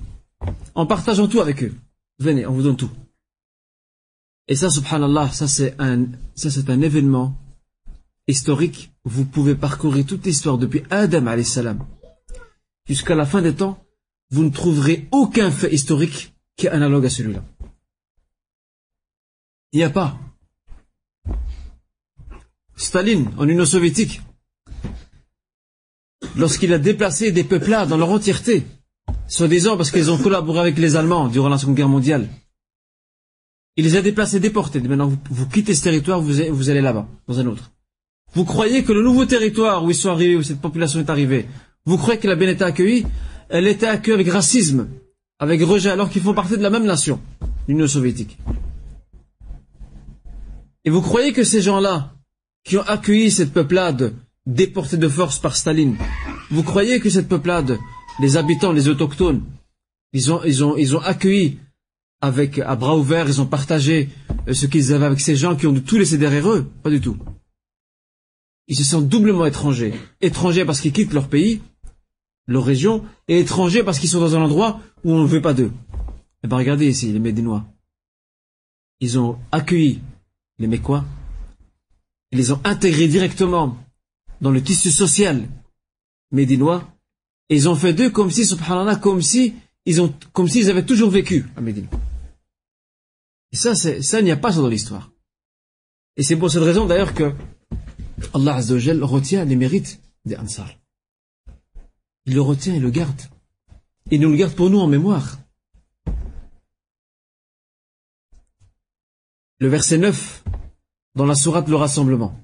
en 0.75 0.87
partageant 0.87 1.27
tout 1.27 1.41
avec 1.41 1.65
eux. 1.65 1.75
Venez, 2.19 2.47
on 2.47 2.53
vous 2.53 2.63
donne 2.63 2.77
tout. 2.77 2.91
Et 4.47 4.57
ça, 4.57 4.71
subhanallah, 4.71 5.31
ça 5.33 5.47
c'est 5.47 5.75
un, 5.79 6.07
ça 6.35 6.51
c'est 6.51 6.71
un 6.71 6.81
événement 6.81 7.37
historique. 8.27 8.91
Vous 9.11 9.25
pouvez 9.25 9.55
parcourir 9.55 10.05
toute 10.05 10.27
l'histoire 10.27 10.59
depuis 10.59 10.83
Adam 10.91 11.43
salam 11.43 11.79
jusqu'à 12.87 13.15
la 13.15 13.25
fin 13.25 13.41
des 13.41 13.55
temps. 13.55 13.83
Vous 14.31 14.45
ne 14.45 14.51
trouverez 14.51 15.09
aucun 15.13 15.51
fait 15.51 15.73
historique 15.73 16.35
qui 16.57 16.67
est 16.67 16.71
analogue 16.71 17.07
à 17.07 17.11
celui-là. 17.11 17.43
Il 19.73 19.79
n'y 19.79 19.85
a 19.85 19.89
pas. 19.89 20.19
Staline, 22.77 23.31
en 23.39 23.49
Union 23.49 23.65
soviétique, 23.65 24.21
lorsqu'il 26.37 26.75
a 26.75 26.79
déplacé 26.79 27.33
des 27.33 27.45
peuplades 27.45 27.89
dans 27.89 27.97
leur 27.97 28.11
entièreté, 28.11 28.67
soi-disant 29.27 29.79
parce 29.79 29.91
qu'ils 29.91 30.11
ont 30.11 30.19
collaboré 30.19 30.61
avec 30.61 30.77
les 30.77 30.97
Allemands 30.97 31.29
durant 31.29 31.49
la 31.49 31.57
Seconde 31.57 31.77
Guerre 31.77 31.89
mondiale, 31.89 32.29
il 33.77 33.85
les 33.85 33.97
a 33.97 34.03
déplacés, 34.03 34.39
déportés. 34.39 34.81
Maintenant, 34.81 35.11
vous, 35.31 35.49
quittez 35.49 35.75
ce 35.75 35.83
territoire, 35.83 36.21
vous 36.21 36.69
allez 36.69 36.83
là-bas, 36.83 37.09
dans 37.27 37.41
un 37.41 37.47
autre. 37.47 37.71
Vous 38.35 38.45
croyez 38.45 38.85
que 38.85 38.93
le 38.93 39.03
nouveau 39.03 39.25
territoire 39.25 39.85
où 39.85 39.91
ils 39.91 39.97
sont 39.97 40.11
arrivés, 40.11 40.37
où 40.37 40.43
cette 40.43 40.61
population 40.61 41.01
est 41.01 41.11
arrivée, 41.11 41.47
vous 41.87 41.97
croyez 41.97 42.21
qu'elle 42.21 42.31
a 42.31 42.37
bien 42.37 42.49
été 42.49 42.65
accueillie? 42.65 43.07
Elle 43.49 43.67
était 43.67 43.87
accueillie 43.87 44.15
avec 44.15 44.29
racisme, 44.29 44.89
avec 45.39 45.63
rejet, 45.63 45.91
alors 45.91 46.11
qu'ils 46.11 46.23
font 46.23 46.35
partie 46.35 46.57
de 46.57 46.63
la 46.63 46.71
même 46.71 46.85
nation, 46.85 47.21
l'Union 47.67 47.87
soviétique. 47.87 48.39
Et 50.85 50.91
vous 50.91 51.01
croyez 51.01 51.33
que 51.33 51.45
ces 51.45 51.63
gens-là, 51.63 52.13
qui 52.65 52.77
ont 52.77 52.83
accueilli 52.83 53.31
cette 53.31 53.53
peuplade 53.53 54.15
déportée 54.47 54.99
de 54.99 55.09
force 55.09 55.39
par 55.39 55.57
Staline, 55.57 55.97
vous 56.51 56.63
croyez 56.63 57.01
que 57.01 57.11
cette 57.11 57.29
peuplade, 57.29 57.79
les 58.21 58.37
habitants, 58.37 58.73
les 58.73 58.89
autochtones, 58.89 59.43
ils 60.13 60.33
ont, 60.33 60.43
ils 60.45 60.65
ont, 60.65 60.77
ils 60.77 60.97
ont 60.97 61.01
accueilli 61.01 61.59
avec 62.21 62.59
à 62.59 62.75
bras 62.77 62.97
ouverts, 62.97 63.29
ils 63.29 63.41
ont 63.41 63.47
partagé 63.47 64.09
euh, 64.49 64.55
ce 64.55 64.67
qu'ils 64.67 64.93
avaient 64.93 65.07
avec 65.07 65.21
ces 65.21 65.37
gens 65.37 65.57
qui 65.57 65.67
ont 65.67 65.75
tout 65.75 65.97
laisser 65.97 66.19
derrière 66.19 66.51
eux? 66.51 66.71
Pas 66.83 66.91
du 66.91 67.01
tout. 67.01 67.17
Ils 68.69 68.77
se 68.77 68.85
sentent 68.85 69.09
doublement 69.09 69.47
étrangers. 69.47 69.95
Étrangers 70.21 70.65
parce 70.65 70.81
qu'ils 70.81 70.93
quittent 70.93 71.15
leur 71.15 71.29
pays, 71.29 71.63
leur 72.47 72.65
région, 72.65 73.05
et 73.27 73.41
étrangers 73.41 73.83
parce 73.83 73.99
qu'ils 73.99 74.09
sont 74.09 74.21
dans 74.21 74.37
un 74.37 74.43
endroit 74.43 74.81
où 75.05 75.13
on 75.13 75.23
ne 75.23 75.27
veut 75.27 75.43
pas 75.43 75.55
d'eux. 75.55 75.73
Eh 76.45 76.49
bien 76.49 76.57
regardez 76.57 76.87
ici, 76.87 77.13
les 77.13 77.19
Médinois. 77.19 77.67
Ils 79.01 79.19
ont 79.19 79.39
accueilli 79.53 80.01
les 80.59 80.67
Mécois, 80.67 81.05
ils 82.31 82.39
les 82.39 82.53
ont 82.53 82.61
intégrés 82.65 83.09
directement 83.09 83.77
dans 84.41 84.51
le 84.51 84.63
tissu 84.63 84.91
social 84.91 85.49
médinois, 86.31 86.87
et 87.49 87.57
ils 87.57 87.69
ont 87.69 87.75
fait 87.75 87.95
d'eux 87.95 88.11
comme 88.11 88.31
si, 88.31 88.45
subhanallah, 88.45 88.97
comme 88.97 89.23
si 89.23 89.55
ils 89.87 90.01
ont, 90.03 90.13
comme 90.33 90.49
s'ils 90.49 90.69
avaient 90.69 90.85
toujours 90.85 91.11
vécu 91.11 91.47
à 91.57 91.61
Médine. 91.61 91.87
Et 93.53 93.57
ça, 93.57 93.75
ça, 93.75 94.19
il 94.21 94.25
n'y 94.25 94.31
a 94.31 94.37
pas 94.37 94.53
ça 94.53 94.61
dans 94.61 94.69
l'histoire. 94.69 95.11
Et 96.17 96.23
c'est 96.23 96.37
pour 96.37 96.51
cette 96.51 96.63
raison 96.63 96.85
d'ailleurs 96.85 97.15
que 97.15 97.33
Allah 98.34 98.56
Azzawajal 98.56 99.04
retient 99.04 99.46
les 99.46 99.56
mérites 99.56 100.02
des 100.26 100.36
Ansar. 100.38 100.70
il 102.26 102.36
le 102.36 102.42
retient 102.42 102.76
et 102.76 102.80
le 102.80 102.90
garde. 102.90 103.22
Il 104.12 104.22
nous 104.22 104.30
le 104.30 104.38
garde 104.38 104.54
pour 104.54 104.70
nous 104.70 104.80
en 104.80 104.88
mémoire. 104.88 105.40
Le 109.60 109.68
verset 109.68 109.98
9, 109.98 110.44
dans 111.16 111.26
la 111.26 111.36
sourate 111.36 111.70
Le 111.70 111.76
Rassemblement, 111.76 112.38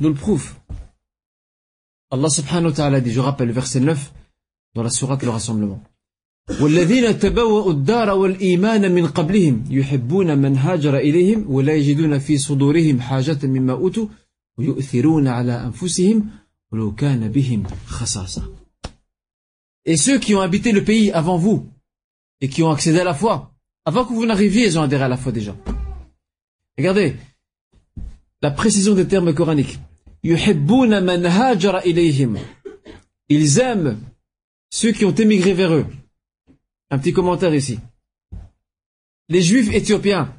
nous 0.00 0.08
le 0.08 0.14
prouve. 0.14 0.52
Allah 2.10 2.28
subhanahu 2.28 2.70
wa 2.70 2.72
ta'ala 2.72 3.00
dit, 3.00 3.10
je 3.10 3.20
rappelle 3.20 3.48
le 3.48 3.54
verset 3.54 3.80
9, 3.80 4.12
dans 4.74 4.82
la 4.82 4.90
sourate 4.90 5.22
Le 5.22 5.30
Rassemblement. 5.30 5.82
والذين 6.60 7.18
تبوأوا 7.18 7.70
الدار 7.72 8.10
والإيمان 8.10 8.92
من 8.92 9.06
قبلهم 9.06 9.64
يحبون 9.70 10.38
من 10.38 10.56
هاجر 10.56 10.96
إليهم 10.96 11.50
ولا 11.50 11.74
يجدون 11.74 12.18
في 12.18 12.38
صدورهم 12.38 13.00
حاجة 13.00 13.46
مما 13.46 13.72
أوتوا 13.72 14.06
ويؤثرون 14.58 15.28
على 15.28 15.52
أنفسهم 15.52 16.26
ولو 16.72 16.94
كان 16.94 17.28
بهم 17.28 17.62
خصاصة 17.86 18.50
Et 19.86 19.96
ceux 19.96 20.18
qui 20.18 20.34
ont 20.34 20.40
habité 20.40 20.72
le 20.72 20.82
pays 20.82 21.12
avant 21.12 21.36
vous 21.36 21.68
et 22.40 22.48
qui 22.48 22.62
ont 22.62 22.70
accédé 22.70 23.00
à 23.00 23.04
la 23.04 23.12
foi, 23.14 23.52
avant 23.84 24.06
que 24.06 24.14
vous 24.14 24.24
n'arriviez, 24.24 24.66
ils 24.66 24.78
ont 24.78 24.82
adhéré 24.82 25.04
à 25.04 25.08
la 25.08 25.18
foi 25.18 25.30
déjà. 25.30 25.54
Regardez 26.78 27.16
la 28.40 28.50
précision 28.50 28.94
des 28.94 29.06
termes 29.06 29.34
coraniques. 29.34 29.78
يحبون 30.24 31.02
من 31.02 31.26
هاجر 31.26 31.78
إليهم. 31.78 32.38
Ils 33.28 33.58
aiment 33.58 34.00
ceux 34.70 34.92
qui 34.92 35.04
ont 35.04 35.14
émigré 35.14 35.52
vers 35.52 35.74
eux. 35.74 35.86
Un 36.90 36.98
petit 36.98 37.12
commentaire 37.12 37.54
ici. 37.54 37.78
Les 39.28 39.42
juifs 39.42 39.72
éthiopiens, 39.72 40.34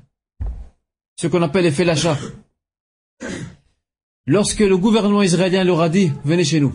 ce 1.15 1.27
qu'on 1.27 1.41
appelle 1.41 1.65
les 1.65 1.71
Félacha, 1.71 2.17
lorsque 4.30 4.60
le 4.60 4.76
gouvernement 4.76 5.22
israélien 5.22 5.64
leur 5.64 5.80
a 5.80 5.88
dit, 5.88 6.12
venez 6.24 6.44
chez 6.44 6.60
nous, 6.60 6.72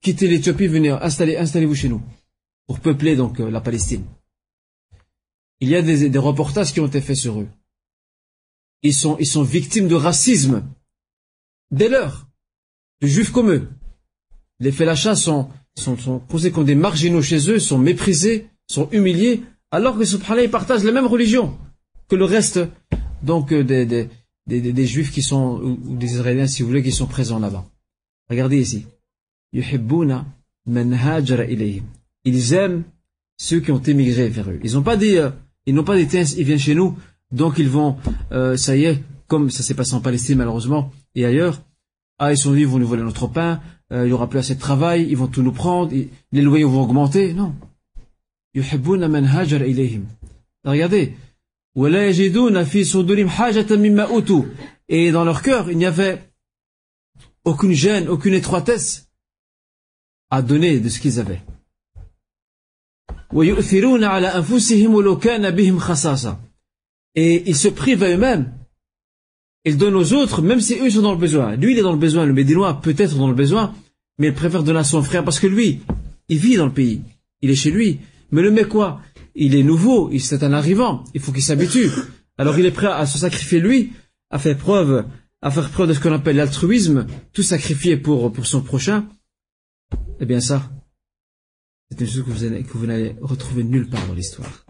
quittez 0.00 0.26
l'Éthiopie, 0.26 0.66
venez, 0.66 0.88
installez, 0.88 1.36
installez-vous 1.36 1.74
chez 1.74 1.90
nous, 1.90 2.00
pour 2.66 2.80
peupler 2.80 3.16
donc 3.16 3.38
euh, 3.38 3.50
la 3.50 3.60
Palestine. 3.60 4.04
Il 5.60 5.68
y 5.68 5.76
a 5.76 5.82
des, 5.82 6.18
reportages 6.18 6.72
qui 6.72 6.80
ont 6.80 6.86
été 6.86 7.02
faits 7.02 7.16
sur 7.16 7.38
eux. 7.38 7.48
Ils 8.82 8.94
sont, 8.94 9.42
victimes 9.42 9.88
de 9.88 9.94
racisme 9.94 10.64
dès 11.70 11.90
lors, 11.90 12.26
de 13.02 13.08
juifs 13.08 13.30
comme 13.30 13.50
eux. 13.50 13.68
Les 14.58 14.72
Félacha 14.72 15.16
sont, 15.16 15.50
sont, 15.74 15.98
sont 15.98 16.18
posés 16.18 16.50
comme 16.50 16.64
des 16.64 16.74
marginaux 16.74 17.22
chez 17.22 17.50
eux, 17.50 17.58
sont 17.58 17.78
méprisés, 17.78 18.48
sont 18.68 18.88
humiliés, 18.90 19.42
alors 19.70 19.98
que 19.98 20.04
subhanallah, 20.06 20.44
ils 20.44 20.50
partagent 20.50 20.84
la 20.84 20.92
même 20.92 21.06
religion 21.06 21.58
que 22.08 22.16
le 22.16 22.24
reste 22.24 22.60
donc 23.22 23.52
euh, 23.52 23.64
des, 23.64 24.08
des, 24.46 24.60
des, 24.60 24.86
juifs 24.86 25.10
qui 25.10 25.22
sont, 25.22 25.60
ou 25.62 25.96
des 25.96 26.12
israéliens 26.12 26.46
si 26.46 26.62
vous 26.62 26.68
voulez, 26.68 26.82
qui 26.82 26.92
sont 26.92 27.06
présents 27.06 27.38
là-bas. 27.38 27.64
Regardez 28.28 28.58
ici. 28.60 28.86
Ils 32.24 32.52
aiment 32.54 32.84
ceux 33.36 33.60
qui 33.60 33.70
ont 33.70 33.82
émigré 33.82 34.28
vers 34.28 34.50
eux. 34.50 34.60
Ils 34.62 34.74
n'ont 34.74 34.82
pas 34.82 34.96
dit, 34.96 35.18
euh, 35.18 35.30
ils 35.66 35.74
n'ont 35.74 35.84
pas 35.84 35.96
dit, 35.96 36.08
ils 36.36 36.44
viennent 36.44 36.58
chez 36.58 36.74
nous, 36.74 36.96
donc 37.32 37.58
ils 37.58 37.68
vont, 37.68 37.96
euh, 38.32 38.56
ça 38.56 38.76
y 38.76 38.84
est, 38.84 39.02
comme 39.26 39.50
ça 39.50 39.62
s'est 39.62 39.74
passé 39.74 39.94
en 39.94 40.00
Palestine 40.00 40.38
malheureusement 40.38 40.92
et 41.14 41.24
ailleurs, 41.24 41.62
ah 42.18 42.32
ils 42.32 42.38
sont 42.38 42.50
venus, 42.50 42.62
ils 42.62 42.68
vont 42.70 42.78
nous 42.78 42.86
voler 42.86 43.02
notre 43.02 43.26
pain, 43.26 43.60
euh, 43.92 44.04
il 44.04 44.08
n'y 44.08 44.12
aura 44.12 44.28
plus 44.28 44.38
assez 44.38 44.54
de 44.54 44.60
travail, 44.60 45.06
ils 45.08 45.16
vont 45.16 45.26
tout 45.26 45.42
nous 45.42 45.52
prendre, 45.52 45.92
les 45.92 46.42
loyers 46.42 46.64
vont 46.64 46.82
augmenter. 46.82 47.34
Non. 47.34 47.54
Regardez, 50.64 51.16
et 54.88 55.10
dans 55.10 55.24
leur 55.24 55.42
cœur, 55.42 55.70
il 55.70 55.78
n'y 55.78 55.86
avait 55.86 56.30
aucune 57.44 57.72
gêne, 57.72 58.08
aucune 58.08 58.34
étroitesse 58.34 59.08
à 60.30 60.42
donner 60.42 60.78
de 60.78 60.88
ce 60.88 61.00
qu'ils 61.00 61.18
avaient. 61.18 61.42
Et 67.16 67.50
ils 67.50 67.56
se 67.56 67.68
privent 67.68 68.04
à 68.04 68.10
eux-mêmes. 68.10 68.52
Ils 69.64 69.76
donnent 69.76 69.96
aux 69.96 70.12
autres, 70.12 70.42
même 70.42 70.60
si 70.60 70.78
eux 70.78 70.90
sont 70.90 71.02
dans 71.02 71.12
le 71.12 71.18
besoin. 71.18 71.56
Lui, 71.56 71.72
il 71.72 71.78
est 71.78 71.82
dans 71.82 71.92
le 71.92 71.98
besoin. 71.98 72.26
Le 72.26 72.32
Médinois 72.32 72.80
peut-être 72.80 73.16
dans 73.16 73.28
le 73.28 73.34
besoin, 73.34 73.74
mais 74.18 74.28
il 74.28 74.34
préfère 74.34 74.62
donner 74.62 74.78
à 74.78 74.84
son 74.84 75.02
frère 75.02 75.24
parce 75.24 75.40
que 75.40 75.48
lui, 75.48 75.80
il 76.28 76.38
vit 76.38 76.56
dans 76.56 76.66
le 76.66 76.72
pays. 76.72 77.02
Il 77.40 77.50
est 77.50 77.56
chez 77.56 77.70
lui. 77.70 77.98
Mais 78.30 78.42
le 78.42 78.50
mec 78.50 78.68
quoi? 78.68 79.00
Il 79.34 79.54
est 79.54 79.62
nouveau, 79.62 80.10
c'est 80.18 80.44
un 80.44 80.52
arrivant, 80.52 81.04
il 81.14 81.20
faut 81.20 81.32
qu'il 81.32 81.42
s'habitue. 81.42 81.90
Alors 82.38 82.58
il 82.58 82.66
est 82.66 82.70
prêt 82.70 82.86
à 82.86 83.06
se 83.06 83.18
sacrifier 83.18 83.60
lui, 83.60 83.92
à 84.30 84.38
faire 84.38 84.56
preuve, 84.56 85.06
à 85.42 85.50
faire 85.50 85.70
preuve 85.70 85.88
de 85.88 85.94
ce 85.94 86.00
qu'on 86.00 86.12
appelle 86.12 86.36
l'altruisme, 86.36 87.06
tout 87.32 87.42
sacrifier 87.42 87.96
pour, 87.96 88.32
son 88.44 88.62
prochain. 88.62 89.06
Eh 90.20 90.26
bien 90.26 90.40
ça, 90.40 90.70
c'est 91.90 92.00
une 92.00 92.06
chose 92.06 92.24
que 92.24 92.78
vous, 92.78 92.86
n'allez 92.86 93.16
retrouver 93.20 93.64
nulle 93.64 93.88
part 93.88 94.06
dans 94.06 94.14
l'histoire. 94.14 94.64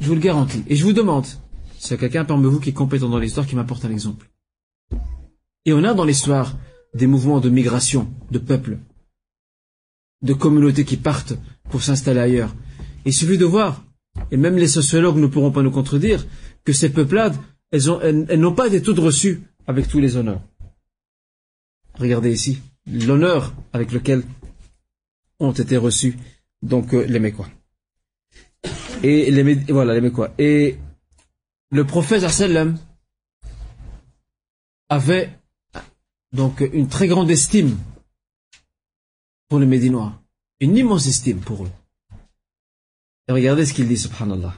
Je 0.00 0.06
vous 0.08 0.14
le 0.14 0.20
garantis. 0.20 0.64
Et 0.68 0.76
je 0.76 0.84
vous 0.84 0.92
demande, 0.92 1.26
c'est 1.78 1.98
quelqu'un 1.98 2.24
parmi 2.24 2.46
vous 2.46 2.60
qui 2.60 2.70
est 2.70 2.74
compétent 2.74 3.08
dans 3.08 3.18
l'histoire 3.18 3.46
qui 3.46 3.56
m'apporte 3.56 3.84
un 3.84 3.90
exemple. 3.90 4.30
Et 5.64 5.72
on 5.72 5.82
a 5.82 5.94
dans 5.94 6.04
l'histoire 6.04 6.56
des 6.92 7.06
mouvements 7.06 7.40
de 7.40 7.48
migration, 7.48 8.12
de 8.30 8.38
peuples, 8.38 8.78
de 10.22 10.34
communautés 10.34 10.84
qui 10.84 10.96
partent 10.96 11.34
pour 11.70 11.82
s'installer 11.82 12.20
ailleurs. 12.20 12.54
Il 13.04 13.12
suffit 13.12 13.38
de 13.38 13.44
voir, 13.44 13.84
et 14.30 14.36
même 14.36 14.56
les 14.56 14.68
sociologues 14.68 15.16
ne 15.16 15.26
pourront 15.26 15.50
pas 15.50 15.62
nous 15.62 15.70
contredire, 15.70 16.26
que 16.64 16.72
ces 16.72 16.90
peuplades, 16.90 17.36
elles, 17.70 17.82
elles, 18.02 18.40
n'ont 18.40 18.54
pas 18.54 18.66
été 18.68 18.80
toutes 18.82 18.98
reçues 18.98 19.42
avec 19.66 19.88
tous 19.88 20.00
les 20.00 20.16
honneurs. 20.16 20.42
Regardez 21.98 22.32
ici, 22.32 22.58
l'honneur 22.86 23.54
avec 23.72 23.92
lequel 23.92 24.22
ont 25.40 25.52
été 25.52 25.76
reçus 25.76 26.16
donc 26.62 26.94
euh, 26.94 27.04
les 27.04 27.20
Mécois. 27.20 27.48
Et 29.02 29.30
les 29.30 29.54
voilà 29.72 29.94
les 29.94 30.00
Mécois. 30.00 30.32
Et 30.38 30.78
le 31.70 31.84
prophète 31.84 32.28
sallam 32.28 32.78
avait 34.88 35.30
donc 36.32 36.60
une 36.72 36.88
très 36.88 37.06
grande 37.06 37.30
estime 37.30 37.76
pour 39.48 39.58
les 39.58 39.66
Médinois. 39.66 40.23
Une 40.64 40.78
immense 40.78 41.06
estime 41.06 41.40
pour 41.40 41.64
eux. 41.64 41.72
Et 43.28 43.32
regardez 43.32 43.66
ce 43.66 43.74
qu'il 43.74 43.86
dit, 43.86 43.98
subhanallah. 43.98 44.54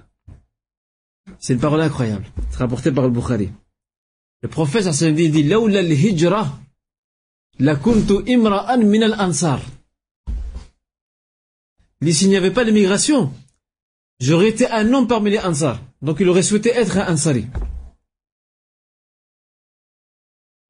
C'est 1.40 1.54
une 1.54 1.58
parole 1.58 1.80
incroyable. 1.80 2.26
C'est 2.50 2.58
rapporté 2.58 2.92
par 2.92 3.02
le 3.02 3.10
Bukhari. 3.10 3.50
Le 4.42 4.48
prophète 4.48 4.84
sallam 4.84 5.16
dit, 5.16 5.30
dit 5.30 5.42
Lawla 5.42 5.80
al-hijra, 5.80 6.42
la 7.58 7.74
kuntu 7.74 8.22
imra'an 8.34 8.78
min 8.92 9.02
al-ansar. 9.02 9.60
Il 12.00 12.06
dit, 12.06 12.14
s'il 12.14 12.28
n'y 12.28 12.36
avait 12.36 12.52
pas 12.52 12.62
l'immigration, 12.62 13.32
j'aurais 14.20 14.50
été 14.50 14.70
un 14.70 14.92
homme 14.92 15.08
parmi 15.08 15.30
les 15.30 15.40
ansar. 15.40 15.82
Donc 16.02 16.18
il 16.20 16.28
aurait 16.28 16.44
souhaité 16.44 16.70
être 16.70 16.98
un 16.98 17.14
ansari. 17.14 17.46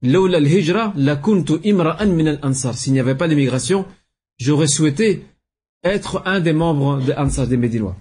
Lawla 0.00 0.38
al-hijra, 0.38 0.94
la 0.96 1.16
kuntu 1.16 1.60
imra'an 1.62 2.06
min 2.06 2.26
al-ansar. 2.26 2.74
S'il 2.74 2.94
n'y 2.94 3.00
avait 3.00 3.18
pas 3.18 3.26
l'immigration, 3.26 3.84
j'aurais 4.39 4.68
souhaité 4.68 5.26
être 5.84 6.23
un 6.26 6.39
des 6.39 6.53
membres 6.53 7.01
de 7.01 7.13
Ansar 7.13 7.47
des 7.47 7.57
Médinois. 7.57 7.97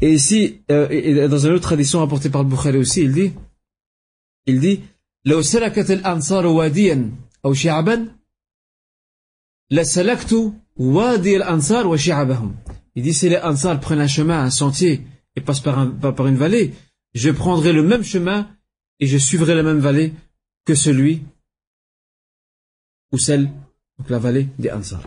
Et 0.00 0.12
ici, 0.12 0.62
euh, 0.70 0.88
et 0.90 1.28
dans 1.28 1.38
une 1.38 1.52
autre 1.52 1.62
tradition 1.62 1.98
rapportée 1.98 2.30
par 2.30 2.44
le 2.44 2.48
Bukhari 2.48 2.78
aussi, 2.78 3.02
il 3.02 3.12
dit, 3.12 3.32
il 4.46 4.60
dit, 4.60 4.80
لو 5.24 5.42
سلكت 5.42 5.90
الأنصار 5.90 6.46
واديا 6.46 7.10
أو 7.44 7.54
شعبا 7.54 8.16
لسلكت 9.70 10.52
وادي 10.76 11.36
الأنصار 11.36 11.86
وشعبهم. 11.86 12.56
Il 12.94 13.02
dit, 13.02 13.14
si 13.14 13.28
les 13.28 13.38
Ansar 13.38 13.78
prennent 13.80 14.00
un 14.00 14.08
chemin, 14.08 14.40
un 14.42 14.50
sentier, 14.50 15.02
et 15.36 15.40
passent 15.40 15.60
par, 15.60 15.78
un, 15.78 15.90
par 15.90 16.26
une 16.26 16.36
vallée, 16.36 16.74
je 17.14 17.30
prendrai 17.30 17.72
le 17.72 17.82
même 17.82 18.02
chemin 18.02 18.48
et 19.00 19.06
je 19.06 19.18
suivrai 19.18 19.54
la 19.54 19.62
même 19.62 19.78
vallée 19.78 20.14
que 20.64 20.74
celui 20.74 21.22
ou 23.12 23.18
celle 23.18 23.50
la 24.09 24.19
vallée 24.19 24.49
des 24.59 24.71
Ansar. 24.71 25.03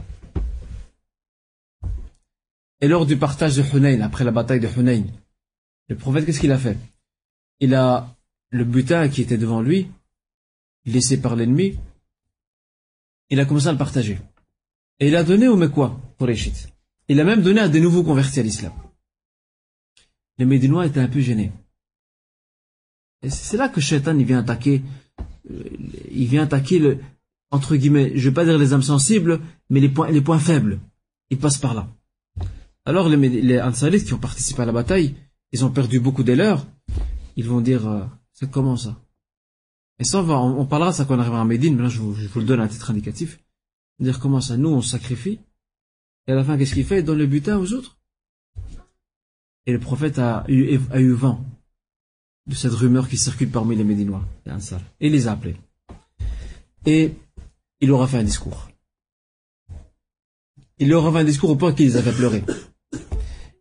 Et 2.81 2.89
lors 2.89 3.07
du 3.07 3.17
partage 3.17 3.57
de 3.57 3.63
Hunayn, 3.63 4.01
après 4.03 4.25
la 4.25 4.31
bataille 4.31 4.61
de 4.61 4.69
Hunayn, 4.69 5.05
le 5.89 5.97
prophète, 5.97 6.27
qu'est-ce 6.27 6.41
qu'il 6.41 6.53
a 6.53 6.59
fait? 6.59 6.77
Il 7.61 7.75
a 7.75 8.15
le 8.51 8.65
butin 8.65 9.09
qui 9.09 9.23
était 9.23 9.39
devant 9.39 9.63
lui, 9.63 9.91
laissé 10.85 11.21
par 11.21 11.37
l'ennemi, 11.37 11.79
il 13.31 13.41
a 13.41 13.45
commencé 13.45 13.69
à 13.69 13.73
le 13.73 13.79
partager. 13.79 14.19
Et 15.01 15.09
il 15.09 15.17
a 15.17 15.25
donné 15.25 15.49
au 15.49 15.57
Mekwa, 15.57 15.99
pour 16.19 16.29
Échit. 16.29 16.67
Il 17.09 17.21
a 17.21 17.25
même 17.25 17.43
donné 17.43 17.61
à 17.61 17.69
des 17.69 17.81
nouveaux 17.81 18.03
convertis 18.03 18.41
à 18.41 18.43
l'islam. 18.43 18.73
Les 20.39 20.45
Médinois 20.45 20.87
étaient 20.87 21.01
un 21.01 21.09
peu 21.09 21.21
gênés. 21.21 21.53
Et 23.23 23.31
c'est 23.31 23.57
là 23.57 23.69
que 23.69 23.81
Shaitan, 23.81 24.19
il 24.19 24.27
vient 24.27 24.41
attaquer, 24.41 24.83
euh, 25.51 25.65
il 26.11 26.27
vient 26.27 26.43
attaquer 26.43 26.79
le, 26.79 26.99
entre 27.51 27.77
guillemets, 27.77 28.13
je 28.17 28.29
vais 28.29 28.35
pas 28.35 28.45
dire 28.45 28.59
les 28.59 28.73
âmes 28.73 28.83
sensibles, 28.83 29.41
mais 29.71 29.81
les 29.81 29.89
points, 29.89 30.11
les 30.11 30.23
faibles. 30.39 30.81
Ils 31.31 31.39
passent 31.39 31.59
par 31.59 31.75
là. 31.75 31.89
Alors 32.85 33.09
les, 33.09 33.17
les 33.17 34.05
qui 34.05 34.15
ont 34.15 34.19
participé 34.19 34.63
à 34.63 34.65
la 34.65 34.73
bataille, 34.73 35.15
ils 35.53 35.65
ont 35.65 35.71
perdu 35.71 36.01
beaucoup 36.01 36.23
des 36.23 36.37
leurs. 36.37 36.67
Ils 37.37 37.47
vont 37.47 37.61
dire, 37.61 37.87
euh, 37.89 38.05
c'est 38.33 38.51
comment 38.51 38.77
ça 38.77 39.01
Et 39.99 40.05
ça, 40.05 40.23
on, 40.23 40.61
on, 40.61 40.67
parlera 40.67 40.93
ça 40.93 41.05
quand 41.05 41.17
on 41.17 41.19
arrivera 41.19 41.41
à 41.41 41.45
Médine, 41.45 41.77
mais 41.77 41.83
là 41.83 41.89
je 41.89 42.01
vous, 42.01 42.15
le 42.15 42.45
donne 42.45 42.61
à 42.61 42.69
titre 42.69 42.91
indicatif. 42.91 43.41
Dire 43.99 44.21
comment 44.21 44.41
ça, 44.41 44.57
nous 44.57 44.69
on 44.69 44.83
sacrifie, 44.83 45.41
et 46.27 46.33
à 46.33 46.35
la 46.35 46.45
fin 46.45 46.57
qu'est-ce 46.57 46.75
qu'il 46.75 46.85
fait? 46.85 47.01
Il 47.01 47.05
donne 47.05 47.19
le 47.19 47.27
butin 47.27 47.59
aux 47.59 47.73
autres. 47.73 47.99
Et 49.67 49.73
le 49.73 49.81
prophète 49.81 50.19
a 50.19 50.45
eu, 50.49 51.13
vent 51.13 51.45
de 52.47 52.55
cette 52.55 52.75
rumeur 52.75 53.09
qui 53.09 53.17
circule 53.17 53.51
parmi 53.51 53.75
les 53.75 53.85
Médinois, 53.85 54.25
et 54.47 55.07
il 55.07 55.13
les 55.13 55.27
a 55.27 55.33
appelés. 55.33 55.57
Et 56.85 57.15
il 57.81 57.89
leur 57.89 58.03
a 58.03 58.07
fait 58.07 58.19
un 58.19 58.25
discours. 58.25 58.69
Il 60.79 60.89
leur 60.89 61.07
a 61.07 61.13
fait 61.13 61.19
un 61.19 61.25
discours 61.25 61.51
au 61.51 61.57
point 61.57 61.73
qu'il 61.73 61.87
les 61.87 61.97
a 61.97 62.03
fait 62.03 62.13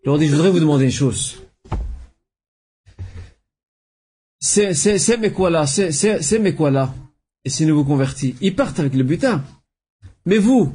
leur 0.06 0.20
dit, 0.20 0.28
je 0.28 0.32
voudrais 0.36 0.52
vous 0.52 0.60
demander 0.60 0.86
une 0.86 0.92
chose. 0.92 1.42
C'est 4.40 5.18
mes 5.18 5.32
quoi 5.32 5.50
là, 5.50 5.66
c'est 5.66 6.40
mes 6.40 6.54
quoi 6.54 6.70
là. 6.70 6.94
Et 7.44 7.66
nous 7.66 7.76
vous 7.76 7.86
convertis, 7.86 8.36
ils 8.42 8.56
partent 8.56 8.80
avec 8.80 8.94
le 8.94 9.04
butin. 9.04 9.44
Mais 10.26 10.38
vous, 10.38 10.74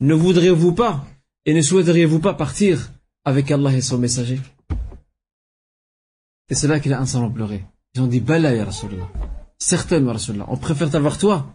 ne 0.00 0.14
voudriez-vous 0.14 0.72
pas 0.72 1.06
et 1.44 1.54
ne 1.54 1.62
souhaiteriez-vous 1.62 2.20
pas 2.20 2.34
partir 2.34 2.92
avec 3.24 3.50
Allah 3.50 3.72
et 3.72 3.80
son 3.80 3.98
messager? 3.98 4.40
Et 6.48 6.54
c'est 6.54 6.68
là 6.68 6.80
qu'il 6.80 6.92
a 6.92 7.00
insolent 7.00 7.30
pleuré. 7.30 7.64
Ils 7.94 8.02
ont 8.02 8.06
dit, 8.06 8.20
Bala 8.20 8.54
ya 8.54 8.64
Rasulallah. 8.64 9.10
Certainement 9.58 10.12
Rasulallah. 10.12 10.46
On 10.48 10.56
préfère 10.56 10.90
t'avoir 10.90 11.18
toi 11.18 11.52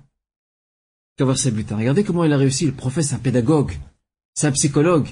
ces 1.37 1.51
butins. 1.51 1.77
Regardez 1.77 2.03
comment 2.03 2.23
il 2.23 2.33
a 2.33 2.37
réussi. 2.37 2.65
Le 2.65 2.71
prophète, 2.71 3.05
c'est 3.05 3.15
un 3.15 3.19
pédagogue. 3.19 3.73
C'est 4.33 4.47
un 4.47 4.51
psychologue. 4.51 5.07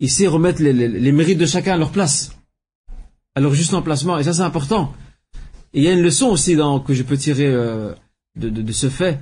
Il 0.00 0.10
sait 0.10 0.26
remettre 0.26 0.62
les, 0.62 1.12
mérites 1.12 1.38
de 1.38 1.46
chacun 1.46 1.74
à 1.74 1.76
leur 1.76 1.90
place. 1.90 2.32
À 3.34 3.40
leur 3.40 3.54
juste 3.54 3.74
emplacement. 3.74 4.18
Et 4.18 4.24
ça, 4.24 4.32
c'est 4.32 4.42
important. 4.42 4.94
Et 5.72 5.80
il 5.80 5.82
y 5.84 5.88
a 5.88 5.92
une 5.92 6.02
leçon 6.02 6.28
aussi 6.28 6.56
que 6.86 6.94
je 6.94 7.02
peux 7.02 7.16
tirer 7.16 7.46
euh, 7.46 7.94
de 8.36 8.72
ce 8.72 8.88
fait 8.88 9.20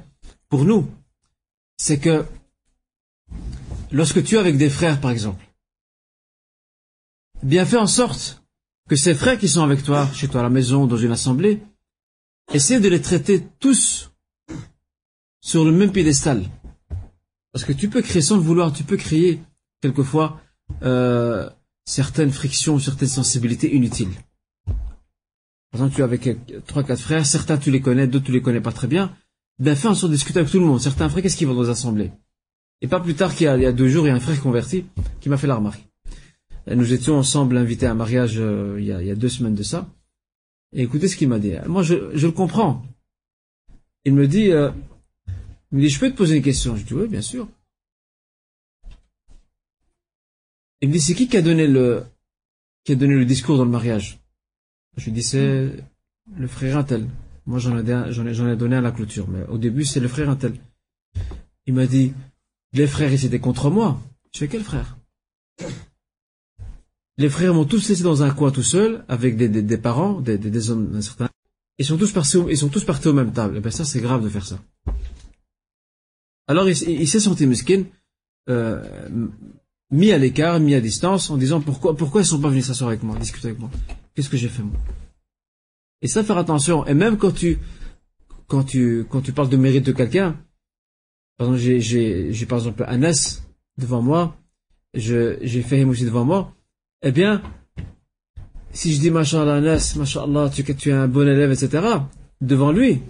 pour 0.48 0.64
nous. 0.64 0.88
C'est 1.76 1.98
que 1.98 2.24
lorsque 3.90 4.22
tu 4.22 4.36
es 4.36 4.38
avec 4.38 4.56
des 4.56 4.70
frères, 4.70 5.00
par 5.00 5.10
exemple, 5.10 5.44
bien 7.42 7.64
fais 7.64 7.76
en 7.76 7.86
sorte 7.86 8.42
que 8.88 8.96
ces 8.96 9.14
frères 9.14 9.38
qui 9.38 9.48
sont 9.48 9.62
avec 9.62 9.82
toi, 9.82 10.08
chez 10.12 10.28
toi 10.28 10.40
à 10.40 10.42
la 10.44 10.50
maison, 10.50 10.86
dans 10.86 10.96
une 10.96 11.12
assemblée, 11.12 11.62
essaie 12.52 12.80
de 12.80 12.88
les 12.88 13.00
traiter 13.00 13.46
tous 13.60 14.10
sur 15.44 15.62
le 15.62 15.72
même 15.72 15.92
piédestal. 15.92 16.42
Parce 17.52 17.66
que 17.66 17.72
tu 17.72 17.90
peux 17.90 18.00
créer 18.00 18.22
sans 18.22 18.36
le 18.36 18.42
vouloir, 18.42 18.72
tu 18.72 18.82
peux 18.82 18.96
créer 18.96 19.40
quelquefois 19.82 20.40
euh, 20.82 21.48
certaines 21.84 22.30
frictions, 22.30 22.78
certaines 22.78 23.08
sensibilités 23.08 23.74
inutiles. 23.76 24.14
Par 25.70 25.82
exemple, 25.82 25.94
tu 25.94 26.00
es 26.00 26.04
avec 26.04 26.30
trois, 26.66 26.82
quatre 26.82 27.02
frères, 27.02 27.26
certains 27.26 27.58
tu 27.58 27.70
les 27.70 27.82
connais, 27.82 28.06
d'autres 28.06 28.24
tu 28.24 28.32
les 28.32 28.40
connais 28.40 28.62
pas 28.62 28.72
très 28.72 28.86
bien. 28.86 29.14
Ben 29.58 29.76
fais 29.76 29.86
en 29.86 29.94
sorte 29.94 30.12
de 30.12 30.38
avec 30.38 30.50
tout 30.50 30.58
le 30.58 30.64
monde. 30.64 30.80
Certains 30.80 31.10
frères, 31.10 31.22
qu'est-ce 31.22 31.36
qu'ils 31.36 31.46
vont 31.46 31.54
dans 31.54 31.64
les 31.64 31.68
assemblées? 31.68 32.10
Et 32.80 32.88
pas 32.88 33.00
plus 33.00 33.14
tard 33.14 33.34
qu'il 33.34 33.46
y, 33.46 33.66
a 33.66 33.72
deux 33.72 33.88
jours, 33.88 34.06
il 34.06 34.08
y 34.08 34.12
a 34.12 34.16
un 34.16 34.20
frère 34.20 34.40
converti 34.40 34.86
qui 35.20 35.28
m'a 35.28 35.36
fait 35.36 35.46
la 35.46 35.56
remarque. 35.56 35.84
Nous 36.66 36.94
étions 36.94 37.18
ensemble 37.18 37.58
invités 37.58 37.86
à 37.86 37.90
un 37.90 37.94
mariage 37.94 38.36
euh, 38.38 38.76
il, 38.78 38.86
y 38.86 39.10
a, 39.10 39.14
deux 39.14 39.28
semaines 39.28 39.54
de 39.54 39.62
ça. 39.62 39.88
Et 40.72 40.82
écoutez 40.82 41.06
ce 41.06 41.16
qu'il 41.16 41.28
m'a 41.28 41.38
dit. 41.38 41.52
Moi, 41.66 41.82
je, 41.82 41.94
le 41.94 42.32
comprends. 42.32 42.82
Il 44.06 44.14
me 44.14 44.26
dit, 44.26 44.50
euh, 44.50 44.70
il 45.74 45.78
me 45.78 45.82
dit, 45.82 45.88
je 45.88 45.98
peux 45.98 46.08
te 46.08 46.16
poser 46.16 46.36
une 46.36 46.42
question? 46.42 46.76
Je 46.76 46.84
dis, 46.84 46.94
oui, 46.94 47.08
bien 47.08 47.20
sûr. 47.20 47.48
Il 50.80 50.88
me 50.88 50.92
dit, 50.92 51.00
c'est 51.00 51.16
qui 51.16 51.26
qui 51.26 51.36
a 51.36 51.42
donné 51.42 51.66
le, 51.66 52.04
qui 52.84 52.92
a 52.92 52.94
donné 52.94 53.14
le 53.14 53.24
discours 53.24 53.56
dans 53.56 53.64
le 53.64 53.72
mariage? 53.72 54.20
Je 54.96 55.06
lui 55.06 55.10
dis, 55.10 55.24
c'est 55.24 55.72
le 56.36 56.46
frère 56.46 56.78
Intel. 56.78 57.08
Moi, 57.46 57.58
j'en 57.58 57.76
ai, 57.76 58.12
j'en 58.12 58.24
ai, 58.24 58.52
ai 58.52 58.56
donné 58.56 58.76
à 58.76 58.80
la 58.80 58.92
clôture, 58.92 59.26
mais 59.28 59.44
au 59.48 59.58
début, 59.58 59.84
c'est 59.84 59.98
le 59.98 60.06
frère 60.06 60.30
Intel. 60.30 60.54
Il 61.66 61.74
m'a 61.74 61.86
dit, 61.86 62.12
les 62.72 62.86
frères, 62.86 63.12
ils 63.12 63.24
étaient 63.24 63.40
contre 63.40 63.68
moi. 63.68 64.00
Je 64.32 64.38
fais 64.38 64.48
quel 64.48 64.62
frère? 64.62 64.96
Les 67.18 67.28
frères 67.28 67.52
m'ont 67.52 67.64
tous 67.64 67.88
laissé 67.88 68.04
dans 68.04 68.22
un 68.22 68.30
coin 68.30 68.52
tout 68.52 68.62
seul, 68.62 69.04
avec 69.08 69.36
des, 69.36 69.48
des, 69.48 69.78
parents, 69.78 70.20
des, 70.20 70.38
des, 70.38 70.70
hommes, 70.70 71.02
certain. 71.02 71.28
Ils 71.78 71.84
sont 71.84 71.98
tous 71.98 72.12
partis, 72.12 72.38
ils 72.48 72.58
sont 72.58 72.68
tous 72.68 72.84
partis 72.84 73.08
au 73.08 73.12
même 73.12 73.32
table. 73.32 73.56
Et 73.56 73.58
eh 73.58 73.60
ben 73.60 73.72
ça, 73.72 73.84
c'est 73.84 74.00
grave 74.00 74.22
de 74.22 74.28
faire 74.28 74.46
ça. 74.46 74.60
Alors 76.46 76.68
il, 76.68 77.08
s'est 77.08 77.20
senti 77.20 77.46
mesquine, 77.46 77.86
euh, 78.50 78.82
mis 79.90 80.12
à 80.12 80.18
l'écart, 80.18 80.60
mis 80.60 80.74
à 80.74 80.80
distance, 80.80 81.30
en 81.30 81.36
disant 81.36 81.60
pourquoi 81.60 81.96
pourquoi 81.96 82.20
ils 82.20 82.26
sont 82.26 82.40
pas 82.40 82.48
venus 82.48 82.66
s'asseoir 82.66 82.88
avec 82.90 83.02
moi, 83.02 83.16
discuter 83.18 83.48
avec 83.48 83.60
moi? 83.60 83.70
Qu'est-ce 84.14 84.28
que 84.28 84.36
j'ai 84.36 84.48
fait 84.48 84.62
moi? 84.62 84.78
Et 86.02 86.08
ça, 86.08 86.22
faire 86.22 86.36
attention. 86.36 86.86
Et 86.86 86.94
même 86.94 87.16
quand 87.16 87.32
tu 87.32 87.58
quand 88.46 88.64
tu 88.64 89.06
quand 89.08 89.22
tu 89.22 89.32
parles 89.32 89.48
de 89.48 89.56
mérite 89.56 89.86
de 89.86 89.92
quelqu'un, 89.92 90.36
par 91.38 91.54
exemple, 91.54 91.80
j'ai 91.80 92.46
par 92.46 92.58
exemple 92.58 92.84
Anas 92.86 93.42
devant 93.78 94.02
moi, 94.02 94.36
j'ai 94.92 95.62
fait 95.62 95.82
aussi 95.84 96.04
devant 96.04 96.24
moi. 96.24 96.54
Eh 97.02 97.10
bien, 97.10 97.42
si 98.70 98.92
je 98.92 99.00
dis 99.00 99.10
Masha'Allah 99.10 99.56
Anas, 99.56 99.94
Masha'Allah, 99.96 100.50
tu, 100.50 100.64
tu 100.76 100.90
es 100.90 100.92
un 100.92 101.08
bon 101.08 101.26
élève, 101.28 101.52
etc., 101.52 101.86
devant 102.40 102.72
lui, 102.72 103.00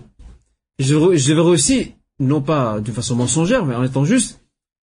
je, 0.79 1.17
je 1.17 1.31
devrais 1.31 1.51
aussi 1.51 1.95
non 2.19 2.43
pas 2.43 2.81
d'une 2.81 2.95
façon 2.95 3.17
mensongère, 3.17 3.65
mais 3.65 3.75
en 3.75 3.83
étant 3.83 4.05
juste, 4.05 4.41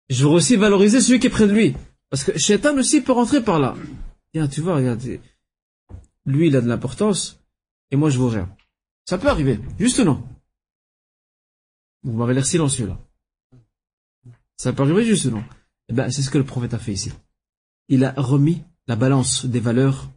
je 0.08 0.24
veux 0.24 0.30
aussi 0.30 0.56
valoriser 0.56 1.00
celui 1.00 1.20
qui 1.20 1.26
est 1.26 1.30
près 1.30 1.46
de 1.46 1.52
lui. 1.52 1.74
Parce 2.10 2.24
que 2.24 2.38
Shaitan 2.38 2.76
aussi 2.76 3.00
peut 3.00 3.12
rentrer 3.12 3.42
par 3.42 3.58
là. 3.58 3.74
Tiens, 4.32 4.48
tu 4.48 4.60
vois, 4.60 4.76
regarde, 4.76 5.02
lui 6.26 6.48
il 6.48 6.56
a 6.56 6.60
de 6.60 6.68
l'importance, 6.68 7.40
et 7.90 7.96
moi 7.96 8.10
je 8.10 8.18
vaux 8.18 8.28
rien. 8.28 8.54
Ça 9.04 9.18
peut 9.18 9.28
arriver, 9.28 9.60
juste 9.78 10.00
non? 10.00 10.26
Vous 12.02 12.12
m'avez 12.12 12.34
l'air 12.34 12.46
silencieux 12.46 12.86
là. 12.86 12.98
Ça 14.56 14.72
peut 14.72 14.82
arriver 14.82 15.04
juste 15.04 15.26
non? 15.26 15.44
Eh 15.88 15.94
ben, 15.94 16.10
c'est 16.10 16.22
ce 16.22 16.30
que 16.30 16.38
le 16.38 16.44
prophète 16.44 16.74
a 16.74 16.78
fait 16.78 16.92
ici. 16.92 17.12
Il 17.88 18.04
a 18.04 18.12
remis 18.16 18.62
la 18.86 18.96
balance 18.96 19.46
des 19.46 19.60
valeurs 19.60 20.10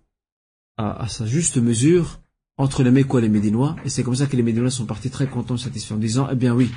à, 0.78 1.08
sa 1.08 1.26
juste 1.26 1.58
mesure 1.58 2.20
entre 2.58 2.84
les 2.84 2.92
Mécois 2.92 3.20
et 3.20 3.24
les 3.24 3.30
Médinois, 3.30 3.76
et 3.86 3.90
c'est 3.90 4.04
comme 4.04 4.16
ça 4.16 4.28
que 4.28 4.36
les 4.36 4.44
Médinois 4.44 4.72
sont 4.72 4.86
partis 4.86 5.10
très 5.10 5.28
contents, 5.28 5.58
satisfaits, 5.58 5.94
en 5.94 5.98
disant, 5.98 6.28
eh 6.32 6.36
bien 6.36 6.54
oui, 6.54 6.72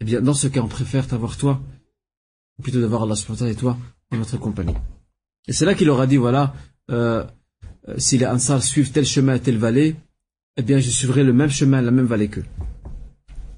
eh 0.00 0.04
bien, 0.04 0.20
dans 0.20 0.34
ce 0.34 0.48
cas, 0.48 0.60
on 0.60 0.68
préfère 0.68 1.06
t'avoir 1.06 1.36
toi, 1.36 1.60
plutôt 2.62 2.80
d'avoir 2.80 3.02
Allah 3.02 3.16
subhanahu 3.16 3.52
et 3.52 3.56
toi 3.56 3.78
en 4.12 4.16
notre 4.18 4.36
compagnie. 4.36 4.74
Et 5.48 5.52
c'est 5.52 5.64
là 5.64 5.74
qu'il 5.74 5.86
leur 5.86 6.00
a 6.00 6.06
dit, 6.06 6.16
voilà, 6.16 6.54
euh, 6.90 7.24
euh, 7.88 7.94
si 7.98 8.18
les 8.18 8.26
Ansar 8.26 8.62
suivent 8.62 8.92
tel 8.92 9.06
chemin, 9.06 9.38
telle 9.38 9.58
vallée, 9.58 9.96
eh 10.56 10.62
bien, 10.62 10.78
je 10.78 10.90
suivrai 10.90 11.22
le 11.22 11.32
même 11.32 11.50
chemin, 11.50 11.80
la 11.82 11.90
même 11.90 12.06
vallée 12.06 12.28
qu'eux. 12.28 12.44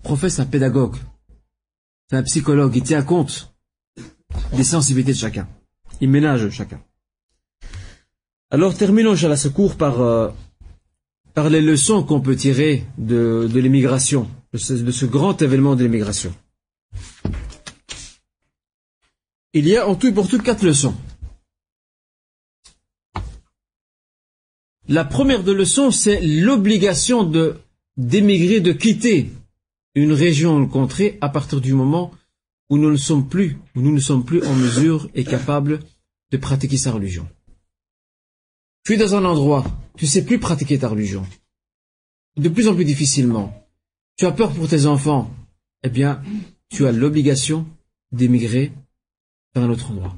Prophète, 0.02 0.30
c'est 0.30 0.42
un 0.42 0.46
pédagogue. 0.46 0.96
C'est 2.10 2.16
un 2.16 2.22
psychologue. 2.22 2.74
Il 2.76 2.82
tient 2.82 3.02
compte 3.02 3.54
des 4.52 4.64
sensibilités 4.64 5.12
de 5.12 5.18
chacun. 5.18 5.48
Il 6.00 6.10
ménage 6.10 6.48
chacun. 6.50 6.80
Alors, 8.50 8.74
terminons, 8.76 9.12
Inch'Allah, 9.12 9.36
ce 9.36 9.48
cours 9.48 9.76
par, 9.76 10.00
euh, 10.00 10.30
par 11.34 11.50
les 11.50 11.60
leçons 11.60 12.02
qu'on 12.02 12.20
peut 12.20 12.36
tirer 12.36 12.84
de, 12.96 13.48
de 13.52 13.60
l'immigration 13.60 14.28
de 14.52 14.58
ce, 14.58 15.04
grand 15.04 15.40
événement 15.42 15.76
de 15.76 15.84
l'immigration. 15.84 16.34
Il 19.52 19.66
y 19.66 19.76
a 19.76 19.88
en 19.88 19.94
tout 19.94 20.08
et 20.08 20.12
pour 20.12 20.28
tout 20.28 20.38
quatre 20.38 20.64
leçons. 20.64 20.94
La 24.88 25.04
première 25.04 25.44
de 25.44 25.52
leçons, 25.52 25.90
c'est 25.90 26.20
l'obligation 26.20 27.24
de 27.24 27.56
d'émigrer, 27.98 28.60
de 28.60 28.72
quitter 28.72 29.30
une 29.94 30.12
région 30.12 30.54
ou 30.54 30.58
une 30.60 30.68
contrée 30.68 31.18
à 31.20 31.28
partir 31.28 31.60
du 31.60 31.74
moment 31.74 32.12
où 32.70 32.78
nous 32.78 32.90
ne 32.90 32.96
sommes 32.96 33.28
plus, 33.28 33.58
où 33.74 33.80
nous 33.80 33.92
ne 33.92 34.00
sommes 34.00 34.24
plus 34.24 34.44
en 34.46 34.54
mesure 34.54 35.10
et 35.14 35.24
capables 35.24 35.80
de 36.30 36.36
pratiquer 36.36 36.76
sa 36.76 36.92
religion. 36.92 37.28
Tu 38.84 38.94
es 38.94 38.96
dans 38.96 39.16
un 39.16 39.24
endroit, 39.24 39.64
tu 39.96 40.06
sais 40.06 40.24
plus 40.24 40.38
pratiquer 40.38 40.78
ta 40.78 40.88
religion. 40.88 41.26
De 42.36 42.48
plus 42.48 42.68
en 42.68 42.74
plus 42.74 42.84
difficilement. 42.84 43.67
Tu 44.17 44.25
as 44.25 44.31
peur 44.31 44.53
pour 44.53 44.67
tes 44.67 44.85
enfants. 44.85 45.31
Eh 45.83 45.89
bien, 45.89 46.21
tu 46.69 46.85
as 46.85 46.91
l'obligation 46.91 47.65
d'émigrer 48.11 48.71
vers 49.53 49.63
un 49.63 49.69
autre 49.69 49.91
endroit. 49.91 50.15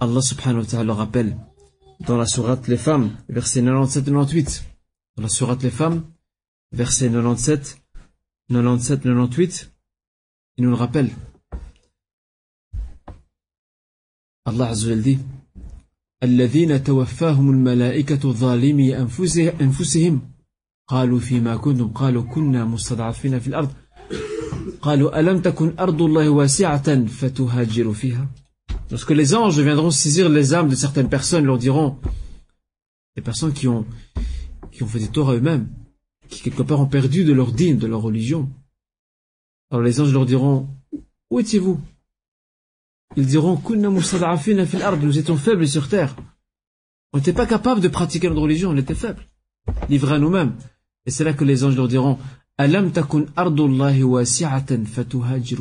Allah 0.00 0.20
subhanahu 0.20 0.60
wa 0.62 0.66
ta'ala 0.66 0.94
rappelle 0.94 1.36
dans 2.00 2.16
la 2.16 2.26
sourate 2.26 2.66
Les 2.68 2.76
Femmes, 2.76 3.16
verset 3.28 3.62
97-98. 3.62 4.62
Dans 5.16 5.22
la 5.22 5.28
sourate 5.28 5.62
Les 5.62 5.70
Femmes, 5.70 6.04
verset 6.72 7.06
97, 7.06 7.80
97, 8.48 9.02
98, 9.02 9.72
il 10.56 10.64
nous 10.64 10.70
le 10.70 10.76
rappelle. 10.76 11.10
Allah 14.44 14.70
Azza 14.70 14.88
wa 14.88 14.96
dit 14.96 15.18
الذين 16.22 16.84
توفاهم 16.84 17.50
الملائكة 17.50 18.32
ظالمي 18.32 18.98
أنفسهم 19.60 20.20
قالوا 20.88 21.18
فيما 21.18 21.56
كنتم 21.56 21.88
قالوا 21.88 22.22
كنا 22.22 22.64
مستضعفين 22.64 23.38
في 23.38 23.46
الأرض 23.46 23.72
قالوا 24.82 25.20
ألم 25.20 25.40
تكن 25.40 25.74
أرض 25.78 26.02
الله 26.02 26.28
واسعة 26.28 27.06
فتهاجروا 27.06 27.94
فيها 27.94 28.28
Lorsque 28.90 29.10
les 29.10 29.34
anges 29.34 29.58
viendront 29.58 29.90
saisir 29.90 30.28
les 30.28 30.52
âmes 30.52 30.68
de 30.68 30.74
certaines 30.74 31.08
personnes, 31.08 31.46
leur 31.46 31.56
diront, 31.56 31.96
les 33.16 33.22
personnes 33.22 33.54
qui 33.54 33.66
ont, 33.66 33.86
qui 34.70 34.82
ont 34.82 34.86
fait 34.86 34.98
des 34.98 35.08
torts 35.08 35.30
à 35.30 35.34
eux-mêmes, 35.34 35.68
qui 36.28 36.42
quelque 36.42 36.62
part 36.62 36.80
ont 36.80 36.86
perdu 36.86 37.24
de 37.24 37.32
leur 37.32 37.52
dîme, 37.52 37.78
de 37.78 37.86
leur 37.86 38.02
religion, 38.02 38.50
Alors 39.72 39.82
les 39.82 40.02
anges 40.02 40.12
leur 40.12 40.26
diront, 40.26 40.68
où 41.30 41.40
étiez-vous 41.40 41.80
Ils 43.16 43.26
diront, 43.26 43.58
nous 43.70 45.18
étions 45.18 45.36
faibles 45.38 45.66
sur 45.66 45.88
terre. 45.88 46.14
On 47.14 47.18
n'était 47.18 47.32
pas 47.32 47.46
capable 47.46 47.80
de 47.80 47.88
pratiquer 47.88 48.28
notre 48.28 48.42
religion, 48.42 48.70
on 48.70 48.76
était 48.76 48.94
faibles. 48.94 49.26
Livrés 49.88 50.16
à 50.16 50.18
nous-mêmes. 50.18 50.54
Et 51.07 51.11
c'est 51.11 51.23
là 51.23 51.33
que 51.33 51.45
les 51.45 51.63
anges 51.63 51.77
leur 51.77 51.87
diront, 51.87 52.19
Alam 52.57 52.91
takun 52.91 53.25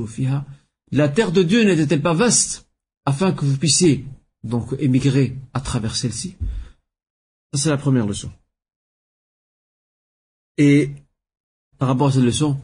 fiha? 0.07 0.45
La 0.93 1.09
terre 1.09 1.33
de 1.33 1.43
Dieu 1.43 1.63
n'était-elle 1.63 2.03
pas 2.03 2.15
vaste 2.15 2.69
afin 3.05 3.33
que 3.33 3.45
vous 3.45 3.57
puissiez 3.57 4.05
donc 4.43 4.75
émigrer 4.81 5.39
à 5.55 5.61
travers 5.61 5.95
celle-ci? 5.95 6.37
C'est 7.55 7.71
la 7.71 7.77
première 7.77 8.07
leçon. 8.07 8.31
Et 10.59 10.91
par 11.79 11.89
rapport 11.89 12.09
à 12.09 12.13
cette 12.13 12.23
leçon, 12.23 12.61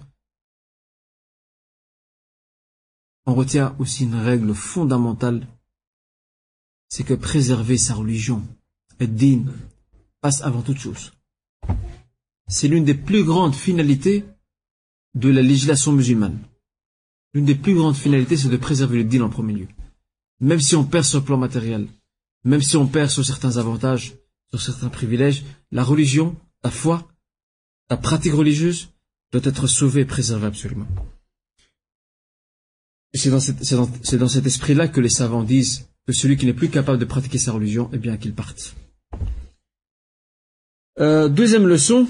on 3.27 3.35
retient 3.35 3.77
aussi 3.79 4.05
une 4.05 4.17
règle 4.17 4.55
fondamentale, 4.55 5.47
c'est 6.89 7.05
que 7.05 7.15
préserver 7.15 7.79
sa 7.79 7.95
religion, 7.95 8.43
et 8.99 9.07
din, 9.07 9.45
passe 10.21 10.43
avant 10.43 10.63
toute 10.63 10.79
chose. 10.79 11.13
C'est 12.53 12.69
l'une 12.69 12.85
des 12.85 12.93
plus 12.93 13.25
grandes 13.25 13.55
finalités 13.55 14.27
de 15.15 15.31
la 15.31 15.41
législation 15.41 15.91
musulmane. 15.91 16.39
L'une 17.33 17.47
des 17.47 17.55
plus 17.55 17.75
grandes 17.75 17.97
finalités, 17.97 18.37
c'est 18.37 18.51
de 18.51 18.59
préserver 18.59 18.99
le 18.99 19.05
din 19.05 19.23
en 19.23 19.31
premier 19.31 19.55
lieu. 19.55 19.69
Même 20.41 20.61
si 20.61 20.77
on 20.77 20.85
perd 20.85 21.07
sur 21.07 21.21
le 21.21 21.25
plan 21.25 21.39
matériel, 21.39 21.89
même 22.45 22.61
si 22.61 22.77
on 22.77 22.87
perd 22.87 23.09
sur 23.09 23.25
certains 23.25 23.57
avantages, 23.57 24.17
sur 24.51 24.61
certains 24.61 24.91
privilèges, 24.91 25.45
la 25.71 25.83
religion, 25.83 26.37
la 26.63 26.71
foi, 26.71 27.09
la 27.89 27.97
pratique 27.97 28.35
religieuse 28.35 28.91
doit 29.33 29.41
être 29.45 29.67
sauvée 29.67 30.03
et 30.03 30.05
préservée 30.05 30.47
absolument. 30.47 30.89
C'est 33.15 33.31
dans, 33.31 33.89
dans, 34.19 34.29
cet 34.29 34.47
esprit-là 34.47 34.89
que 34.89 35.01
les 35.01 35.09
savants 35.09 35.43
disent 35.43 35.89
que 36.07 36.13
celui 36.13 36.37
qui 36.37 36.45
n'est 36.45 36.53
plus 36.53 36.69
capable 36.69 36.99
de 36.99 37.07
pratiquer 37.07 37.39
sa 37.39 37.53
religion, 37.53 37.89
eh 37.95 37.99
bien 37.99 38.19
qu'il 38.19 38.35
parte. 38.35 38.77
Euh, 41.01 41.31
deuxième 41.31 41.67
leçon, 41.67 42.07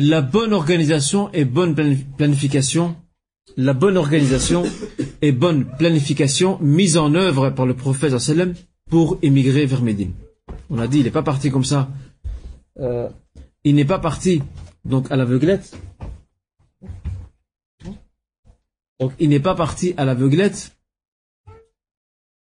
la 0.00 0.22
bonne 0.22 0.54
organisation 0.54 1.30
et 1.32 1.44
bonne 1.44 1.74
planification, 2.16 2.96
la 3.56 3.74
bonne 3.74 3.98
organisation 3.98 4.64
et 5.20 5.30
bonne 5.30 5.66
planification 5.76 6.58
mise 6.60 6.96
en 6.96 7.14
œuvre 7.14 7.50
par 7.50 7.66
le 7.66 7.74
prophète 7.74 8.18
sallam 8.18 8.54
pour 8.88 9.18
émigrer 9.20 9.66
vers 9.66 9.82
Médine. 9.82 10.12
On 10.70 10.78
a 10.78 10.88
dit, 10.88 11.00
il 11.00 11.04
n'est 11.04 11.10
pas 11.10 11.22
parti 11.22 11.50
comme 11.50 11.64
ça. 11.64 11.90
Euh, 12.78 13.08
il 13.64 13.74
n'est 13.74 13.84
pas 13.84 13.98
parti 13.98 14.42
donc 14.86 15.10
à 15.10 15.16
l'aveuglette. 15.16 15.76
Donc 18.98 19.12
il 19.18 19.28
n'est 19.28 19.40
pas 19.40 19.54
parti 19.54 19.92
à 19.98 20.06
l'aveuglette. 20.06 20.76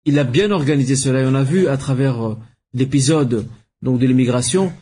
Il 0.05 0.19
a 0.19 0.25
bien 0.25 0.51
organisé 0.51 0.95
cela 0.95 1.23
et 1.23 1.27
on 1.27 1.35
a 1.35 1.43
vu 1.43 1.69
à 1.69 1.79
travers 1.79 2.23
euh, 2.23 2.37
l'épisode 2.75 3.47
donc 3.81 3.99
de 3.99 4.07
l'immigration 4.07 4.73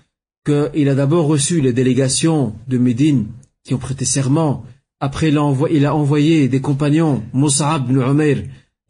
qu'il 0.49 0.89
a 0.89 0.95
d'abord 0.95 1.27
reçu 1.27 1.61
les 1.61 1.73
délégations 1.73 2.55
de 2.69 2.79
Médine 2.79 3.27
qui 3.65 3.75
ont 3.75 3.79
prêté 3.79 4.05
serment. 4.05 4.65
Après, 5.01 5.29
il 5.29 5.87
a 5.87 5.95
envoyé 5.95 6.49
des 6.49 6.61
compagnons, 6.61 7.23
Mus'ab 7.35 7.91
ibn 7.91 8.21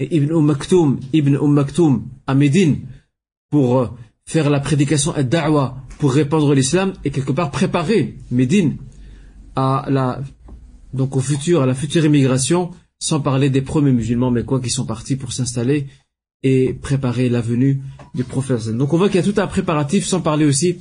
et 0.00 0.16
Ibn 0.16 0.32
Umm 0.32 0.46
Maktoum, 0.46 1.00
Ibn 1.12 1.36
umm 1.36 2.02
à 2.26 2.34
Médine 2.34 2.78
pour 3.50 3.78
euh, 3.78 3.88
faire 4.24 4.48
la 4.50 4.60
prédication 4.60 5.16
et 5.16 5.24
da'wa 5.24 5.82
pour 5.98 6.12
répandre 6.12 6.54
l'islam 6.54 6.92
et 7.04 7.10
quelque 7.10 7.32
part 7.32 7.50
préparer 7.50 8.16
Médine 8.30 8.76
à 9.56 9.86
la, 9.88 10.20
donc 10.94 11.16
au 11.16 11.20
futur, 11.20 11.62
à 11.62 11.66
la 11.66 11.74
future 11.74 12.04
immigration, 12.04 12.70
sans 13.00 13.20
parler 13.20 13.50
des 13.50 13.62
premiers 13.62 13.92
musulmans, 13.92 14.30
mais 14.30 14.44
quoi, 14.44 14.60
qui 14.60 14.70
sont 14.70 14.86
partis 14.86 15.16
pour 15.16 15.32
s'installer 15.32 15.88
et 16.44 16.72
préparer 16.72 17.28
la 17.28 17.40
venue 17.40 17.80
du 18.14 18.22
prophète. 18.22 18.68
Donc 18.68 18.92
on 18.92 18.98
voit 18.98 19.08
qu'il 19.08 19.20
y 19.20 19.28
a 19.28 19.32
tout 19.32 19.40
un 19.40 19.48
préparatif, 19.48 20.06
sans 20.06 20.20
parler 20.20 20.44
aussi 20.44 20.78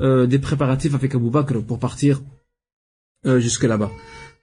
euh, 0.00 0.26
des 0.26 0.38
préparatifs 0.38 0.94
avec 0.94 1.14
Abu 1.14 1.30
Bakr 1.30 1.62
pour 1.62 1.78
partir 1.78 2.22
euh, 3.26 3.38
jusque 3.40 3.64
là-bas. 3.64 3.90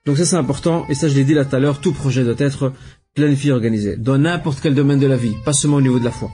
Donc 0.05 0.17
ça 0.17 0.25
c'est 0.25 0.35
important, 0.35 0.85
et 0.89 0.95
ça 0.95 1.07
je 1.07 1.15
l'ai 1.15 1.23
dit 1.23 1.33
là 1.33 1.45
tout 1.45 1.55
à 1.55 1.59
l'heure, 1.59 1.79
tout 1.79 1.91
projet 1.91 2.23
doit 2.23 2.35
être 2.37 2.73
planifié, 3.13 3.51
organisé, 3.51 3.97
dans 3.97 4.17
n'importe 4.17 4.61
quel 4.61 4.73
domaine 4.73 4.99
de 4.99 5.07
la 5.07 5.17
vie, 5.17 5.35
pas 5.45 5.53
seulement 5.53 5.77
au 5.77 5.81
niveau 5.81 5.99
de 5.99 6.05
la 6.05 6.11
foi. 6.11 6.31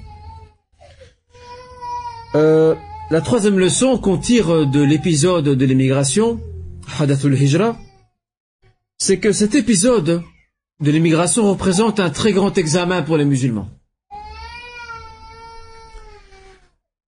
Euh, 2.36 2.76
la 3.10 3.22
troisième 3.22 3.58
leçon 3.58 3.98
qu'on 3.98 4.18
tire 4.18 4.68
de 4.68 4.82
l'épisode 4.82 5.46
de 5.46 5.66
l'émigration, 5.66 6.40
Hadathul 7.00 7.34
Hijra, 7.42 7.78
c'est 8.98 9.20
que 9.20 9.32
cet 9.32 9.56
épisode 9.56 10.24
de 10.82 10.92
l'émigration 10.92 11.50
représente 11.50 12.00
un 12.00 12.10
très 12.10 12.34
grand 12.34 12.58
examen 12.58 13.02
pour 13.02 13.18
les 13.18 13.26
musulmans. 13.26 13.70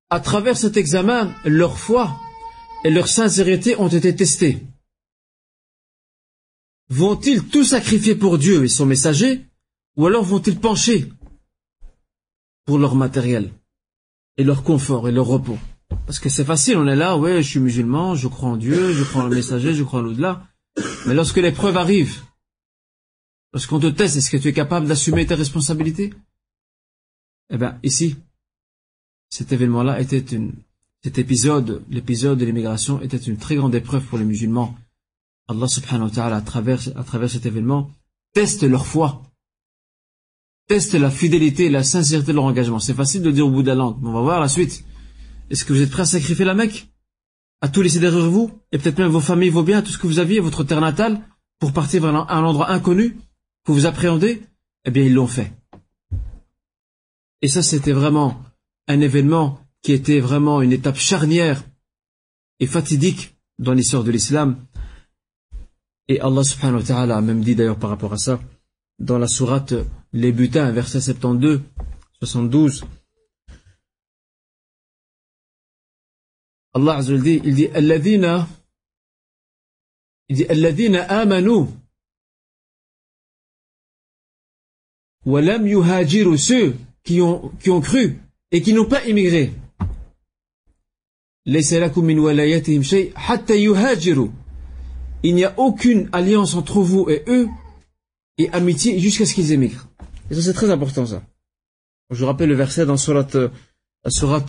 À 0.09 0.19
travers 0.19 0.57
cet 0.57 0.75
examen, 0.75 1.33
leur 1.45 1.77
foi 1.77 2.19
et 2.83 2.89
leur 2.89 3.07
sincérité 3.07 3.75
ont 3.75 3.89
été 3.89 4.15
testées. 4.15 4.65
Vont-ils 6.89 7.43
tout 7.43 7.63
sacrifier 7.63 8.15
pour 8.15 8.39
Dieu 8.39 8.63
et 8.63 8.67
son 8.67 8.87
messager, 8.87 9.45
ou 9.95 10.07
alors 10.07 10.23
vont-ils 10.23 10.59
pencher 10.59 11.11
pour 12.65 12.79
leur 12.79 12.95
matériel 12.95 13.53
et 14.37 14.43
leur 14.43 14.63
confort 14.63 15.07
et 15.07 15.11
leur 15.11 15.27
repos? 15.27 15.59
Parce 16.07 16.17
que 16.17 16.29
c'est 16.29 16.45
facile, 16.45 16.77
on 16.77 16.87
est 16.87 16.95
là, 16.95 17.17
ouais, 17.17 17.43
je 17.43 17.49
suis 17.49 17.59
musulman, 17.59 18.15
je 18.15 18.27
crois 18.27 18.49
en 18.49 18.57
Dieu, 18.57 18.93
je 18.93 19.03
crois 19.03 19.23
en 19.23 19.27
le 19.27 19.35
messager, 19.35 19.75
je 19.75 19.83
crois 19.83 19.99
en 19.99 20.03
l'au-delà. 20.03 20.47
Mais 21.05 21.13
lorsque 21.13 21.37
l'épreuve 21.37 21.77
arrive, 21.77 22.23
lorsqu'on 23.53 23.79
te 23.79 23.87
teste, 23.87 24.15
est-ce 24.15 24.31
que 24.31 24.37
tu 24.37 24.47
es 24.47 24.53
capable 24.53 24.87
d'assumer 24.87 25.27
tes 25.27 25.35
responsabilités? 25.35 26.13
Eh 27.51 27.57
bien, 27.57 27.79
ici, 27.83 28.15
cet 29.29 29.51
événement-là 29.51 29.99
était 29.99 30.19
une, 30.19 30.53
cet 31.03 31.17
épisode, 31.17 31.81
l'épisode 31.89 32.37
de 32.37 32.45
l'immigration 32.45 33.01
était 33.01 33.17
une 33.17 33.37
très 33.37 33.55
grande 33.55 33.73
épreuve 33.73 34.03
pour 34.03 34.17
les 34.17 34.25
musulmans. 34.25 34.75
Allah 35.47 35.67
subhanahu 35.67 36.09
wa 36.09 36.13
ta'ala, 36.13 36.35
à 36.35 36.41
travers, 36.41 37.29
cet 37.29 37.45
événement, 37.45 37.89
teste 38.33 38.63
leur 38.63 38.85
foi. 38.85 39.23
Teste 40.67 40.95
la 40.95 41.09
fidélité 41.09 41.69
la 41.69 41.83
sincérité 41.83 42.31
de 42.31 42.35
leur 42.35 42.43
engagement. 42.43 42.79
C'est 42.79 42.93
facile 42.93 43.21
de 43.21 43.31
dire 43.31 43.47
au 43.47 43.49
bout 43.49 43.63
de 43.63 43.67
la 43.67 43.75
langue, 43.75 43.97
mais 44.01 44.09
on 44.09 44.13
va 44.13 44.21
voir 44.21 44.39
la 44.41 44.49
suite. 44.49 44.83
Est-ce 45.49 45.63
que 45.63 45.73
vous 45.73 45.81
êtes 45.81 45.89
prêt 45.89 46.03
à 46.03 46.05
sacrifier 46.05 46.45
la 46.45 46.53
Mecque? 46.53 46.89
À 47.61 47.69
tout 47.69 47.81
laisser 47.81 47.99
derrière 47.99 48.29
vous? 48.29 48.51
Et 48.71 48.77
peut-être 48.77 48.99
même 48.99 49.09
vos 49.09 49.21
familles, 49.21 49.49
vos 49.49 49.63
biens, 49.63 49.81
tout 49.81 49.91
ce 49.91 49.97
que 49.97 50.05
vous 50.05 50.19
aviez, 50.19 50.41
votre 50.41 50.63
terre 50.63 50.81
natale, 50.81 51.21
pour 51.59 51.71
partir 51.71 52.01
vers 52.01 52.13
un 52.13 52.43
endroit 52.43 52.69
inconnu 52.71 53.17
que 53.65 53.71
vous 53.71 53.85
appréhendez? 53.85 54.43
Eh 54.85 54.91
bien, 54.91 55.03
ils 55.03 55.13
l'ont 55.13 55.27
fait. 55.27 55.53
Et 57.41 57.47
ça, 57.47 57.63
c'était 57.63 57.93
vraiment 57.93 58.43
un 58.89 59.01
événement 59.01 59.59
qui 59.81 59.93
était 59.93 60.19
vraiment 60.19 60.61
une 60.61 60.73
étape 60.73 60.97
charnière 60.97 61.63
et 62.59 62.67
fatidique 62.67 63.37
dans 63.59 63.73
l'histoire 63.73 64.03
de 64.03 64.11
l'islam. 64.11 64.65
Et 66.07 66.19
Allah 66.19 66.43
subhanahu 66.43 66.81
wa 66.81 66.83
ta'ala 66.83 67.17
a 67.17 67.21
même 67.21 67.41
dit 67.41 67.55
d'ailleurs 67.55 67.77
par 67.77 67.91
rapport 67.91 68.13
à 68.13 68.17
ça, 68.17 68.41
dans 68.97 69.19
la 69.19 69.27
sourate 69.27 69.75
Les 70.11 70.31
Butins, 70.31 70.71
verset 70.71 70.99
72, 70.99 71.61
72, 72.19 72.83
Allah 76.73 76.95
Azza 76.95 77.17
dit, 77.17 77.41
il 77.43 77.55
dit, 77.55 77.67
Alladhina, 77.67 78.47
il 80.29 80.35
dit, 80.37 80.45
Alladhina 80.45 81.03
amanu, 81.03 81.67
walam 85.25 85.67
ceux 86.37 86.75
qui 87.03 87.21
ont, 87.21 87.49
qui 87.59 87.69
ont 87.69 87.81
cru 87.81 88.19
et 88.50 88.62
qui 88.62 88.72
n'ont 88.72 88.86
pas 88.86 89.04
immigré. 89.06 89.52
Laysa 91.46 91.78
lakum 91.78 92.06
min 92.06 92.18
walayatihim 92.18 92.82
shay, 92.82 93.12
hatta 93.14 93.56
yuhajiru. 93.56 94.30
Il 95.22 95.34
n'y 95.34 95.44
a 95.44 95.54
aucune 95.58 96.08
alliance 96.12 96.54
entre 96.54 96.80
vous 96.80 97.08
et 97.08 97.22
eux, 97.28 97.48
et 98.38 98.48
amitié 98.50 98.98
jusqu'à 98.98 99.26
ce 99.26 99.34
qu'ils 99.34 99.52
émigrent. 99.52 99.88
Et 100.30 100.34
ça, 100.34 100.42
c'est 100.42 100.52
très 100.52 100.70
important, 100.70 101.06
ça. 101.06 101.22
Je 102.10 102.24
rappelle 102.24 102.48
le 102.48 102.54
verset 102.54 102.86
dans 102.86 102.96
Surat 102.96 103.28
surat 104.08 104.44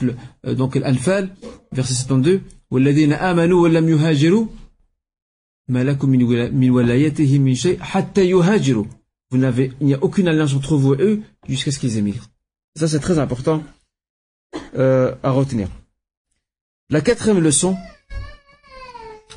euh, 0.46 0.56
donc 0.56 0.76
l'Anfal, 0.76 1.30
verset 1.72 1.94
72, 1.94 2.42
وَالَّذِينَ 2.72 3.14
آمَنُوا 3.14 3.62
وَلَّمْ 3.62 3.90
يُهَاجِرُوا 3.90 4.48
مَا 5.70 5.84
لَكُمْ 5.84 6.10
مِنْ 6.10 6.70
وَلَيَتِهِمْ 6.72 7.42
مِنْ 7.42 7.56
شَيْءٍ 7.56 7.80
حَتَّى 7.80 8.30
يُهَاجِرُوا 8.30 8.86
Vous 9.32 9.38
n'avez, 9.38 9.72
il 9.80 9.88
n'y 9.88 9.94
a 9.94 10.04
aucune 10.04 10.28
alliance 10.28 10.54
entre 10.54 10.76
vous 10.76 10.94
et 10.96 11.02
eux 11.02 11.22
jusqu'à 11.48 11.72
ce 11.72 11.80
qu'ils 11.80 11.98
émigrent. 11.98 12.30
Ça, 12.76 12.88
c'est 12.88 13.00
très 13.00 13.18
important 13.20 13.64
euh, 14.75 15.15
à 15.23 15.31
retenir. 15.31 15.69
La 16.89 17.01
quatrième 17.01 17.41
leçon 17.41 17.77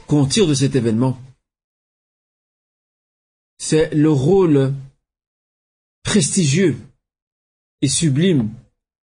qu'on 0.07 0.25
tire 0.25 0.47
de 0.47 0.53
cet 0.53 0.75
événement, 0.75 1.19
c'est 3.57 3.93
le 3.93 4.11
rôle 4.11 4.73
prestigieux 6.03 6.77
et 7.81 7.87
sublime 7.87 8.49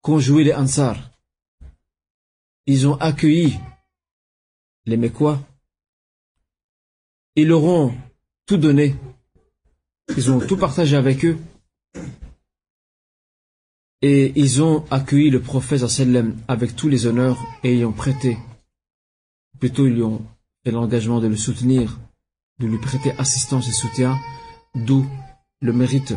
qu'ont 0.02 0.20
joué 0.20 0.44
les 0.44 0.54
Ansar. 0.54 1.12
Ils 2.66 2.88
ont 2.88 2.96
accueilli 2.96 3.60
les 4.86 4.98
Mécois. 4.98 5.40
Ils 7.36 7.48
leur 7.48 7.64
ont 7.64 7.96
tout 8.46 8.58
donné 8.58 8.96
Ils 10.16 10.32
ont 10.32 10.40
tout 10.40 10.58
partagé 10.58 10.96
avec 10.96 11.26
eux. 11.26 11.38
Et 14.02 14.32
ils 14.36 14.62
ont 14.62 14.86
accueilli 14.92 15.30
le 15.30 15.42
prophète 15.42 15.84
avec 16.48 16.76
tous 16.76 16.88
les 16.88 17.08
honneurs 17.08 17.44
et 17.64 17.78
y 17.78 17.86
ont 17.86 17.92
prêté. 17.92 18.38
Plutôt, 19.60 19.88
ils 19.88 20.04
ont 20.04 20.22
fait 20.64 20.72
l'engagement 20.72 21.20
de 21.20 21.28
le 21.28 21.36
soutenir, 21.36 22.00
de 22.60 22.68
lui 22.68 22.78
prêter 22.78 23.12
assistance 23.18 23.68
et 23.68 23.72
soutien, 23.72 24.16
d'où 24.76 25.06
le 25.62 25.74
mérite, 25.74 26.14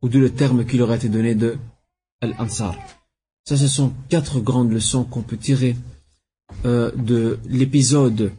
ou 0.00 0.08
d'où 0.08 0.20
le 0.20 0.30
terme 0.30 0.64
qui 0.64 0.78
leur 0.78 0.90
a 0.90 0.96
été 0.96 1.08
donné 1.08 1.34
de 1.34 1.58
Al-Ansar. 2.22 2.76
Ça, 3.44 3.56
ce 3.56 3.68
sont 3.68 3.92
quatre 4.08 4.40
grandes 4.40 4.72
leçons 4.72 5.04
qu'on 5.04 5.22
peut 5.22 5.36
tirer 5.36 5.76
euh, 6.64 6.90
de 6.96 7.38
l'épisode 7.46 8.32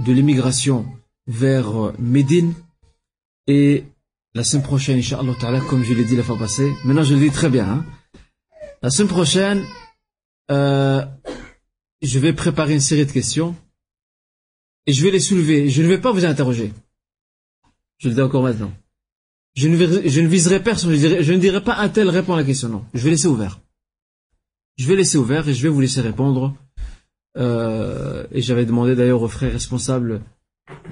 de 0.00 0.12
l'émigration 0.12 0.86
vers 1.26 1.76
euh, 1.76 1.92
Médine. 1.98 2.54
Et 3.46 3.84
la 4.34 4.44
semaine 4.44 4.64
prochaine, 4.64 4.98
Inch'Allah 4.98 5.60
comme 5.68 5.84
je 5.84 5.94
l'ai 5.94 6.04
dit 6.04 6.16
la 6.16 6.22
fois 6.22 6.38
passée, 6.38 6.72
maintenant 6.84 7.02
je 7.04 7.14
le 7.14 7.20
dis 7.20 7.30
très 7.30 7.50
bien, 7.50 7.68
hein. 7.68 7.84
La 8.82 8.90
semaine 8.90 9.08
prochaine, 9.08 9.64
euh, 10.50 11.04
je 12.02 12.18
vais 12.18 12.32
préparer 12.32 12.74
une 12.74 12.80
série 12.80 13.06
de 13.06 13.12
questions 13.12 13.54
et 14.86 14.92
je 14.92 15.02
vais 15.04 15.12
les 15.12 15.20
soulever. 15.20 15.70
Je 15.70 15.82
ne 15.82 15.88
vais 15.88 16.00
pas 16.00 16.12
vous 16.12 16.24
interroger. 16.24 16.72
Je 17.98 18.08
le 18.08 18.14
dis 18.14 18.20
encore 18.20 18.42
maintenant. 18.42 18.72
Je 19.54 19.68
ne, 19.68 20.08
je 20.08 20.20
ne 20.20 20.26
viserai 20.26 20.62
personne. 20.62 20.94
Je, 20.94 21.32
ne 21.32 21.38
dirai 21.38 21.62
pas 21.62 21.76
un 21.76 21.88
tel 21.88 22.08
répond 22.08 22.34
à 22.34 22.36
la 22.38 22.44
question. 22.44 22.68
Non. 22.68 22.84
Je 22.92 23.04
vais 23.04 23.10
laisser 23.10 23.28
ouvert. 23.28 23.60
Je 24.76 24.88
vais 24.88 24.96
laisser 24.96 25.18
ouvert 25.18 25.48
et 25.48 25.54
je 25.54 25.62
vais 25.62 25.68
vous 25.68 25.80
laisser 25.80 26.00
répondre. 26.00 26.56
Euh, 27.38 28.26
et 28.32 28.42
j'avais 28.42 28.66
demandé 28.66 28.96
d'ailleurs 28.96 29.22
aux 29.22 29.28
frères 29.28 29.52
responsables, 29.52 30.22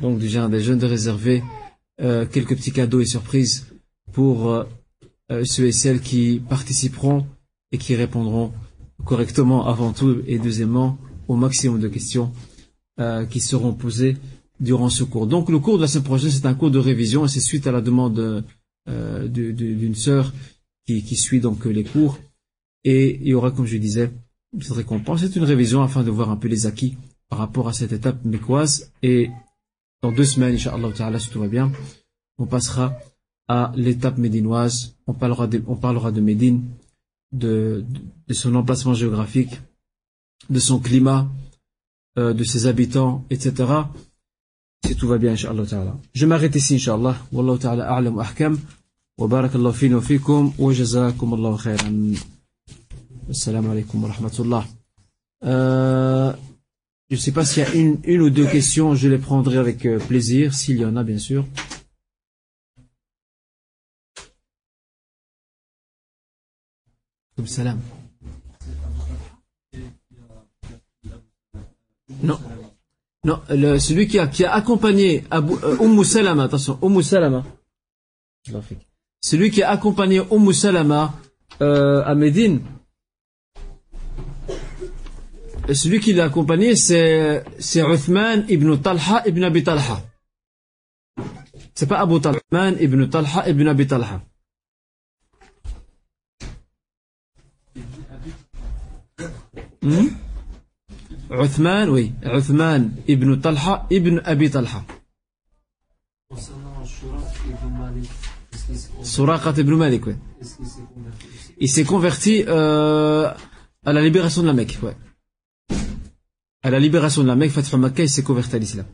donc 0.00 0.18
du 0.18 0.28
genre 0.28 0.48
des 0.48 0.62
jeunes 0.62 0.78
de 0.78 0.86
réserver, 0.86 1.42
euh, 2.00 2.24
quelques 2.24 2.56
petits 2.56 2.72
cadeaux 2.72 3.00
et 3.00 3.06
surprises 3.06 3.66
pour 4.12 4.50
euh, 4.50 4.64
ceux 5.44 5.66
et 5.66 5.72
celles 5.72 6.00
qui 6.00 6.42
participeront 6.48 7.26
et 7.72 7.78
qui 7.78 7.94
répondront 7.94 8.52
correctement 9.04 9.66
avant 9.66 9.92
tout 9.92 10.22
et 10.26 10.38
deuxièmement 10.38 10.98
au 11.28 11.36
maximum 11.36 11.80
de 11.80 11.88
questions 11.88 12.32
euh, 12.98 13.24
qui 13.24 13.40
seront 13.40 13.72
posées 13.72 14.16
durant 14.58 14.90
ce 14.90 15.04
cours. 15.04 15.26
Donc 15.26 15.48
le 15.48 15.58
cours 15.58 15.76
de 15.76 15.82
la 15.82 15.88
semaine 15.88 16.04
prochaine, 16.04 16.30
c'est 16.30 16.46
un 16.46 16.54
cours 16.54 16.70
de 16.70 16.78
révision 16.78 17.24
et 17.24 17.28
c'est 17.28 17.40
suite 17.40 17.66
à 17.66 17.72
la 17.72 17.80
demande 17.80 18.44
euh, 18.88 19.28
d'une 19.28 19.94
sœur 19.94 20.32
qui, 20.86 21.16
suit 21.16 21.40
donc 21.40 21.64
les 21.66 21.84
cours. 21.84 22.18
Et 22.84 23.16
il 23.20 23.28
y 23.28 23.34
aura, 23.34 23.52
comme 23.52 23.66
je 23.66 23.76
disais, 23.76 24.10
cette 24.60 24.72
récompense. 24.72 25.20
C'est 25.20 25.36
une 25.36 25.44
révision 25.44 25.82
afin 25.82 26.02
de 26.02 26.10
voir 26.10 26.30
un 26.30 26.36
peu 26.36 26.48
les 26.48 26.66
acquis 26.66 26.96
par 27.28 27.38
rapport 27.38 27.68
à 27.68 27.72
cette 27.72 27.92
étape 27.92 28.24
mécoise. 28.24 28.92
Et 29.02 29.30
dans 30.02 30.10
deux 30.10 30.24
semaines, 30.24 30.54
Inch'Allah 30.54 31.18
si 31.18 31.30
tout 31.30 31.40
va 31.40 31.46
bien, 31.46 31.70
on 32.38 32.46
passera 32.46 32.98
à 33.46 33.72
l'étape 33.76 34.18
médinoise. 34.18 34.96
On 35.06 35.14
parlera 35.14 35.46
de, 35.46 35.62
on 35.66 35.76
parlera 35.76 36.10
de 36.10 36.20
Médine, 36.20 36.64
de, 37.32 37.84
de 38.28 38.34
son 38.34 38.54
emplacement 38.54 38.94
géographique, 38.94 39.60
de 40.48 40.58
son 40.58 40.78
climat, 40.78 41.28
euh, 42.18 42.32
de 42.32 42.44
ses 42.44 42.66
habitants, 42.66 43.24
etc. 43.30 43.52
Si 44.84 44.96
tout 44.96 45.06
va 45.08 45.18
bien, 45.18 45.32
Inch'Allah 45.32 45.66
ta'ala. 45.66 45.96
Je 46.12 46.26
m'arrête 46.26 46.54
ici, 46.56 46.74
Inch'Allah. 46.74 47.16
Wallahu 47.32 47.58
ta'ala 47.58 47.84
a'lam 47.92 48.16
wa 48.16 48.24
ahkam. 48.24 48.58
Wa 49.18 49.28
barakallahu 49.28 49.74
fina 49.74 49.96
wa 49.96 50.02
fikum. 50.02 50.52
Wa 50.58 50.72
jazakum 50.72 51.34
Allahu 51.34 51.58
khairan. 51.58 52.14
Assalamu 53.28 53.70
alaikum 53.70 54.02
wa 54.02 54.08
rahmatullah. 54.08 54.64
Euh, 55.44 56.32
je 57.10 57.16
ne 57.16 57.20
sais 57.20 57.32
pas 57.32 57.44
s'il 57.44 57.62
y 57.62 57.66
a 57.66 57.74
une, 57.74 57.98
une 58.04 58.20
ou 58.22 58.30
deux 58.30 58.46
questions, 58.46 58.94
je 58.94 59.08
les 59.08 59.18
prendrai 59.18 59.58
avec 59.58 59.84
euh, 59.86 59.98
plaisir, 59.98 60.54
s'il 60.54 60.78
y 60.78 60.84
en 60.84 60.96
a 60.96 61.04
bien 61.04 61.18
sûr. 61.18 61.44
Salam. 67.46 67.80
Non. 72.22 72.38
Non, 73.22 73.42
celui 73.78 74.06
qui 74.08 74.18
a, 74.18 74.26
qui 74.26 74.44
a 74.44 74.54
accompagné 74.54 75.24
Abu, 75.30 75.54
Umm 75.80 76.02
Salama, 76.04 76.44
attention, 76.44 76.78
Umm 76.82 77.02
Salama. 77.02 77.44
Celui 79.20 79.50
qui 79.50 79.62
a 79.62 79.70
accompagné 79.70 80.22
Umm 80.30 80.52
Salama 80.54 81.14
euh, 81.60 82.02
à 82.04 82.14
Médine, 82.14 82.62
celui 85.74 86.00
qui 86.00 86.14
l'a 86.14 86.24
accompagné, 86.24 86.76
c'est, 86.76 87.44
c'est 87.58 87.82
Uthman 87.82 88.46
ibn 88.48 88.76
Talha 88.78 89.22
ibn 89.26 89.44
Abi 89.44 89.62
Talha. 89.62 90.02
C'est 91.74 91.86
pas 91.86 92.00
Abu 92.00 92.20
Talha, 92.20 92.40
ibn 92.80 93.06
Talha 93.08 93.48
ibn 93.48 93.68
Abi 93.68 93.86
Talha. 93.86 94.22
Hmm? 99.82 100.08
Uthman, 101.30 101.88
oui. 101.88 102.12
Uthman 102.22 102.90
ibn 103.08 103.40
Talha 103.40 103.86
ibn 103.90 104.20
Abi 104.24 104.50
Talha. 104.50 104.84
Suraqat 109.02 109.58
ibn 109.58 109.74
Malik, 109.76 110.06
oui. 110.06 110.14
Il 111.58 111.68
s'est 111.68 111.84
converti 111.84 112.44
euh, 112.46 113.32
à 113.84 113.92
la 113.92 114.02
libération 114.02 114.42
de 114.42 114.46
la 114.48 114.52
Mecque, 114.52 114.78
ouais. 114.82 114.96
À 116.62 116.70
la 116.70 116.78
libération 116.78 117.22
de 117.22 117.28
la 117.28 117.36
Mecque, 117.36 117.52
Fatih 117.52 117.76
Makkah, 117.76 118.02
il 118.02 118.10
s'est 118.10 118.22
converti 118.22 118.56
à 118.56 118.58
l'islam. 118.58 118.86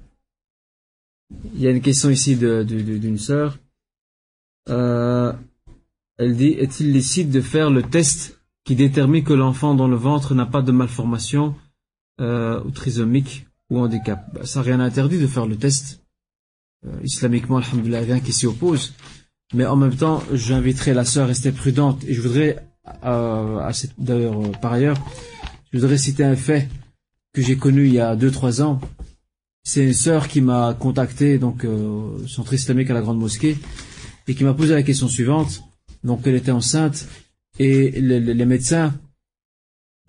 Il 1.54 1.60
y 1.60 1.66
a 1.66 1.70
une 1.70 1.80
question 1.80 2.10
ici 2.10 2.36
d'une 2.36 3.18
sœur. 3.18 3.58
Euh, 4.68 5.32
elle 6.18 6.36
dit, 6.36 6.54
est-il 6.58 6.92
licite 6.92 7.30
de 7.30 7.40
faire 7.40 7.70
le 7.70 7.82
test 7.82 8.35
qui 8.66 8.74
détermine 8.74 9.24
que 9.24 9.32
l'enfant 9.32 9.74
dans 9.74 9.88
le 9.88 9.96
ventre 9.96 10.34
n'a 10.34 10.44
pas 10.44 10.60
de 10.60 10.72
malformation 10.72 11.54
euh, 12.20 12.60
ou 12.64 12.70
trisomique 12.70 13.46
ou 13.70 13.78
handicap 13.78 14.26
bah, 14.34 14.44
Ça 14.44 14.60
rien 14.60 14.80
interdit 14.80 15.18
de 15.18 15.26
faire 15.26 15.46
le 15.46 15.56
test. 15.56 16.02
Euh, 16.84 16.90
islamiquement, 17.04 17.58
alhamdoulilah, 17.58 18.00
rien 18.00 18.20
qui 18.20 18.32
s'y 18.32 18.46
oppose. 18.46 18.92
Mais 19.54 19.64
en 19.64 19.76
même 19.76 19.94
temps, 19.94 20.22
j'inviterai 20.32 20.92
la 20.94 21.04
sœur 21.04 21.24
à 21.24 21.26
rester 21.28 21.52
prudente. 21.52 22.02
Et 22.04 22.12
je 22.12 22.20
voudrais, 22.20 22.56
d'ailleurs, 23.98 24.40
euh, 24.40 24.52
par 24.60 24.72
ailleurs, 24.72 24.98
je 25.72 25.78
voudrais 25.78 25.98
citer 25.98 26.24
un 26.24 26.36
fait 26.36 26.68
que 27.32 27.42
j'ai 27.42 27.56
connu 27.56 27.86
il 27.86 27.92
y 27.92 28.00
a 28.00 28.16
2-3 28.16 28.62
ans. 28.62 28.80
C'est 29.62 29.84
une 29.84 29.94
sœur 29.94 30.26
qui 30.26 30.40
m'a 30.40 30.74
contacté, 30.74 31.38
donc 31.38 31.64
euh, 31.64 32.26
centre 32.26 32.54
islamique 32.54 32.90
à 32.90 32.94
la 32.94 33.00
grande 33.00 33.18
mosquée, 33.18 33.56
et 34.26 34.34
qui 34.34 34.42
m'a 34.42 34.54
posé 34.54 34.74
la 34.74 34.82
question 34.82 35.08
suivante. 35.08 35.62
Donc 36.02 36.22
elle 36.24 36.34
était 36.34 36.52
enceinte 36.52 37.06
et 37.58 38.00
les, 38.00 38.44
médecins 38.44 38.94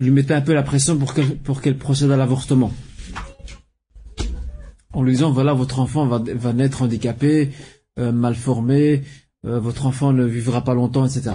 lui 0.00 0.10
mettaient 0.10 0.34
un 0.34 0.40
peu 0.40 0.54
la 0.54 0.62
pression 0.62 0.96
pour 0.96 1.14
qu'elle 1.14 1.36
pour 1.38 1.60
qu'elle 1.60 1.78
procède 1.78 2.10
à 2.10 2.16
l'avortement. 2.16 2.72
En 4.92 5.02
lui 5.02 5.12
disant 5.12 5.30
voilà 5.30 5.52
votre 5.52 5.80
enfant 5.80 6.06
va, 6.06 6.52
naître 6.52 6.82
handicapé, 6.82 7.50
euh, 7.98 8.12
mal 8.12 8.34
formé, 8.34 9.02
euh, 9.46 9.60
votre 9.60 9.86
enfant 9.86 10.12
ne 10.12 10.24
vivra 10.24 10.62
pas 10.62 10.74
longtemps, 10.74 11.06
etc. 11.06 11.30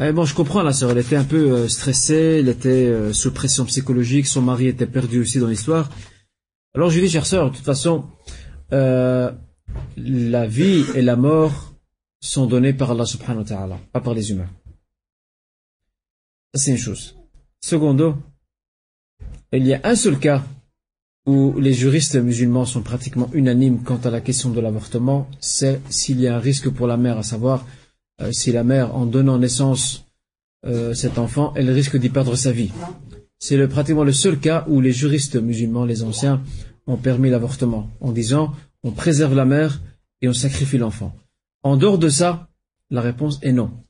Eh 0.00 0.10
bon, 0.10 0.24
je 0.24 0.34
comprends 0.34 0.62
la 0.62 0.72
sœur, 0.72 0.90
elle 0.90 0.98
était 0.98 1.16
un 1.16 1.24
peu 1.24 1.52
euh, 1.52 1.68
stressée, 1.68 2.40
elle 2.40 2.48
était 2.48 3.12
sous 3.12 3.32
pression 3.32 3.64
psychologique, 3.64 4.26
son 4.26 4.42
mari 4.42 4.66
était 4.66 4.86
perdu 4.86 5.20
aussi 5.20 5.38
dans 5.38 5.46
l'histoire. 5.46 5.90
Alors 6.74 6.90
je 6.90 6.98
lui 6.98 7.06
dis, 7.06 7.12
chère 7.12 7.26
sœur, 7.26 7.50
de 7.50 7.56
toute 7.56 7.64
façon, 7.64 8.04
la 8.70 10.46
vie 10.46 10.84
et 10.94 11.02
la 11.02 11.14
mort 11.14 11.74
sont 12.20 12.46
données 12.46 12.72
par 12.72 12.90
Allah 12.90 13.06
subhanahu 13.06 13.42
wa 13.42 13.44
ta'ala, 13.44 13.78
pas 13.92 14.00
par 14.00 14.14
les 14.14 14.30
humains. 14.32 14.48
C'est 16.54 16.70
une 16.70 16.78
chose. 16.78 17.16
Secondo, 17.60 18.16
il 19.52 19.66
y 19.66 19.74
a 19.74 19.80
un 19.84 19.96
seul 19.96 20.18
cas 20.18 20.44
où 21.26 21.58
les 21.58 21.72
juristes 21.72 22.16
musulmans 22.16 22.64
sont 22.64 22.82
pratiquement 22.82 23.28
unanimes 23.32 23.82
quant 23.82 23.98
à 24.04 24.10
la 24.10 24.20
question 24.20 24.50
de 24.50 24.60
l'avortement, 24.60 25.28
c'est 25.40 25.80
s'il 25.90 26.20
y 26.20 26.28
a 26.28 26.36
un 26.36 26.38
risque 26.40 26.68
pour 26.68 26.86
la 26.86 26.96
mère, 26.96 27.18
à 27.18 27.22
savoir 27.22 27.66
euh, 28.20 28.30
si 28.30 28.52
la 28.52 28.62
mère, 28.62 28.94
en 28.94 29.06
donnant 29.06 29.38
naissance 29.38 30.06
euh, 30.66 30.94
cet 30.94 31.18
enfant, 31.18 31.52
elle 31.56 31.70
risque 31.70 31.96
d'y 31.96 32.08
perdre 32.08 32.36
sa 32.36 32.52
vie. 32.52 32.70
C'est 33.38 33.66
pratiquement 33.68 34.04
le 34.04 34.12
seul 34.12 34.38
cas 34.38 34.64
où 34.68 34.80
les 34.80 34.92
juristes 34.92 35.36
musulmans, 35.36 35.84
les 35.84 36.02
anciens, 36.02 36.42
ont 36.86 36.96
permis 36.96 37.30
l'avortement, 37.30 37.90
en 38.00 38.12
disant 38.12 38.52
on 38.82 38.92
préserve 38.92 39.34
la 39.34 39.44
mère 39.44 39.82
et 40.20 40.28
on 40.28 40.32
sacrifie 40.32 40.78
l'enfant. 40.78 41.16
En 41.62 41.76
dehors 41.76 41.98
de 41.98 42.08
ça, 42.08 42.48
la 42.90 43.00
réponse 43.00 43.38
est 43.42 43.52
non. 43.52 43.83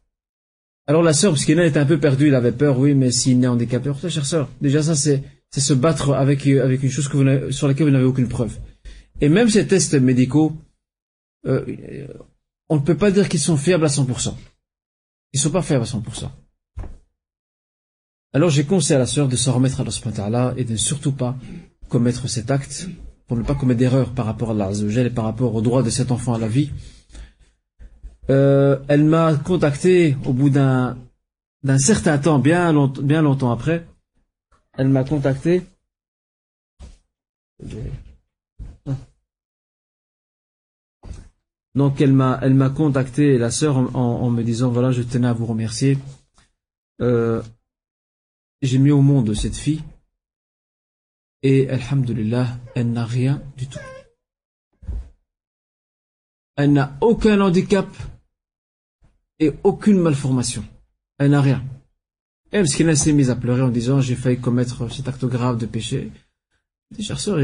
Alors 0.87 1.03
la 1.03 1.15
sœur, 1.15 1.33
parce 1.33 1.45
qu'il 1.45 1.59
était 1.61 1.79
un 1.79 1.87
peu 1.87 1.99
perdu, 1.99 2.29
il 2.29 2.35
avait 2.35 2.53
peur, 2.53 2.79
oui, 2.79 2.95
mais 2.95 3.11
s'il 3.11 3.39
naît 3.39 3.47
handicapé, 3.47 3.89
alors 3.89 4.11
chère 4.11 4.27
sœur, 4.27 4.51
déjà 4.61 4.83
ça 4.83 4.95
c'est 4.95 5.23
c'est 5.51 5.61
se 5.61 5.73
battre 5.73 6.13
avec 6.13 6.47
avec 6.47 6.83
une 6.83 6.91
chose 6.91 7.09
que 7.09 7.17
vous 7.17 7.53
sur 7.53 7.69
laquelle 7.69 7.87
vous 7.87 7.93
n'avez 7.93 8.05
aucune 8.05 8.29
preuve. 8.29 8.59
Et 9.21 9.29
même 9.29 9.49
ces 9.49 9.67
tests 9.67 9.95
médicaux, 9.95 10.53
euh, 11.47 11.65
on 12.69 12.77
ne 12.77 12.81
peut 12.81 12.97
pas 12.97 13.11
dire 13.11 13.29
qu'ils 13.29 13.41
sont 13.41 13.57
fiables 13.57 13.85
à 13.85 13.89
100%. 13.89 14.35
Ils 15.33 15.39
ne 15.39 15.41
sont 15.41 15.51
pas 15.51 15.63
fiables 15.63 15.85
à 15.85 15.87
100%. 15.87 16.31
Alors 18.33 18.51
j'ai 18.51 18.65
conseillé 18.65 18.97
à 18.97 18.99
la 18.99 19.07
sœur 19.07 19.29
de 19.29 19.37
se 19.37 19.49
remettre 19.49 19.81
à 19.81 20.25
Allah 20.25 20.55
et 20.57 20.65
de 20.65 20.73
ne 20.73 20.77
surtout 20.77 21.13
pas 21.13 21.37
commettre 21.89 22.29
cet 22.29 22.51
acte 22.51 22.89
pour 23.27 23.37
ne 23.37 23.43
pas 23.43 23.55
commettre 23.55 23.79
d'erreur 23.79 24.13
par 24.13 24.27
rapport 24.27 24.51
à 24.51 24.53
Allah 24.53 24.71
et 24.73 25.11
par 25.11 25.25
rapport 25.25 25.55
au 25.55 25.63
droit 25.63 25.83
de 25.83 25.91
cet 25.91 26.11
enfant 26.11 26.35
à 26.35 26.39
la 26.39 26.49
vie. 26.49 26.71
Euh, 28.31 28.79
elle 28.89 29.05
m'a 29.05 29.35
contacté 29.37 30.17
au 30.25 30.33
bout 30.33 30.51
d'un 30.51 30.97
d'un 31.63 31.79
certain 31.79 32.19
temps, 32.19 32.39
bien, 32.39 32.73
long- 32.73 32.89
bien 32.89 33.23
longtemps 33.23 33.51
après. 33.51 33.87
Elle 34.77 34.89
m'a 34.89 35.05
contacté. 35.05 35.63
Donc 41.75 42.01
elle 42.01 42.13
m'a 42.13 42.39
elle 42.43 42.55
m'a 42.55 42.71
contacté 42.71 43.37
la 43.37 43.51
sœur 43.51 43.77
en, 43.77 43.87
en- 43.95 44.21
en 44.23 44.31
me 44.31 44.43
disant 44.45 44.71
voilà 44.71 44.93
je 44.93 45.03
tenais 45.03 45.27
à 45.29 45.33
vous 45.33 45.47
remercier. 45.47 45.99
Euh, 47.01 47.43
j'ai 48.63 48.79
mis 48.79 48.93
au 48.93 49.03
monde 49.03 49.35
cette 49.35 49.57
fille 49.57 49.83
et 51.43 51.69
alhamdulillah 51.69 52.47
elle 52.75 52.93
n'a 52.93 53.05
rien 53.05 53.43
du 53.57 53.67
tout. 53.67 53.81
Elle 56.57 56.73
n'a 56.73 56.97
aucun 57.01 57.41
handicap 57.41 57.89
et 59.41 59.53
aucune 59.63 59.99
malformation. 59.99 60.65
Elle 61.19 61.31
n'a 61.31 61.41
rien. 61.41 61.63
Et 62.53 62.63
qu'elle 62.63 62.97
s'est 62.97 63.13
mise 63.13 63.31
à 63.31 63.37
pleurer 63.37 63.63
en 63.63 63.69
disant 63.69 64.01
j'ai 64.01 64.15
failli 64.15 64.39
commettre 64.39 64.91
cet 64.93 65.09
acte 65.09 65.25
grave 65.25 65.59
de 65.59 65.67
péché. 65.67 66.11
Chère 67.01 67.19
sœur, 67.19 67.39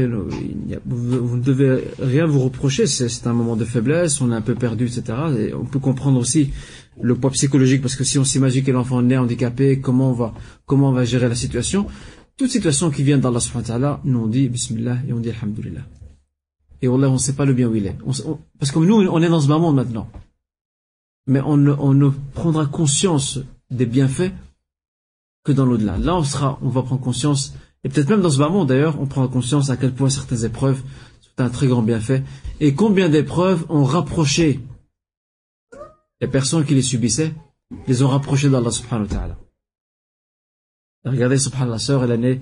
vous, 0.85 1.37
ne 1.37 1.43
devez 1.43 1.83
rien 1.99 2.25
vous 2.25 2.39
reprocher, 2.39 2.87
c'est 2.87 3.27
un 3.27 3.33
moment 3.33 3.57
de 3.57 3.65
faiblesse, 3.65 4.21
on 4.21 4.31
est 4.31 4.35
un 4.35 4.41
peu 4.41 4.55
perdu, 4.55 4.85
etc. 4.85 5.03
Et 5.37 5.53
on 5.53 5.65
peut 5.65 5.79
comprendre 5.79 6.19
aussi 6.19 6.51
le 7.01 7.15
poids 7.15 7.31
psychologique, 7.31 7.81
parce 7.81 7.95
que 7.95 8.05
si 8.05 8.17
on 8.17 8.23
s'imagine 8.23 8.63
que 8.63 8.71
l'enfant 8.71 9.01
naît 9.01 9.17
handicapé, 9.17 9.81
comment 9.81 10.11
on 10.11 10.13
va, 10.13 10.33
comment 10.65 10.89
on 10.89 10.93
va 10.93 11.03
gérer 11.03 11.27
la 11.27 11.35
situation? 11.35 11.87
Toute 12.37 12.49
situation 12.49 12.91
qui 12.91 13.03
vient 13.03 13.17
d'Allah 13.17 13.41
subhanahu 13.41 13.81
wa 13.81 14.01
nous 14.05 14.19
on 14.19 14.27
dit 14.27 14.47
Bismillah 14.47 14.99
et 15.07 15.11
on 15.11 15.19
dit 15.19 15.31
Alhamdulillah. 15.31 15.85
Et 16.81 16.87
on 16.87 16.97
ne 16.97 17.17
sait 17.17 17.33
pas 17.33 17.45
le 17.45 17.53
bien 17.53 17.67
où 17.67 17.75
il 17.75 17.87
est. 17.87 17.97
On 18.05 18.39
parce 18.57 18.71
que 18.71 18.79
nous, 18.79 18.95
on 18.95 19.21
est 19.21 19.29
dans 19.29 19.41
ce 19.41 19.47
monde 19.47 19.75
maintenant. 19.75 20.09
Mais 21.31 21.39
on 21.39 21.55
ne, 21.55 22.09
prendra 22.33 22.65
conscience 22.65 23.39
des 23.69 23.85
bienfaits 23.85 24.33
que 25.45 25.53
dans 25.53 25.65
l'au-delà. 25.65 25.97
Là, 25.97 26.17
on 26.17 26.25
sera, 26.25 26.59
on 26.61 26.67
va 26.67 26.81
prendre 26.81 26.99
conscience, 26.99 27.53
et 27.85 27.89
peut-être 27.89 28.09
même 28.09 28.21
dans 28.21 28.29
ce 28.29 28.39
monde 28.41 28.67
d'ailleurs, 28.67 28.99
on 28.99 29.05
prendra 29.05 29.31
conscience 29.31 29.69
à 29.69 29.77
quel 29.77 29.93
point 29.93 30.09
certaines 30.09 30.43
épreuves 30.43 30.81
sont 31.21 31.41
un 31.41 31.49
très 31.49 31.67
grand 31.67 31.83
bienfait, 31.83 32.21
et 32.59 32.75
combien 32.75 33.07
d'épreuves 33.07 33.65
ont 33.69 33.85
rapproché 33.85 34.59
les 36.19 36.27
personnes 36.27 36.65
qui 36.65 36.75
les 36.75 36.81
subissaient, 36.81 37.33
les 37.87 38.03
ont 38.03 38.09
rapprochés 38.09 38.49
d'Allah 38.49 38.71
subhanahu 38.71 39.07
wa 39.07 39.15
ta'ala. 39.15 39.37
Regardez, 41.05 41.37
subhanallah, 41.37 41.71
la 41.71 41.79
sœur, 41.79 42.03
elle 42.03 42.11
est 42.11 42.17
née, 42.17 42.39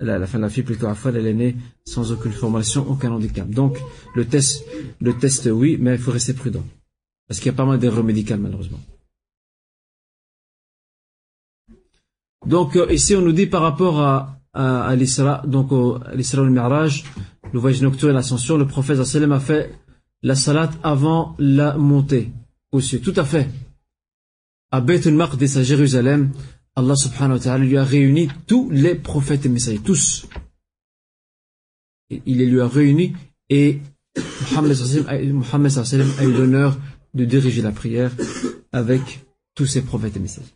la, 0.00 0.18
la 0.18 0.26
fin 0.26 0.36
de 0.36 0.42
la 0.42 0.50
fille 0.50 0.64
plutôt 0.64 0.86
à 0.86 0.94
elle 1.06 1.26
est 1.26 1.32
née 1.32 1.56
sans 1.86 2.12
aucune 2.12 2.32
formation, 2.32 2.86
aucun 2.86 3.10
handicap. 3.10 3.48
Donc, 3.48 3.78
le 4.14 4.26
test, 4.26 4.66
le 5.00 5.16
test, 5.16 5.48
oui, 5.50 5.78
mais 5.80 5.94
il 5.94 5.98
faut 5.98 6.12
rester 6.12 6.34
prudent. 6.34 6.62
Parce 7.28 7.40
qu'il 7.40 7.46
y 7.46 7.54
a 7.54 7.56
pas 7.56 7.66
mal 7.66 7.78
d'erreurs 7.78 8.04
médicales, 8.04 8.40
malheureusement. 8.40 8.80
Donc, 12.46 12.76
euh, 12.76 12.90
ici, 12.90 13.14
on 13.14 13.20
nous 13.20 13.32
dit 13.32 13.46
par 13.46 13.60
rapport 13.60 14.00
à, 14.00 14.40
à, 14.54 14.96
donc 15.46 15.70
au, 15.72 15.98
l'Isra 16.14 16.42
al 16.42 16.50
Mi'raj, 16.50 17.04
le 17.52 17.58
voyage 17.58 17.82
nocturne 17.82 18.12
et 18.12 18.14
l'ascension, 18.14 18.56
le 18.56 18.66
prophète 18.66 19.02
sallam 19.04 19.32
a 19.32 19.40
fait 19.40 19.74
la 20.22 20.34
salat 20.34 20.70
avant 20.82 21.36
la 21.38 21.76
montée 21.76 22.32
cieux. 22.80 23.00
Tout 23.00 23.14
à 23.16 23.24
fait. 23.24 23.48
À 24.70 24.82
Jérusalem, 25.62 26.32
Allah 26.76 26.94
subhanahu 26.94 27.38
wa 27.38 27.40
ta'ala 27.40 27.64
lui 27.64 27.76
a 27.76 27.84
réuni 27.84 28.28
tous 28.46 28.70
les 28.70 28.94
prophètes 28.94 29.46
et 29.46 29.48
messagers, 29.48 29.80
tous. 29.80 30.28
Il 32.10 32.38
les 32.38 32.46
lui 32.46 32.60
a 32.60 32.68
réunis 32.68 33.14
et 33.48 33.80
Mohammed 34.52 34.74
sallam 35.70 36.10
a 36.18 36.24
eu 36.24 36.32
l'honneur 36.32 36.78
de 37.14 37.24
diriger 37.24 37.62
la 37.62 37.72
prière 37.72 38.12
avec 38.72 39.26
tous 39.54 39.66
ses 39.66 39.82
prophètes 39.82 40.16
et 40.16 40.20
messagers. 40.20 40.54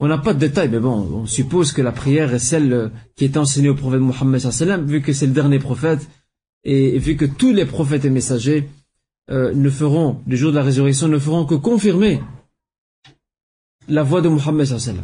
On 0.00 0.06
n'a 0.06 0.18
pas 0.18 0.32
de 0.32 0.38
détails, 0.38 0.68
mais 0.68 0.78
bon, 0.78 0.92
on 0.92 1.26
suppose 1.26 1.72
que 1.72 1.82
la 1.82 1.90
prière 1.90 2.32
est 2.32 2.38
celle 2.38 2.72
euh, 2.72 2.88
qui 3.16 3.24
est 3.24 3.36
enseignée 3.36 3.68
au 3.68 3.74
prophète 3.74 4.00
Mohammed 4.00 4.40
sallam, 4.40 4.86
vu 4.86 5.02
que 5.02 5.12
c'est 5.12 5.26
le 5.26 5.32
dernier 5.32 5.58
prophète, 5.58 6.08
et 6.62 6.98
vu 6.98 7.16
que 7.16 7.24
tous 7.24 7.52
les 7.52 7.66
prophètes 7.66 8.04
et 8.04 8.10
messagers 8.10 8.68
euh, 9.30 9.52
ne 9.52 9.68
feront, 9.68 10.22
le 10.26 10.36
jour 10.36 10.52
de 10.52 10.56
la 10.56 10.62
résurrection, 10.62 11.08
ne 11.08 11.18
feront 11.18 11.46
que 11.46 11.56
confirmer 11.56 12.20
la 13.88 14.04
voix 14.04 14.20
de 14.20 14.28
Mohammed 14.28 14.66
sallam. 14.66 15.02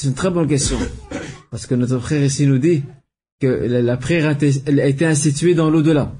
C'est 0.00 0.06
une 0.06 0.14
très 0.14 0.30
bonne 0.30 0.46
question. 0.46 0.78
Parce 1.50 1.66
que 1.66 1.74
notre 1.74 1.98
frère 1.98 2.22
ici 2.22 2.46
nous 2.46 2.58
dit 2.58 2.84
que 3.40 3.48
la, 3.48 3.96
prière 3.96 4.28
a 4.28 4.86
été, 4.86 5.04
instituée 5.04 5.56
dans 5.56 5.70
l'au-delà. 5.70 6.12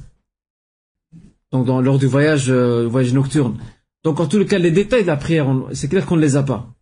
Donc 1.52 1.68
lors 1.68 1.96
du 1.96 2.06
voyage, 2.06 2.50
euh, 2.50 2.88
voyage 2.88 3.14
nocturne. 3.14 3.56
Donc 4.02 4.18
en 4.18 4.26
tout 4.26 4.44
cas, 4.46 4.58
les 4.58 4.72
détails 4.72 5.02
de 5.02 5.06
la 5.06 5.16
prière, 5.16 5.46
c'est 5.74 5.86
clair 5.86 6.06
qu'on 6.06 6.16
ne 6.16 6.22
les 6.22 6.34
a 6.34 6.42
pas. 6.42 6.74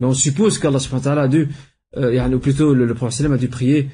Mais 0.00 0.08
on 0.08 0.12
suppose 0.12 0.58
qu'Allah 0.58 0.80
subhanahu 0.80 1.04
wa 1.04 1.04
ta'ala 1.04 1.22
a 1.22 1.28
dû, 1.28 1.50
euh, 1.96 2.28
ou 2.28 2.40
plutôt 2.40 2.74
le, 2.74 2.84
le 2.84 2.94
prophète 2.94 3.30
a 3.30 3.36
dû 3.36 3.46
prier, 3.46 3.88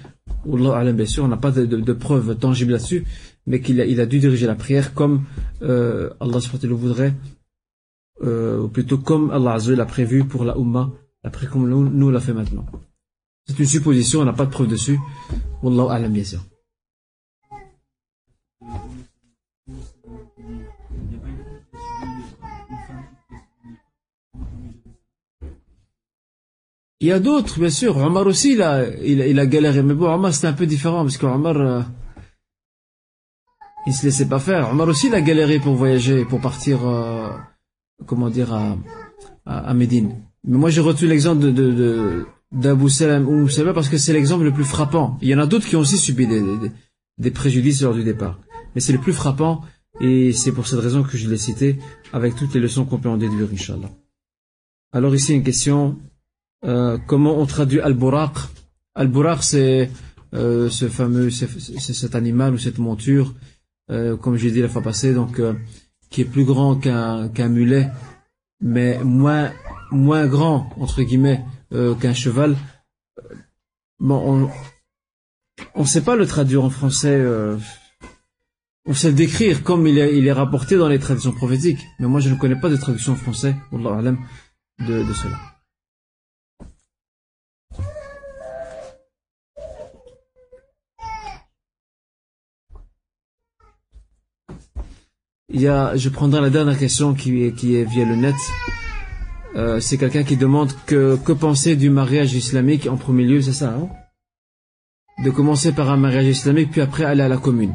Wallah 0.47 0.79
alam, 0.79 0.97
bien 0.97 1.05
sûr, 1.05 1.25
on 1.25 1.29
n'a 1.29 1.37
pas 1.37 1.51
de, 1.51 1.93
preuves 1.93 2.39
tangibles 2.39 2.73
là-dessus, 2.73 3.05
mais 3.47 3.61
qu'il 3.61 3.83
a, 3.83 4.07
dû 4.07 4.19
diriger 4.19 4.47
la 4.47 4.55
prière 4.55 4.95
comme 4.95 5.25
euh, 5.61 6.09
Allah 6.21 6.41
subhanahu 6.41 6.55
wa 6.55 6.59
ta'ala 6.61 6.71
le 6.71 6.75
voudrait, 6.75 7.15
ou 8.65 8.69
plutôt 8.69 8.97
comme 8.97 9.31
Allah 9.31 9.59
l'a 9.59 9.85
prévu 9.85 10.25
pour 10.25 10.45
la 10.47 10.57
Ummah, 10.57 10.91
la 11.27 11.31
prière 11.31 11.51
comme 11.53 11.69
nous, 11.69 11.89
nous 12.01 12.11
l'a 12.13 12.21
fait 12.21 12.33
maintenant. 12.33 12.65
C'est 13.47 13.59
une 13.59 13.67
supposition, 13.67 14.21
on 14.21 14.25
n'a 14.25 14.33
pas 14.33 14.47
de 14.47 14.51
preuve 14.57 14.69
dessus. 14.69 14.99
Wallahu 15.63 15.89
alam, 15.91 16.13
bien 16.13 16.23
sûr. 16.25 16.41
Il 27.01 27.09
y 27.09 27.13
a 27.13 27.21
d'autres, 27.21 27.59
bien 27.61 27.71
sûr. 27.71 27.97
Omar 27.99 28.27
aussi, 28.27 28.53
il 28.53 28.63
a, 28.63 28.89
il, 29.01 29.21
a- 29.21 29.27
il 29.27 29.39
a 29.39 29.47
galéré. 29.47 29.83
Mais 29.83 29.95
bon, 29.95 30.11
Omar, 30.13 30.33
c'était 30.35 30.47
un 30.47 30.53
peu 30.55 30.67
différent 30.67 31.03
parce 31.03 31.19
que 31.19 31.27
Omar, 31.27 31.57
euh, 31.57 31.83
il 33.87 33.93
se 33.93 34.05
laissait 34.07 34.29
pas 34.29 34.39
faire. 34.41 34.71
Omar 34.71 34.89
aussi, 34.89 35.09
il 35.09 35.15
a 35.15 35.21
galéré 35.21 35.59
pour 35.61 35.75
voyager, 35.75 36.25
pour 36.25 36.41
partir, 36.41 36.87
euh, 36.87 37.31
comment 38.07 38.31
dire, 38.31 38.53
à, 38.55 38.77
à, 39.45 39.59
à 39.71 39.75
Médine. 39.75 40.26
Mais 40.47 40.59
moi, 40.59 40.71
j'ai 40.71 40.81
retenu 40.81 41.09
l'exemple 41.09 41.41
de, 41.43 41.51
de, 41.51 41.73
de, 41.73 42.27
d'Abu 42.53 42.89
Salam 42.89 43.29
ou 43.29 43.49
parce 43.75 43.89
que 43.89 43.99
c'est 43.99 44.13
l'exemple 44.13 44.45
le 44.45 44.53
plus 44.53 44.65
frappant. 44.65 45.19
Il 45.21 45.29
y 45.29 45.35
en 45.35 45.39
a 45.39 45.47
d'autres 45.47 45.67
qui 45.67 45.77
ont 45.77 45.81
aussi 45.81 45.99
subi 45.99 46.27
des, 47.19 47.31
préjudices 47.31 47.83
lors 47.83 47.95
du 47.95 48.05
départ. 48.05 48.39
Mais 48.75 48.81
c'est 48.81 48.93
le 48.93 49.01
plus 49.01 49.13
frappant 49.13 49.63
et 50.01 50.33
c'est 50.33 50.53
pour 50.53 50.67
cette 50.67 50.81
raison 50.81 51.03
que 51.03 51.17
je 51.17 51.29
l'ai 51.29 51.37
cité 51.37 51.79
avec 52.13 52.37
toutes 52.37 52.55
les 52.55 52.61
leçons 52.61 52.85
qu'on 52.85 52.99
peut 52.99 53.09
en 53.09 53.17
déduire, 53.17 53.49
Inch'Allah. 53.53 53.91
Alors 54.93 55.15
ici, 55.15 55.35
une 55.35 55.43
question. 55.43 55.99
Euh, 56.65 56.99
comment 57.07 57.39
on 57.39 57.47
traduit 57.47 57.81
Al-Buraq? 57.81 58.37
Al-Buraq, 58.95 59.43
c'est 59.43 59.91
euh, 60.35 60.71
ce 60.71 60.89
fameux, 60.89 61.31
c'est 61.31 61.49
cet 61.95 62.15
animal 62.15 62.55
ou 62.55 62.59
cette 62.59 62.79
monture, 62.79 63.35
euh, 63.91 64.17
comme 64.17 64.37
j'ai 64.37 64.51
dit 64.51 64.61
la 64.61 64.69
fois 64.69 64.83
passée, 64.83 65.13
donc 65.13 65.41
qui 66.11 66.21
est 66.21 66.25
plus 66.25 66.45
grand 66.45 66.77
qu'un 66.77 67.49
mulet, 67.49 67.89
mais 68.61 69.03
moins 69.03 69.51
moins 69.91 70.27
grand 70.27 70.71
entre 70.79 71.03
guillemets 71.03 71.45
euh, 71.73 71.95
qu'un 71.95 72.15
cheval. 72.15 72.57
Euh, 73.19 73.35
Bon, 73.99 74.21
on 74.45 74.51
on 75.75 75.87
sait 75.87 76.03
pas 76.03 76.17
le 76.17 76.27
traduire 76.27 76.63
en 76.63 76.71
français. 76.71 77.17
euh, 77.17 77.57
on 78.85 78.95
sait 78.95 79.09
le 79.09 79.15
décrire 79.15 79.65
comme 79.65 79.87
il 79.87 79.99
est, 79.99 80.33
rapporté 80.33 80.77
dans 80.77 80.89
les 80.89 80.99
traditions 80.99 81.33
prophétiques, 81.33 81.85
mais 81.99 82.07
moi 82.07 82.21
je 82.21 82.29
ne 82.29 82.37
connais 82.37 82.61
pas 82.61 82.69
de 82.69 82.77
traduction 82.77 83.15
en 83.15 83.17
français, 83.17 83.57
alam, 83.73 84.19
de, 84.79 85.03
de 85.03 85.13
cela. 85.15 85.37
Il 95.49 95.61
y 95.61 95.69
a, 95.69 95.97
je 95.97 96.09
prendrai 96.11 96.41
la 96.43 96.51
dernière 96.51 96.79
question 96.79 97.15
qui 97.15 97.53
qui 97.55 97.77
est 97.77 97.85
via 97.85 98.05
le 98.05 98.15
net. 98.17 98.35
Euh, 99.55 99.81
c'est 99.81 99.97
quelqu'un 99.97 100.25
qui 100.25 100.37
demande 100.37 100.73
que, 100.87 101.17
que 101.17 101.33
penser 101.33 101.77
du 101.77 101.89
mariage 101.89 102.35
islamique 102.35 102.87
en 102.87 102.97
premier 102.97 103.25
lieu, 103.25 103.41
c'est 103.41 103.53
ça, 103.53 103.71
hein? 103.75 103.89
De 105.25 105.31
commencer 105.31 105.73
par 105.73 105.91
un 105.91 105.97
mariage 105.97 106.27
islamique, 106.27 106.71
puis 106.73 106.83
après 106.83 107.05
aller 107.05 107.23
à 107.23 107.29
la 107.29 107.39
commune. 107.39 107.75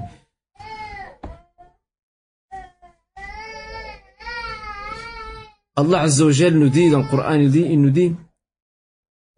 Allah 5.76 6.02
Azza 6.02 6.26
wa 6.26 6.32
Jal 6.32 6.54
nous 6.54 6.70
dit 6.70 6.90
dans 6.92 7.00
le 7.00 7.08
Coran, 7.08 7.34
il, 7.34 7.50
dit, 7.50 7.66
il 7.68 7.82
nous 7.82 7.90
dit 7.90 8.14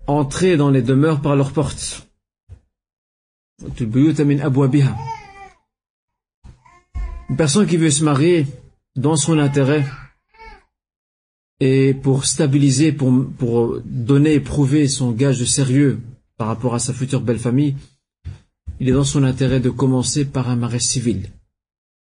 entrez 0.07 0.57
dans 0.57 0.69
les 0.69 0.81
demeures 0.81 1.21
par 1.21 1.35
leurs 1.37 1.53
portes. 1.53 2.07
Une 7.29 7.37
personne 7.37 7.67
qui 7.67 7.77
veut 7.77 7.89
se 7.91 8.03
marier 8.03 8.45
dans 8.95 9.15
son 9.15 9.39
intérêt 9.39 9.85
Et 11.65 11.93
pour 11.93 12.25
stabiliser, 12.25 12.91
pour, 12.91 13.25
pour 13.37 13.79
donner 13.85 14.33
et 14.33 14.41
prouver 14.41 14.89
son 14.89 15.13
gage 15.13 15.39
de 15.39 15.45
sérieux 15.45 16.01
par 16.35 16.47
rapport 16.49 16.75
à 16.75 16.79
sa 16.79 16.93
future 16.93 17.21
belle 17.21 17.39
famille, 17.39 17.77
il 18.81 18.89
est 18.89 18.91
dans 18.91 19.05
son 19.05 19.23
intérêt 19.23 19.61
de 19.61 19.69
commencer 19.69 20.25
par 20.25 20.49
un 20.49 20.57
mariage 20.57 20.81
civil, 20.81 21.29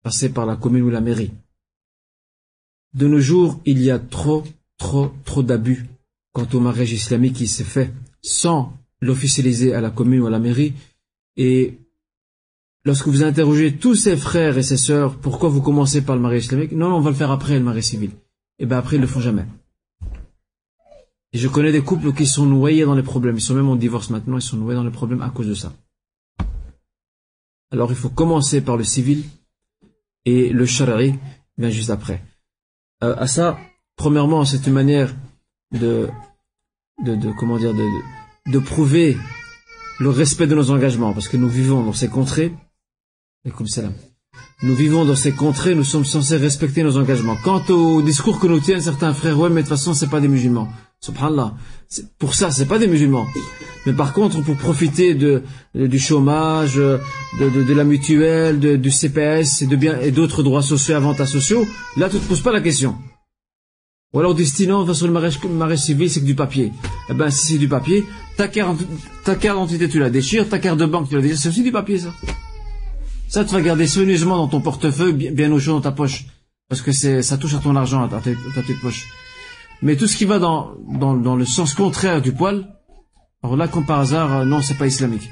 passer 0.05 0.29
par 0.29 0.47
la 0.47 0.55
commune 0.55 0.85
ou 0.85 0.91
la 0.91 1.01
mairie. 1.01 1.33
De 2.95 3.09
nos 3.09 3.19
jours, 3.19 3.61
il 3.65 3.83
y 3.83 3.91
a 3.91 3.99
trop, 3.99 4.45
trop, 4.77 5.11
trop 5.25 5.43
d'abus 5.43 5.87
quant 6.31 6.47
au 6.53 6.61
mariage 6.61 6.93
islamique 6.93 7.35
qui 7.35 7.49
s'est 7.49 7.65
fait 7.65 7.93
sans 8.23 8.73
l'officialiser 9.01 9.75
à 9.75 9.81
la 9.81 9.91
commune 9.91 10.21
ou 10.21 10.29
à 10.29 10.31
la 10.31 10.39
mairie. 10.39 10.75
Et 11.37 11.79
lorsque 12.85 13.09
vous 13.09 13.25
interrogez 13.25 13.75
tous 13.75 13.97
ses 13.97 14.17
frères 14.17 14.57
et 14.57 14.63
ses 14.63 14.77
sœurs, 14.77 15.17
pourquoi 15.17 15.49
vous 15.49 15.63
commencez 15.63 16.03
par 16.03 16.15
le 16.15 16.23
mariage 16.23 16.45
islamique? 16.45 16.71
Non, 16.71 16.95
on 16.95 17.01
va 17.01 17.11
le 17.11 17.17
faire 17.17 17.33
après 17.33 17.59
le 17.59 17.65
mariage 17.65 17.87
civil. 17.87 18.13
Et 18.59 18.67
bien 18.67 18.79
après, 18.79 18.97
ils 18.97 19.01
le 19.01 19.07
font 19.07 19.21
jamais. 19.21 19.47
Et 21.33 21.39
je 21.39 21.49
connais 21.49 21.73
des 21.73 21.83
couples 21.83 22.13
qui 22.13 22.27
sont 22.27 22.47
noyés 22.47 22.85
dans 22.85 22.95
les 22.95 23.03
problèmes. 23.03 23.37
Ils 23.37 23.43
sont 23.43 23.55
même 23.55 23.69
en 23.69 23.77
divorce 23.77 24.11
maintenant, 24.11 24.39
ils 24.39 24.43
sont 24.43 24.57
noyés 24.57 24.77
dans 24.77 24.85
les 24.85 24.91
problèmes 24.91 25.23
à 25.23 25.31
cause 25.31 25.47
de 25.47 25.55
ça. 25.55 25.73
Alors 27.71 27.91
il 27.91 27.97
faut 27.97 28.09
commencer 28.09 28.63
par 28.63 28.79
le 28.79 28.85
civil 28.85 29.25
et 30.25 30.49
le 30.49 30.65
shari'i 30.65 31.15
bien 31.59 31.71
juste 31.71 31.91
après. 31.91 32.23
Euh, 33.03 33.15
à 33.17 33.27
ça, 33.27 33.59
premièrement, 33.97 34.45
c'est 34.45 34.67
une 34.67 34.73
manière 34.73 35.15
de, 35.73 36.09
de, 37.05 37.15
de 37.15 37.31
comment 37.33 37.59
dire, 37.59 37.75
de, 37.75 37.87
de, 38.51 38.59
prouver 38.59 39.17
le 40.01 40.09
respect 40.09 40.47
de 40.47 40.55
nos 40.55 40.71
engagements, 40.71 41.13
parce 41.13 41.29
que 41.29 41.37
nous 41.37 41.49
vivons 41.49 41.85
dans 41.85 41.93
ces 41.93 42.09
contrées, 42.09 42.53
et 43.45 43.51
comme 43.51 43.67
ça 43.67 43.83
nous 44.63 44.75
vivons 44.75 45.05
dans 45.05 45.15
ces 45.15 45.33
contrées, 45.33 45.77
nous 45.77 45.85
sommes 45.85 46.05
censés 46.05 46.37
respecter 46.37 46.83
nos 46.83 46.97
engagements. 46.97 47.37
Quant 47.45 47.63
au 47.69 48.03
discours 48.03 48.41
que 48.41 48.49
nous 48.49 48.59
tiennent 48.59 48.81
certains 48.81 49.15
frères, 49.15 49.39
ouais, 49.39 49.51
mais 49.51 49.63
de 49.63 49.69
toute 49.69 49.77
façon, 49.77 49.95
c'est 49.95 50.11
pas 50.11 50.21
des 50.21 50.27
musulmans. 50.27 50.69
Subhanallah. 51.01 51.55
Pour 52.19 52.35
ça, 52.35 52.51
c'est 52.51 52.67
pas 52.67 52.79
des 52.79 52.89
musulmans. 52.89 53.27
Mais 53.87 53.93
par 53.93 54.13
contre, 54.13 54.43
pour 54.43 54.57
profiter 54.57 55.15
de, 55.15 55.45
du 55.75 55.99
chômage, 56.01 56.75
de, 56.75 57.01
de, 57.39 57.73
la 57.73 57.85
mutuelle, 57.85 58.81
du 58.81 58.91
CPS 58.91 59.63
et 59.63 59.67
de 59.67 59.77
bien, 59.77 60.01
et 60.01 60.11
d'autres 60.11 60.43
droits 60.43 60.63
sociaux, 60.63 60.97
avantages 60.97 61.29
sociaux, 61.29 61.65
là, 61.97 62.09
tu 62.09 62.19
te 62.19 62.27
poses 62.27 62.43
pas 62.43 62.53
la 62.53 62.61
question. 62.61 62.97
Ou 64.13 64.19
alors, 64.19 64.35
destinant, 64.35 64.93
sur 64.93 65.07
le 65.07 65.13
mariage 65.13 65.79
civil, 65.79 66.11
c'est 66.11 66.21
que 66.21 66.25
du 66.25 66.35
papier. 66.35 66.73
Eh 67.11 67.15
ben, 67.15 67.31
si 67.31 67.47
c'est 67.47 67.59
du 67.59 67.69
papier, 67.69 68.05
ta 68.37 68.49
carte, 68.49 68.81
ta 69.23 69.37
carte 69.37 69.57
d'identité, 69.69 69.89
tu 69.89 70.01
la 70.01 70.11
déchires, 70.11 70.49
ta 70.49 70.59
carte 70.59 70.79
de 70.79 70.87
banque, 70.87 71.09
tu 71.09 71.15
la 71.15 71.21
déchires, 71.21 71.39
c'est 71.39 71.49
aussi 71.51 71.63
du 71.63 71.71
papier, 71.71 72.01
ça. 72.01 72.13
Ça, 73.29 73.45
tu 73.45 73.53
vas 73.53 73.61
garder 73.61 73.87
soigneusement 73.87 74.39
dans 74.39 74.49
ton 74.49 74.63
portefeuille, 74.63 75.13
bien, 75.13 75.53
au 75.53 75.61
chaud 75.61 75.73
dans 75.73 75.83
ta 75.83 75.93
poche. 75.93 76.25
Parce 76.69 76.81
que 76.81 76.93
c'est, 76.93 77.23
ça 77.23 77.37
touche 77.37 77.55
à 77.55 77.59
ton 77.59 77.77
argent, 77.77 78.03
à 78.03 78.09
ta, 78.09 78.21
petite 78.21 78.81
poche. 78.81 79.07
Mais 79.83 79.97
tout 79.97 80.07
ce 80.07 80.17
qui 80.17 80.25
va 80.25 80.39
dans, 80.39 80.73
dans, 80.89 81.15
dans 81.15 81.37
le 81.37 81.45
sens 81.45 81.75
contraire 81.75 82.23
du 82.23 82.33
poil, 82.33 82.67
alors 83.43 83.57
là, 83.57 83.69
comme 83.69 83.85
par 83.85 84.01
hasard, 84.01 84.35
euh, 84.35 84.45
non, 84.47 84.63
c'est 84.63 84.79
pas 84.79 84.87
islamique. 84.87 85.31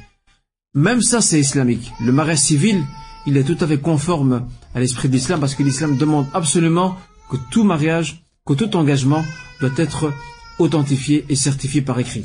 Même 0.74 1.00
ça, 1.00 1.22
c'est 1.22 1.40
islamique. 1.40 1.90
Le 2.04 2.12
mariage 2.12 2.38
civil, 2.38 2.84
il 3.26 3.38
est 3.38 3.44
tout 3.44 3.56
à 3.64 3.66
fait 3.66 3.78
conforme 3.78 4.46
à 4.74 4.80
l'esprit 4.80 5.08
de 5.08 5.14
l'islam 5.14 5.40
parce 5.40 5.54
que 5.54 5.62
l'islam 5.62 5.96
demande 5.96 6.26
absolument 6.34 6.96
que 7.30 7.36
tout 7.50 7.64
mariage, 7.64 8.26
que 8.44 8.52
tout 8.52 8.76
engagement 8.76 9.24
doit 9.60 9.70
être 9.78 10.12
authentifié 10.58 11.24
et 11.30 11.34
certifié 11.34 11.80
par 11.80 11.98
écrit. 11.98 12.24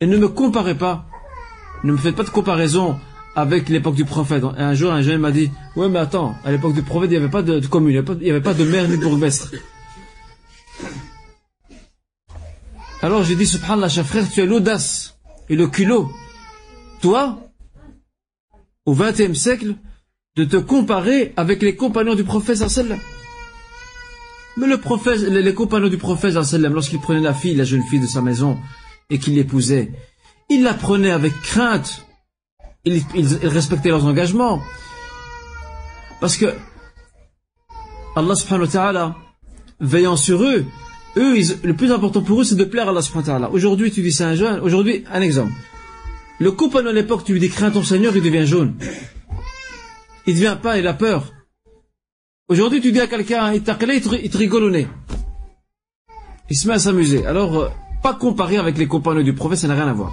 Et 0.00 0.06
ne 0.06 0.18
me 0.18 0.28
comparez 0.28 0.76
pas, 0.76 1.06
ne 1.82 1.92
me 1.92 1.96
faites 1.96 2.14
pas 2.14 2.24
de 2.24 2.28
comparaison 2.28 2.98
avec 3.34 3.68
l'époque 3.68 3.94
du 3.94 4.04
prophète. 4.04 4.44
Un 4.56 4.74
jour, 4.74 4.92
un 4.92 5.02
jeune 5.02 5.20
m'a 5.20 5.30
dit, 5.30 5.50
ouais, 5.76 5.88
mais 5.88 5.98
attends, 5.98 6.34
à 6.44 6.50
l'époque 6.50 6.74
du 6.74 6.82
prophète, 6.82 7.10
il 7.10 7.18
n'y 7.18 7.18
avait 7.18 7.30
pas 7.30 7.42
de, 7.42 7.66
commune, 7.66 8.04
il 8.20 8.24
n'y 8.24 8.30
avait, 8.30 8.40
pas 8.40 8.54
de 8.54 8.64
maire 8.64 8.88
ni 8.88 8.98
de 8.98 9.02
bourgmestre. 9.02 9.52
Alors 13.00 13.24
j'ai 13.24 13.34
dit, 13.34 13.46
subhanallah, 13.46 13.88
cher 13.88 14.06
frère, 14.06 14.30
tu 14.30 14.40
as 14.40 14.44
l'audace 14.44 15.18
et 15.48 15.56
le 15.56 15.66
culot, 15.66 16.10
toi, 17.00 17.40
au 18.86 18.94
XXe 18.94 19.34
siècle, 19.34 19.74
de 20.36 20.44
te 20.44 20.56
comparer 20.56 21.32
avec 21.36 21.62
les 21.62 21.74
compagnons 21.74 22.14
du 22.14 22.24
prophète 22.24 22.56
sallam. 22.56 22.98
Mais 24.56 24.66
le 24.66 24.78
prophète, 24.78 25.20
les 25.20 25.54
compagnons 25.54 25.88
du 25.88 25.98
prophète 25.98 26.40
sallam, 26.42 26.74
lorsqu'il 26.74 27.00
prenait 27.00 27.20
la 27.20 27.34
fille, 27.34 27.54
la 27.54 27.64
jeune 27.64 27.82
fille 27.82 28.00
de 28.00 28.06
sa 28.06 28.20
maison, 28.20 28.58
et 29.10 29.18
qu'il 29.18 29.34
l'épousait, 29.34 29.90
il 30.48 30.62
la 30.62 30.74
prenait 30.74 31.10
avec 31.10 31.32
crainte, 31.42 32.06
ils, 32.84 33.02
respectaient 33.42 33.90
leurs 33.90 34.06
engagements. 34.06 34.60
Parce 36.20 36.36
que 36.36 36.54
Allah 38.16 38.34
subhanahu 38.34 38.66
wa 38.66 38.72
ta'ala, 38.72 39.16
veillant 39.80 40.16
sur 40.16 40.42
eux, 40.42 40.64
eux, 41.16 41.34
le 41.62 41.74
plus 41.74 41.90
important 41.92 42.22
pour 42.22 42.40
eux, 42.40 42.44
c'est 42.44 42.56
de 42.56 42.64
plaire 42.64 42.86
à 42.86 42.90
Allah 42.90 43.02
subhanahu 43.02 43.28
wa 43.28 43.34
ta'ala. 43.34 43.50
Aujourd'hui, 43.50 43.90
tu 43.90 44.02
dis 44.02 44.12
c'est 44.12 44.24
un 44.24 44.34
jeune, 44.34 44.60
aujourd'hui, 44.60 45.04
un 45.10 45.20
exemple. 45.20 45.52
Le 46.38 46.50
compagnon 46.52 46.90
à 46.90 46.92
l'époque, 46.92 47.24
tu 47.24 47.32
lui 47.32 47.40
dis 47.40 47.48
crains 47.48 47.70
ton 47.70 47.82
Seigneur, 47.82 48.16
il 48.16 48.22
devient 48.22 48.46
jaune. 48.46 48.74
Il 50.26 50.34
devient 50.34 50.56
pas, 50.60 50.78
il 50.78 50.86
a 50.86 50.94
peur. 50.94 51.32
Aujourd'hui, 52.48 52.80
tu 52.80 52.92
dis 52.92 53.00
à 53.00 53.06
quelqu'un, 53.06 53.52
il 53.52 53.62
te 53.62 54.36
rigole 54.36 54.64
au 54.64 54.70
nez. 54.70 54.86
Il 56.50 56.56
se 56.56 56.68
met 56.68 56.74
à 56.74 56.78
s'amuser. 56.78 57.24
Alors, 57.24 57.58
euh, 57.58 57.68
pas 58.02 58.14
comparer 58.14 58.58
avec 58.58 58.76
les 58.76 58.86
compagnons 58.86 59.22
du 59.22 59.32
prophète, 59.32 59.58
ça 59.58 59.68
n'a 59.68 59.74
rien 59.74 59.88
à 59.88 59.92
voir. 59.92 60.12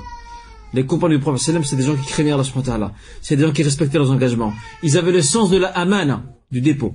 Les 0.73 0.85
compagnons 0.85 1.15
du 1.15 1.19
prophète 1.19 1.63
c'est 1.63 1.75
des 1.75 1.83
gens 1.83 1.95
qui 1.95 2.05
craignaient 2.05 2.31
Allah 2.31 2.43
subhanahu 2.43 2.91
C'est 3.21 3.35
des 3.35 3.43
gens 3.43 3.51
qui 3.51 3.63
respectaient 3.63 3.97
leurs 3.97 4.11
engagements. 4.11 4.53
Ils 4.83 4.97
avaient 4.97 5.11
le 5.11 5.21
sens 5.21 5.49
de 5.49 5.57
la 5.57 5.69
amana, 5.69 6.23
du 6.51 6.61
dépôt. 6.61 6.93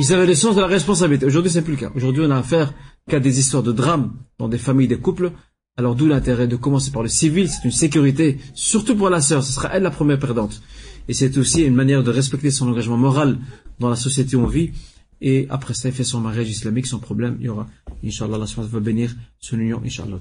Ils 0.00 0.12
avaient 0.12 0.26
le 0.26 0.34
sens 0.34 0.56
de 0.56 0.60
la 0.60 0.66
responsabilité. 0.66 1.26
Aujourd'hui, 1.26 1.50
c'est 1.50 1.62
plus 1.62 1.74
le 1.74 1.78
cas. 1.78 1.92
Aujourd'hui, 1.94 2.24
on 2.26 2.30
a 2.30 2.38
affaire 2.38 2.72
qu'à 3.08 3.20
des 3.20 3.38
histoires 3.38 3.62
de 3.62 3.72
drames 3.72 4.14
dans 4.38 4.48
des 4.48 4.58
familles, 4.58 4.88
des 4.88 4.98
couples. 4.98 5.32
Alors 5.76 5.94
d'où 5.94 6.06
l'intérêt 6.06 6.46
de 6.46 6.56
commencer 6.56 6.90
par 6.90 7.02
le 7.02 7.08
civil, 7.08 7.48
c'est 7.48 7.64
une 7.64 7.70
sécurité, 7.70 8.38
surtout 8.54 8.96
pour 8.96 9.08
la 9.08 9.20
sœur, 9.20 9.42
ce 9.42 9.52
sera 9.52 9.70
elle 9.72 9.82
la 9.82 9.90
première 9.90 10.18
perdante. 10.18 10.60
Et 11.08 11.14
c'est 11.14 11.36
aussi 11.38 11.62
une 11.62 11.74
manière 11.74 12.02
de 12.02 12.10
respecter 12.10 12.50
son 12.50 12.68
engagement 12.68 12.96
moral 12.96 13.38
dans 13.78 13.88
la 13.88 13.96
société 13.96 14.36
où 14.36 14.40
on 14.40 14.46
vit. 14.46 14.72
Et 15.20 15.46
après 15.50 15.74
ça, 15.74 15.88
il 15.88 15.94
fait 15.94 16.04
son 16.04 16.20
mariage 16.20 16.48
islamique 16.48 16.86
sans 16.86 16.98
problème. 16.98 17.36
Il 17.40 17.46
y 17.46 17.48
aura, 17.48 17.66
Inch'Allah, 18.04 18.36
Allah 18.36 18.46
va 18.56 18.80
bénir 18.80 19.14
son 19.38 19.58
union, 19.58 19.82
Inch'Allah. 19.84 20.18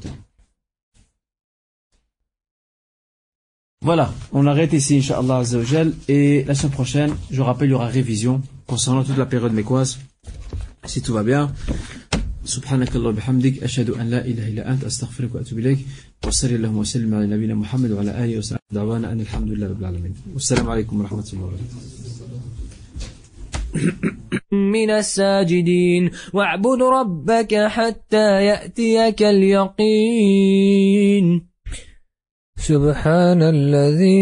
Voilà, 3.82 4.14
on 4.34 4.46
arrête 4.46 4.74
ici, 4.74 4.98
Inch'Allah 4.98 5.38
Azzawajal, 5.38 5.94
et 6.10 6.44
la 6.44 6.54
semaine 6.54 6.74
prochaine, 6.74 7.16
je 7.32 7.42
rappelle, 7.42 7.70
il 7.70 7.72
y 7.72 7.74
aura 7.74 7.88
révision 7.88 8.42
concernant 8.68 9.06
toute 9.06 9.18
la 9.18 9.26
période 9.26 9.54
mécoise, 9.54 10.00
si 10.86 11.02
tout 11.02 11.14
va 11.14 11.24
bien. 11.24 11.52
سبحانك 12.46 12.96
اللهم 12.96 13.14
وبحمدك 13.14 13.64
أشهد 13.64 13.90
أن 13.90 14.10
لا 14.10 14.26
إله 14.26 14.48
إلا 14.48 14.72
أنت 14.72 14.84
أستغفرك 14.84 15.36
وأتوب 15.36 15.60
إليك 15.60 15.80
وصلي 16.28 16.56
اللهم 16.56 16.78
وسلم 16.78 17.16
على 17.16 17.28
نبينا 17.28 17.56
محمد 17.56 17.92
وعلى 17.92 18.24
آله 18.24 18.38
وصحبه 18.38 18.60
دعوانا 18.72 19.12
أن 19.12 19.22
الحمد 19.22 19.50
لله 19.52 19.68
رب 19.68 19.80
العالمين 19.80 20.14
والسلام 20.34 20.70
عليكم 20.70 21.00
ورحمة 21.00 21.24
الله 21.34 21.46
وبركاته 21.46 21.78
من 24.52 24.90
الساجدين 24.90 26.10
واعبد 26.34 26.82
ربك 26.82 27.56
حتى 27.68 28.46
يأتيك 28.46 29.24
اليقين 29.24 30.30
سبحان 32.60 33.42
الذي 33.42 34.20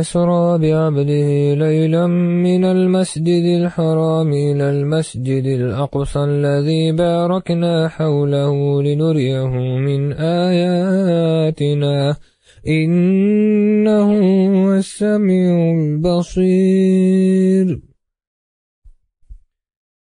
أسرى 0.00 0.58
بعبده 0.58 1.54
ليلا 1.54 2.06
من 2.46 2.64
المسجد 2.64 3.44
الحرام 3.44 4.32
إلى 4.32 4.70
المسجد 4.70 5.44
الأقصى 5.44 6.24
الذي 6.24 6.92
باركنا 6.92 7.88
حوله 7.88 8.82
لنريه 8.82 9.46
من 9.86 10.12
آياتنا. 10.12 12.16
إنه 12.68 14.08
هو 14.66 14.74
السميع 14.74 15.74
البصير. 15.80 17.89